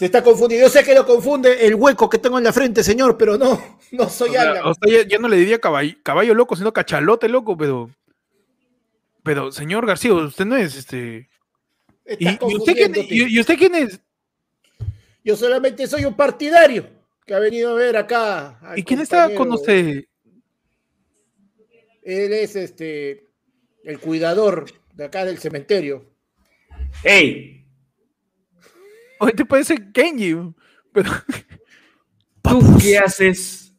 [0.00, 0.62] Se está confundido.
[0.62, 3.78] Yo sé que lo confunde el hueco que tengo en la frente, señor, pero no,
[3.92, 4.62] no soy o sea, Alan.
[4.66, 7.90] o sea, ya, ya no le diría caballo, caballo loco, sino cachalote loco, pero.
[9.22, 11.28] Pero, señor García, usted no es este.
[12.18, 14.00] ¿Y, usted, quién, y- y usted quién es?
[15.22, 16.88] Yo solamente soy un partidario
[17.26, 18.58] que ha venido a ver acá.
[18.76, 20.04] ¿Y quién está con usted?
[22.02, 23.26] Él es este
[23.84, 24.64] el cuidador
[24.94, 26.06] de acá del cementerio.
[27.04, 27.59] ¡Ey!
[29.20, 30.36] Oye, te parece Kenji.
[30.92, 31.10] Pero,
[32.42, 33.72] ¿Tú qué haces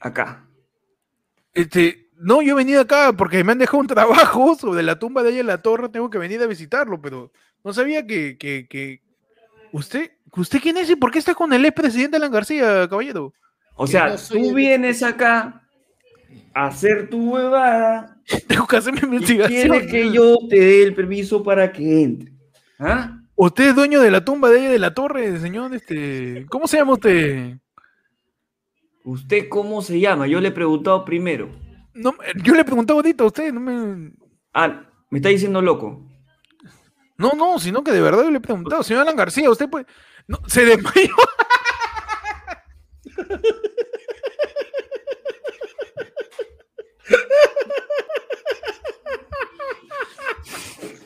[0.00, 0.46] acá?
[1.52, 5.22] este, no, yo he venido acá porque me han dejado un trabajo sobre la tumba
[5.22, 5.88] de ella en la torre.
[5.88, 7.32] Tengo que venir a visitarlo, pero
[7.64, 9.02] no sabía que, que, que-
[9.72, 13.32] ¿Usted, ¿Usted quién es y por qué está con el expresidente Alan García, caballero?
[13.74, 15.62] O sea, no tú el- vienes acá
[16.52, 19.70] a hacer tu huevada Tengo que hacer mi y investigación.
[19.70, 22.32] quieres que yo te dé el permiso para que entre.
[22.78, 23.20] ¿Ah?
[23.36, 25.74] ¿Usted es dueño de la tumba de ella de la torre, señor?
[25.74, 27.56] Este, ¿Cómo se llama usted?
[29.04, 30.26] ¿Usted cómo se llama?
[30.26, 31.50] Yo le he preguntado primero.
[31.94, 34.12] No, yo le preguntaba ahorita a usted, no me...
[34.52, 36.08] Ah, me está diciendo loco.
[37.18, 39.86] No, no, sino que de verdad yo le he preguntado, señor Alan García, usted puede...
[40.26, 41.14] No, se desmayó.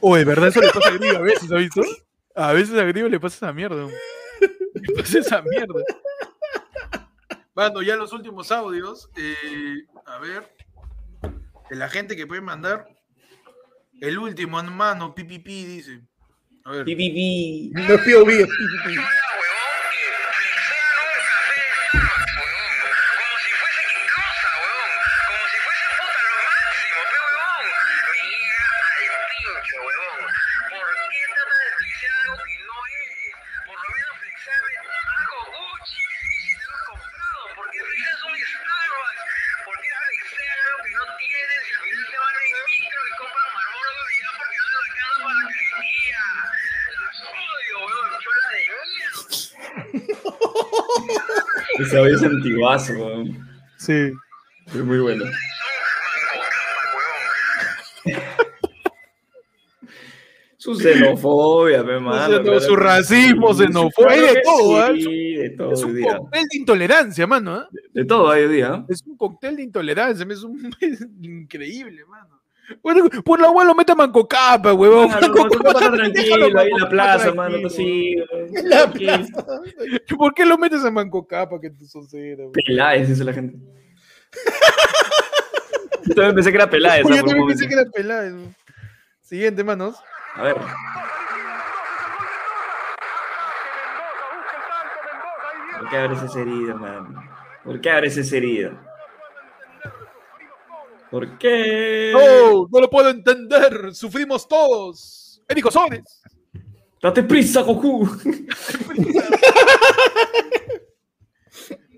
[0.00, 1.82] O de verdad eso le pasa a Grillo a veces, ¿ha visto?
[2.38, 3.88] A veces a Grillo le pasa esa mierda.
[4.74, 5.82] Le pasa esa mierda.
[7.52, 9.10] Mando ya los últimos audios.
[9.16, 10.54] eh, a ver.
[11.68, 12.86] De la gente que puede mandar.
[14.00, 16.00] El último, hermano, pipipi, dice.
[16.64, 16.84] A ver.
[16.84, 17.72] Pi.
[17.74, 19.00] No es POV, es PPP.
[52.14, 53.48] Es antiguazo, weón.
[53.78, 54.10] Sí.
[54.66, 55.24] Es muy bueno.
[60.56, 62.36] Su xenofobia, pe, mano.
[62.36, 64.94] Su- claro su que racismo, xenofobia, hay de todo.
[64.96, 66.16] Sí, de todo Es un día.
[66.18, 67.54] cóctel de intolerancia, mano.
[67.54, 67.68] ¿ah?
[67.92, 68.84] De todo hay hoy día.
[68.88, 72.37] Es un cóctel de intolerancia, es, un, es increíble, mano.
[72.82, 75.08] Bueno, por la abuelo mete a Mancocapa, huevón.
[75.08, 77.56] Mano, Mancocapa está tranquilo ahí en la plaza, mano.
[77.58, 78.26] tranquilo.
[78.92, 79.46] plaza.
[80.16, 81.60] ¿Por qué lo metes a Mancocapa?
[81.60, 83.56] Que tú sos cero, Peláez, dice la gente.
[86.06, 87.06] Yo también pensé que era Peláez.
[87.08, 88.32] Yo también pensé que era Peláez.
[88.32, 88.54] ¿no?
[89.22, 89.96] Siguiente, manos.
[90.34, 90.56] A ver.
[95.78, 97.22] ¿Por qué abres esa herida, mano?
[97.64, 98.87] ¿Por qué abres esa herida?
[101.10, 102.10] ¿Por qué?
[102.12, 103.94] No, no lo puedo entender.
[103.94, 105.42] Sufrimos todos.
[105.48, 106.20] Érico Sones.
[107.02, 108.08] ¡Date prisa, Goku!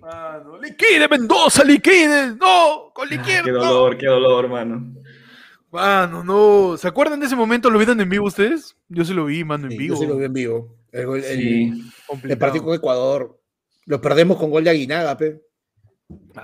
[0.00, 2.34] Mano, liquide Mendoza, liquide.
[2.36, 3.42] No, con liquide.
[3.44, 3.58] ¡Qué no.
[3.64, 4.94] dolor, qué dolor, mano!
[5.70, 6.76] Mano, no.
[6.76, 7.70] ¿Se acuerdan de ese momento?
[7.70, 8.76] ¿Lo vieron en vivo ustedes?
[8.89, 9.94] Yo sí lo vi, mano, en Sí, vivo.
[9.94, 10.76] Yo sí lo vi en vivo.
[10.90, 11.82] El, gol- el- Sí.
[12.24, 13.39] el partido con Ecuador.
[13.86, 15.40] Lo perdemos con gol de Aguinaga, pe.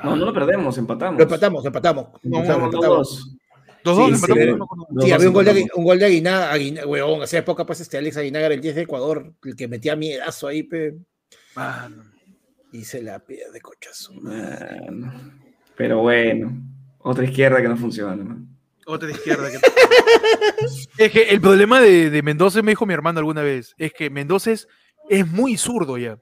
[0.05, 1.19] No, no lo perdemos, empatamos.
[1.19, 2.07] Lo empatamos, lo empatamos.
[2.23, 2.73] No, empatamos.
[2.73, 3.37] dos.
[3.85, 4.51] Los dos Sí, empatamos sí.
[4.51, 4.87] uno con uno.
[4.91, 7.65] Los Sí, dos había un gol, de, un gol de Aguinaga, Aguinaga, weón, hace época
[7.65, 10.97] pues este Alex Aguinaga era el 10 de Ecuador, el que metía miedazo ahí, pe,
[11.55, 12.03] Mano.
[12.73, 14.13] y se la pide de cochazo.
[14.15, 15.13] Mano.
[15.77, 16.53] Pero bueno,
[16.99, 18.49] otra izquierda que no funciona, man.
[18.87, 19.51] Otra izquierda.
[19.51, 19.59] que-
[21.05, 24.11] es que el problema de, de Mendoza, me dijo mi hermano alguna vez, es que
[24.11, 24.69] Mendoza es,
[25.09, 26.19] es muy zurdo ya.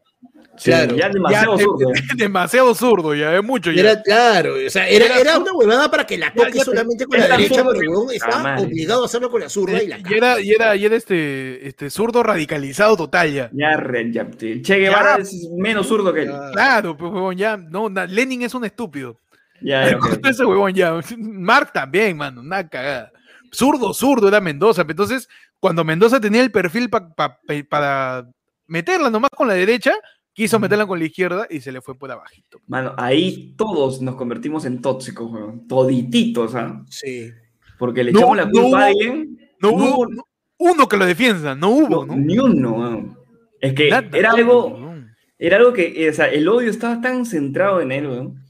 [0.63, 0.95] Claro.
[0.97, 1.89] Ya demasiado Ya, zurdo.
[2.17, 3.81] Demasiado zurdo ya, es mucho ya.
[3.81, 7.07] Era, claro, o sea, era, Era era una huevada para que la toque ya, solamente
[7.07, 9.99] con la derecha, pero huevón Ah, está obligado a hacerlo con la zurda y la
[9.99, 13.51] y era, y era, y era este, este zurdo radicalizado total ya.
[13.53, 13.77] Ya,
[14.13, 14.31] ya,
[14.63, 15.23] Che Guevara Ya.
[15.23, 16.29] es menos zurdo que él.
[16.31, 16.51] Ya.
[16.53, 17.57] Claro, pues huevón, ya.
[17.57, 19.19] No, na- Lenin es un estúpido.
[19.61, 20.27] Ya, ya, ok, ok.
[20.29, 20.95] Ese huevón ya.
[21.19, 23.11] Mark también, mano, una cagada.
[23.53, 24.83] Zurdo, zurdo era Mendoza.
[24.89, 25.29] Entonces,
[25.59, 28.25] cuando Mendoza tenía el perfil pa- pa- pe- para
[28.67, 29.93] meterla nomás con la derecha,
[30.35, 32.61] quiso meterla con la izquierda y se le fue por abajito.
[32.67, 35.67] Mano, ahí todos nos convertimos en tóxicos, weón.
[35.67, 36.85] Todititos, ¿ah?
[36.91, 37.31] Sí.
[37.79, 39.39] Porque le No, echamos la no culpa a alguien.
[39.61, 40.25] No No hubo hubo- no-
[40.59, 42.17] uno que lo defienda, no hubo, No.
[42.17, 43.19] Ni uno, weón.
[43.61, 44.95] Es que Nada, era algo,
[45.39, 48.45] era algo que, o sea, el odio estaba tan centrado en él, weón,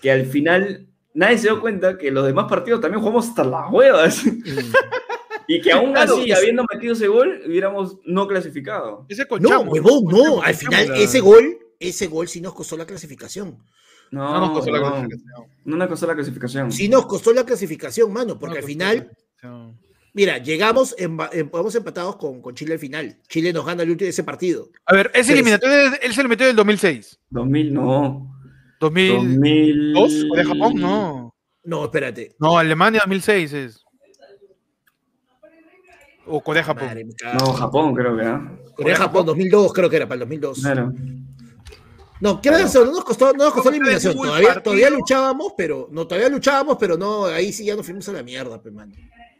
[0.00, 3.70] que al final nadie se dio cuenta que los demás partidos también jugamos hasta las
[3.70, 4.24] huevas.
[5.48, 9.06] Y que aún Claro, así, es- habiendo metido ese gol, hubiéramos no clasificado.
[9.08, 13.58] Ese No, huevón, no, al final ese gol, ese gol sí nos costó la clasificación.
[14.10, 15.46] No, No nos costó la clasificación.
[15.64, 16.72] no nos costó la clasificación.
[16.72, 19.10] Sí nos costó la clasificación, mano, porque No al final,
[20.12, 23.18] mira, llegamos, en, vamos empatados con, con Chile al final.
[23.28, 24.68] Chile nos gana el último de ese partido.
[24.86, 27.18] A ver, ese eliminatorio, él se lo metió en el 2006.
[27.30, 28.30] 2000, no.
[28.80, 30.30] 2002, 2000...
[30.30, 30.74] ¿o de Japón?
[30.76, 31.34] No.
[31.64, 32.36] No, espérate.
[32.38, 33.83] No, Alemania 2006 es.
[36.26, 36.86] O Corea Japón.
[36.86, 37.38] Madre, me cago.
[37.38, 38.52] No, Japón creo que, ¿ah?
[38.76, 40.60] Corea Japón 2002, creo que era para el 2002.
[40.60, 40.92] Claro.
[42.20, 42.86] No, ¿qué razón?
[42.86, 44.14] No nos costó, no nos costó la eliminación.
[44.62, 48.22] Todavía, luchábamos, pero no, todavía luchábamos, pero no, ahí sí ya nos fuimos a la
[48.22, 48.94] mierda, pe, mano.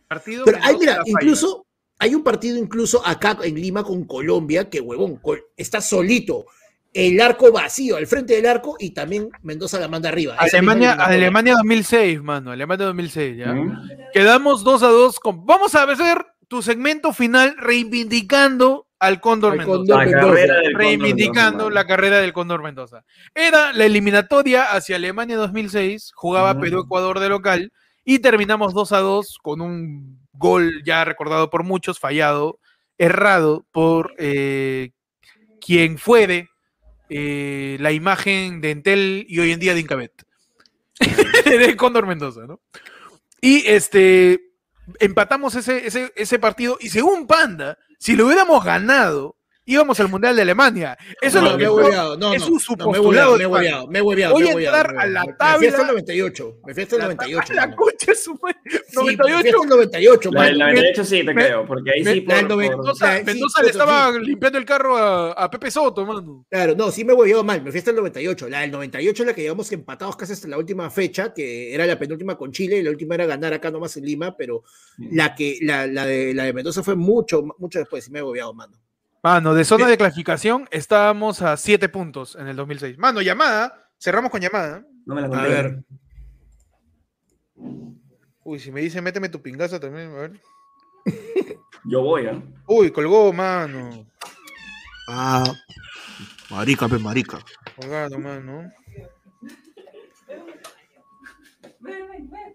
[0.09, 1.67] Partido Pero hay, mira, incluso
[1.99, 6.45] hay un partido incluso acá en Lima con Colombia que huevón, col- está solito,
[6.93, 10.37] el arco vacío al frente del arco y también Mendoza la manda arriba.
[10.39, 10.93] Alemania.
[10.93, 12.51] Alemania 2006, mano.
[12.53, 13.53] Alemania 2006, ¿ya?
[13.53, 13.89] ¿Mm?
[14.13, 15.47] Quedamos 2 a 2 con.
[15.47, 19.79] Vamos a hacer tu segmento final reivindicando al Cóndor Al Mendoza.
[19.79, 20.79] Cóndor La Mendoza.
[20.79, 23.05] reivindicando Cóndor la carrera del Cóndor Mendoza.
[23.35, 26.61] Era la eliminatoria hacia Alemania 2006, jugaba Ujú.
[26.61, 27.73] Perú-Ecuador de local
[28.05, 32.59] y terminamos 2 a 2 con un gol ya recordado por muchos, fallado,
[32.99, 34.91] errado por eh,
[35.61, 36.49] quien fuere
[37.09, 40.13] eh, la imagen de Entel y hoy en día de Incabet.
[41.45, 42.61] de Cóndor Mendoza, ¿no?
[43.41, 44.54] Y este
[45.01, 50.37] empatamos ese, ese, ese partido y según Panda, si lo hubiéramos ganado, íbamos al Mundial
[50.37, 50.97] de Alemania.
[51.21, 53.37] Eso No, es lo me que hueveado, no, es un no, me he hueveado,
[53.89, 55.37] me he hueveado, Voy me he a hueveado, entrar me he a la hueveado.
[55.39, 57.53] Me fui hasta el tabla- 98, me fui hasta el 98.
[57.55, 57.77] La mano.
[57.77, 58.57] concha de su madre.
[58.65, 59.37] Sí, me fui 98.
[59.37, 60.59] hasta el 98, La mano.
[60.59, 63.07] 98 sí te me- creo, porque ahí me- sí la por, del 90 por- Mendoza,
[63.07, 64.19] La- sí, Mendoza sí, le estaba sí.
[64.21, 66.47] limpiando el carro a, a Pepe Soto, mano.
[66.51, 68.49] Claro, no, sí me he hueveado mal, me fui hasta el 98.
[68.49, 71.87] La del 98 es la que llevamos empatados casi hasta la última fecha, que era
[71.87, 74.63] la penúltima con Chile, y la última era ganar acá nomás en Lima, pero
[74.99, 78.23] la que la, la de, la de Mendoza fue mucho, mucho después, sí me he
[78.23, 78.77] hueveado, mano.
[79.25, 82.99] Mano, de zona de clasificación estábamos a 7 puntos en el 2006.
[82.99, 83.89] Mano, llamada.
[83.99, 84.85] Cerramos con llamada.
[85.07, 85.49] No me la A conté.
[85.49, 85.83] ver,
[88.45, 90.41] Uy, si me dice méteme tu pingaza también, a ver.
[91.87, 92.43] Yo voy, ¿ah?
[92.67, 94.07] Uy, colgó, mano.
[95.09, 95.43] ah,
[96.51, 97.39] marica, pe marica.
[97.77, 98.71] Colgado, mano.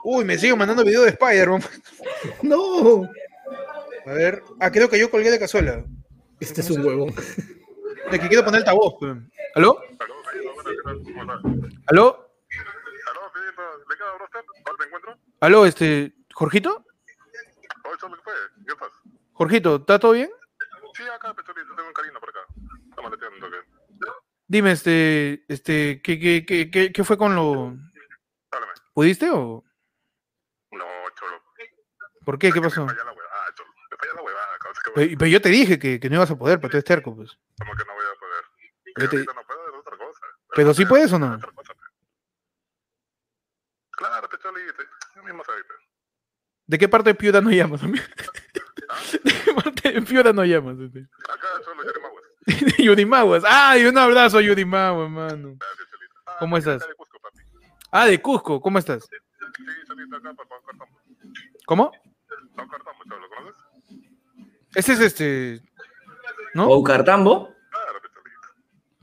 [0.03, 1.63] Uy, me sigo mandando video de Spider-Man.
[2.43, 3.09] No,
[4.05, 4.43] A ver.
[4.59, 5.83] Ah, creo que yo colgué de cazuela.
[6.39, 7.13] Este es un huevón.
[8.11, 8.95] De que quiero poner altavoz.
[8.99, 9.17] pues.
[9.55, 9.81] ¿Aló?
[11.87, 12.29] ¿Aló?
[15.41, 16.13] ¿Aló, este.
[16.33, 16.85] ¿Jorgito?
[19.33, 20.29] Jorgito, ¿está todo bien?
[20.93, 22.39] Sí, acá, Pecholito, tengo un cariño por acá.
[22.89, 23.57] Estamos metiendo un toque.
[24.47, 25.45] Dime, este.
[25.47, 27.73] este ¿qué, qué, qué, qué, qué fue con lo.
[28.93, 29.63] ¿Pudiste o.?
[30.71, 30.85] No,
[31.17, 31.41] cholo.
[32.25, 32.51] ¿Por qué?
[32.51, 32.85] ¿Qué pasó?
[32.85, 33.69] Me falla la huevada, cholo.
[33.91, 36.31] Me falla la huevada, causa que Pero, pero yo te dije que, que no ibas
[36.31, 37.37] a poder, pero tú eres terco, pues.
[37.59, 38.43] Como que no voy a poder.
[38.97, 40.25] Yo te- no puedo, es otra cosa.
[40.55, 41.39] Pero sí puedes o no?
[43.91, 44.83] Claro, Pecholito.
[45.15, 45.63] Yo mismo sabía.
[46.67, 47.81] ¿De qué parte de Piura no llamas?
[49.23, 50.77] ¿De qué parte de Piura no llamas?
[50.79, 51.85] Acá, yo más
[52.77, 53.43] Yurimaguas.
[53.45, 55.57] ¡Ay, un abrazo, Yurimaguas, hermano!
[56.39, 56.87] ¿Cómo estás?
[57.91, 59.03] Ah, de Cusco, ¿cómo estás?
[59.05, 59.15] Sí,
[60.15, 60.99] acá, Pau Cartambo.
[61.65, 61.91] ¿Cómo?
[62.55, 63.55] ¿lo conoces?
[64.75, 65.61] Ese es este.
[66.53, 66.67] ¿No?
[66.67, 67.53] ¿Paucartambo?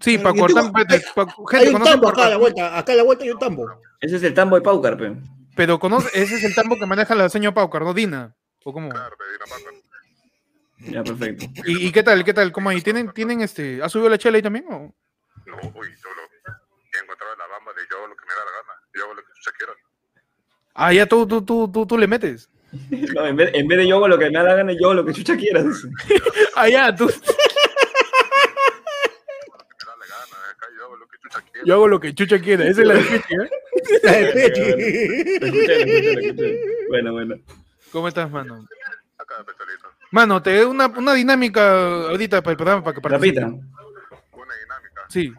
[0.01, 0.65] Sí, para cortar.
[0.75, 2.79] Hay gente un conoce tambo acá a la vuelta.
[2.79, 3.81] Acá a la vuelta hay un tambo.
[4.01, 5.17] Ese es el tambo de Paucar, pe.
[5.57, 7.95] Pero conoce, ese es el tambo que maneja la señora Paucar, ¿no?
[7.95, 8.37] Dina.
[8.65, 8.91] ¿O cómo?
[10.79, 11.47] Ya, perfecto.
[11.65, 12.25] ¿Y, y qué tal?
[12.25, 12.53] ¿Qué tal?
[12.53, 12.83] ¿Cómo ahí?
[12.83, 13.83] ¿Tienen, tienen este.
[13.83, 14.67] ¿Ha subido la chela ahí también?
[14.69, 14.95] O?
[15.47, 16.23] No, uy, cholo.
[16.93, 18.81] He encontrado la bamba de yo hago lo que me da la gana.
[18.95, 19.73] Yo hago lo que se quiera.
[20.75, 22.51] Ah, ya tú, tú, tú, tú, tú le metes.
[23.15, 24.87] No, en, vez, en vez de yo hago lo que me da la gana, yo
[24.87, 25.63] hago lo que chucha quiera.
[25.63, 25.89] dice.
[26.57, 27.11] Ah, ya, tú.
[31.65, 32.65] Yo hago lo que chucha quiera.
[32.65, 33.51] Esa es la de Pechi, ¿eh?
[34.05, 34.63] La de Pechi.
[36.89, 37.37] Bueno, bueno.
[37.91, 38.65] ¿Cómo estás, mano?
[40.13, 43.43] Mano, te doy una, una dinámica ahorita para el programa para que participes.
[43.43, 43.67] Repita.
[45.09, 45.33] Sí.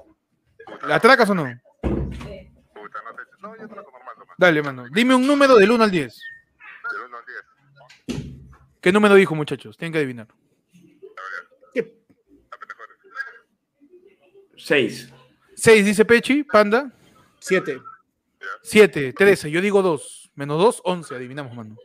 [0.85, 1.48] ¿La atracas o no?
[4.38, 4.85] Dale, mano.
[4.91, 6.22] Dime un número del 1 al 10.
[8.81, 9.77] ¿Qué número dijo, muchachos?
[9.77, 10.27] Tienen que adivinar.
[14.57, 15.14] Seis.
[15.56, 16.91] 6 dice Pechi, Panda.
[17.39, 17.80] Siete.
[18.64, 19.49] 7, 13.
[19.49, 20.31] Yo digo 2.
[20.35, 21.15] Menos 2, 11.
[21.15, 21.77] Adivinamos, mano.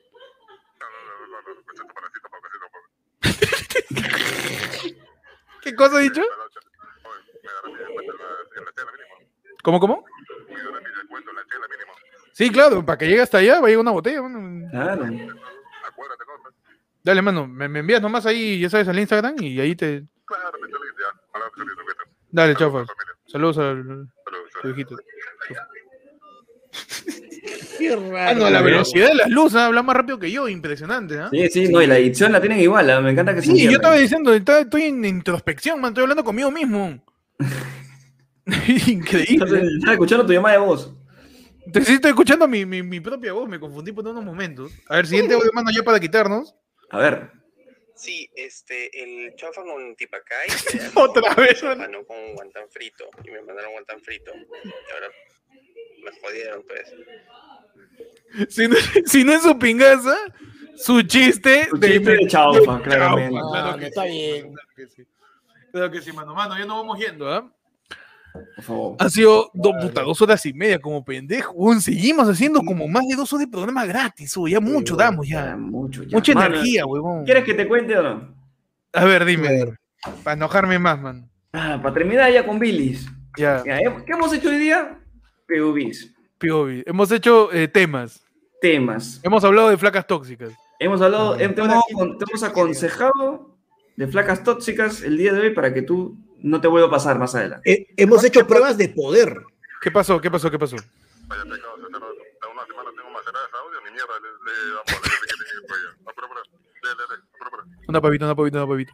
[5.62, 6.22] ¿Qué cosa he dicho?
[9.62, 10.04] ¿Cómo, cómo?
[12.32, 14.20] Sí, claro, para que llegue hasta allá va a llegar una botella.
[14.70, 15.06] Claro.
[17.04, 20.04] Dale, mano, me, me envías nomás ahí, ya sabes, al Instagram y ahí te.
[22.30, 22.84] Dale, chaufa.
[23.26, 24.08] Saludos al
[24.62, 24.96] tu hijito.
[27.78, 31.28] Qué Ah, no, la velocidad de las luces habla más rápido que yo, impresionante, ¿ah?
[31.32, 33.64] Sí, sí, no, y la edición la tienen igual, ah, me encanta que se Sí,
[33.64, 37.04] yo estaba diciendo, está- estoy en introspección, man, estoy hablando conmigo mismo.
[38.86, 39.74] Increíble.
[39.76, 40.94] Estaba escuchando tu llamada de voz.
[41.66, 44.72] Entonces, sí, estoy escuchando mi, mi, mi propia voz, me confundí por unos momentos.
[44.88, 46.54] A ver, siguiente audio, mano, ya para quitarnos.
[46.92, 47.30] A ver.
[47.94, 50.48] Sí, este, el chafa con tipacay.
[50.94, 52.04] Otra vez, mano.
[52.04, 53.08] con guantán frito.
[53.24, 54.32] Y me mandaron guantán frito.
[54.34, 55.08] Y ahora
[56.04, 56.94] me jodieron, pues.
[58.54, 60.16] Si no, si no es su pingaza,
[60.76, 63.38] su chiste Su chiste de chaufa, claramente.
[63.50, 64.52] claro Ah, que está sí, bien.
[64.54, 65.02] Claro que sí.
[65.70, 66.34] Claro que sí, mano.
[66.34, 67.50] Mano, ya nos vamos yendo, ¿ah?
[68.32, 68.96] Por favor.
[68.98, 71.54] Ha sido dos, puta, dos horas y media como pendejo.
[71.80, 74.36] Seguimos haciendo como más de dos horas de programa gratis.
[74.36, 75.56] oh, ya mucho damos ya.
[75.56, 76.16] Mucho, ya.
[76.16, 77.24] Mucha Mano, energía, huevón.
[77.24, 78.34] ¿Quieres que te cuente o no?
[78.92, 79.76] A ver, dime.
[80.24, 81.30] Para enojarme más, man.
[81.52, 83.06] Ah, para terminar ya con Billis.
[83.36, 83.62] Ya.
[83.64, 83.94] Ya, ¿eh?
[84.06, 84.98] ¿Qué hemos hecho hoy día?
[85.46, 86.12] PUBs.
[86.38, 86.82] POV.
[86.86, 88.22] Hemos hecho eh, temas.
[88.60, 89.20] Temas.
[89.22, 90.52] Hemos hablado de flacas tóxicas.
[90.78, 91.84] Hemos hablado, te, hemos,
[92.18, 93.56] te hemos aconsejado
[93.96, 97.18] de flacas tóxicas el día de hoy para que tú no te vuelva a pasar
[97.18, 97.70] más adelante.
[97.70, 99.42] Eh, hemos hecho pruebas de poder.
[99.80, 100.20] ¿Qué pasó?
[100.20, 100.50] ¿Qué pasó?
[100.50, 100.76] ¿Qué pasó?
[107.88, 108.92] Una pavita, una pavita, una pavita.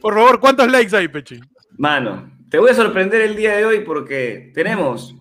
[0.00, 1.40] Por favor, ¿cuántos likes hay, Pechi?
[1.76, 5.14] Mano, te voy a sorprender el día de hoy porque tenemos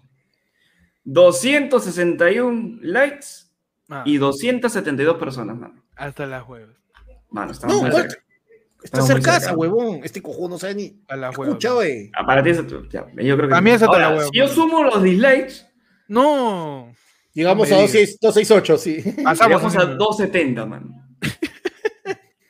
[1.04, 3.26] 261 likes
[3.88, 4.02] Ah.
[4.06, 5.84] y 272 personas, mano.
[5.96, 6.76] Hasta las huevas.
[7.30, 8.16] Mano, estamos No, muy cerca.
[8.84, 9.56] Está cerca, cerca.
[9.56, 10.02] huevón.
[10.04, 11.02] Este cojudo no sabe ni.
[11.08, 12.12] A las Escucha, güey.
[12.16, 14.30] Ah, para ti es ya, yo creo que A mí es hasta Ahora, la hueva,
[14.32, 15.54] Si yo sumo los dislikes,
[16.08, 16.94] No.
[17.34, 19.04] Llegamos No a me 26 268, sí.
[19.24, 19.96] Pasamos llegamos a mano.
[19.98, 20.88] 270, mano.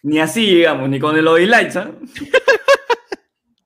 [0.04, 1.92] ni así llegamos, ni con los dislikes, ¿ah?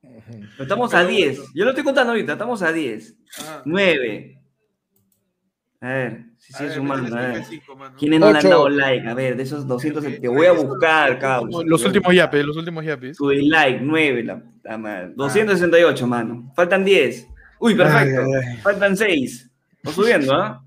[0.02, 1.38] Pero Estamos a 10.
[1.54, 3.16] Yo lo estoy contando ahorita, estamos a 10.
[3.64, 4.39] 9.
[5.82, 7.42] A ver, si sigue sumando, a ver.
[7.98, 9.08] ¿Quiénes no le han dado like?
[9.08, 11.66] A ver, de esos 200, te voy a buscar, cabrón.
[11.66, 13.16] Los últimos yapes, los últimos yapes.
[13.16, 15.12] Tu dislike, 9, la puta madre.
[15.16, 16.52] 268, mano.
[16.54, 17.26] Faltan 10.
[17.60, 18.20] Uy, perfecto.
[18.20, 18.56] Ay, ay, ay.
[18.58, 19.50] Faltan 6.
[19.82, 20.62] Vamos subiendo, ¿ah?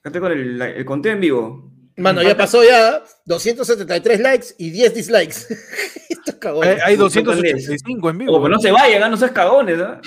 [0.00, 1.72] Acá estoy con el, el conteo en vivo.
[1.98, 5.46] Mano, ya pasó ya 273 likes y 10 dislikes.
[6.62, 8.32] Hay, hay 285 en vivo.
[8.32, 9.08] Como que no se vayan, ¿ah?
[9.08, 10.00] no seas cagones, ¿ah?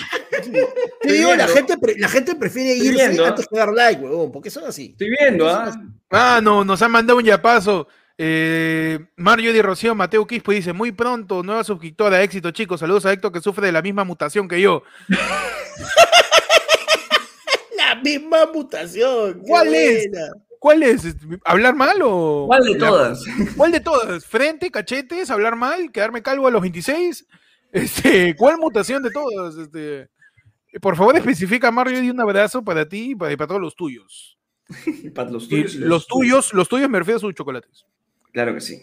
[1.00, 3.28] Te digo, la gente, la gente prefiere Estoy irse viendo, ¿ah?
[3.28, 4.90] antes que dar like, huevón, porque son así.
[4.92, 5.72] Estoy viendo, ¿ah?
[6.10, 7.88] Ah, no, nos han mandado un yapazo.
[8.18, 13.12] Eh, Mario Di Rocío, Mateo Quispo dice, muy pronto, nueva suscriptora, éxito chicos, saludos a
[13.12, 14.82] Héctor que sufre de la misma mutación que yo.
[17.76, 19.40] La misma mutación.
[19.40, 20.06] ¿Cuál es?
[20.60, 21.06] ¿Cuál es?
[21.06, 22.44] Este, ¿Hablar mal o...?
[22.46, 23.24] ¿Cuál de todas?
[23.56, 24.26] ¿Cuál de todas?
[24.26, 27.26] ¿Frente, cachetes, hablar mal, quedarme calvo a los 26?
[27.72, 29.56] Este, ¿Cuál mutación de todas?
[29.56, 30.08] Este,
[30.82, 33.76] por favor, especifica, Mario, y un abrazo para ti y para, y para todos los
[33.76, 34.36] tuyos.
[35.14, 35.76] Para los tuyos.
[35.76, 37.86] y los tuyos, los tuyos me refiero a sus chocolates.
[38.32, 38.82] Claro que sí.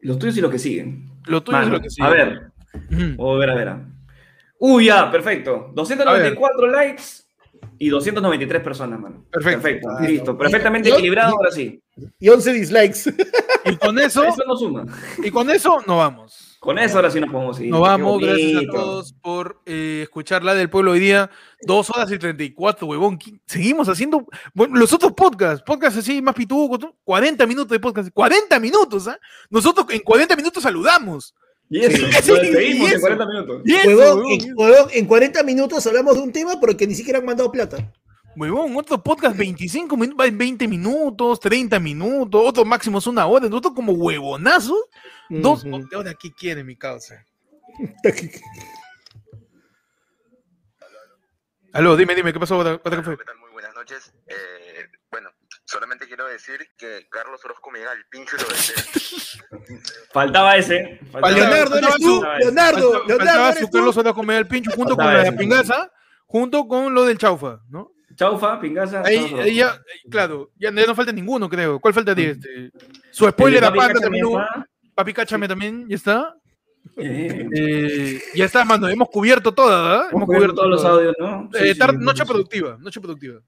[0.00, 1.10] Los tuyos y los que siguen.
[1.26, 2.06] Los tuyos y los que siguen.
[2.06, 2.52] A ver.
[2.90, 3.76] Vamos a ver, a ver.
[4.58, 5.70] Uy, ya, perfecto.
[5.74, 7.02] 294 likes
[7.84, 9.24] y 293 personas, mano.
[9.30, 9.62] Perfecto.
[9.62, 9.88] Perfecto.
[9.98, 10.32] Ah, Listo.
[10.32, 10.38] no.
[10.38, 11.80] Perfectamente equilibrado, ahora sí.
[12.18, 13.12] Y 11 dislikes.
[13.64, 14.84] Y con eso, Eso no suma.
[15.22, 16.56] y con eso nos vamos.
[16.60, 17.70] Con eso ahora sí nos podemos ir.
[17.70, 21.28] Nos vamos, gracias a todos por eh, escuchar la del pueblo hoy día.
[21.62, 23.18] Dos horas y 34, huevón.
[23.18, 26.96] ¿Qué- Seguimos haciendo bueno, los otros podcasts, podcasts así más pitucos, ¿no?
[27.02, 28.10] 40 minutos de podcast.
[28.14, 29.18] 40 minutos, ¿ah?
[29.50, 31.34] Nosotros en 40 minutos saludamos.
[31.70, 33.00] Y eso, Sí, nos y despedimos en eso.
[33.00, 33.62] 40 minutos.
[33.64, 36.86] Y eso, Huevón, huevón, en, huevón, en 40 minutos hablamos de un tema pero que
[36.86, 37.92] ni siquiera han mandado plata.
[38.36, 43.92] Huevón, otros podcasts 25 minutos, 20 minutos, 30 minutos, otros máximos una hora, nosotros como
[43.92, 44.84] huevonazos.
[45.28, 45.80] Dos, Ujú.
[45.94, 47.26] ahora, ¿qué quiere mi causa?
[51.72, 52.62] Aló, dime, dime, ¿qué pasó?
[52.82, 53.00] ¿Qué tal?
[53.40, 54.12] Muy buenas noches.
[54.26, 54.34] Eh,
[55.72, 58.76] solamente quiero decir que Carlos Orozco me llega al pincho y lo deseo.
[60.12, 61.00] Faltaba ese.
[61.10, 61.84] Faltaba Leonardo, ese.
[61.84, 62.14] eres tú.
[62.20, 62.38] Faltaba.
[62.38, 63.72] Leonardo, Leonardo, faltaba eres su tú.
[63.78, 65.90] Carlos Orozco me da el pincho junto Faltaba con la ese, pingaza,
[66.26, 67.90] junto con lo del chaufa, ¿no?
[68.14, 69.02] Chaufa, pingaza.
[69.04, 71.80] Ahí, ya, claro, ya, ya no falta ninguno, creo.
[71.80, 72.70] ¿Cuál falta de este?
[73.10, 74.44] Su spoiler El de a Papi Panda Cáchame también.
[74.94, 76.34] Papi Cáchame también, ya está.
[76.98, 80.08] Eh, Eh, ya está, mano, hemos cubierto todas, ¿verdad?
[80.12, 81.48] Hemos cubierto todos los audios, ¿no?
[81.54, 82.28] Sí, Eh, sí, tar- sí, noche sí.
[82.28, 83.40] productiva, noche productiva.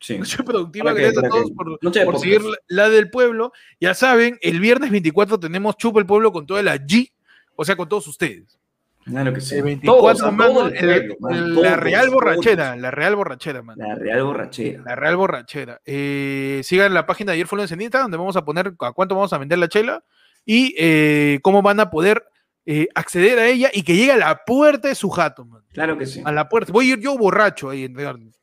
[0.00, 0.18] Sí.
[0.18, 3.52] Noche productiva, gracias a todos por, Noche seguir la, la del pueblo.
[3.80, 7.10] Ya saben, el viernes 24 tenemos Chupa el Pueblo con toda la G,
[7.56, 8.58] o sea, con todos ustedes.
[9.04, 9.54] Claro que sí.
[9.56, 12.14] El 24, Todos, a mano, todo el el- pueblo, man, el- todos, la real todos.
[12.14, 13.78] borrachera, la real borrachera, man.
[13.78, 14.82] La real borrachera.
[14.84, 15.80] La real borrachera.
[15.86, 19.14] Eh, sigan la página de ayer fue en Instagram, donde vamos a poner a cuánto
[19.14, 20.04] vamos a vender la chela
[20.44, 22.22] y eh, cómo van a poder
[22.66, 25.62] eh, acceder a ella y que llegue a la puerta de su jato, man.
[25.72, 26.20] Claro que sí.
[26.22, 26.70] A la puerta.
[26.70, 28.38] Voy a ir yo borracho ahí entregarles.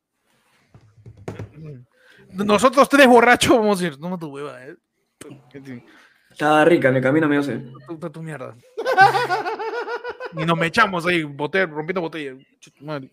[2.35, 3.99] Nosotros tres borrachos vamos a ir.
[3.99, 4.75] No, tu hueva, eh.
[6.31, 7.61] Estaba rica, en el camino me sé.
[7.87, 8.55] Tu, tu- tu mierda.
[10.37, 12.35] Y nos me echamos ahí, bote- rompiendo botella.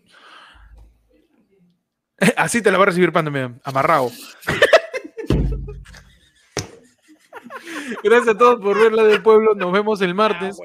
[2.36, 4.10] Así te la va a recibir Panda, mira, amarrado.
[8.02, 9.54] Gracias a todos por ver la del pueblo.
[9.54, 10.58] Nos vemos el martes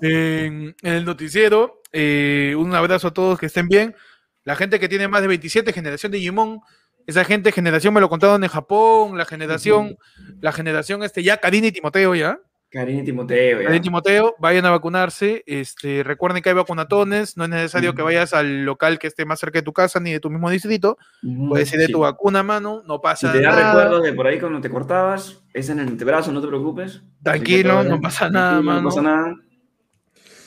[0.00, 1.82] en, en el noticiero.
[1.92, 3.94] Eh, un abrazo a todos que estén bien.
[4.44, 6.60] La gente que tiene más de 27, generación de Digimon.
[7.08, 9.16] Esa gente, generación me lo contaron en Japón.
[9.16, 9.96] La generación,
[10.42, 12.38] la generación este ya, Karina y Timoteo ya.
[12.70, 13.62] Karina y Timoteo, ya.
[13.62, 15.42] Karina y Timoteo, vayan a vacunarse.
[15.46, 17.38] Este, recuerden que hay vacunatones.
[17.38, 20.12] No es necesario que vayas al local que esté más cerca de tu casa ni
[20.12, 20.98] de tu mismo distrito.
[21.48, 21.92] Puedes ir de sí.
[21.92, 22.82] tu vacuna, mano.
[22.86, 23.72] No Si pasa te da nada.
[23.72, 27.00] recuerdos de por ahí cuando te cortabas, es en el antebrazo, no te preocupes.
[27.22, 28.82] Tranquilo, no pasa nada, mano.
[28.82, 29.34] No pasa nada.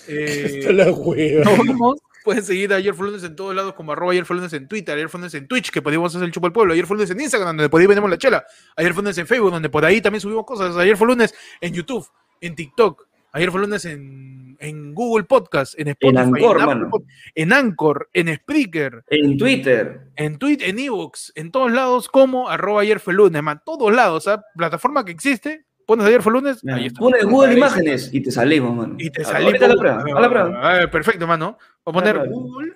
[0.08, 1.44] Eh, Está la hueva.
[1.44, 1.96] Nos vemos.
[2.24, 4.68] Pueden seguir a Ayer fue lunes en todos lados, como arroba Ayer fue lunes en
[4.68, 6.96] Twitter, Ayer fue lunes en Twitch, que podíamos hacer el chupo al pueblo, Ayer fue
[6.98, 9.70] lunes en Instagram, donde por ahí vendemos la chela, Ayer fue lunes en Facebook, donde
[9.70, 12.08] por ahí también subimos cosas, Ayer fue lunes en YouTube,
[12.42, 16.90] en TikTok, Ayer fue lunes en, en Google Podcast, en Spotify, Anchor, Apple mano.
[16.90, 20.02] Pod- en Anchor, en Spreaker, En Twitter.
[20.18, 24.28] en Twitter, en Evox, en todos lados, como arroba Ayer fue lunes, man, todos lados,
[24.28, 24.44] ¿ah?
[24.56, 27.00] plataforma que existe, pones Ayer fue lunes, ahí está.
[27.00, 27.58] Pones Google Ahí.
[27.58, 28.96] Imágenes y te salimos, mano.
[28.98, 29.46] Y te A- salimos.
[29.54, 30.70] ahorita la prueba, a la prueba.
[30.70, 31.58] A ver, perfecto, mano.
[31.86, 32.30] Voy a poner dale.
[32.30, 32.74] Google.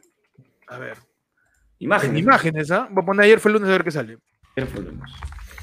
[0.67, 0.97] A ver.
[1.79, 2.11] Imágenes.
[2.11, 2.87] En imágenes, ¿ah?
[2.91, 4.17] Voy a poner ayer fue lunes a ver qué sale.
[4.55, 5.01] Ayer fue lunes.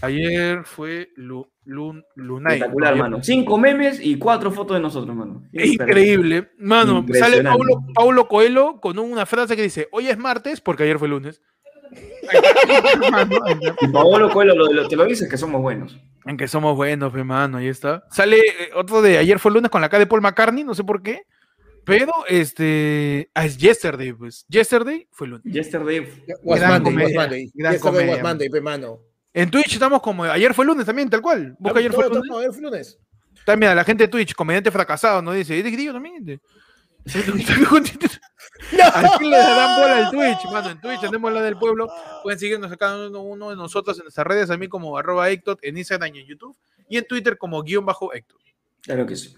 [0.02, 2.55] Ayer fue lu, lun, Lunay.
[2.56, 3.22] Espectacular, Ayer- mano.
[3.22, 5.44] Cinco memes y cuatro fotos de nosotros, mano.
[5.52, 6.50] Increíble.
[6.58, 7.42] Mano, sale.
[7.42, 11.40] Paulo, Paulo Coelho con una frase que dice, hoy es martes porque ayer fue lunes.
[13.80, 15.98] Y Paolo Coelho lo, lo- te lo dices que somos buenos.
[16.24, 18.04] En que somos buenos, pe, mano, ahí está.
[18.10, 20.84] Sale eh, otro de ayer fue lunes con la cara de Paul McCartney, no sé
[20.84, 21.22] por qué.
[21.84, 24.46] Pero, este, ah, es Yesterday, pues.
[24.48, 25.42] Yesterday fue lunes.
[25.44, 26.06] Yesterday.
[26.44, 27.50] Was Gran Monday, was comedia, Monday.
[27.54, 29.00] gran Yesterday comedia, was Monday, pe, mano.
[29.34, 31.56] En Twitch estamos como ayer fue lunes también, tal cual.
[31.58, 32.28] Busca ayer fue Todo, lunes.
[32.28, 32.98] todo, ayer fue lunes.
[33.44, 35.32] También a la gente de Twitch, comediante fracasado, ¿no?
[35.32, 36.40] Dice, ¿eres grillo también?
[38.70, 40.70] De- Aquí le dan bola al Twitch, mano.
[40.70, 41.89] En Twitch tenemos la del pueblo.
[42.23, 45.28] Pueden seguirnos a cada uno, uno de nosotros en nuestras redes, a mí como arroba
[45.31, 46.57] Héctor, en Instagram y en YouTube,
[46.89, 48.39] y en Twitter como guion bajo Héctor.
[48.82, 49.34] Claro que sí.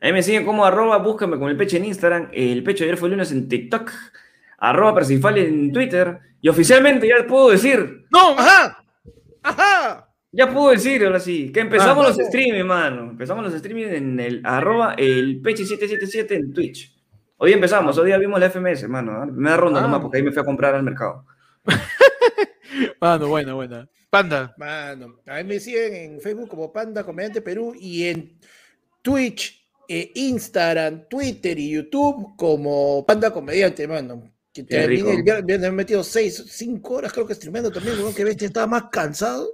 [0.00, 2.98] Ahí me siguen como arroba, búscame con el pecho en Instagram, el pecho de ayer
[2.98, 3.90] fue el lunes en TikTok,
[4.58, 8.30] arroba Persifal en Twitter, y oficialmente ya puedo decir, ¡No!
[8.36, 8.84] ¡Ajá!
[9.44, 10.08] ¡Ajá!
[10.32, 13.10] ya puedo decir ahora sí, que empezamos Ah, los streams, mano.
[13.10, 16.92] Empezamos los streams en el arroba el peche 777 en Twitch.
[17.44, 19.26] Hoy empezamos, hoy día vimos la FMS, mano.
[19.26, 19.82] Me da ronda Ah.
[19.82, 21.26] nomás porque ahí me fui a comprar al mercado.
[23.00, 23.88] Mano, buena, buena.
[24.10, 24.54] Panda.
[24.56, 28.38] Mano, a mí me siguen en Facebook como Panda Comediante Perú y en
[29.02, 34.22] Twitch, eh, Instagram, Twitter y YouTube como Panda Comediante, mano.
[34.52, 35.10] Que terminé rico.
[35.10, 38.46] el viernes, me he metido 6, 5 horas creo que streameando también, weón, que bestia,
[38.46, 39.50] estaba más cansado.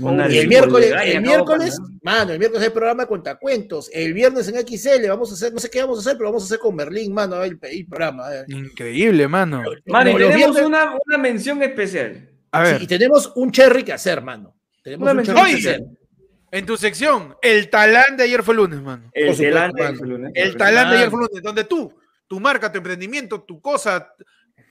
[0.00, 3.90] Una y el miércoles, el miércoles, mano, el miércoles hay programa de cuentacuentos.
[3.92, 6.42] El viernes en XL vamos a hacer, no sé qué vamos a hacer, pero vamos
[6.42, 8.24] a hacer con Berlín, mano, el, el programa.
[8.34, 8.44] eh.
[8.48, 9.62] Increíble, mano.
[9.86, 12.28] Mano, y tenemos viernes- una, una mención especial.
[12.52, 12.78] A ver.
[12.78, 14.54] Sí, y tenemos un cherry que hacer, mano.
[14.82, 15.80] Tenemos Una un mención cherry hacer.
[16.52, 19.10] en tu sección, el talán de ayer fue lunes, mano.
[19.12, 19.98] El supuesto, delante mano.
[19.98, 20.32] del lunes.
[20.34, 21.92] El talán de ayer fue lunes, donde tú,
[22.26, 24.12] tu marca, tu emprendimiento, tu cosa,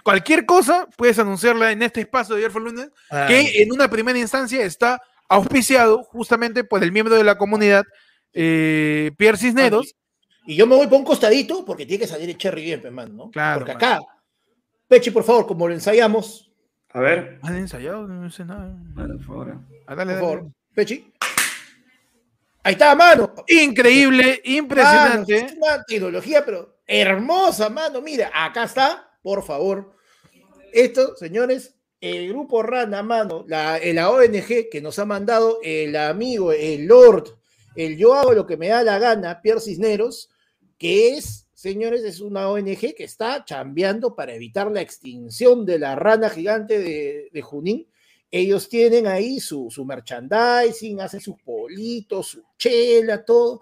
[0.04, 3.90] cualquier cosa, puedes anunciarla en este espacio de ayer fue lunes, Ah, que en una
[3.90, 7.86] primera instancia está auspiciado justamente por el miembro de la comunidad,
[8.34, 9.96] eh, Pierre Cisneros.
[10.46, 12.90] Y yo me voy por un costadito porque tiene que salir el cherry bien, pe,
[12.92, 13.32] mano, ¿no?
[13.32, 13.86] Claro, Porque mano.
[13.86, 14.06] acá,
[14.88, 16.52] Pechi, por favor, como lo ensayamos,
[16.92, 17.38] A ver.
[17.44, 18.08] ¿Han ensayado?
[18.08, 18.76] No sé nada.
[18.96, 19.60] Mano, por favor.
[19.86, 20.38] Ah, dale, por dale.
[20.40, 21.14] favor, Pechi.
[22.64, 23.34] Ahí está, mano.
[23.48, 25.36] Increíble, Mano, impresionante.
[25.38, 28.02] es una tecnología, pero hermosa, mano.
[28.02, 29.96] Mira, acá está, por favor.
[30.74, 36.52] Esto, señores, el grupo Rana, mano, la, eh, ONG que nos ha mandado el amigo,
[36.52, 37.38] el Lord,
[37.76, 40.30] el Yo hago lo que me da la gana, Pierre Cisneros,
[40.78, 45.96] que es, señores, es una ONG que está chambeando para evitar la extinción de la
[45.96, 47.88] rana gigante de, de Junín.
[48.32, 53.62] Ellos tienen ahí su, su merchandising, hacen sus politos, su chela, todo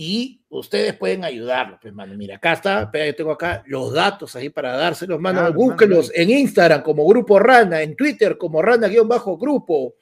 [0.00, 2.14] y ustedes pueden ayudarlos, pues, mano.
[2.16, 5.40] Mira, acá está, yo tengo acá los datos ahí para dárselos, mano.
[5.40, 9.96] Claro, Búsquenlos en Instagram como Grupo Rana, en Twitter como Rana-Grupo,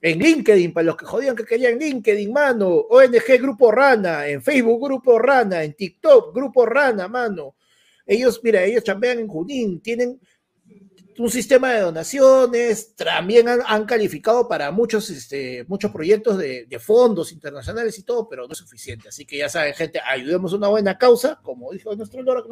[0.00, 2.66] en LinkedIn, para los que jodían que querían LinkedIn, mano.
[2.70, 7.56] ONG Grupo Rana, en Facebook Grupo Rana, en TikTok Grupo Rana, mano.
[8.06, 10.18] Ellos, mira, ellos chambean en Junín, tienen
[11.22, 17.30] un sistema de donaciones, también han, calificado para muchos, este, muchos proyectos de, de fondos
[17.30, 19.08] internacionales y todo, pero no es suficiente.
[19.08, 22.42] Así que ya saben, gente, ayudemos a una buena causa, como dijo nuestro Lora,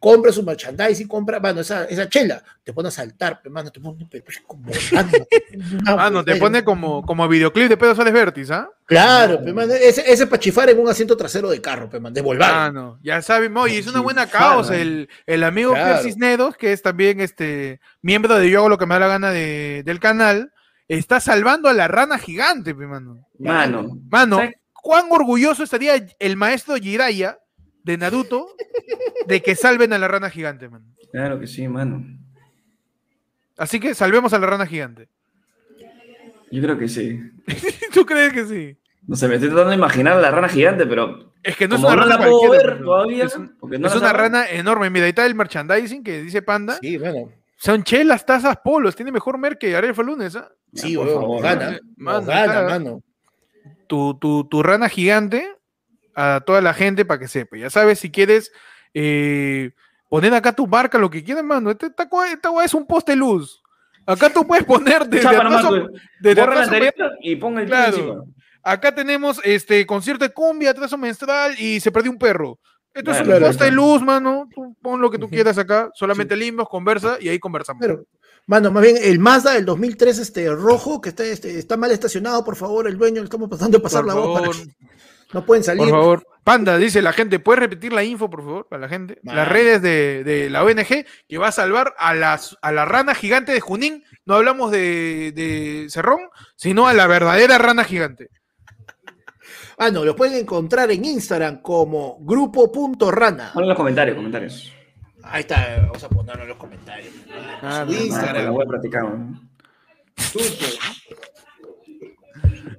[0.00, 3.78] compre su merchandising, compra, bueno, esa, esa chela, te pone a saltar, pe, mano, te
[3.80, 4.64] pone pero es como
[5.86, 8.68] Ah, no, te pone como, como videoclip de Pedro Sales Vértiz, ¿ah?
[8.86, 12.14] Claro, pe, mano, ese, ese para chifar en un asiento trasero de carro, pe, man,
[12.14, 12.50] de volvar.
[12.52, 14.74] Ah, no, ya saben, oye, es una buena causa.
[14.76, 15.86] El, el amigo Claro.
[15.86, 19.08] Pierre Cisneros, que es también este miembro de Yo hago lo que me da la
[19.08, 20.52] gana de- del canal,
[20.88, 23.28] está salvando a la rana gigante, pe, mano.
[23.38, 23.98] Mano.
[24.10, 24.54] Mano, ¿sabes?
[24.72, 27.38] cuán orgulloso estaría el maestro Jiraiya
[27.84, 28.54] de Naruto
[29.26, 30.84] de que salven a la rana gigante, mano.
[31.12, 32.04] Claro que sí, mano.
[33.56, 35.08] Así que salvemos a la rana gigante.
[36.50, 37.20] Yo creo que sí.
[37.94, 38.76] ¿Tú crees que sí?
[39.06, 41.32] No sé, me estoy tratando de imaginar a la rana gigante, pero.
[41.42, 42.86] Es que no es una no rana la puedo cualquiera, ver mano.
[42.86, 43.24] todavía.
[43.24, 44.90] Es, un- porque no es la una rana enorme.
[44.90, 46.78] Mira, ahí está el merchandising que dice Panda.
[46.80, 47.30] Sí, bueno.
[47.56, 48.96] Son chelas, tazas, polos.
[48.96, 50.50] Tiene mejor mer que Ariel fue lunes, ¿ah?
[50.74, 52.26] Sí, por favor, gana, mano.
[52.26, 53.02] gana, mano.
[53.86, 55.46] tu, tu, tu rana gigante
[56.14, 57.56] a toda la gente para que sepa.
[57.56, 58.52] Ya sabes, si quieres
[58.94, 59.72] eh,
[60.08, 61.70] poner acá tu marca, lo que quieras, mano.
[61.70, 63.62] Esta, esta, esta guay es un poste luz.
[64.06, 65.88] Acá tú puedes poner desde Chapa nomás, atrás,
[66.20, 68.24] desde Borra la atrás anterior y ponga el Claro.
[68.62, 72.58] Acá tenemos este concierto de cumbia, atraso menstrual y se perdió un perro.
[72.92, 74.48] Esto es un Claro, poste luz, mano.
[74.54, 75.90] Tú pon lo que tú quieras acá.
[75.94, 77.80] Solamente limpios, conversa y ahí conversamos.
[77.80, 78.04] Pero,
[78.46, 82.44] mano, más bien el Mazda del 2003 este, rojo, que está, este, está mal estacionado,
[82.44, 84.66] por favor, el dueño, le estamos pasando de pasar Por la voz para favor.
[84.66, 84.74] que
[85.32, 85.82] no pueden salir.
[85.82, 86.26] Por favor.
[86.42, 89.18] Panda, dice la gente, ¿puedes repetir la info, por favor, para la gente?
[89.22, 89.36] Man.
[89.36, 93.14] Las redes de, de la ONG que va a salvar a, las, a la rana
[93.14, 94.04] gigante de Junín.
[94.24, 96.20] No hablamos de, de Cerrón,
[96.56, 98.30] sino a la verdadera rana gigante.
[99.76, 103.50] Ah, no, lo pueden encontrar en Instagram como grupo.rana.
[103.54, 104.72] Pon en los comentarios, comentarios.
[105.22, 107.14] Ahí está, vamos a ponerlo en los comentarios.
[107.62, 109.04] Ah, Su no, Instagram, la voy a practicar.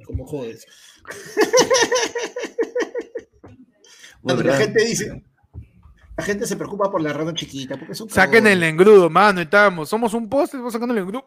[0.05, 0.67] Como jodes.
[4.23, 5.23] Mano, la gente dice,
[6.15, 9.89] la gente se preocupa por la rana chiquita, porque son Saquen el engrudo, mano, estamos.
[9.89, 11.25] Somos un poste, vamos sacando el engrudo.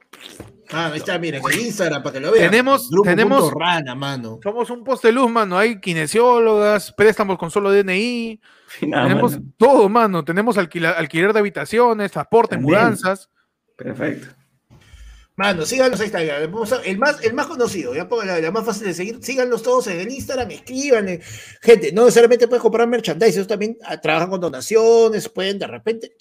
[0.71, 2.51] Ah, ahí está, miren, el Instagram para que lo vean.
[2.51, 4.39] Tenemos- Grupo tenemos- Rana, mano.
[4.43, 5.59] Somos un poste de luz, mano.
[5.59, 8.41] Hay kinesiólogas, préstamos con solo DNI.
[8.83, 9.45] Nada, tenemos mano.
[9.57, 10.25] todo, mano.
[10.25, 12.79] Tenemos alquiler de habitaciones, transporte, También.
[12.79, 13.29] mudanzas.
[13.77, 14.29] Perfecto.
[15.37, 19.19] Mano, síganos a- El más, el más conocido, ya la, la más fácil de seguir.
[19.21, 21.07] Síganlos todos en el Instagram, escriban.
[21.61, 26.13] Gente, no necesariamente puedes comprar merchandise, ellos también ah, trabajan con donaciones, pueden de repente.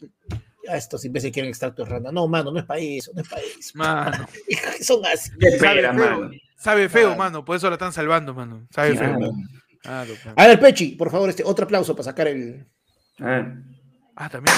[0.67, 2.11] A estos imbéciles quieren extracto de rana.
[2.11, 3.71] No, mano, no es para eso, no es para eso.
[3.75, 4.27] Mano.
[4.81, 5.29] Son así.
[5.59, 6.31] Sabe feo, mano.
[6.57, 7.15] sabe feo, Ah.
[7.15, 7.45] mano.
[7.45, 8.65] Por eso la están salvando, mano.
[8.73, 9.15] Sabe feo.
[9.17, 9.31] Claro.
[9.81, 10.35] Claro, claro.
[10.39, 12.65] A ver, Pechi, por favor, este otro aplauso para sacar el.
[13.19, 14.55] Ah, también.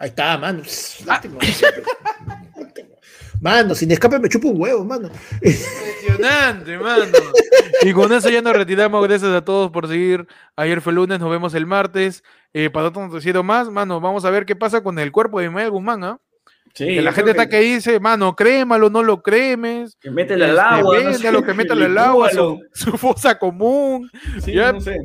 [0.00, 0.62] Ahí está, mano.
[1.06, 1.38] Lástima.
[3.40, 5.08] Mano, sin escape me chupa un huevo, mano.
[5.42, 7.04] Impresionante, mano.
[7.82, 9.06] Y con eso ya nos retiramos.
[9.06, 10.26] Gracias a todos por seguir.
[10.56, 12.22] Ayer fue lunes, nos vemos el martes.
[12.52, 15.46] Eh, para otro noticiero más, mano, vamos a ver qué pasa con el cuerpo de
[15.46, 16.18] Ismael Guzmán, ¿ah?
[16.74, 19.96] Sí, que la gente está que dice, mano, crémalo, no lo cremes.
[20.00, 20.98] Que métele al este, agua.
[20.98, 22.30] no véndalo, sé, que métale al agua,
[22.72, 24.10] su, fosa común.
[24.44, 24.96] Sí, ya, no sé.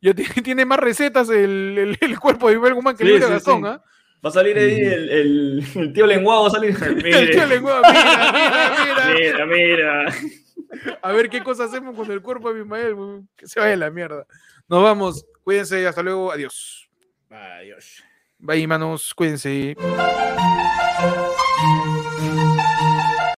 [0.00, 0.12] ya
[0.44, 3.62] tiene, más recetas el, el- el cuerpo de Ismael Guzmán que Sí, el de Gastón,
[3.62, 3.68] sí.
[3.68, 3.82] ¿ah?
[4.24, 6.76] Va a salir ahí el, el, el tío lenguado, va a salir.
[7.04, 8.32] El tío Lenguado, mira,
[8.84, 9.46] mira, mira.
[9.46, 10.14] Mira, mira.
[11.02, 12.96] A ver qué cosa hacemos con el cuerpo de Ismael,
[13.36, 14.26] que se vaya la mierda.
[14.68, 16.88] Nos vamos, cuídense, hasta luego, adiós.
[17.30, 18.02] Adiós.
[18.38, 19.76] Bye, manos, cuídense.